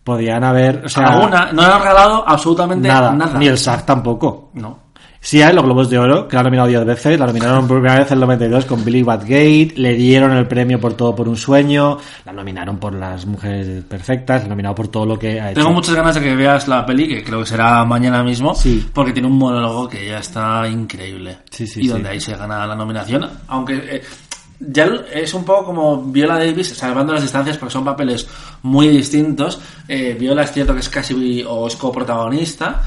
Podían 0.04 0.44
haber, 0.44 0.84
o 0.84 0.88
sea, 0.88 1.06
Alguna, 1.08 1.50
no 1.52 1.62
le 1.66 1.72
han 1.72 1.80
regalado 1.80 2.24
absolutamente 2.28 2.86
nada, 2.86 3.10
nada. 3.12 3.36
ni 3.40 3.48
el 3.48 3.58
SAG 3.58 3.84
tampoco. 3.84 4.50
No. 4.54 4.78
Sí 5.26 5.42
hay 5.42 5.52
los 5.56 5.64
Globos 5.64 5.90
de 5.90 5.98
Oro, 5.98 6.28
que 6.28 6.36
la 6.36 6.40
han 6.42 6.44
nominado 6.44 6.68
10 6.68 6.84
veces, 6.84 7.18
la 7.18 7.26
nominaron 7.26 7.66
por 7.66 7.78
primera 7.78 7.98
vez 7.98 8.06
en 8.06 8.12
el 8.12 8.20
92 8.20 8.64
con 8.64 8.84
Billy 8.84 9.02
Batgate, 9.02 9.72
le 9.74 9.94
dieron 9.94 10.30
el 10.30 10.46
premio 10.46 10.78
por 10.78 10.94
Todo 10.94 11.16
por 11.16 11.28
un 11.28 11.36
Sueño, 11.36 11.98
la 12.24 12.32
nominaron 12.32 12.78
por 12.78 12.94
Las 12.94 13.26
Mujeres 13.26 13.82
Perfectas, 13.82 14.44
la 14.44 14.50
nominado 14.50 14.76
por 14.76 14.86
todo 14.86 15.04
lo 15.04 15.18
que 15.18 15.40
ha 15.40 15.50
hecho. 15.50 15.58
Tengo 15.58 15.72
muchas 15.72 15.96
ganas 15.96 16.14
de 16.14 16.20
que 16.20 16.36
veas 16.36 16.68
la 16.68 16.86
peli, 16.86 17.08
que 17.08 17.24
creo 17.24 17.40
que 17.40 17.46
será 17.46 17.84
mañana 17.84 18.22
mismo, 18.22 18.54
Sí. 18.54 18.88
porque 18.94 19.12
tiene 19.12 19.26
un 19.26 19.36
monólogo 19.36 19.88
que 19.88 20.06
ya 20.06 20.18
está 20.20 20.68
increíble. 20.68 21.38
Sí, 21.50 21.66
sí, 21.66 21.80
y 21.82 21.88
donde 21.88 22.10
ahí 22.10 22.20
se 22.20 22.36
gana 22.36 22.64
la 22.64 22.76
nominación, 22.76 23.28
aunque 23.48 23.74
eh, 23.74 24.02
ya 24.60 24.88
es 25.12 25.34
un 25.34 25.44
poco 25.44 25.64
como 25.64 26.04
Viola 26.04 26.38
Davis, 26.38 26.68
salvando 26.68 27.12
las 27.12 27.22
distancias 27.22 27.58
porque 27.58 27.72
son 27.72 27.84
papeles 27.84 28.28
muy 28.62 28.86
distintos. 28.90 29.60
Eh, 29.88 30.16
Viola 30.16 30.44
es 30.44 30.52
cierto 30.52 30.72
que 30.72 30.78
es 30.78 30.88
casi 30.88 31.42
o 31.42 31.66
es 31.66 31.74
coprotagonista, 31.74 32.80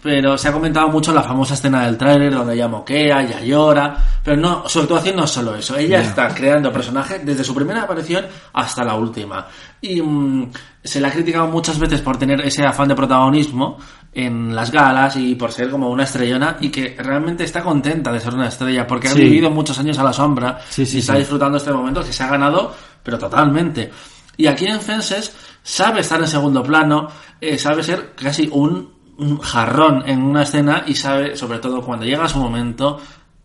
pero 0.00 0.38
se 0.38 0.48
ha 0.48 0.52
comentado 0.52 0.88
mucho 0.88 1.12
la 1.12 1.22
famosa 1.22 1.54
escena 1.54 1.84
del 1.84 1.96
tráiler 1.96 2.32
donde 2.32 2.54
ella 2.54 2.68
moquea, 2.68 3.22
ella 3.22 3.40
llora, 3.40 3.96
pero 4.22 4.36
no, 4.36 4.68
su 4.68 4.80
actuación 4.80 5.16
no 5.16 5.24
es 5.24 5.30
solo 5.30 5.54
eso, 5.54 5.76
ella 5.76 6.00
está 6.00 6.28
creando 6.34 6.72
personajes 6.72 7.24
desde 7.24 7.44
su 7.44 7.54
primera 7.54 7.82
aparición 7.82 8.26
hasta 8.52 8.84
la 8.84 8.94
última. 8.94 9.46
Y 9.80 10.00
mm, 10.00 10.50
se 10.82 11.00
le 11.00 11.08
ha 11.08 11.12
criticado 11.12 11.46
muchas 11.48 11.78
veces 11.78 12.00
por 12.00 12.16
tener 12.16 12.40
ese 12.40 12.64
afán 12.64 12.88
de 12.88 12.94
protagonismo 12.94 13.78
en 14.12 14.54
las 14.54 14.70
galas 14.70 15.16
y 15.16 15.34
por 15.34 15.52
ser 15.52 15.70
como 15.70 15.88
una 15.88 16.04
estrellona 16.04 16.56
y 16.60 16.68
que 16.68 16.94
realmente 16.98 17.44
está 17.44 17.62
contenta 17.62 18.12
de 18.12 18.20
ser 18.20 18.34
una 18.34 18.48
estrella 18.48 18.86
porque 18.86 19.08
ha 19.08 19.14
vivido 19.14 19.50
muchos 19.50 19.78
años 19.78 19.98
a 19.98 20.04
la 20.04 20.12
sombra 20.12 20.60
Sí, 20.68 20.84
sí, 20.84 20.98
y 20.98 21.00
está 21.00 21.16
disfrutando 21.16 21.56
este 21.56 21.72
momento 21.72 22.02
que 22.04 22.12
se 22.12 22.22
ha 22.22 22.28
ganado, 22.28 22.74
pero 23.02 23.18
totalmente. 23.18 23.90
Y 24.36 24.46
aquí 24.46 24.66
en 24.66 24.80
Fences 24.80 25.34
sabe 25.62 26.00
estar 26.00 26.20
en 26.20 26.28
segundo 26.28 26.62
plano, 26.62 27.08
eh, 27.40 27.58
sabe 27.58 27.82
ser 27.82 28.12
casi 28.14 28.48
un, 28.52 28.91
un 29.18 29.38
jarrón 29.40 30.02
en 30.06 30.22
una 30.22 30.42
escena 30.42 30.84
y 30.86 30.94
sabe, 30.94 31.36
sobre 31.36 31.58
todo 31.58 31.82
cuando 31.82 32.04
llega 32.06 32.28
su 32.28 32.38
momento, 32.38 32.98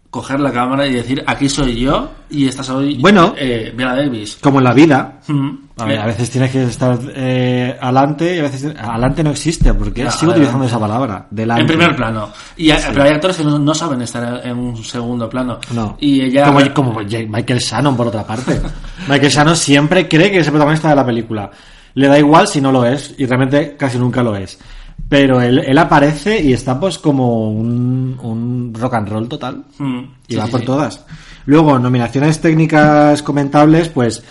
coger 0.09 0.39
la 0.39 0.51
cámara 0.51 0.87
y 0.87 0.93
decir, 0.93 1.23
aquí 1.27 1.49
soy 1.49 1.79
yo 1.81 2.09
y 2.29 2.47
esta 2.47 2.63
soy 2.63 2.97
Bueno. 2.99 3.35
eh, 3.37 3.73
Davis. 3.77 4.37
Como 4.41 4.59
en 4.59 4.63
la 4.63 4.73
vida. 4.73 5.19
Mm. 5.27 5.49
A 5.79 5.85
ver, 5.85 5.99
a 5.99 6.05
veces 6.07 6.31
tienes 6.31 6.49
que 6.51 6.63
estar 6.63 6.97
eh, 7.13 7.77
alante 7.79 8.35
y 8.35 8.39
a 8.39 8.43
veces 8.43 8.73
alante 8.79 9.23
no 9.23 9.29
existe 9.29 9.73
porque 9.75 10.01
sigo 10.01 10.31
adelante. 10.31 10.31
utilizando 10.39 10.65
esa 10.65 10.79
palabra. 10.79 11.27
Delante. 11.29 11.61
En 11.61 11.67
primer 11.67 11.95
plano. 11.95 12.29
Y 12.55 12.71
hay- 12.71 12.81
Pero 12.89 13.03
hay 13.03 13.11
actores 13.11 13.37
que 13.37 13.43
no, 13.43 13.59
no 13.59 13.75
saben 13.75 14.01
estar 14.01 14.41
en 14.43 14.57
un 14.57 14.83
segundo 14.83 15.29
plano. 15.29 15.59
No. 15.73 15.97
Y 15.99 16.21
ella... 16.21 16.45
Como, 16.45 16.73
como 16.73 16.99
Michael 17.01 17.59
Shannon, 17.59 17.95
por 17.95 18.07
otra 18.07 18.25
parte. 18.25 18.59
Michael 19.07 19.31
Shannon 19.31 19.55
siempre 19.55 20.07
cree 20.07 20.31
que 20.31 20.39
es 20.39 20.47
el 20.47 20.51
protagonista 20.53 20.89
de 20.89 20.95
la 20.95 21.05
película. 21.05 21.51
Le 21.93 22.07
da 22.07 22.17
igual 22.17 22.47
si 22.47 22.59
no 22.61 22.71
lo 22.71 22.83
es, 22.85 23.13
y 23.17 23.25
realmente 23.27 23.75
casi 23.77 23.99
nunca 23.99 24.23
lo 24.23 24.35
es. 24.35 24.57
Pero 25.09 25.41
él, 25.41 25.59
él 25.59 25.77
aparece 25.77 26.41
y 26.41 26.51
está 26.53 26.79
pues 26.79 26.97
como 26.97 27.49
un, 27.51 28.17
un 28.21 28.73
rock 28.73 28.95
and 28.95 29.09
roll 29.09 29.29
total. 29.29 29.63
Mm, 29.77 29.99
Y 30.27 30.33
sí, 30.33 30.35
va 30.35 30.45
sí, 30.45 30.51
por 30.51 30.59
sí. 30.59 30.65
todas. 30.65 31.05
Luego, 31.45 31.79
nominaciones 31.79 32.41
técnicas 32.41 33.23
comentables, 33.23 33.87
pues 33.87 34.21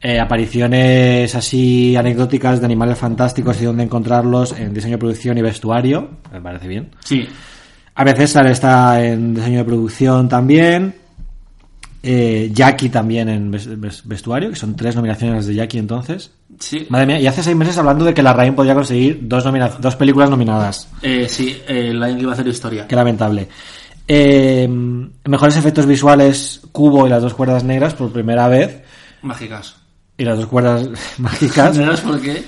eh, 0.00 0.18
apariciones 0.18 1.34
así 1.36 1.94
anecdóticas 1.96 2.58
de 2.58 2.66
animales 2.66 2.98
fantásticos 2.98 3.60
y 3.62 3.64
dónde 3.64 3.84
encontrarlos 3.84 4.52
en 4.58 4.74
diseño, 4.74 4.98
producción 4.98 5.38
y 5.38 5.42
vestuario. 5.42 6.10
Me 6.32 6.40
parece 6.40 6.66
bien. 6.66 6.90
Sí. 7.04 7.28
A 7.94 8.02
veces 8.02 8.30
César 8.30 8.48
está 8.48 9.04
en 9.04 9.34
diseño 9.34 9.58
de 9.58 9.64
producción 9.64 10.28
también. 10.28 10.96
Eh, 12.06 12.50
Jackie 12.52 12.90
también 12.90 13.30
en 13.30 13.50
ves- 13.50 13.80
ves- 13.80 14.02
vestuario, 14.04 14.50
que 14.50 14.56
son 14.56 14.76
tres 14.76 14.94
nominaciones 14.94 15.46
de 15.46 15.54
Jackie 15.54 15.78
entonces. 15.78 16.30
Sí. 16.58 16.86
Madre 16.90 17.06
mía, 17.06 17.18
y 17.20 17.26
hace 17.26 17.42
seis 17.42 17.56
meses 17.56 17.78
hablando 17.78 18.04
de 18.04 18.12
que 18.12 18.22
la 18.22 18.34
Rain 18.34 18.54
podía 18.54 18.74
conseguir 18.74 19.20
dos, 19.22 19.42
dos 19.80 19.96
películas 19.96 20.28
nominadas. 20.28 20.86
Eh, 21.00 21.26
sí, 21.30 21.56
eh, 21.66 21.92
que 21.98 22.20
iba 22.20 22.32
a 22.32 22.34
hacer 22.34 22.46
historia. 22.46 22.86
Qué 22.86 22.94
lamentable. 22.94 23.48
Eh, 24.06 24.68
mejores 25.24 25.56
efectos 25.56 25.86
visuales, 25.86 26.60
Cubo 26.72 27.06
y 27.06 27.10
las 27.10 27.22
dos 27.22 27.32
cuerdas 27.32 27.64
negras 27.64 27.94
por 27.94 28.12
primera 28.12 28.48
vez. 28.48 28.82
Mágicas. 29.22 29.76
Y 30.18 30.24
las 30.24 30.36
dos 30.36 30.46
cuerdas 30.46 30.86
mágicas. 31.18 31.74
¿Sabes 31.74 32.00
por 32.02 32.20
qué? 32.20 32.44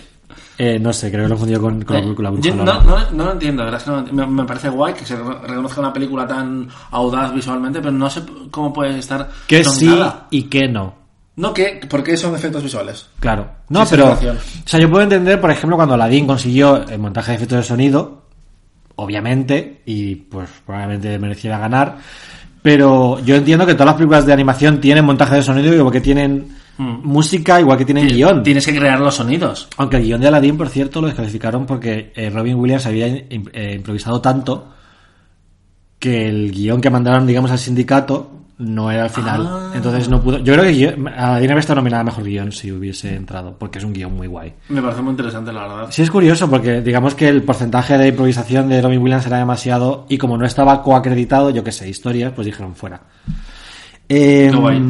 Eh, 0.58 0.78
no 0.78 0.92
sé, 0.92 1.10
creo 1.10 1.24
que 1.24 1.28
lo 1.28 1.34
he 1.34 1.38
confundido 1.38 1.60
con, 1.60 1.82
con 1.82 1.96
la, 1.96 2.02
Eh, 2.02 2.14
con 2.14 2.24
la 2.24 2.30
yo 2.30 2.36
bruja 2.54 2.56
no, 2.64 2.82
no, 2.82 3.10
no 3.10 3.24
lo 3.26 3.32
entiendo, 3.32 3.62
la 3.64 3.70
verdad 3.70 3.80
es 3.96 4.06
que 4.06 4.12
no 4.14 4.26
me, 4.26 4.42
me 4.42 4.44
parece 4.46 4.70
guay 4.70 4.94
que 4.94 5.04
se 5.04 5.14
re- 5.14 5.38
reconozca 5.46 5.80
una 5.80 5.92
película 5.92 6.26
tan 6.26 6.66
audaz 6.92 7.34
visualmente, 7.34 7.80
pero 7.80 7.92
no 7.92 8.08
sé 8.08 8.22
cómo 8.50 8.72
puede 8.72 8.98
estar 8.98 9.28
Que 9.46 9.62
sí 9.64 9.90
y 10.30 10.44
que 10.44 10.66
no. 10.68 10.94
No, 11.36 11.52
que, 11.52 11.80
¿por 11.90 12.02
qué 12.02 12.16
son 12.16 12.34
efectos 12.34 12.62
visuales? 12.62 13.08
Claro. 13.20 13.46
No, 13.68 13.84
Sí, 13.84 13.90
pero. 13.96 14.12
O 14.12 14.18
sea, 14.64 14.80
yo 14.80 14.88
puedo 14.88 15.02
entender, 15.02 15.38
por 15.38 15.50
ejemplo, 15.50 15.76
cuando 15.76 15.92
Aladdin 15.94 16.26
consiguió 16.26 16.88
el 16.88 16.98
montaje 16.98 17.32
de 17.32 17.36
efectos 17.36 17.58
de 17.58 17.62
sonido, 17.64 18.22
obviamente, 18.94 19.82
y 19.84 20.14
pues 20.16 20.48
probablemente 20.64 21.18
mereciera 21.18 21.58
ganar. 21.58 21.98
Pero 22.62 23.20
yo 23.20 23.36
entiendo 23.36 23.66
que 23.66 23.74
todas 23.74 23.86
las 23.88 23.94
películas 23.96 24.26
de 24.26 24.32
animación 24.32 24.80
tienen 24.80 25.04
montaje 25.04 25.36
de 25.36 25.42
sonido, 25.42 25.74
igual 25.74 25.92
que 25.92 26.00
tienen 26.00 26.55
Hmm. 26.78 27.00
música, 27.02 27.60
igual 27.60 27.78
que 27.78 27.84
tienen 27.84 28.08
guion. 28.08 28.42
Tienes 28.42 28.66
que 28.66 28.76
crear 28.76 29.00
los 29.00 29.14
sonidos. 29.14 29.68
Aunque 29.78 29.96
el 29.96 30.04
guion 30.04 30.20
de 30.20 30.28
Aladdin, 30.28 30.56
por 30.56 30.68
cierto, 30.68 31.00
lo 31.00 31.06
descalificaron 31.06 31.64
porque 31.66 32.12
eh, 32.14 32.30
Robin 32.30 32.56
Williams 32.56 32.86
había 32.86 33.06
eh, 33.06 33.74
improvisado 33.76 34.20
tanto 34.20 34.72
que 35.98 36.28
el 36.28 36.50
guion 36.52 36.80
que 36.80 36.90
mandaron, 36.90 37.26
digamos, 37.26 37.50
al 37.50 37.58
sindicato 37.58 38.30
no 38.58 38.90
era 38.90 39.04
al 39.04 39.10
final. 39.10 39.46
Ah. 39.46 39.72
Entonces 39.74 40.08
no 40.08 40.22
pudo. 40.22 40.38
Yo 40.38 40.54
creo 40.54 40.64
que 40.64 41.10
Aladdin 41.10 41.50
habría 41.50 41.58
estado 41.58 41.76
nominada 41.76 42.02
a 42.02 42.04
mejor 42.04 42.24
guion 42.24 42.52
si 42.52 42.72
hubiese 42.72 43.14
entrado, 43.14 43.56
porque 43.58 43.78
es 43.78 43.84
un 43.84 43.92
guion 43.92 44.14
muy 44.14 44.26
guay. 44.26 44.52
Me 44.68 44.80
parece 44.80 45.02
muy 45.02 45.10
interesante, 45.12 45.52
la 45.52 45.62
verdad. 45.62 45.86
Sí, 45.90 46.02
es 46.02 46.10
curioso 46.10 46.48
porque 46.48 46.80
digamos 46.80 47.14
que 47.14 47.28
el 47.28 47.42
porcentaje 47.42 47.98
de 47.98 48.08
improvisación 48.08 48.68
de 48.68 48.80
Robin 48.80 49.00
Williams 49.00 49.26
era 49.26 49.38
demasiado 49.38 50.06
y 50.08 50.16
como 50.18 50.38
no 50.38 50.46
estaba 50.46 50.82
coacreditado, 50.82 51.50
yo 51.50 51.62
qué 51.64 51.72
sé, 51.72 51.88
historias, 51.88 52.32
pues 52.34 52.46
dijeron 52.46 52.74
fuera. 52.74 53.00
Eh, 54.08 54.48
Qué 54.50 54.56
guay. 54.56 54.80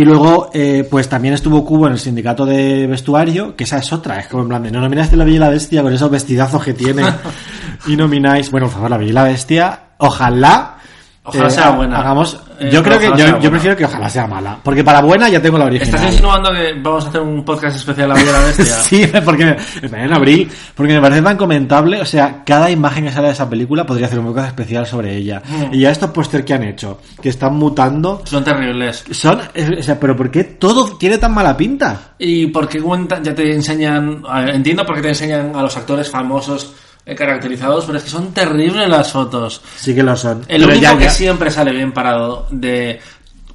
Y 0.00 0.04
luego, 0.06 0.48
eh, 0.54 0.88
pues 0.90 1.10
también 1.10 1.34
estuvo 1.34 1.62
Cubo 1.62 1.86
en 1.86 1.92
el 1.92 1.98
sindicato 1.98 2.46
de 2.46 2.86
vestuario, 2.86 3.54
que 3.54 3.64
esa 3.64 3.76
es 3.76 3.92
otra, 3.92 4.18
es 4.18 4.28
como 4.28 4.44
en 4.44 4.48
plan 4.48 4.62
de, 4.62 4.70
no 4.70 4.80
nominaste 4.80 5.14
la 5.14 5.24
Bella 5.24 5.36
y 5.36 5.40
la 5.40 5.50
Bestia 5.50 5.82
con 5.82 5.92
esos 5.92 6.10
vestidazos 6.10 6.64
que 6.64 6.72
tiene 6.72 7.02
y 7.86 7.96
nomináis, 7.96 8.50
bueno, 8.50 8.68
por 8.68 8.76
favor, 8.76 8.88
la 8.88 8.96
Bella 8.96 9.10
y 9.10 9.12
la 9.12 9.24
Bestia, 9.24 9.80
ojalá... 9.98 10.78
Ojalá 11.22 11.50
sea 11.50 11.70
buena. 11.70 11.98
Hagamos, 11.98 12.40
Eh, 12.58 12.70
yo 12.72 12.82
creo 12.82 12.98
que 12.98 13.10
yo, 13.40 13.50
prefiero 13.50 13.76
que 13.76 13.84
ojalá 13.84 14.08
sea 14.08 14.26
mala, 14.26 14.58
porque 14.62 14.82
para 14.82 15.00
buena 15.00 15.28
ya 15.28 15.40
tengo 15.40 15.58
la 15.58 15.66
original. 15.66 15.94
¿Estás 15.94 16.12
insinuando 16.12 16.50
que 16.52 16.74
vamos 16.80 17.04
a 17.04 17.08
hacer 17.08 17.20
un 17.20 17.44
podcast 17.44 17.76
especial 17.76 18.10
a 18.12 18.14
la 18.14 18.22
la 18.32 18.38
Bestia? 18.40 18.64
Sí, 18.82 19.06
porque 19.24 19.56
me, 19.90 20.04
en 20.04 20.12
abril, 20.12 20.50
porque 20.74 20.94
me 20.94 21.00
parece 21.00 21.22
tan 21.22 21.36
comentable, 21.36 22.00
o 22.00 22.04
sea, 22.06 22.42
cada 22.44 22.70
imagen 22.70 23.04
que 23.04 23.12
sale 23.12 23.28
de 23.28 23.32
esa 23.34 23.48
película 23.48 23.84
podría 23.86 24.06
hacer 24.06 24.18
un 24.18 24.26
podcast 24.26 24.48
especial 24.48 24.86
sobre 24.86 25.16
ella. 25.16 25.42
Mm. 25.46 25.74
Y 25.74 25.80
ya 25.80 25.90
estos 25.90 26.10
póster 26.10 26.44
que 26.44 26.54
han 26.54 26.64
hecho, 26.64 27.00
que 27.20 27.28
están 27.28 27.54
mutando, 27.54 28.22
Son 28.24 28.42
terribles. 28.42 29.04
son, 29.10 29.40
o 29.40 29.82
sea, 29.82 30.00
pero 30.00 30.16
¿por 30.16 30.30
qué 30.30 30.44
todo 30.44 30.96
tiene 30.96 31.18
tan 31.18 31.32
mala 31.34 31.56
pinta? 31.56 32.12
¿Y 32.18 32.46
por 32.46 32.68
qué 32.68 32.80
cuentan, 32.80 33.22
ya 33.24 33.34
te 33.34 33.54
enseñan, 33.54 34.22
entiendo 34.52 34.84
por 34.84 34.96
qué 34.96 35.02
te 35.02 35.08
enseñan 35.08 35.54
a 35.54 35.62
los 35.62 35.76
actores 35.76 36.10
famosos 36.10 36.64
eh, 36.64 36.89
caracterizados, 37.04 37.84
pero 37.86 37.98
es 37.98 38.04
que 38.04 38.10
son 38.10 38.32
terribles 38.32 38.88
las 38.88 39.10
fotos. 39.12 39.60
Sí 39.76 39.94
que 39.94 40.02
lo 40.02 40.16
son. 40.16 40.38
El 40.48 40.62
Pero 40.62 40.66
único 40.72 40.80
ya- 40.82 40.98
que 40.98 41.10
siempre 41.10 41.50
sale 41.50 41.72
bien 41.72 41.92
parado 41.92 42.46
de 42.50 43.00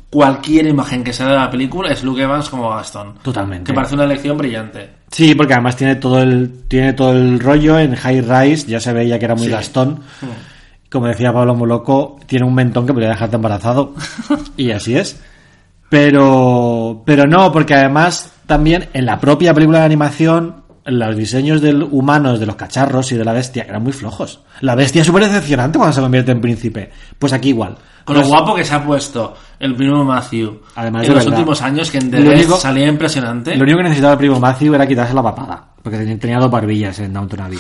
cualquier 0.10 0.68
imagen 0.68 1.04
que 1.04 1.12
sea 1.14 1.28
de 1.28 1.36
la 1.36 1.50
película 1.50 1.89
es 1.89 2.04
Luke 2.04 2.22
Evans 2.22 2.50
como 2.50 2.70
Gastón. 2.70 3.16
Totalmente. 3.22 3.70
Que 3.72 3.74
parece 3.76 3.96
una 3.96 4.04
elección 4.06 4.38
brillante. 4.38 4.89
Sí, 5.12 5.36
porque 5.36 5.54
además 5.54 5.76
tiene 5.76 5.96
todo 5.96 6.22
el 6.22 6.64
tiene 6.68 6.93
todo 6.93 7.12
el 7.14 7.39
rollo 7.39 7.78
en 7.80 7.96
High 7.96 8.22
Rise, 8.22 8.68
ya 8.68 8.80
se 8.80 8.91
veía 8.93 9.20
que 9.20 9.26
era 9.26 9.36
muy 9.36 9.46
Sí. 9.46 9.52
Gastón. 9.52 10.02
Como 10.89 11.08
decía 11.08 11.34
Pablo 11.34 11.56
Moloco, 11.56 12.18
tiene 12.26 12.46
un 12.46 12.54
mentón 12.56 12.86
que 12.86 12.93
podría 12.93 13.10
dejarte 13.10 13.36
embarazado. 13.36 13.93
y 14.58 14.72
así 14.72 14.96
es. 14.98 15.20
Pero 15.89 17.04
pero 17.06 17.26
no, 17.28 17.52
porque 17.52 17.74
además 17.74 18.32
también 18.46 18.89
en 18.93 19.06
la 19.06 19.20
propia 19.20 19.54
película 19.54 19.80
de 19.80 19.86
animación 19.86 20.64
los 20.86 21.16
diseños 21.18 21.62
de 21.62 21.74
humanos 21.74 22.40
de 22.40 22.46
los 22.46 22.56
cacharros 22.56 23.12
y 23.12 23.16
de 23.18 23.26
la 23.26 23.34
bestia 23.34 23.66
eran 23.68 23.82
muy 23.84 23.92
flojos. 23.92 24.42
La 24.62 24.76
bestia 24.76 25.02
es 25.02 25.08
súper 25.08 25.24
decepcionante 25.24 25.78
cuando 25.78 25.94
se 25.94 26.02
convierte 26.02 26.32
en 26.32 26.42
príncipe. 26.42 26.92
Pues 27.18 27.34
aquí 27.34 27.50
igual. 27.50 27.76
Con 28.06 28.18
lo 28.18 28.28
guapo 28.28 28.54
que 28.54 28.64
se 28.64 28.76
ha 28.76 28.86
puesto 28.86 29.34
el 29.60 29.74
primo 29.76 30.04
Matthew 30.06 30.62
Además, 30.76 31.04
en 31.04 31.10
de 31.10 31.16
los 31.16 31.26
verdad. 31.26 31.40
últimos 31.40 31.62
años, 31.64 31.90
que 31.90 31.98
en 31.98 32.12
The 32.12 32.20
Lo 32.20 32.30
Rest 32.30 32.44
único- 32.44 32.60
salía 32.60 32.88
impresionante. 32.88 33.56
Lo 33.56 33.64
único 33.64 33.78
que 33.78 33.84
necesitaba 33.84 34.14
el 34.14 34.20
primo 34.20 34.40
Matthew 34.40 34.76
era 34.76 34.86
quitarse 34.88 35.14
la 35.16 35.24
papada, 35.24 35.70
porque 35.82 35.98
tenía, 35.98 36.20
tenía 36.20 36.38
dos 36.38 36.52
barbillas 36.52 37.00
en 37.00 37.12
Downton 37.14 37.40
Abbey. 37.42 37.58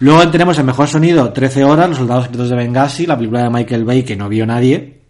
Luego 0.00 0.28
tenemos 0.28 0.58
el 0.58 0.64
mejor 0.64 0.88
sonido, 0.88 1.32
13 1.32 1.64
horas, 1.64 1.88
Los 1.88 1.98
soldados 1.98 2.24
secretos 2.24 2.50
de 2.50 2.56
Benghazi, 2.56 3.06
la 3.06 3.16
película 3.16 3.44
de 3.44 3.50
Michael 3.50 3.84
Bay 3.86 4.02
que 4.02 4.14
no 4.16 4.28
vio 4.28 4.44
nadie. 4.44 5.01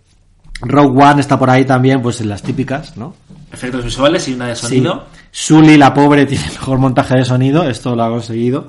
Rogue 0.62 1.02
One 1.02 1.20
está 1.20 1.38
por 1.38 1.50
ahí 1.50 1.64
también, 1.64 2.00
pues 2.02 2.20
en 2.20 2.28
las 2.28 2.42
típicas, 2.42 2.96
¿no? 2.96 3.14
Efectos 3.52 3.84
visuales 3.84 4.26
y 4.28 4.34
una 4.34 4.46
de 4.48 4.56
sonido. 4.56 5.04
Sí. 5.12 5.20
Sully, 5.54 5.76
la 5.76 5.92
pobre, 5.92 6.24
tiene 6.26 6.44
el 6.44 6.52
mejor 6.52 6.78
montaje 6.78 7.16
de 7.16 7.24
sonido, 7.24 7.64
esto 7.64 7.94
lo 7.94 8.02
ha 8.04 8.08
conseguido. 8.08 8.68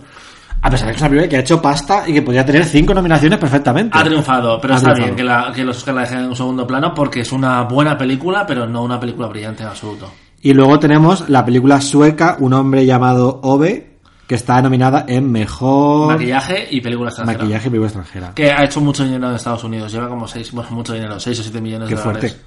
A 0.61 0.69
pesar 0.69 0.87
de 0.87 0.93
que 0.93 0.95
es 0.95 1.01
una 1.01 1.09
película 1.09 1.29
que 1.29 1.35
ha 1.35 1.39
hecho 1.41 1.61
pasta 1.61 2.03
y 2.07 2.13
que 2.13 2.21
podría 2.21 2.45
tener 2.45 2.63
cinco 2.63 2.93
nominaciones 2.93 3.37
perfectamente. 3.37 3.97
Ha 3.97 4.03
triunfado, 4.03 4.59
pero 4.61 4.73
Ha 4.73 4.77
está 4.77 4.93
triunfado. 4.93 5.15
bien 5.15 5.15
que, 5.17 5.23
la, 5.23 5.51
que 5.53 5.63
los 5.65 5.77
Oscar 5.77 5.93
la 5.95 6.01
dejen 6.01 6.19
en 6.19 6.25
un 6.27 6.35
segundo 6.37 6.65
plano 6.65 6.93
porque 6.93 7.19
es 7.19 7.31
una 7.33 7.63
buena 7.63 7.97
película, 7.97 8.45
pero 8.47 8.65
no 8.65 8.81
una 8.81 8.97
película 8.99 9.27
brillante 9.27 9.63
en 9.63 9.69
absoluto. 9.69 10.09
Y 10.41 10.53
luego 10.53 10.79
tenemos 10.79 11.29
la 11.29 11.43
película 11.45 11.79
sueca 11.81 12.37
Un 12.39 12.53
hombre 12.53 12.85
llamado 12.85 13.39
Ove, 13.43 13.92
que 14.27 14.35
está 14.35 14.61
nominada 14.61 15.05
en 15.07 15.31
mejor 15.31 16.07
Maquillaje 16.13 16.67
y 16.71 16.81
película 16.81 17.09
extranjera. 17.09 17.37
maquillaje 17.39 17.67
y 17.67 17.69
película 17.69 17.87
extranjera. 17.87 18.33
Que 18.33 18.51
ha 18.51 18.63
hecho 18.63 18.79
mucho 18.81 19.03
dinero 19.03 19.29
en 19.29 19.35
Estados 19.35 19.63
Unidos. 19.63 19.91
Lleva 19.91 20.07
como 20.07 20.27
6, 20.27 20.51
bueno, 20.53 20.71
mucho 20.71 20.93
dinero, 20.93 21.19
6 21.19 21.39
o 21.39 21.43
7 21.43 21.61
millones 21.61 21.89
Qué 21.89 21.95
de 21.95 22.01
dólares. 22.01 22.31
fuerte. 22.31 22.45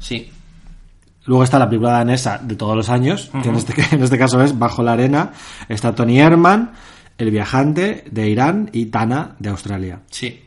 Sí. 0.00 0.30
Luego 1.26 1.44
está 1.44 1.58
la 1.58 1.68
película 1.68 1.92
danesa 1.92 2.38
de 2.42 2.56
todos 2.56 2.74
los 2.76 2.88
años, 2.88 3.30
que 3.42 3.48
en 3.48 3.54
este, 3.54 3.74
en 3.94 4.02
este 4.02 4.18
caso 4.18 4.42
es 4.42 4.58
Bajo 4.58 4.82
la 4.82 4.92
Arena. 4.94 5.30
Está 5.68 5.94
Tony 5.94 6.18
Herman, 6.18 6.72
El 7.18 7.30
Viajante 7.30 8.04
de 8.10 8.28
Irán 8.28 8.70
y 8.72 8.86
Tana 8.86 9.36
de 9.38 9.50
Australia. 9.50 10.00
Sí. 10.10 10.40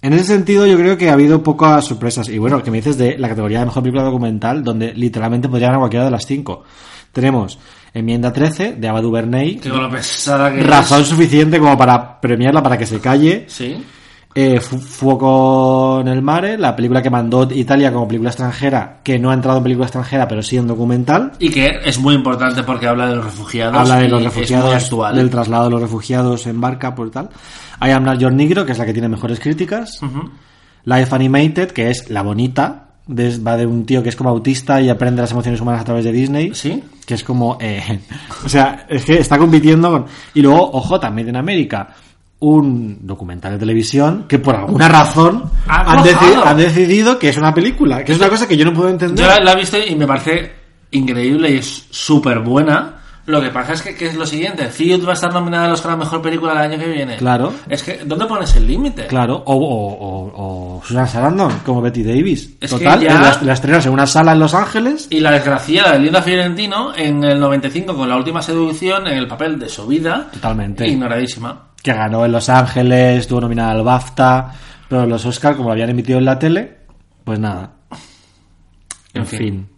En 0.00 0.12
ese 0.14 0.24
sentido, 0.24 0.66
yo 0.66 0.78
creo 0.78 0.96
que 0.96 1.10
ha 1.10 1.14
habido 1.14 1.42
pocas 1.42 1.84
sorpresas. 1.84 2.28
Y 2.28 2.38
bueno, 2.38 2.62
que 2.62 2.70
me 2.70 2.78
dices 2.78 2.96
de 2.96 3.18
la 3.18 3.28
categoría 3.28 3.58
de 3.60 3.66
mejor 3.66 3.82
película 3.82 4.04
documental, 4.04 4.62
donde 4.64 4.94
literalmente 4.94 5.48
podría 5.48 5.68
ganar 5.68 5.80
cualquiera 5.80 6.04
de 6.06 6.10
las 6.10 6.24
cinco. 6.24 6.62
Tenemos 7.12 7.58
Enmienda 7.96 8.32
13 8.32 8.74
de 8.74 8.88
Ava 8.88 9.00
DuVernay. 9.00 9.56
Que 9.56 9.70
con 9.70 9.82
lo 9.82 9.90
pesada 9.90 10.52
que 10.52 10.62
Razón 10.62 11.00
es. 11.02 11.08
suficiente 11.08 11.58
como 11.58 11.76
para 11.78 12.20
premiarla 12.20 12.62
para 12.62 12.76
que 12.76 12.84
se 12.86 13.00
calle. 13.00 13.44
Sí. 13.48 13.82
Eh, 14.34 14.60
Fu- 14.60 14.76
Fuoco 14.78 16.00
en 16.02 16.08
el 16.08 16.20
mare, 16.20 16.58
la 16.58 16.76
película 16.76 17.00
que 17.00 17.08
mandó 17.08 17.48
Italia 17.50 17.90
como 17.90 18.06
película 18.06 18.28
extranjera, 18.28 18.98
que 19.02 19.18
no 19.18 19.30
ha 19.30 19.34
entrado 19.34 19.56
en 19.56 19.62
película 19.62 19.86
extranjera, 19.86 20.28
pero 20.28 20.42
sí 20.42 20.58
en 20.58 20.66
documental. 20.66 21.32
Y 21.38 21.48
que 21.48 21.70
es 21.84 21.98
muy 21.98 22.14
importante 22.14 22.62
porque 22.62 22.86
habla 22.86 23.08
de 23.08 23.16
los 23.16 23.24
refugiados. 23.24 23.74
Habla 23.78 23.96
de 24.00 24.08
los 24.08 24.22
refugiados, 24.22 24.74
actual. 24.74 25.16
del 25.16 25.30
traslado 25.30 25.64
de 25.64 25.70
los 25.70 25.80
refugiados 25.80 26.46
en 26.46 26.60
barca, 26.60 26.94
por 26.94 27.10
tal. 27.10 27.30
I 27.80 27.90
Am 27.92 28.04
Not 28.04 28.18
Your 28.18 28.32
Negro, 28.32 28.66
que 28.66 28.72
es 28.72 28.78
la 28.78 28.84
que 28.84 28.92
tiene 28.92 29.08
mejores 29.08 29.40
críticas. 29.40 30.00
Life 30.84 31.14
Animated, 31.14 31.70
que 31.70 31.88
es 31.90 32.10
la 32.10 32.20
bonita, 32.22 32.88
de- 33.06 33.38
va 33.38 33.56
de 33.56 33.64
un 33.64 33.86
tío 33.86 34.02
que 34.02 34.10
es 34.10 34.16
como 34.16 34.28
autista 34.28 34.80
y 34.82 34.90
aprende 34.90 35.22
las 35.22 35.32
emociones 35.32 35.60
humanas 35.62 35.80
a 35.80 35.84
través 35.84 36.04
de 36.04 36.12
Disney. 36.12 36.54
Sí. 36.54 36.82
Que 37.06 37.14
es 37.14 37.22
como... 37.24 37.56
eh, 37.60 38.00
o 38.44 38.48
sea, 38.48 38.84
es 38.88 39.04
que 39.04 39.18
está 39.18 39.38
compitiendo 39.38 39.90
con... 39.90 40.06
Y 40.34 40.42
luego, 40.42 40.70
ojo, 40.72 40.98
también 41.00 41.28
en 41.28 41.36
América, 41.36 41.88
un 42.40 42.98
documental 43.06 43.52
de 43.52 43.58
televisión 43.58 44.26
que 44.28 44.38
por 44.38 44.56
alguna 44.56 44.88
razón 44.88 45.44
Ha 45.68 45.92
han, 45.92 46.04
deci- 46.04 46.42
han 46.44 46.56
decidido 46.58 47.18
que 47.18 47.28
es 47.30 47.36
una 47.38 47.54
película. 47.54 48.04
Que 48.04 48.12
es 48.12 48.18
una 48.18 48.28
cosa 48.28 48.46
que 48.48 48.56
yo 48.56 48.64
no 48.64 48.74
puedo 48.74 48.90
entender. 48.90 49.24
Yo 49.24 49.30
la, 49.30 49.40
la 49.40 49.52
he 49.52 49.56
visto 49.56 49.78
y 49.78 49.94
me 49.94 50.06
parece 50.06 50.52
increíble 50.90 51.50
y 51.52 51.58
es 51.58 51.86
súper 51.90 52.40
buena. 52.40 52.96
Lo 53.26 53.40
que 53.40 53.50
pasa 53.50 53.72
es 53.72 53.82
que, 53.82 53.94
que 53.96 54.06
es 54.06 54.14
lo 54.14 54.24
siguiente, 54.24 54.68
Field 54.68 55.04
va 55.04 55.10
a 55.10 55.14
estar 55.14 55.32
nominada 55.32 55.66
al 55.66 55.72
Oscar 55.72 55.92
a 55.92 55.96
Mejor 55.96 56.22
Película 56.22 56.52
del 56.54 56.72
año 56.72 56.78
que 56.78 56.86
viene. 56.90 57.16
Claro. 57.16 57.52
Es 57.68 57.82
que, 57.82 58.02
¿dónde 58.04 58.24
pones 58.26 58.54
el 58.54 58.66
límite? 58.66 59.06
Claro, 59.08 59.42
o, 59.44 59.54
o, 59.54 59.92
o- 59.94 60.76
o 60.78 60.82
Susan 60.84 61.08
Sarandon, 61.08 61.52
como 61.64 61.82
Betty 61.82 62.04
Davis. 62.04 62.50
Es 62.60 62.72
que 62.72 62.78
Total, 62.84 63.00
ya- 63.00 63.20
la, 63.20 63.38
la 63.42 63.52
estrenas 63.52 63.84
en 63.86 63.92
una 63.92 64.06
sala 64.06 64.32
en 64.32 64.38
Los 64.38 64.54
Ángeles. 64.54 65.08
Y 65.10 65.18
la 65.20 65.32
desgraciada 65.32 65.92
de 65.92 65.98
Linda 65.98 66.22
Fiorentino 66.22 66.94
en 66.94 67.24
el 67.24 67.40
95 67.40 67.96
con 67.96 68.08
la 68.08 68.16
última 68.16 68.40
seducción 68.42 69.06
en 69.08 69.16
el 69.18 69.26
papel 69.26 69.58
de 69.58 69.68
su 69.68 69.86
vida. 69.88 70.28
Totalmente. 70.32 70.86
Ignoradísima. 70.86 71.70
que 71.82 71.92
ganó 71.92 72.24
en 72.24 72.30
Los 72.32 72.48
Ángeles, 72.48 73.20
estuvo 73.20 73.40
nominada 73.40 73.72
al 73.72 73.82
BAFTA, 73.82 74.52
pero 74.88 75.04
los 75.04 75.24
Oscar, 75.26 75.56
como 75.56 75.68
lo 75.68 75.72
habían 75.72 75.90
emitido 75.90 76.18
en 76.20 76.24
la 76.26 76.38
tele, 76.38 76.76
pues 77.24 77.38
nada. 77.40 77.72
En, 79.14 79.22
En 79.22 79.26
fin. 79.26 79.38
fin. 79.38 79.68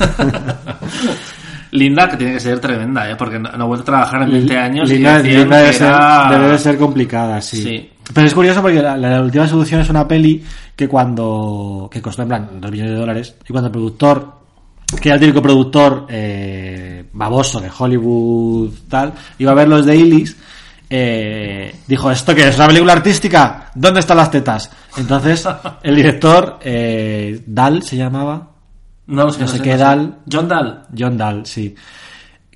Linda, 1.72 2.08
que 2.08 2.16
tiene 2.16 2.32
que 2.34 2.40
ser 2.40 2.58
tremenda, 2.58 3.08
¿eh? 3.10 3.16
Porque 3.16 3.38
no, 3.38 3.50
no 3.52 3.64
ha 3.64 3.66
vuelto 3.66 3.82
a 3.82 3.86
trabajar 3.86 4.22
en 4.22 4.30
20 4.32 4.58
años. 4.58 4.88
Linda, 4.88 5.22
debe, 5.22 5.72
ser, 5.72 5.94
debe 6.30 6.48
de 6.48 6.58
ser 6.58 6.76
complicada, 6.78 7.40
sí. 7.40 7.62
Sí. 7.62 7.90
Pero 8.12 8.26
es 8.26 8.34
curioso 8.34 8.60
porque 8.60 8.82
la, 8.82 8.96
la 8.96 9.22
última 9.22 9.46
solución 9.46 9.80
es 9.80 9.88
una 9.88 10.06
peli 10.08 10.42
que 10.74 10.88
cuando. 10.88 11.88
que 11.92 12.02
costó 12.02 12.22
en 12.22 12.28
plan 12.28 12.48
2 12.60 12.70
millones 12.70 12.92
de 12.92 12.98
dólares. 12.98 13.34
Y 13.48 13.52
cuando 13.52 13.68
el 13.68 13.72
productor, 13.72 14.32
que 15.00 15.08
era 15.10 15.14
el 15.14 15.20
típico 15.20 15.40
productor 15.42 16.06
eh, 16.08 17.04
baboso 17.12 17.60
de 17.60 17.70
Hollywood, 17.76 18.70
tal, 18.88 19.12
iba 19.38 19.52
a 19.52 19.54
ver 19.54 19.68
los 19.68 19.86
dailies. 19.86 20.36
eh, 20.92 21.72
dijo, 21.86 22.10
¿esto 22.10 22.34
qué 22.34 22.48
es? 22.48 22.56
¿Una 22.56 22.66
película 22.66 22.94
artística? 22.94 23.70
¿Dónde 23.76 24.00
están 24.00 24.16
las 24.16 24.30
tetas? 24.30 24.68
Entonces, 24.96 25.46
el 25.84 25.94
director, 25.94 26.58
eh, 26.62 27.40
Dal 27.46 27.84
se 27.84 27.96
llamaba, 27.96 28.49
No 29.10 29.24
lo 29.24 29.32
sé, 29.32 29.40
no 29.40 29.48
sé 29.48 29.60
qué. 29.60 29.76
Dal. 29.76 30.18
John 30.30 30.48
Dahl. 30.48 30.82
John 30.96 31.18
Dahl, 31.18 31.44
sí. 31.44 31.74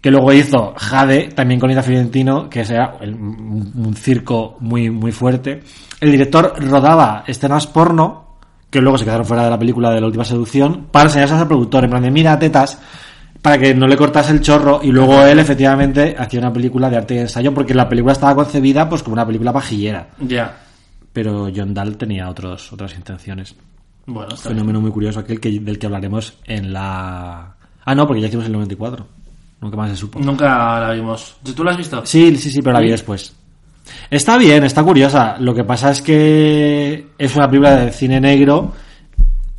Que 0.00 0.10
luego 0.10 0.32
hizo 0.32 0.74
Jade, 0.76 1.28
también 1.34 1.58
con 1.58 1.70
Ida 1.70 1.82
Fiorentino, 1.82 2.48
que 2.48 2.60
era 2.60 2.96
un, 3.00 3.72
un 3.74 3.94
circo 3.94 4.56
muy, 4.60 4.90
muy 4.90 5.12
fuerte. 5.12 5.62
El 6.00 6.10
director 6.10 6.54
rodaba 6.58 7.24
escenas 7.26 7.66
porno, 7.66 8.38
que 8.70 8.80
luego 8.80 8.98
se 8.98 9.04
quedaron 9.04 9.24
fuera 9.24 9.44
de 9.44 9.50
la 9.50 9.58
película 9.58 9.90
de 9.90 10.00
la 10.00 10.06
última 10.06 10.24
seducción, 10.24 10.88
para 10.90 11.06
enseñarse 11.06 11.34
al 11.34 11.48
productor, 11.48 11.84
en 11.84 11.90
plan 11.90 12.02
de 12.02 12.10
mira 12.10 12.38
tetas, 12.38 12.78
para 13.40 13.58
que 13.58 13.74
no 13.74 13.86
le 13.86 13.96
cortase 13.96 14.32
el 14.32 14.40
chorro, 14.40 14.80
y 14.82 14.92
luego 14.92 15.24
él 15.24 15.38
efectivamente 15.38 16.14
hacía 16.18 16.40
una 16.40 16.52
película 16.52 16.90
de 16.90 16.96
arte 16.98 17.14
y 17.14 17.18
ensayo, 17.18 17.54
porque 17.54 17.74
la 17.74 17.88
película 17.88 18.12
estaba 18.12 18.34
concebida 18.34 18.88
pues 18.88 19.02
como 19.02 19.14
una 19.14 19.26
película 19.26 19.52
pajillera. 19.52 20.08
Ya. 20.20 20.56
Pero 21.12 21.50
John 21.54 21.72
Dahl 21.72 21.96
tenía 21.96 22.28
otros, 22.28 22.72
otras 22.72 22.94
intenciones. 22.94 23.54
Bueno, 24.06 24.34
está 24.34 24.48
bien. 24.48 24.58
Fenómeno 24.58 24.80
muy 24.80 24.90
curioso 24.90 25.20
aquel 25.20 25.40
que, 25.40 25.60
del 25.60 25.78
que 25.78 25.86
hablaremos 25.86 26.34
en 26.44 26.72
la... 26.72 27.54
Ah, 27.84 27.94
no, 27.94 28.06
porque 28.06 28.22
ya 28.22 28.28
hicimos 28.28 28.46
el 28.46 28.52
94. 28.52 29.06
Nunca 29.60 29.76
más 29.76 29.90
se 29.90 29.96
supo. 29.96 30.18
Nunca 30.18 30.80
la 30.80 30.92
vimos. 30.92 31.36
¿Tú 31.54 31.64
la 31.64 31.70
has 31.70 31.76
visto? 31.76 32.04
Sí, 32.04 32.36
sí, 32.36 32.50
sí, 32.50 32.60
pero 32.60 32.74
la 32.74 32.80
vi 32.80 32.90
después. 32.90 33.34
Está 34.10 34.36
bien, 34.36 34.64
está 34.64 34.82
curiosa. 34.82 35.36
Lo 35.38 35.54
que 35.54 35.64
pasa 35.64 35.90
es 35.90 36.02
que 36.02 37.08
es 37.16 37.36
una 37.36 37.48
película 37.48 37.76
de 37.76 37.92
cine 37.92 38.20
negro 38.20 38.72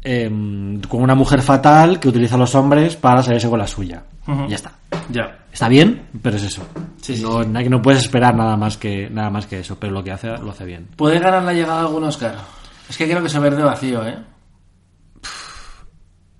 em, 0.03 0.81
con 0.81 1.01
una 1.01 1.15
mujer 1.15 1.41
fatal 1.41 1.99
que 1.99 2.09
utiliza 2.09 2.35
a 2.35 2.39
los 2.39 2.53
hombres 2.55 2.95
para 2.95 3.23
salirse 3.23 3.49
con 3.49 3.59
la 3.59 3.67
suya. 3.67 4.03
Ya 4.47 4.55
está. 4.55 4.71
Ya. 5.09 5.45
Está 5.51 5.69
bien, 5.69 6.07
pero 6.21 6.37
es 6.37 6.43
eso. 6.43 6.63
Sí, 7.01 7.15
sí, 7.15 7.23
no, 7.23 7.43
no 7.43 7.81
puedes 7.81 8.01
esperar 8.01 8.35
nada 8.35 8.57
más 8.57 8.77
que 8.77 9.09
nada 9.09 9.29
más 9.29 9.45
que 9.45 9.59
eso, 9.59 9.77
pero 9.79 9.93
lo 9.93 10.03
que 10.03 10.11
hace 10.11 10.29
lo 10.29 10.51
hace 10.51 10.65
bien. 10.65 10.87
¿Puede 10.95 11.19
ganar 11.19 11.43
la 11.43 11.53
llegada 11.53 11.81
de 11.81 11.87
algún 11.87 12.03
Oscar? 12.03 12.35
Es 12.89 12.97
que 12.97 13.05
creo 13.09 13.21
que 13.21 13.29
se 13.29 13.39
verde 13.39 13.63
vacío, 13.63 14.05
¿eh? 14.05 14.17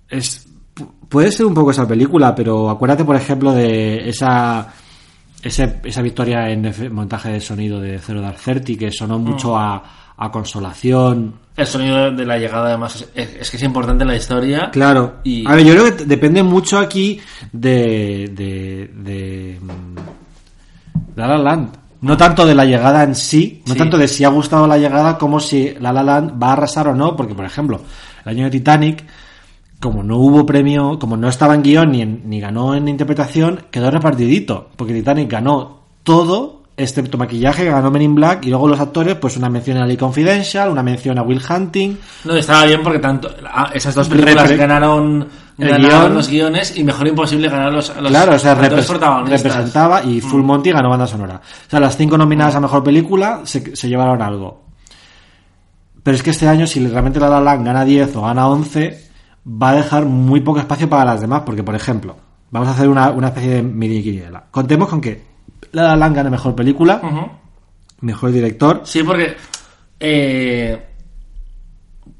Es 0.08 0.46
pu- 0.74 0.88
puede 1.08 1.30
ser 1.32 1.46
un 1.46 1.54
poco 1.54 1.70
esa 1.70 1.86
película, 1.86 2.34
pero 2.34 2.68
acuérdate, 2.70 3.04
por 3.04 3.16
ejemplo, 3.16 3.52
de 3.52 4.08
esa 4.08 4.72
ese- 5.42 5.80
esa 5.84 6.02
victoria 6.02 6.50
en 6.50 6.72
montaje 6.92 7.30
de 7.30 7.40
sonido 7.40 7.80
de 7.80 7.98
Zero 7.98 8.20
Dark 8.20 8.38
Thirty 8.38 8.76
que 8.76 8.90
sonó 8.90 9.18
mucho 9.18 9.56
a, 9.56 9.82
a 10.16 10.30
consolación. 10.32 11.34
El 11.56 11.66
sonido 11.66 12.10
de 12.10 12.26
la 12.26 12.36
llegada, 12.36 12.68
además, 12.68 13.06
es, 13.14 13.48
que 13.50 13.56
es 13.56 13.62
importante 13.62 14.02
en 14.04 14.08
la 14.08 14.16
historia. 14.16 14.70
Claro. 14.72 15.16
Y- 15.24 15.46
A 15.46 15.54
ver, 15.54 15.64
yo 15.64 15.72
creo 15.74 15.96
que 15.96 16.04
depende 16.04 16.42
mucho 16.42 16.78
aquí 16.78 17.20
de 17.52 18.30
de, 18.32 18.90
de 18.94 19.58
mm, 19.60 19.96
La 21.16 21.26
La 21.28 21.38
Land. 21.38 21.76
No 22.02 22.16
tanto 22.16 22.44
de 22.44 22.54
la 22.54 22.64
llegada 22.64 23.02
en 23.04 23.14
sí, 23.14 23.62
no 23.66 23.72
Sí. 23.72 23.78
tanto 23.78 23.96
de 23.96 24.06
si 24.06 24.22
ha 24.24 24.28
gustado 24.28 24.66
la 24.66 24.76
llegada 24.78 25.16
como 25.16 25.40
si 25.40 25.74
La 25.80 25.92
La 25.92 26.02
Land 26.02 26.40
va 26.42 26.48
a 26.50 26.52
arrasar 26.52 26.88
o 26.88 26.94
no, 26.94 27.16
porque 27.16 27.34
por 27.34 27.44
ejemplo, 27.44 27.80
el 28.24 28.30
año 28.30 28.44
de 28.44 28.50
Titanic, 28.50 29.04
como 29.80 30.02
no 30.02 30.16
hubo 30.18 30.46
premio, 30.46 30.98
como 30.98 31.16
no 31.16 31.28
estaba 31.28 31.54
en 31.54 31.62
guion 31.62 31.92
ni, 31.92 32.02
en- 32.02 32.22
ni 32.24 32.40
ganó 32.40 32.74
en 32.74 32.88
interpretación, 32.88 33.62
quedó 33.70 33.90
repartidito, 33.90 34.70
porque 34.76 34.94
Titanic 34.94 35.30
ganó 35.30 35.80
todo, 36.02 36.62
excepto 36.78 37.18
maquillaje, 37.18 37.64
ganó 37.66 37.90
Men 37.90 38.02
in 38.02 38.14
Black, 38.14 38.44
y 38.46 38.50
luego 38.50 38.68
los 38.68 38.80
actores, 38.80 39.16
pues 39.16 39.36
una 39.36 39.48
mención 39.50 39.78
a 39.78 39.86
Lee 39.86 39.96
Confidential, 39.96 40.70
una 40.70 40.82
mención 40.82 41.18
a 41.18 41.22
Will 41.22 41.40
Hunting, 41.48 41.96
No, 42.24 42.34
estaba 42.36 42.64
bien 42.64 42.82
porque 42.82 42.98
tanto 42.98 43.30
ah, 43.50 43.70
esas 43.74 43.94
dos 43.94 44.08
películas 44.08 44.50
Repre- 44.50 44.56
ganaron, 44.56 45.28
ganaron 45.82 46.14
los 46.14 46.28
guiones 46.28 46.76
y 46.76 46.84
mejor 46.84 47.06
imposible 47.08 47.48
ganar 47.48 47.72
los, 47.72 47.88
los 47.96 48.08
claro, 48.10 48.34
o 48.34 48.38
sea, 48.38 48.54
repres- 48.76 48.86
representaba 49.42 50.02
y 50.04 50.20
Full 50.20 50.42
Monty 50.42 50.70
ganó 50.72 50.88
banda 50.90 51.06
sonora. 51.06 51.40
O 51.66 51.70
sea, 51.70 51.80
las 51.80 51.96
cinco 51.96 52.16
nominadas 52.18 52.54
a 52.56 52.60
mejor 52.60 52.82
película 52.84 53.40
se, 53.44 53.74
se 53.76 53.88
llevaron 53.88 54.20
algo. 54.22 54.62
Pero 56.02 56.14
es 56.16 56.22
que 56.22 56.30
este 56.30 56.46
año, 56.46 56.66
si 56.66 56.86
realmente 56.86 57.18
La 57.18 57.28
La 57.28 57.40
Land 57.40 57.66
gana 57.66 57.84
10 57.84 58.14
o 58.16 58.22
gana 58.22 58.48
11, 58.48 59.05
va 59.46 59.70
a 59.70 59.74
dejar 59.74 60.04
muy 60.04 60.40
poco 60.40 60.58
espacio 60.58 60.88
para 60.88 61.04
las 61.04 61.20
demás. 61.20 61.42
Porque, 61.44 61.62
por 61.62 61.74
ejemplo, 61.74 62.16
vamos 62.50 62.68
a 62.68 62.72
hacer 62.72 62.88
una, 62.88 63.10
una 63.10 63.28
especie 63.28 63.54
de 63.56 63.62
mini 63.62 64.02
quiniela. 64.02 64.44
Contemos 64.50 64.88
con 64.88 65.00
que 65.00 65.22
La 65.72 65.96
La 65.96 66.08
gane 66.08 66.30
mejor 66.30 66.54
película, 66.54 67.00
mejor 68.00 68.32
director. 68.32 68.80
Sí, 68.84 69.02
porque 69.02 69.36
eh, 70.00 70.86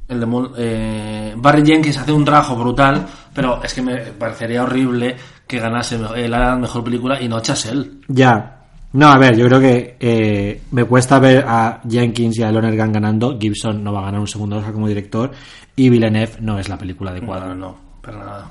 el 0.09 0.21
de 0.21 0.49
eh, 0.59 1.35
Barry 1.37 1.65
Jenkins 1.67 1.99
hace 1.99 2.13
un 2.13 2.25
trabajo 2.25 2.57
brutal, 2.57 3.07
pero 3.35 3.63
es 3.63 3.75
que 3.75 3.83
me 3.83 3.97
parecería 3.97 4.63
horrible 4.63 5.17
que 5.47 5.59
ganase 5.59 5.99
eh, 6.17 6.29
la 6.29 6.57
mejor 6.57 6.85
película 6.85 7.21
y 7.21 7.29
no 7.29 7.41
Chazelle. 7.41 8.01
Ya. 8.09 8.56
No, 8.97 9.09
a 9.09 9.19
ver, 9.19 9.37
yo 9.37 9.47
creo 9.47 9.61
que 9.61 9.97
eh, 10.01 10.63
me 10.71 10.85
cuesta 10.85 11.19
ver 11.19 11.45
a 11.47 11.81
Jenkins 11.89 12.39
y 12.39 12.43
a 12.43 12.51
Lonergan 12.51 12.93
ganando. 12.93 13.39
Gibson 13.39 13.85
no 13.85 13.93
va 13.93 14.01
a 14.01 14.05
ganar 14.07 14.21
un 14.21 14.27
segundo 14.27 14.57
Oscar 14.57 14.73
como 14.73 14.89
director. 14.89 15.31
Y 15.77 15.91
Villeneuve 15.91 16.33
no 16.41 16.59
es 16.59 16.69
la 16.71 16.79
película 16.79 17.11
adecuada. 17.11 17.49
No, 17.49 17.55
no, 17.55 17.77
para 18.01 18.19
nada. 18.19 18.51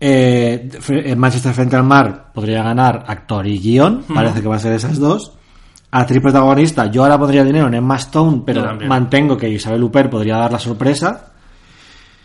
Eh, 0.00 0.68
eh, 0.88 1.14
Manchester 1.14 1.52
frente 1.54 1.76
al 1.76 1.84
mar 1.84 2.32
podría 2.34 2.62
ganar 2.64 3.04
actor 3.06 3.46
y 3.46 3.58
guion. 3.60 4.02
Parece 4.12 4.42
que 4.42 4.48
va 4.48 4.56
a 4.56 4.58
ser 4.58 4.72
esas 4.72 4.98
dos. 4.98 5.32
Actriz 5.92 6.20
protagonista, 6.20 6.86
yo 6.90 7.02
ahora 7.04 7.18
pondría 7.18 7.44
dinero 7.44 7.68
en 7.68 7.74
Emma 7.74 7.96
Stone, 7.96 8.42
pero 8.46 8.62
mantengo 8.88 9.36
que 9.36 9.48
Isabel 9.50 9.82
Huppert 9.84 10.10
podría 10.10 10.38
dar 10.38 10.50
la 10.50 10.58
sorpresa. 10.58 11.32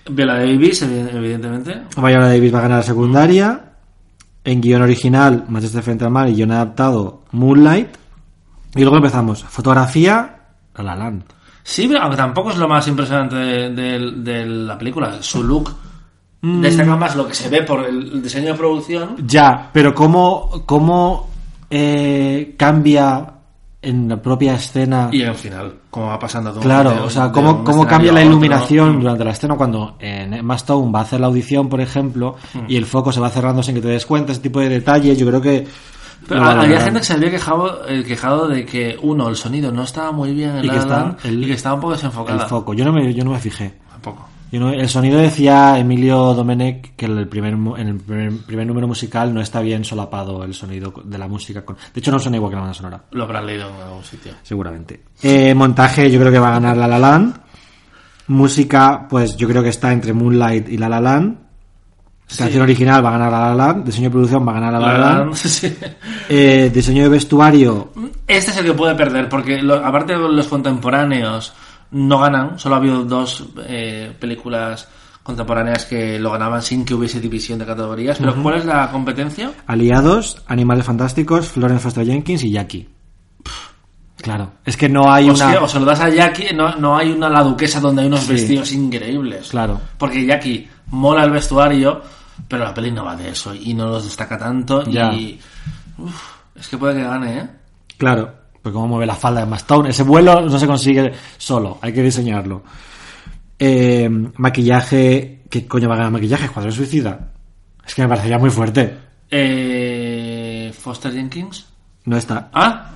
Viola 0.09 0.35
Davis, 0.39 0.83
evi- 0.83 1.13
evidentemente. 1.13 1.81
Viola 1.97 2.29
Davis 2.29 2.53
va 2.53 2.59
a 2.59 2.61
ganar 2.61 2.77
la 2.77 2.83
secundaria. 2.83 3.61
En 4.47 4.61
guion 4.61 4.81
original, 4.81 5.43
Manchester 5.49 5.83
frente 5.83 6.05
al 6.05 6.11
mar 6.11 6.29
y 6.29 6.33
guion 6.35 6.51
adaptado, 6.51 7.23
Moonlight. 7.31 7.89
Y 8.75 8.81
luego 8.81 8.95
empezamos. 8.97 9.43
Fotografía, 9.43 10.37
La 10.75 10.83
La 10.83 10.95
Land. 10.95 11.23
Sí, 11.63 11.85
pero 11.87 12.01
aunque 12.01 12.15
tampoco 12.15 12.51
es 12.51 12.57
lo 12.57 12.67
más 12.69 12.87
impresionante 12.87 13.35
de, 13.35 13.69
de- 13.71 14.11
de 14.15 14.45
la 14.45 14.77
película. 14.77 15.21
Su 15.21 15.43
look 15.43 15.75
destaca 16.41 16.95
más 16.95 17.15
lo 17.17 17.27
que 17.27 17.33
se 17.33 17.49
ve 17.49 17.63
por 17.63 17.83
el, 17.85 18.13
el 18.13 18.23
diseño 18.23 18.53
de 18.53 18.57
producción. 18.57 19.15
Ya, 19.27 19.69
pero 19.73 19.93
cómo, 19.93 20.63
cómo 20.65 21.29
eh, 21.69 22.55
cambia 22.57 23.33
en 23.87 24.07
la 24.09 24.21
propia 24.21 24.55
escena. 24.55 25.09
Y 25.11 25.23
al 25.23 25.35
final, 25.35 25.73
como 25.89 26.07
va 26.07 26.19
pasando 26.19 26.51
todo. 26.51 26.61
Claro, 26.61 27.03
o 27.05 27.09
sea, 27.09 27.31
cómo, 27.31 27.63
cómo 27.63 27.85
cambia 27.87 28.11
la 28.11 28.19
otro. 28.19 28.29
iluminación 28.31 28.99
durante 28.99 29.23
la 29.23 29.31
escena 29.31 29.55
cuando 29.55 29.95
en 29.99 30.33
Emma 30.33 30.55
Stone 30.55 30.91
va 30.91 30.99
a 30.99 31.01
hacer 31.03 31.19
la 31.19 31.27
audición, 31.27 31.69
por 31.69 31.81
ejemplo, 31.81 32.35
Mm. 32.53 32.59
y 32.67 32.75
el 32.75 32.85
foco 32.85 33.11
se 33.11 33.19
va 33.19 33.29
cerrando 33.29 33.63
sin 33.63 33.75
que 33.75 33.81
te 33.81 33.87
des 33.89 34.05
cuenta, 34.05 34.31
ese 34.31 34.41
tipo 34.41 34.59
de 34.59 34.69
detalles, 34.69 35.17
yo 35.17 35.27
creo 35.27 35.41
que... 35.41 35.67
Pero 36.27 36.43
había 36.43 36.81
gente 36.81 36.99
que 36.99 37.05
se 37.05 37.13
había 37.13 37.29
quejado, 37.31 37.87
eh, 37.87 38.03
quejado 38.03 38.47
de 38.47 38.65
que, 38.65 38.97
uno, 39.01 39.29
el 39.29 39.35
sonido 39.35 39.71
no 39.71 39.83
estaba 39.83 40.11
muy 40.11 40.33
bien 40.33 40.57
en 40.57 40.65
Y 40.65 40.67
La 40.67 40.73
que 40.73 40.79
está 40.79 41.15
el- 41.23 41.43
y 41.43 41.47
que 41.47 41.53
estaba 41.53 41.75
un 41.75 41.81
poco 41.81 41.93
El 41.93 41.97
desenfocada. 41.99 42.47
foco, 42.47 42.73
yo 42.73 42.83
no 42.83 42.91
me, 42.91 43.13
yo 43.13 43.23
no 43.23 43.31
me 43.31 43.39
fijé. 43.39 43.75
Tampoco. 43.91 44.27
El 44.51 44.87
sonido 44.87 45.19
decía 45.19 45.77
Emilio 45.77 46.33
Domenech 46.33 46.95
que 46.95 47.05
el 47.05 47.27
primer, 47.27 47.57
mu- 47.57 47.75
en 47.75 47.87
el 47.89 47.97
primer, 47.97 48.31
primer 48.45 48.65
número 48.65 48.87
musical 48.87 49.33
no 49.33 49.41
está 49.41 49.59
bien 49.59 49.83
solapado 49.83 50.43
el 50.43 50.53
sonido 50.53 50.93
de 51.03 51.17
la 51.17 51.27
música. 51.27 51.65
Con, 51.65 51.75
de 51.75 51.99
hecho, 51.99 52.11
no 52.11 52.19
suena 52.19 52.37
igual 52.37 52.51
que 52.51 52.55
la 52.55 52.61
banda 52.61 52.73
sonora, 52.73 53.03
Lo 53.11 53.25
habrán 53.25 53.45
leído 53.45 53.67
en 53.69 53.75
algún 53.75 54.03
sitio. 54.03 54.31
seguramente. 54.43 55.01
Eh, 55.21 55.53
montaje, 55.53 56.09
yo 56.09 56.19
creo 56.19 56.31
que 56.31 56.39
va 56.39 56.47
a 56.49 56.59
ganar 56.59 56.77
La 56.77 56.87
La 56.87 56.97
Land. 56.99 57.35
Música, 58.27 59.05
pues 59.09 59.35
yo 59.37 59.47
creo 59.47 59.63
que 59.63 59.69
está 59.69 59.91
entre 59.91 60.13
Moonlight 60.13 60.69
y 60.69 60.77
La 60.77 60.89
La 60.89 60.99
Land. 61.01 61.37
Canción 62.37 62.61
original 62.63 63.03
va 63.03 63.09
a 63.09 63.11
ganar 63.13 63.31
La 63.31 63.39
La 63.49 63.55
Land. 63.55 63.85
Diseño 63.85 64.05
de 64.09 64.11
producción 64.11 64.45
va 64.47 64.51
a 64.51 64.55
ganar 64.55 64.73
La 64.73 64.79
La, 64.79 64.87
La 64.93 64.97
Land. 64.99 65.19
Land, 65.19 65.33
sí. 65.35 65.73
Eh, 66.29 66.71
diseño 66.73 67.03
de 67.03 67.09
vestuario, 67.09 67.91
Este 68.27 68.51
es 68.51 68.57
el 68.57 68.65
que 68.65 68.73
puede 68.73 68.95
perder, 68.95 69.29
porque 69.29 69.61
lo- 69.61 69.75
aparte 69.85 70.13
de 70.13 70.19
los 70.19 70.47
contemporáneos 70.47 71.53
no 71.91 72.19
ganan, 72.19 72.57
solo 72.59 72.75
ha 72.75 72.77
habido 72.79 73.03
dos 73.05 73.45
eh, 73.65 74.13
películas 74.19 74.87
contemporáneas 75.23 75.85
que 75.85 76.17
lo 76.19 76.31
ganaban 76.31 76.61
sin 76.61 76.85
que 76.85 76.93
hubiese 76.93 77.19
división 77.19 77.59
de 77.59 77.65
categorías. 77.65 78.17
Pero 78.19 78.41
¿cuál 78.41 78.55
es 78.55 78.65
la 78.65 78.89
competencia? 78.91 79.51
Aliados, 79.65 80.41
Animales 80.47 80.85
Fantásticos, 80.85 81.47
Florence 81.49 81.83
Foster 81.83 82.05
Jenkins 82.05 82.43
y 82.43 82.51
Jackie. 82.51 82.87
Claro, 84.21 84.53
es 84.65 84.75
que 84.75 84.89
no 84.89 85.11
hay 85.11 85.29
O, 85.29 85.33
una... 85.33 85.51
sea, 85.51 85.61
o 85.63 85.67
se 85.67 85.79
lo 85.79 85.85
das 85.85 85.99
a 85.99 86.09
Jackie, 86.09 86.53
no, 86.53 86.75
no 86.77 86.97
hay 86.97 87.11
una 87.11 87.29
La 87.29 87.43
Duquesa 87.43 87.79
donde 87.79 88.01
hay 88.01 88.07
unos 88.07 88.21
Sí. 88.21 88.33
vestidos 88.33 88.71
increíbles. 88.71 89.49
Claro. 89.49 89.79
Porque 89.97 90.25
Jackie 90.25 90.67
mola 90.87 91.23
el 91.23 91.31
vestuario, 91.31 92.01
pero 92.47 92.63
la 92.63 92.73
peli 92.73 92.91
no 92.91 93.05
va 93.05 93.15
de 93.15 93.29
eso 93.29 93.53
y 93.53 93.73
no 93.73 93.87
los 93.87 94.05
destaca 94.05 94.37
tanto. 94.37 94.83
Ya. 94.85 95.13
Y. 95.13 95.39
uf, 95.99 96.21
es 96.55 96.67
que 96.67 96.77
puede 96.77 96.95
que 96.95 97.03
gane, 97.03 97.37
¿eh? 97.39 97.49
Claro, 97.97 98.33
pues 98.67 98.73
cómo 98.73 98.87
mueve 98.87 99.05
la 99.05 99.15
falda 99.15 99.39
de 99.41 99.45
Mastone. 99.45 99.89
Ese 99.89 100.03
vuelo 100.03 100.41
no 100.41 100.59
se 100.59 100.67
consigue 100.67 101.11
solo, 101.37 101.77
hay 101.81 101.93
que 101.93 102.03
diseñarlo. 102.03 102.63
Eh, 103.57 104.09
maquillaje, 104.35 105.43
¿qué 105.49 105.65
coño 105.65 105.87
va 105.87 105.95
a 105.95 105.97
ganar 105.99 106.11
maquillaje? 106.11 106.45
Escuadrón 106.45 106.73
Suicida. 106.73 107.31
Es 107.85 107.95
que 107.95 108.01
me 108.01 108.09
parecería 108.09 108.37
muy 108.37 108.49
fuerte. 108.49 108.93
Eh, 109.31 110.73
Foster 110.77 111.13
Jenkins. 111.13 111.65
No 112.05 112.17
está. 112.17 112.49
Ah, 112.53 112.91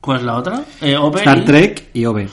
¿cuál 0.00 0.18
es 0.20 0.24
la 0.24 0.36
otra? 0.36 0.62
Eh, 0.80 0.96
Star 1.16 1.38
y- 1.38 1.44
Trek 1.44 1.90
y 1.92 2.04
OB. 2.06 2.26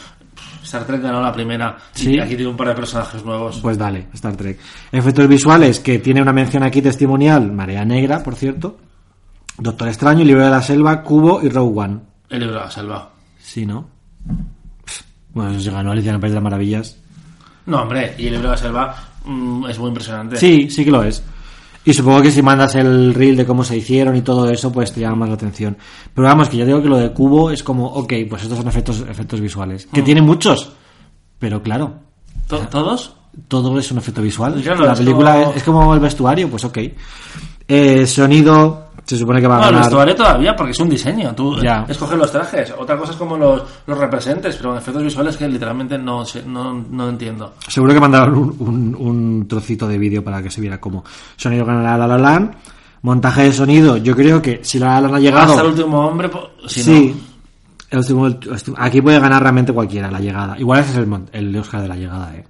Star 0.64 0.86
Trek 0.86 1.02
ganó 1.02 1.22
la 1.22 1.32
primera. 1.34 1.78
Sí. 1.94 2.16
Y 2.16 2.20
aquí 2.20 2.36
tiene 2.36 2.48
un 2.52 2.58
par 2.58 2.70
de 2.70 2.76
personajes 2.76 3.24
nuevos. 3.24 3.60
Pues 3.62 3.78
dale, 3.78 4.08
Star 4.14 4.36
Trek. 4.36 4.60
Efectos 4.92 5.28
visuales, 5.28 5.80
que 5.82 6.00
tiene 6.00 6.22
una 6.22 6.34
mención 6.34 6.64
aquí 6.64 6.82
testimonial, 6.82 7.52
Marea 7.52 7.84
Negra, 7.86 8.24
por 8.24 8.36
cierto. 8.36 8.78
Doctor 9.58 9.88
Extraño, 9.88 10.24
Libro 10.24 10.44
de 10.46 10.52
la 10.52 10.62
Selva, 10.62 11.02
Cubo 11.04 11.42
y 11.42 11.50
Rogue 11.50 11.80
One. 11.80 12.00
El 12.30 12.40
libro 12.40 12.56
de 12.56 12.62
la 12.62 12.72
selva. 12.72 13.10
Sí, 13.40 13.66
¿no? 13.66 13.88
Bueno, 15.34 15.52
eso 15.52 15.62
se 15.62 15.72
ganó 15.72 15.92
Alicia 15.92 16.10
en 16.10 16.16
el 16.16 16.22
País 16.22 16.32
de 16.32 16.36
las 16.36 16.44
Maravillas. 16.44 16.98
No, 17.66 17.82
hombre, 17.82 18.16
y 18.18 18.28
el 18.28 18.34
libro 18.34 18.50
de 18.50 18.56
la 18.56 18.58
selva 18.58 18.96
mm, 19.26 19.66
es 19.70 19.78
muy 19.80 19.90
impresionante. 19.90 20.38
Sí, 20.38 20.70
sí 20.70 20.84
que 20.86 20.92
lo 20.92 21.04
es. 21.04 21.24
Y 21.86 21.94
supongo 21.94 22.22
que 22.22 22.32
si 22.32 22.42
mandas 22.42 22.76
el 22.76 23.14
reel 23.14 23.38
de 23.38 23.46
cómo 23.46 23.64
se 23.64 23.78
hicieron 23.78 24.16
y 24.16 24.22
todo 24.22 24.50
eso, 24.50 24.72
pues 24.74 24.92
te 24.92 25.00
llama 25.00 25.16
más 25.18 25.30
la 25.30 25.36
atención. 25.36 25.78
Pero 26.14 26.28
vamos, 26.28 26.50
que 26.50 26.58
yo 26.58 26.66
digo 26.66 26.82
que 26.82 26.90
lo 26.90 26.98
de 26.98 27.14
Cubo 27.14 27.50
es 27.50 27.64
como, 27.64 27.86
ok, 27.88 28.14
pues 28.30 28.44
estos 28.44 28.58
son 28.58 28.68
efectos, 28.68 29.06
efectos 29.10 29.40
visuales. 29.40 29.88
Que 29.94 30.02
tiene 30.02 30.22
muchos. 30.22 30.72
Pero 31.40 31.62
claro, 31.64 31.94
To- 32.48 32.60
¿Todos? 32.68 33.14
todo 33.48 33.78
es 33.80 33.90
un 33.92 34.00
efecto 34.00 34.22
visual. 34.22 34.60
Claro, 34.62 34.86
la 34.86 34.96
película 34.96 35.34
como- 35.36 35.52
es, 35.52 35.58
es 35.58 35.64
como 35.64 35.94
el 35.94 36.00
vestuario, 36.02 36.50
pues 36.50 36.66
ok. 36.66 36.78
Eh, 37.70 38.06
sonido, 38.08 38.87
se 39.08 39.18
supone 39.18 39.40
que 39.42 39.48
va 39.48 39.56
a 39.56 39.60
No, 39.60 39.64
el 39.66 39.70
ganar. 39.72 39.84
vestuario 39.86 40.16
todavía, 40.16 40.56
porque 40.56 40.72
es 40.72 40.80
un 40.80 40.90
diseño. 40.90 41.34
Tú 41.34 41.58
Ya. 41.62 41.86
escoges 41.88 42.18
los 42.18 42.32
trajes. 42.32 42.74
Otra 42.78 42.98
cosa 42.98 43.14
es 43.14 43.18
como 43.18 43.38
los, 43.38 43.64
los 43.86 43.98
representes, 43.98 44.56
pero 44.58 44.74
en 44.74 44.78
efectos 44.80 45.02
visuales 45.04 45.38
que 45.38 45.48
literalmente 45.48 45.98
no, 45.98 46.24
no, 46.46 46.74
no 46.92 47.10
entiendo. 47.10 47.54
Seguro 47.68 47.94
que 47.94 48.00
mandaron 48.00 48.36
un, 48.38 48.56
un- 48.60 48.96
un 49.00 49.48
trocito 49.48 49.88
de 49.88 49.98
vídeo 49.98 50.24
para 50.24 50.44
que 50.44 50.52
se 50.52 50.60
viera 50.62 50.80
cómo. 50.80 51.04
Sonido 51.38 51.66
ganará 51.66 51.98
La 51.98 52.08
La 52.08 52.18
Land. 52.18 52.56
Montaje 53.04 53.44
de 53.44 53.54
sonido, 53.54 53.96
yo 53.98 54.16
creo 54.16 54.42
que 54.42 54.60
si 54.64 54.80
La 54.80 54.96
La 54.96 55.02
Land 55.02 55.16
ha 55.16 55.20
llegado. 55.20 55.52
Hasta 55.52 55.62
el 55.62 55.68
último 55.70 56.00
hombre, 56.08 56.30
si 56.68 56.84
sí. 56.84 57.16
no. 57.16 57.38
El 57.90 58.00
último- 58.00 58.28
el 58.28 58.38
aquí 58.76 59.02
puede 59.02 59.20
ganar 59.20 59.42
realmente 59.42 59.72
cualquiera 59.72 60.12
la 60.12 60.20
llegada. 60.20 60.60
Igual 60.60 60.82
ese 60.82 60.92
es 60.92 60.98
el, 60.98 61.24
el 61.32 61.56
Oscar 61.58 61.82
de 61.84 61.88
la 61.88 61.96
llegada, 61.96 62.36
eh. 62.36 62.46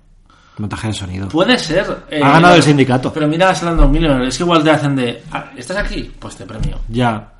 Montaje 0.57 0.87
de 0.87 0.93
sonido. 0.93 1.27
Puede 1.27 1.57
ser. 1.59 1.85
eh, 2.09 2.21
Ha 2.23 2.31
ganado 2.31 2.55
el 2.55 2.63
sindicato. 2.63 3.13
Pero 3.13 3.27
mira 3.27 3.53
Slumdog 3.53 3.89
Millionaire, 3.91 4.27
es 4.27 4.37
que 4.37 4.43
igual 4.43 4.63
te 4.63 4.71
hacen 4.71 4.95
de. 4.95 5.21
ah, 5.31 5.51
¿Estás 5.55 5.77
aquí? 5.77 6.11
Pues 6.19 6.35
te 6.35 6.45
premio. 6.45 6.79
Ya. 6.89 7.33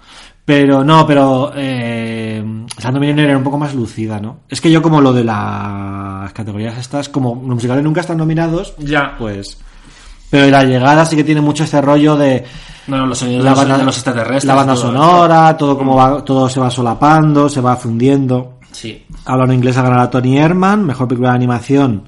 Pero 0.45 0.81
no, 0.83 1.05
pero 1.05 1.51
eh, 1.55 2.41
Millionaire 2.43 3.29
era 3.29 3.37
un 3.37 3.43
poco 3.43 3.57
más 3.57 3.73
lucida, 3.75 4.19
¿no? 4.19 4.41
Es 4.47 4.61
que 4.61 4.71
yo 4.71 4.81
como 4.81 5.01
lo 5.01 5.11
de 5.11 5.23
las 5.25 6.31
categorías 6.31 6.77
estas, 6.77 7.09
como 7.09 7.35
los 7.35 7.55
musicales 7.55 7.83
nunca 7.83 8.01
están 8.01 8.17
nominados, 8.17 8.73
Ya. 8.77 9.15
pues... 9.17 9.57
Pero 10.29 10.47
la 10.49 10.63
llegada 10.63 11.05
sí 11.05 11.15
que 11.15 11.23
tiene 11.23 11.39
mucho 11.41 11.63
este 11.63 11.81
rollo 11.81 12.15
de 12.17 12.45
No, 12.87 12.97
no, 12.97 13.05
los 13.07 13.17
sonidos 13.17 13.43
la 13.45 13.53
banda, 13.53 13.77
de 13.77 13.83
los 13.85 13.95
extraterrestres. 13.95 14.43
la 14.45 14.55
banda 14.55 14.73
todo 14.73 14.83
sonora, 14.83 15.57
todo 15.57 15.77
como 15.77 15.95
va, 15.95 16.23
todo 16.23 16.49
se 16.49 16.59
va 16.59 16.69
solapando, 16.69 17.47
se 17.49 17.61
va 17.61 17.75
fundiendo. 17.77 18.59
Sí. 18.71 19.05
Hablando 19.25 19.53
inglés 19.53 19.77
a 19.77 19.81
ganar 19.83 19.99
a 19.99 20.09
Tony 20.09 20.37
Herman, 20.37 20.85
mejor 20.85 21.07
película 21.07 21.29
de 21.31 21.35
animación. 21.35 22.03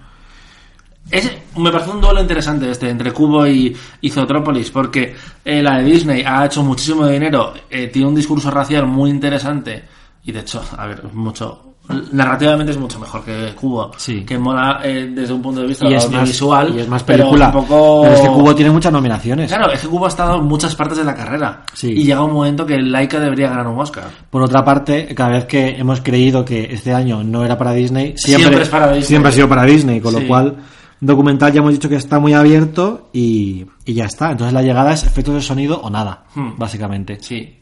Es, 1.12 1.32
me 1.58 1.72
parece 1.72 1.90
un 1.92 2.02
duelo 2.02 2.22
interesante 2.22 2.70
este 2.70 2.90
entre 2.90 3.12
Cubo 3.12 3.48
y, 3.48 3.76
y 4.02 4.10
Zootrópolis 4.10 4.70
porque 4.72 5.16
eh, 5.44 5.62
la 5.64 5.78
de 5.80 5.84
Disney 5.86 6.24
ha 6.26 6.46
hecho 6.46 6.62
muchísimo 6.64 7.08
dinero, 7.08 7.54
eh, 7.70 7.88
tiene 7.88 8.08
un 8.08 8.16
discurso 8.16 8.52
racial 8.52 8.86
muy 8.86 9.10
interesante 9.10 9.84
y 10.24 10.32
de 10.32 10.40
hecho, 10.42 10.62
a 10.78 10.86
ver, 10.88 11.04
mucho 11.14 11.66
narrativamente 12.12 12.72
es 12.72 12.78
mucho 12.78 13.00
mejor 13.00 13.24
que 13.26 13.52
Cubo, 13.60 13.92
Sí. 13.98 14.24
que 14.24 14.38
mola 14.38 14.80
eh, 14.84 15.10
desde 15.12 15.34
un 15.34 15.42
punto 15.42 15.62
de 15.62 15.68
vista 15.68 15.88
Y 15.90 15.96
es, 15.96 16.06
más, 16.06 16.14
audiovisual, 16.20 16.76
y 16.76 16.80
es 16.82 16.88
más 16.88 17.02
película. 17.02 17.52
poco... 17.52 18.02
Pero 18.04 18.14
es 18.14 18.22
que 18.22 18.28
Cubo 18.28 18.54
tiene 18.54 18.70
muchas 18.70 18.94
nominaciones. 18.94 19.48
Claro, 19.52 19.72
es 19.72 19.80
que 19.82 19.88
Cubo 19.88 20.06
ha 20.06 20.10
estado 20.10 20.36
en 20.38 20.44
muchas 20.46 20.76
partes 20.76 21.00
de 21.00 21.04
la 21.04 21.16
carrera 21.16 21.64
Sí. 21.74 21.92
y 21.92 22.04
llega 22.04 22.22
un 22.24 22.34
momento 22.34 22.64
que 22.64 22.78
Laika 22.78 23.20
debería 23.20 23.50
ganar 23.50 23.66
un 23.66 23.80
Oscar. 23.80 24.04
Por 24.30 24.44
otra 24.44 24.64
parte, 24.64 25.08
cada 25.16 25.32
vez 25.32 25.46
que 25.46 25.70
hemos 25.80 26.02
creído 26.02 26.46
que 26.46 26.66
este 26.72 26.94
año 26.94 27.24
no 27.24 27.44
era 27.44 27.58
para 27.58 27.74
Disney, 27.74 28.14
siempre, 28.18 28.44
Siempre 28.44 28.62
es 28.62 28.70
para 28.70 28.86
Disney. 28.90 29.04
siempre 29.04 29.30
ha 29.30 29.34
sido 29.34 29.50
para 29.50 29.64
Disney, 29.64 30.00
con 30.00 30.14
Sí. 30.14 30.22
lo 30.22 30.28
cual 30.28 30.56
documental 31.00 31.52
ya 31.54 31.60
hemos 31.60 31.72
dicho 31.74 31.90
que 31.90 31.96
está 31.96 32.20
muy 32.20 32.34
abierto 32.34 33.10
y, 33.14 33.66
y 33.86 33.94
ya 33.94 34.06
está. 34.06 34.32
Entonces 34.32 34.54
la 34.54 34.62
llegada 34.62 34.94
es 34.94 35.04
efectos 35.04 35.34
de 35.36 35.42
sonido 35.42 35.80
o 35.82 35.90
nada, 35.90 36.24
Hmm. 36.36 36.52
básicamente. 36.58 37.18
Sí. 37.22 37.56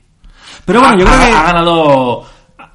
Pero 0.65 0.79
bueno, 0.79 0.95
Ha- 0.95 0.99
yo 0.99 1.05
creo 1.05 1.17
ha, 1.19 1.25
que... 1.25 1.31
ha 1.33 1.43
ganado 1.43 2.23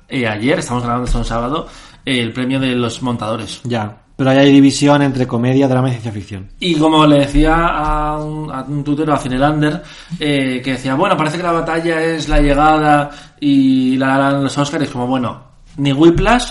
eh, 0.09 0.27
ayer, 0.27 0.59
estamos 0.59 0.83
grabando 0.83 1.07
esto 1.07 1.19
un 1.19 1.25
sábado, 1.25 1.67
el 2.05 2.33
premio 2.33 2.61
de 2.61 2.75
los 2.75 3.03
montadores. 3.03 3.61
Ya, 3.65 3.99
pero 4.17 4.31
ahí 4.31 4.39
hay 4.39 4.53
división 4.53 5.01
entre 5.03 5.27
comedia, 5.27 5.67
drama 5.69 5.89
y 5.89 5.93
ciencia 5.93 6.13
ficción. 6.13 6.49
Y 6.61 6.75
como 6.77 7.07
le 7.07 7.21
decía 7.21 7.55
a 7.69 8.19
un, 8.23 8.51
a 8.53 8.63
un 8.63 8.85
tutero, 8.85 9.15
a 9.15 9.19
Cinelander, 9.19 9.83
eh, 10.21 10.61
que 10.63 10.73
decía, 10.73 10.95
bueno, 10.95 11.17
parece 11.17 11.39
que 11.39 11.43
la 11.43 11.53
batalla 11.53 12.01
es 12.03 12.29
la 12.29 12.41
llegada 12.41 13.11
y 13.41 13.97
la 13.97 14.07
ganan 14.19 14.45
los 14.45 14.57
Oscars, 14.59 14.91
como 14.91 15.07
bueno, 15.07 15.43
ni 15.79 15.93
Whiplash, 15.93 16.51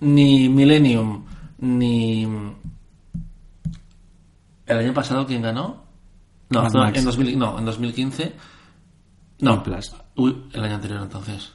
ni 0.00 0.48
Millennium, 0.48 1.24
ni... 1.58 2.26
¿El 4.70 4.78
año 4.78 4.94
pasado 4.94 5.26
quién 5.26 5.42
ganó? 5.42 5.82
No, 6.50 6.62
Max. 6.62 6.98
en, 6.98 7.04
2000 7.04 7.38
no, 7.38 7.58
en 7.58 7.64
2015. 7.64 8.32
No, 9.40 9.54
Whiplash. 9.54 9.88
Uy, 10.16 10.44
el 10.52 10.64
año 10.64 10.74
anterior 10.74 11.00
entonces. 11.02 11.52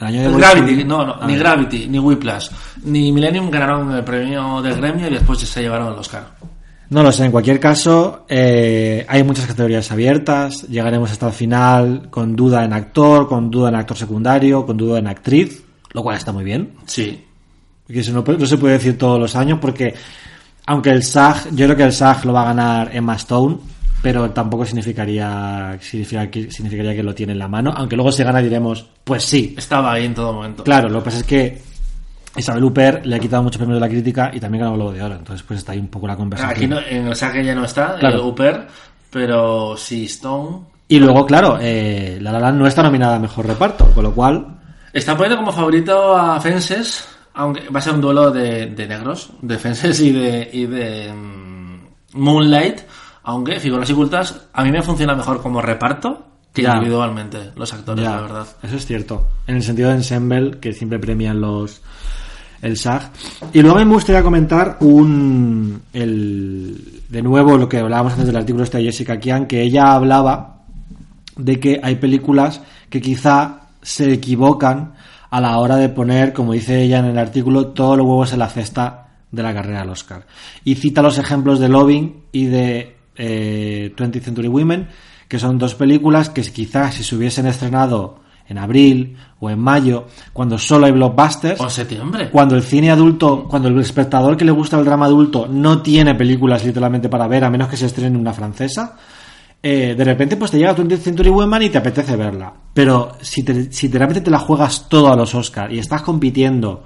El 0.00 0.06
año 0.06 0.30
de 0.30 0.38
Gravity, 0.38 0.84
no, 0.84 1.04
no, 1.04 1.16
Ah, 1.20 1.26
ni. 1.26 1.36
Gravity, 1.36 1.88
ni 1.88 1.98
Whiplash, 1.98 2.50
ni 2.84 3.12
Millennium 3.12 3.50
ganaron 3.50 3.90
el 3.92 4.04
premio 4.04 4.62
del 4.62 4.76
gremio 4.76 5.08
y 5.08 5.10
después 5.14 5.38
se 5.40 5.60
llevaron 5.60 5.92
el 5.92 5.98
Oscar. 5.98 6.36
No 6.90 7.02
lo 7.02 7.12
sé, 7.12 7.26
en 7.26 7.32
cualquier 7.32 7.60
caso, 7.60 8.24
eh, 8.28 9.04
hay 9.08 9.22
muchas 9.22 9.46
categorías 9.46 9.90
abiertas. 9.92 10.62
Llegaremos 10.68 11.10
hasta 11.10 11.26
el 11.26 11.34
final 11.34 12.08
con 12.08 12.34
duda 12.34 12.64
en 12.64 12.72
actor, 12.72 13.28
con 13.28 13.50
duda 13.50 13.68
en 13.68 13.74
actor 13.74 13.96
secundario, 13.96 14.64
con 14.64 14.76
duda 14.78 14.98
en 14.98 15.06
actriz, 15.06 15.62
lo 15.92 16.02
cual 16.02 16.16
está 16.16 16.32
muy 16.32 16.44
bien. 16.44 16.72
Sí. 16.86 17.24
Que 17.86 18.00
eso 18.00 18.12
no, 18.12 18.22
no 18.26 18.46
se 18.46 18.56
puede 18.56 18.74
decir 18.74 18.96
todos 18.96 19.20
los 19.20 19.36
años 19.36 19.58
porque, 19.60 19.94
aunque 20.68 20.90
el 20.90 21.02
SAG, 21.02 21.50
yo 21.52 21.64
creo 21.66 21.76
que 21.76 21.82
el 21.84 21.92
SAG 21.92 22.24
lo 22.26 22.32
va 22.34 22.42
a 22.42 22.54
ganar 22.54 22.90
Emma 22.94 23.14
Stone, 23.16 23.56
pero 24.02 24.30
tampoco 24.30 24.64
significaría, 24.66 25.78
significaría, 25.80 26.50
significaría 26.50 26.94
que 26.94 27.02
lo 27.02 27.14
tiene 27.14 27.32
en 27.32 27.38
la 27.38 27.48
mano, 27.48 27.72
aunque 27.74 27.96
luego 27.96 28.12
si 28.12 28.22
gana 28.22 28.40
diremos, 28.40 28.86
pues 29.02 29.24
sí. 29.24 29.54
Estaba 29.56 29.92
ahí 29.92 30.04
en 30.04 30.14
todo 30.14 30.32
momento. 30.34 30.62
Claro, 30.64 30.88
lo 30.88 30.98
que 31.00 31.04
pasa 31.06 31.16
es 31.18 31.24
que 31.24 31.62
Isabel 32.36 32.62
Huppert 32.64 33.06
le 33.06 33.16
ha 33.16 33.18
quitado 33.18 33.42
muchos 33.42 33.56
premios 33.58 33.76
de 33.76 33.80
la 33.80 33.88
crítica 33.88 34.30
y 34.32 34.38
también 34.38 34.62
ganó 34.62 34.74
el 34.74 34.78
Globo 34.80 34.92
de 34.92 35.02
Oro, 35.02 35.14
entonces 35.16 35.44
pues 35.48 35.58
está 35.60 35.72
ahí 35.72 35.78
un 35.78 35.88
poco 35.88 36.06
la 36.06 36.16
conversación. 36.16 36.54
Aquí 36.56 36.66
no, 36.68 36.78
en 36.80 37.08
el 37.08 37.16
saque 37.16 37.42
ya 37.44 37.54
no 37.54 37.64
está, 37.64 37.96
Claro. 37.98 38.16
el 38.16 38.20
Upper, 38.26 38.66
pero 39.10 39.76
sí 39.76 40.04
Stone. 40.04 40.58
Y 40.88 40.98
luego, 41.00 41.26
claro, 41.26 41.58
eh, 41.60 42.18
La 42.20 42.30
La 42.32 42.40
Land 42.40 42.58
no 42.60 42.66
está 42.66 42.82
nominada 42.82 43.16
a 43.16 43.18
Mejor 43.18 43.46
Reparto, 43.46 43.86
con 43.94 44.04
lo 44.04 44.12
cual, 44.14 44.54
Está 44.92 45.14
poniendo 45.16 45.38
como 45.38 45.52
favorito 45.52 46.16
a 46.16 46.40
Fences, 46.40 47.06
aunque 47.38 47.68
va 47.70 47.78
a 47.78 47.82
ser 47.82 47.94
un 47.94 48.00
duelo 48.00 48.32
de, 48.32 48.66
de 48.66 48.86
negros, 48.88 49.30
de 49.40 49.58
Fences 49.58 50.00
y 50.00 50.10
de, 50.10 50.50
y 50.52 50.66
de 50.66 51.12
mm, 51.12 52.18
Moonlight, 52.18 52.80
aunque 53.22 53.60
figuras 53.60 53.88
y 53.88 53.94
cultas, 53.94 54.40
a 54.52 54.64
mí 54.64 54.72
me 54.72 54.82
funciona 54.82 55.14
mejor 55.14 55.40
como 55.40 55.62
reparto 55.62 56.26
que 56.52 56.62
Ya. 56.62 56.74
individualmente 56.74 57.52
los 57.54 57.72
actores, 57.72 58.04
ya, 58.04 58.16
la 58.16 58.22
verdad. 58.22 58.46
eso 58.62 58.74
es 58.76 58.84
cierto. 58.86 59.28
En 59.46 59.54
el 59.56 59.62
sentido 59.62 59.90
de 59.90 59.96
ensemble, 59.96 60.58
que 60.58 60.72
siempre 60.72 60.98
premian 60.98 61.40
los 61.40 61.80
el 62.60 62.76
SAG. 62.76 63.12
Y 63.52 63.62
luego 63.62 63.78
me 63.78 63.84
gustaría 63.84 64.20
comentar 64.24 64.76
un 64.80 65.80
el 65.92 67.02
de 67.08 67.22
nuevo 67.22 67.56
lo 67.56 67.68
que 67.68 67.78
hablábamos 67.78 68.14
antes 68.14 68.26
del 68.26 68.36
artículo 68.36 68.64
este 68.64 68.78
de 68.78 68.84
Jessica 68.84 69.20
Kian, 69.20 69.46
que 69.46 69.62
ella 69.62 69.92
hablaba 69.94 70.62
de 71.36 71.60
que 71.60 71.78
hay 71.80 71.94
películas 71.96 72.60
que 72.90 73.00
quizá 73.00 73.60
se 73.80 74.12
equivocan 74.12 74.94
a 75.30 75.40
la 75.40 75.58
hora 75.58 75.76
de 75.76 75.88
poner, 75.88 76.32
como 76.32 76.52
dice 76.52 76.82
ella 76.82 76.98
en 76.98 77.06
el 77.06 77.18
artículo, 77.18 77.68
todos 77.68 77.96
los 77.96 78.06
huevos 78.06 78.32
en 78.32 78.38
la 78.38 78.48
cesta 78.48 79.08
de 79.30 79.42
la 79.42 79.52
carrera 79.52 79.82
al 79.82 79.90
Oscar. 79.90 80.26
Y 80.64 80.76
cita 80.76 81.02
los 81.02 81.18
ejemplos 81.18 81.58
de 81.60 81.68
Loving 81.68 82.24
y 82.32 82.46
de 82.46 82.96
eh, 83.16 83.92
20th 83.96 84.22
Century 84.22 84.48
Women, 84.48 84.88
que 85.28 85.38
son 85.38 85.58
dos 85.58 85.74
películas 85.74 86.30
que 86.30 86.42
quizás 86.42 86.94
si 86.94 87.04
se 87.04 87.14
hubiesen 87.14 87.46
estrenado 87.46 88.20
en 88.48 88.56
abril 88.56 89.16
o 89.40 89.50
en 89.50 89.58
mayo, 89.58 90.06
cuando 90.32 90.56
solo 90.56 90.86
hay 90.86 90.92
blockbusters, 90.92 91.60
O 91.60 91.64
en 91.64 91.70
septiembre. 91.70 92.30
cuando 92.30 92.56
el 92.56 92.62
cine 92.62 92.90
adulto, 92.90 93.46
cuando 93.46 93.68
el 93.68 93.78
espectador 93.78 94.38
que 94.38 94.46
le 94.46 94.52
gusta 94.52 94.78
el 94.78 94.86
drama 94.86 95.04
adulto 95.04 95.46
no 95.46 95.82
tiene 95.82 96.14
películas 96.14 96.64
literalmente 96.64 97.10
para 97.10 97.28
ver, 97.28 97.44
a 97.44 97.50
menos 97.50 97.68
que 97.68 97.76
se 97.76 97.84
estrene 97.84 98.16
una 98.16 98.32
francesa, 98.32 98.96
eh, 99.62 99.94
de 99.96 100.04
repente 100.04 100.36
pues 100.36 100.50
te 100.50 100.58
llega 100.58 100.76
20th 100.76 100.98
Century 100.98 101.30
Women 101.30 101.62
y 101.62 101.70
te 101.70 101.78
apetece 101.78 102.16
verla. 102.16 102.52
Pero 102.72 103.12
si, 103.20 103.42
te, 103.42 103.72
si 103.72 103.88
de 103.88 103.98
repente 103.98 104.20
te 104.20 104.30
la 104.30 104.38
juegas 104.38 104.88
todo 104.88 105.12
a 105.12 105.16
los 105.16 105.34
Oscars 105.34 105.72
y 105.72 105.78
estás 105.78 106.02
compitiendo 106.02 106.84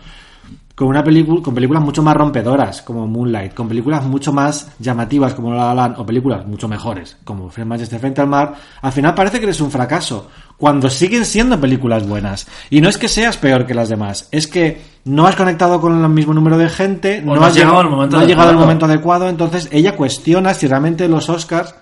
con 0.74 0.88
una 0.88 1.04
película 1.04 1.42
con 1.42 1.54
películas 1.54 1.82
mucho 1.82 2.02
más 2.02 2.16
rompedoras 2.16 2.80
como 2.80 3.06
Moonlight, 3.06 3.52
con 3.52 3.68
películas 3.68 4.04
mucho 4.04 4.32
más 4.32 4.72
llamativas 4.78 5.34
como 5.34 5.52
La 5.52 5.66
La 5.66 5.74
Land 5.74 5.96
o 5.98 6.06
películas 6.06 6.46
mucho 6.46 6.66
mejores 6.66 7.18
como 7.24 7.50
Fred 7.50 7.66
Manchester 7.66 8.00
frente 8.00 8.22
al 8.22 8.28
mar, 8.28 8.54
al 8.80 8.92
final 8.92 9.14
parece 9.14 9.38
que 9.38 9.44
eres 9.44 9.60
un 9.60 9.70
fracaso 9.70 10.30
cuando 10.56 10.88
siguen 10.88 11.24
siendo 11.24 11.60
películas 11.60 12.06
buenas. 12.06 12.46
Y 12.70 12.80
no 12.80 12.88
es 12.88 12.96
que 12.96 13.08
seas 13.08 13.36
peor 13.36 13.66
que 13.66 13.74
las 13.74 13.88
demás, 13.88 14.28
es 14.30 14.46
que 14.46 14.80
no 15.04 15.26
has 15.26 15.36
conectado 15.36 15.80
con 15.80 16.02
el 16.02 16.08
mismo 16.08 16.32
número 16.32 16.56
de 16.56 16.68
gente, 16.68 17.22
O 17.26 17.34
no, 17.34 17.44
has 17.44 17.54
llegado 17.54 17.74
llegado, 17.74 17.78
al 17.80 17.90
momento 17.90 18.16
no 18.16 18.26
llegado 18.26 18.50
al 18.50 18.56
momento 18.56 18.84
adecuado, 18.86 19.28
entonces 19.28 19.68
ella 19.72 19.94
cuestiona 19.96 20.54
si 20.54 20.68
realmente 20.68 21.06
los 21.08 21.28
Oscars 21.28 21.74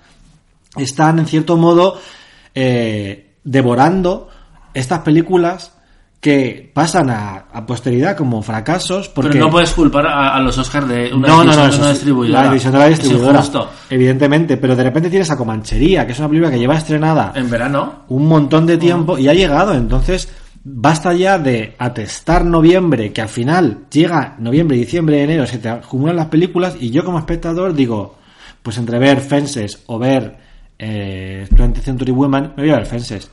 están 0.77 1.19
en 1.19 1.27
cierto 1.27 1.57
modo 1.57 2.01
eh, 2.55 3.37
devorando 3.45 4.29
estas 4.75 5.01
películas 5.01 5.73
que 6.21 6.71
pasan 6.75 7.09
a, 7.09 7.47
a 7.51 7.65
posteridad 7.65 8.15
como 8.15 8.43
fracasos 8.43 9.09
porque 9.09 9.31
Pero 9.31 9.47
no 9.47 9.51
puedes 9.51 9.73
culpar 9.73 10.07
a, 10.07 10.37
a 10.37 10.41
los 10.41 10.57
Oscars 10.59 10.87
de 10.87 11.15
una 11.15 11.29
no, 11.29 11.45
no, 11.45 11.57
no, 11.57 11.67
eso 11.67 11.89
distribuidora. 11.89 12.45
la 12.45 12.51
decisión 12.51 12.73
de 12.75 12.79
la 12.79 12.89
distribuidora, 12.89 13.43
evidentemente, 13.89 14.59
pero 14.59 14.77
de 14.77 14.85
repente 14.85 15.09
tienes 15.09 15.31
a 15.31 15.37
Comanchería, 15.37 16.07
que 16.07 16.13
es 16.13 16.19
una 16.19 16.29
película 16.29 16.51
que 16.51 16.59
lleva 16.59 16.77
estrenada 16.77 17.33
En 17.35 17.49
verano, 17.49 18.05
un 18.09 18.29
montón 18.29 18.67
de 18.67 18.77
tiempo 18.77 19.17
y 19.17 19.29
ha 19.29 19.35
llegado, 19.35 19.73
entonces 19.73 20.29
basta 20.63 21.15
ya 21.15 21.39
de 21.39 21.75
atestar 21.79 22.45
noviembre, 22.45 23.13
que 23.15 23.23
al 23.23 23.31
final 23.31 23.87
llega 23.91 24.37
noviembre, 24.39 24.77
diciembre, 24.77 25.23
enero, 25.23 25.47
se 25.47 25.57
te 25.57 25.71
acumulan 25.71 26.17
las 26.17 26.27
películas 26.27 26.77
y 26.79 26.91
yo 26.91 27.03
como 27.03 27.19
espectador 27.19 27.73
digo, 27.73 28.17
pues 28.63 28.77
entre 28.77 28.99
ver 28.99 29.21
Fences 29.23 29.85
o 29.87 29.99
ver 29.99 30.50
eh, 30.83 31.47
20th 31.51 31.83
Century 31.83 32.11
Women, 32.11 32.55
me 32.57 32.63
voy 32.63 32.71
a 32.73 32.77
ver 32.77 32.87
Fences. 32.87 33.31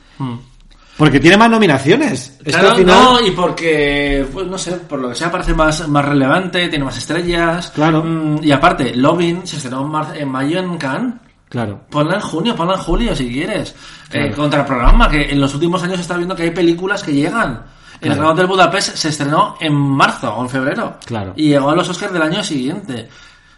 Porque 0.97 1.19
tiene 1.19 1.37
más 1.37 1.49
nominaciones. 1.49 2.39
Claro, 2.43 2.71
al 2.71 2.75
final- 2.77 3.03
no, 3.03 3.25
y 3.27 3.31
porque, 3.31 4.25
pues 4.33 4.47
no 4.47 4.57
sé, 4.57 4.71
por 4.73 4.99
lo 4.99 5.09
que 5.09 5.15
sea, 5.15 5.31
parece 5.31 5.53
más, 5.53 5.87
más 5.87 6.03
relevante, 6.03 6.67
tiene 6.69 6.83
más 6.85 6.97
estrellas. 6.97 7.71
Claro. 7.73 8.03
Mm, 8.03 8.43
y 8.43 8.51
aparte, 8.51 8.95
Lovin 8.95 9.45
se 9.45 9.57
estrenó 9.57 9.81
en, 9.81 9.87
mar- 9.91 10.13
en 10.17 10.27
mayo 10.27 10.59
en 10.59 10.77
Cannes. 10.77 11.13
Claro. 11.49 11.81
Ponla 11.89 12.15
en 12.15 12.21
junio, 12.21 12.55
ponla 12.55 12.73
en 12.73 12.79
julio 12.81 13.15
si 13.15 13.29
quieres. 13.31 13.73
Claro. 14.09 14.25
Eh, 14.27 14.31
contra 14.31 14.61
el 14.61 14.65
programa, 14.65 15.07
que 15.07 15.31
en 15.31 15.39
los 15.39 15.53
últimos 15.53 15.81
años 15.83 15.95
se 15.97 16.01
está 16.01 16.17
viendo 16.17 16.35
que 16.35 16.43
hay 16.43 16.51
películas 16.51 17.03
que 17.03 17.13
llegan. 17.13 17.61
El 18.01 18.07
Claro. 18.09 18.15
Gran 18.21 18.33
Hotel 18.33 18.47
Budapest 18.47 18.95
se 18.95 19.09
estrenó 19.09 19.55
en 19.59 19.73
marzo 19.73 20.33
o 20.33 20.41
en 20.43 20.49
febrero. 20.49 20.97
Claro. 21.05 21.33
Y 21.35 21.49
llegó 21.49 21.69
a 21.69 21.75
los 21.75 21.87
Oscars 21.87 22.11
del 22.11 22.21
año 22.23 22.43
siguiente. 22.43 23.07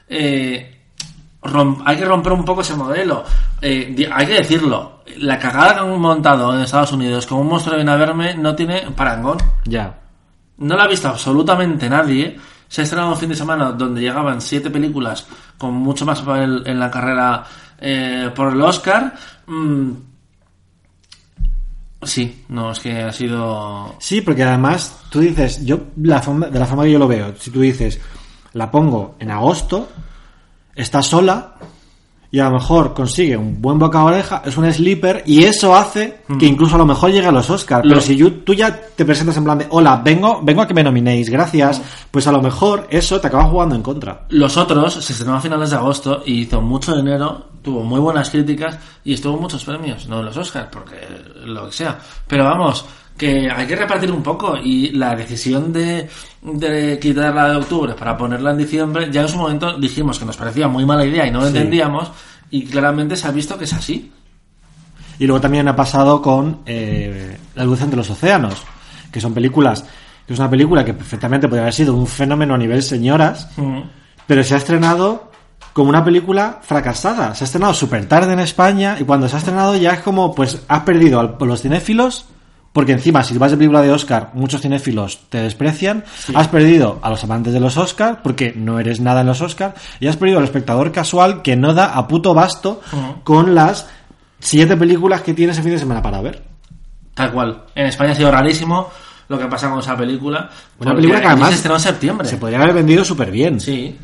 Eh, 0.09 0.78
rom- 1.43 1.81
hay 1.85 1.97
que 1.97 2.05
romper 2.05 2.33
un 2.33 2.45
poco 2.45 2.61
ese 2.61 2.75
modelo. 2.75 3.23
Eh, 3.61 4.07
hay 4.13 4.25
que 4.27 4.33
decirlo. 4.33 4.99
La 5.17 5.37
cagada 5.39 5.73
que 5.75 5.79
han 5.81 5.99
montado 5.99 6.53
en 6.55 6.61
Estados 6.61 6.91
Unidos 6.93 7.25
con 7.25 7.39
un 7.39 7.47
monstruo 7.47 7.75
viene 7.75 7.91
a 7.91 7.95
verme 7.95 8.35
no 8.35 8.55
tiene 8.55 8.91
parangón. 8.95 9.37
Ya. 9.65 9.95
No 10.57 10.75
la 10.75 10.83
ha 10.83 10.87
visto 10.87 11.07
absolutamente 11.07 11.89
nadie. 11.89 12.37
Se 12.67 12.81
ha 12.81 12.83
estrenado 12.83 13.11
un 13.11 13.17
fin 13.17 13.29
de 13.29 13.35
semana 13.35 13.71
donde 13.71 14.01
llegaban 14.01 14.39
siete 14.41 14.69
películas 14.69 15.25
con 15.57 15.73
mucho 15.73 16.05
más 16.05 16.21
papel 16.21 16.61
en 16.65 16.79
la 16.79 16.91
carrera 16.91 17.43
eh, 17.79 18.29
por 18.35 18.53
el 18.53 18.61
Oscar. 18.61 19.13
Mm, 19.47 19.91
sí, 22.03 22.45
no, 22.49 22.71
es 22.71 22.79
que 22.79 23.01
ha 23.01 23.11
sido... 23.11 23.95
Sí, 23.99 24.21
porque 24.21 24.43
además 24.43 25.01
tú 25.09 25.19
dices, 25.19 25.65
yo 25.65 25.79
la 26.01 26.21
forma, 26.21 26.47
de 26.47 26.59
la 26.59 26.65
forma 26.65 26.83
que 26.83 26.91
yo 26.91 26.99
lo 26.99 27.07
veo, 27.07 27.33
si 27.37 27.51
tú 27.51 27.61
dices, 27.61 27.99
la 28.53 28.69
pongo 28.69 29.15
en 29.19 29.31
agosto, 29.31 29.89
está 30.81 31.01
sola 31.01 31.56
y 32.31 32.38
a 32.39 32.43
lo 32.45 32.51
mejor 32.60 32.93
consigue 32.93 33.35
un 33.35 33.60
buen 33.60 33.80
boca 33.80 33.99
a 34.01 34.03
oreja, 34.03 34.43
es 34.45 34.56
un 34.56 34.72
sleeper 34.72 35.23
y 35.26 35.43
eso 35.45 35.76
hace 35.76 36.19
que 36.38 36.45
incluso 36.45 36.76
a 36.76 36.77
lo 36.77 36.85
mejor 36.85 37.11
llegue 37.11 37.26
a 37.26 37.31
los 37.31 37.49
Oscars. 37.49 37.84
Pero 37.88 37.99
si 37.99 38.15
yo- 38.15 38.31
tú 38.43 38.53
ya 38.53 38.72
te 38.95 39.03
presentas 39.03 39.35
en 39.38 39.43
plan 39.45 39.57
de, 39.57 39.65
hola, 39.72 39.99
vengo, 40.03 40.39
vengo 40.43 40.61
a 40.61 40.68
que 40.68 40.76
me 40.76 40.84
nominéis, 40.84 41.27
gracias, 41.31 41.81
pues 42.11 42.27
a 42.27 42.31
lo 42.31 42.39
mejor 42.39 42.85
eso 42.91 43.19
te 43.19 43.26
acaba 43.27 43.45
jugando 43.45 43.73
en 43.76 43.81
contra. 43.81 44.26
Los 44.30 44.57
otros 44.57 44.93
se 44.93 45.11
estrenó 45.14 45.35
a 45.38 45.41
finales 45.41 45.72
de 45.72 45.77
agosto 45.77 46.22
y 46.23 46.41
hizo 46.41 46.61
mucho 46.61 46.95
dinero, 46.95 47.47
tuvo 47.64 47.84
muy 47.84 47.99
buenas 47.99 48.30
críticas 48.30 48.77
y 49.03 49.14
estuvo 49.15 49.35
muchos 49.41 49.65
premios, 49.65 50.07
no 50.07 50.19
en 50.19 50.26
los 50.26 50.38
Oscars, 50.38 50.68
porque 50.72 50.97
lo 51.45 51.65
que 51.65 51.72
sea. 51.73 51.97
Pero 52.27 52.43
vamos, 52.43 52.85
que 53.19 53.47
hay 53.51 53.67
que 53.67 53.75
repartir 53.75 54.11
un 54.11 54.23
poco 54.23 54.55
y 54.57 54.91
la 54.91 55.13
decisión 55.15 55.71
de, 55.73 56.09
de 56.41 56.97
quitarla 56.99 57.49
de 57.51 57.57
octubre 57.57 57.93
para 57.93 58.17
ponerla 58.17 58.51
en 58.51 58.57
diciembre, 58.57 59.09
ya 59.11 59.21
en 59.21 59.27
su 59.27 59.37
momento 59.37 59.77
dijimos 59.77 60.17
que 60.17 60.25
nos 60.25 60.37
parecía 60.37 60.67
muy 60.69 60.85
mala 60.85 61.05
idea 61.05 61.27
y 61.27 61.31
no 61.31 61.41
lo 61.41 61.47
Sí. 61.49 61.57
entendíamos 61.57 62.11
y 62.49 62.65
claramente 62.65 63.15
se 63.17 63.27
ha 63.27 63.31
visto 63.31 63.57
que 63.57 63.65
es 63.65 63.73
así. 63.73 64.11
Y 65.19 65.27
luego 65.27 65.41
también 65.41 65.67
ha 65.67 65.75
pasado 65.75 66.21
con 66.21 66.59
eh, 66.65 67.37
La 67.55 67.65
luz 67.65 67.81
entre 67.81 67.97
los 67.97 68.09
océanos, 68.09 68.55
que 69.11 69.19
son 69.19 69.33
películas, 69.33 69.83
que 70.25 70.33
es 70.33 70.39
una 70.39 70.49
película 70.49 70.85
que 70.85 70.93
perfectamente 70.93 71.47
podría 71.49 71.63
haber 71.63 71.73
sido 71.73 71.93
un 71.93 72.07
fenómeno 72.07 72.53
a 72.53 72.57
nivel 72.57 72.81
señoras, 72.81 73.49
pero 74.25 74.43
se 74.45 74.53
ha 74.55 74.57
estrenado 74.57 75.29
como 75.73 75.89
una 75.89 76.05
película 76.05 76.59
fracasada. 76.61 77.35
Se 77.35 77.43
ha 77.43 77.45
estrenado 77.45 77.73
súper 77.73 78.05
tarde 78.07 78.31
en 78.31 78.39
España 78.39 78.95
y 78.99 79.03
cuando 79.03 79.27
se 79.27 79.35
ha 79.35 79.39
estrenado 79.39 79.75
ya 79.75 79.91
es 79.91 79.99
como, 79.99 80.33
pues 80.33 80.61
has 80.69 80.81
perdido 80.83 81.19
a 81.19 81.45
los 81.45 81.61
cinéfilos, 81.61 82.25
porque 82.73 82.91
encima 82.91 83.23
si 83.23 83.37
vas 83.37 83.51
de 83.51 83.57
película 83.57 83.81
de 83.81 83.91
Oscar, 83.91 84.31
muchos 84.33 84.61
cinéfilos 84.61 85.21
te 85.29 85.41
desprecian, 85.41 86.03
has 86.33 86.47
perdido 86.47 86.99
a 87.01 87.09
los 87.09 87.23
amantes 87.23 87.53
de 87.53 87.59
los 87.59 87.77
Oscar, 87.77 88.21
porque 88.23 88.53
no 88.55 88.79
eres 88.79 88.99
nada 88.99 89.21
en 89.21 89.27
los 89.27 89.41
Oscar, 89.41 89.75
y 89.99 90.07
has 90.07 90.17
perdido 90.17 90.39
al 90.39 90.45
espectador 90.45 90.91
casual 90.91 91.41
que 91.41 91.55
no 91.55 91.73
da 91.73 91.93
a 91.93 92.07
puto 92.07 92.33
basto 92.33 92.81
con 93.23 93.55
las 93.55 93.87
siete 94.39 94.77
películas 94.77 95.21
que 95.21 95.33
tienes 95.33 95.55
ese 95.55 95.63
fin 95.63 95.73
de 95.73 95.79
semana 95.79 96.01
para 96.01 96.21
ver. 96.21 96.43
Tal 97.13 97.31
cual. 97.31 97.63
En 97.75 97.87
España 97.87 98.11
ha 98.11 98.15
sido 98.15 98.31
rarísimo 98.31 98.89
lo 99.27 99.37
que 99.37 99.45
pasa 99.47 99.69
con 99.69 99.79
esa 99.79 99.97
película. 99.97 100.49
Una 100.79 100.95
película 100.95 101.21
que 101.21 101.27
además 101.27 101.49
se 101.49 101.55
estrenó 101.55 101.75
en 101.75 101.81
septiembre. 101.81 102.27
Se 102.27 102.37
podría 102.37 102.61
haber 102.61 102.73
vendido 102.73 103.03
súper 103.03 103.31
bien. 103.31 103.59
Sí. 103.59 103.97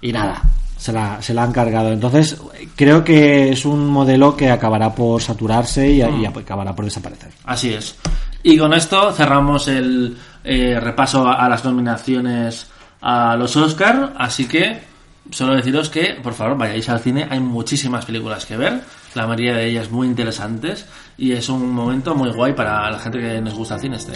Y 0.00 0.12
nada, 0.12 0.42
se 0.82 0.92
la, 0.92 1.22
se 1.22 1.32
la 1.32 1.44
han 1.44 1.52
cargado. 1.52 1.92
Entonces, 1.92 2.36
creo 2.74 3.04
que 3.04 3.50
es 3.52 3.64
un 3.64 3.86
modelo 3.86 4.36
que 4.36 4.50
acabará 4.50 4.92
por 4.92 5.22
saturarse 5.22 5.88
y, 5.88 5.98
y 6.00 6.26
acabará 6.26 6.74
por 6.74 6.84
desaparecer. 6.84 7.30
Así 7.44 7.72
es. 7.72 7.94
Y 8.42 8.58
con 8.58 8.74
esto 8.74 9.12
cerramos 9.12 9.68
el 9.68 10.16
eh, 10.42 10.80
repaso 10.80 11.24
a, 11.28 11.34
a 11.34 11.48
las 11.48 11.64
nominaciones 11.64 12.66
a 13.00 13.36
los 13.36 13.54
Oscar. 13.54 14.14
Así 14.18 14.48
que 14.48 14.80
solo 15.30 15.54
deciros 15.54 15.88
que, 15.88 16.16
por 16.20 16.34
favor, 16.34 16.58
vayáis 16.58 16.88
al 16.88 16.98
cine. 16.98 17.28
Hay 17.30 17.38
muchísimas 17.38 18.04
películas 18.04 18.44
que 18.44 18.56
ver. 18.56 18.80
La 19.14 19.28
mayoría 19.28 19.54
de 19.54 19.68
ellas 19.68 19.88
muy 19.88 20.08
interesantes. 20.08 20.86
Y 21.16 21.30
es 21.30 21.48
un 21.48 21.70
momento 21.70 22.16
muy 22.16 22.30
guay 22.30 22.54
para 22.54 22.90
la 22.90 22.98
gente 22.98 23.20
que 23.20 23.40
nos 23.40 23.54
gusta 23.54 23.76
el 23.76 23.80
cine. 23.82 23.96
Este. 23.98 24.14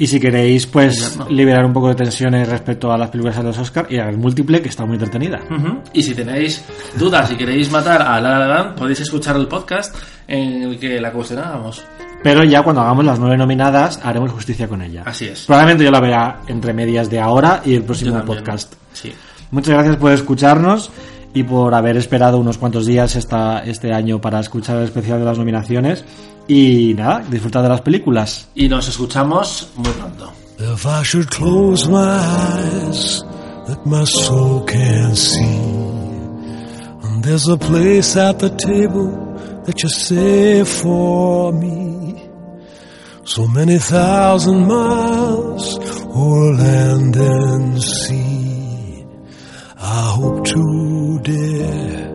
Y 0.00 0.06
si 0.06 0.18
queréis, 0.18 0.66
pues, 0.66 1.12
Invierno. 1.12 1.36
liberar 1.36 1.64
un 1.66 1.74
poco 1.74 1.88
de 1.88 1.94
tensiones 1.94 2.48
respecto 2.48 2.90
a 2.90 2.96
las 2.96 3.10
películas 3.10 3.36
de 3.36 3.42
los 3.42 3.58
Oscar 3.58 3.86
y 3.90 3.98
a 3.98 4.06
ver 4.06 4.16
múltiple, 4.16 4.62
que 4.62 4.70
está 4.70 4.86
muy 4.86 4.94
entretenida. 4.94 5.40
Ujú. 5.50 5.78
Y 5.92 6.02
si 6.02 6.14
tenéis 6.14 6.64
dudas 6.98 7.30
y 7.30 7.36
queréis 7.36 7.70
matar 7.70 8.00
a 8.00 8.18
La 8.18 8.38
La 8.38 8.46
Land, 8.48 8.78
podéis 8.78 9.00
escuchar 9.00 9.36
el 9.36 9.46
podcast 9.46 9.94
en 10.26 10.62
el 10.62 10.78
que 10.78 10.98
la 11.02 11.12
cuestionábamos. 11.12 11.84
Pero 12.22 12.44
ya 12.44 12.62
cuando 12.62 12.80
hagamos 12.80 13.04
las 13.04 13.18
nueve 13.18 13.36
nominadas, 13.36 14.00
haremos 14.02 14.32
justicia 14.32 14.66
con 14.68 14.80
ella. 14.80 15.02
Así 15.04 15.26
es. 15.26 15.44
Probablemente 15.44 15.84
yo 15.84 15.90
la 15.90 16.00
vea 16.00 16.40
entre 16.46 16.72
medias 16.72 17.10
de 17.10 17.20
ahora 17.20 17.60
y 17.66 17.74
el 17.74 17.82
próximo 17.82 18.24
podcast. 18.24 18.72
Sí. 18.94 19.12
Muchas 19.50 19.74
gracias 19.74 19.96
por 19.96 20.12
escucharnos 20.12 20.90
y 21.34 21.42
por 21.42 21.74
haber 21.74 21.98
esperado 21.98 22.38
unos 22.38 22.56
cuantos 22.56 22.86
días 22.86 23.16
esta, 23.16 23.60
este 23.64 23.92
año 23.92 24.18
para 24.18 24.40
escuchar 24.40 24.78
el 24.78 24.84
especial 24.84 25.18
de 25.18 25.26
las 25.26 25.36
nominaciones. 25.36 26.04
Y 26.52 26.94
nada, 26.94 27.24
disfrutad 27.30 27.62
de 27.62 27.68
las 27.68 27.80
películas. 27.80 28.48
Y 28.56 28.68
nos 28.68 28.88
escuchamos 28.88 29.68
muy 29.76 29.92
pronto. 29.92 30.32
If 30.58 30.84
I 30.84 31.04
should 31.04 31.30
close 31.30 31.88
my 31.88 32.18
eyes 32.18 33.24
that 33.68 33.86
my 33.86 34.04
soul 34.04 34.64
can 34.66 35.14
see, 35.14 35.38
and 37.04 37.22
there's 37.22 37.46
a 37.46 37.56
place 37.56 38.16
at 38.16 38.40
the 38.40 38.50
table 38.50 39.12
that 39.64 39.80
you 39.80 39.88
save 39.88 40.66
for 40.66 41.52
me. 41.52 42.28
So 43.24 43.46
many 43.46 43.78
thousand 43.78 44.66
miles 44.66 45.78
o'er 46.08 46.52
land 46.56 47.14
and 47.14 47.80
sea. 47.80 49.06
I 49.78 50.14
hope 50.16 50.44
today 50.44 52.10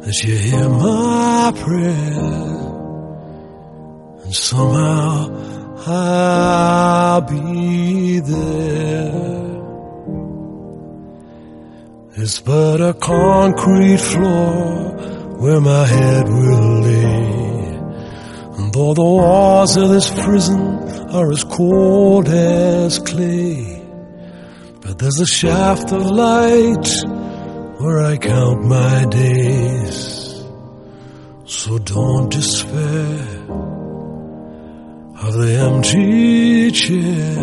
that 0.00 0.22
you 0.24 0.36
hear 0.36 0.68
my 0.70 1.52
prayer 1.54 2.45
somehow 4.36 5.56
I'll 5.86 7.20
be 7.20 8.18
there. 8.20 9.36
It's 12.16 12.40
but 12.40 12.80
a 12.80 12.94
concrete 12.94 14.00
floor 14.00 14.90
where 15.38 15.60
my 15.60 15.86
head 15.86 16.28
will 16.28 16.80
lay. 16.80 17.76
And 18.58 18.72
though 18.72 18.94
the 18.94 19.02
walls 19.02 19.76
of 19.76 19.90
this 19.90 20.10
prison 20.24 20.60
are 21.10 21.30
as 21.30 21.44
cold 21.44 22.28
as 22.28 22.98
clay, 22.98 23.82
but 24.80 24.98
there's 24.98 25.20
a 25.20 25.26
shaft 25.26 25.92
of 25.92 26.04
light 26.04 26.88
where 27.78 28.02
I 28.02 28.16
count 28.16 28.64
my 28.64 29.04
days. 29.04 30.42
So 31.44 31.78
don't 31.78 32.28
despair 32.28 33.75
of 35.22 35.32
the 35.34 35.52
empty 35.66 36.70
chair. 36.70 37.38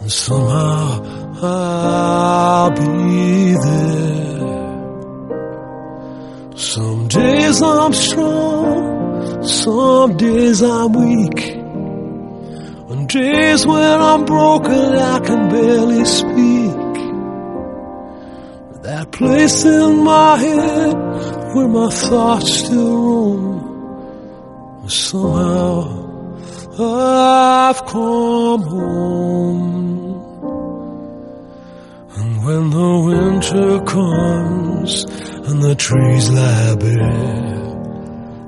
And 0.00 0.12
somehow 0.12 1.02
I'll 1.42 2.70
be 2.70 3.54
there. 3.64 4.18
Some 6.56 7.08
days 7.08 7.62
I'm 7.62 7.94
strong, 7.94 9.42
some 9.42 10.16
days 10.16 10.62
I'm 10.62 10.92
weak. 10.92 11.56
On 12.90 13.06
days 13.06 13.66
when 13.66 14.00
I'm 14.00 14.24
broken, 14.24 14.94
I 14.94 15.20
can 15.20 15.48
barely 15.48 16.04
speak. 16.04 16.76
That 18.82 19.12
place 19.12 19.64
in 19.64 20.04
my 20.04 20.36
head 20.38 20.94
where 21.54 21.68
my 21.68 21.90
thoughts 21.90 22.64
still 22.64 23.02
roam. 23.02 23.57
Somehow 24.88 26.08
I've 26.80 27.84
come 27.84 28.62
home. 28.62 29.88
And 32.16 32.44
when 32.44 32.70
the 32.70 32.98
winter 33.06 33.84
comes 33.84 35.04
and 35.04 35.62
the 35.62 35.74
trees 35.74 36.30
lie 36.30 36.74
bare, 36.76 37.48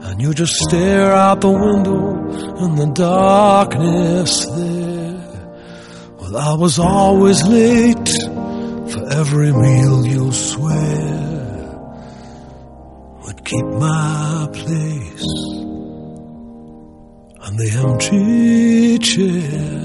and 0.08 0.22
you 0.22 0.32
just 0.32 0.54
stare 0.54 1.12
out 1.12 1.42
the 1.42 1.50
window 1.50 2.64
in 2.64 2.74
the 2.76 2.86
darkness 2.94 4.46
there. 4.46 5.60
Well, 6.18 6.36
I 6.36 6.54
was 6.54 6.78
always 6.78 7.46
late 7.46 8.08
for 8.92 9.12
every 9.12 9.52
meal 9.52 10.06
you'll 10.06 10.32
swear 10.32 11.20
would 13.24 13.44
keep 13.44 13.66
my 13.66 14.48
place 14.52 15.69
on 17.42 17.56
the 17.56 17.70
empty 17.70 18.98
chair. 18.98 19.80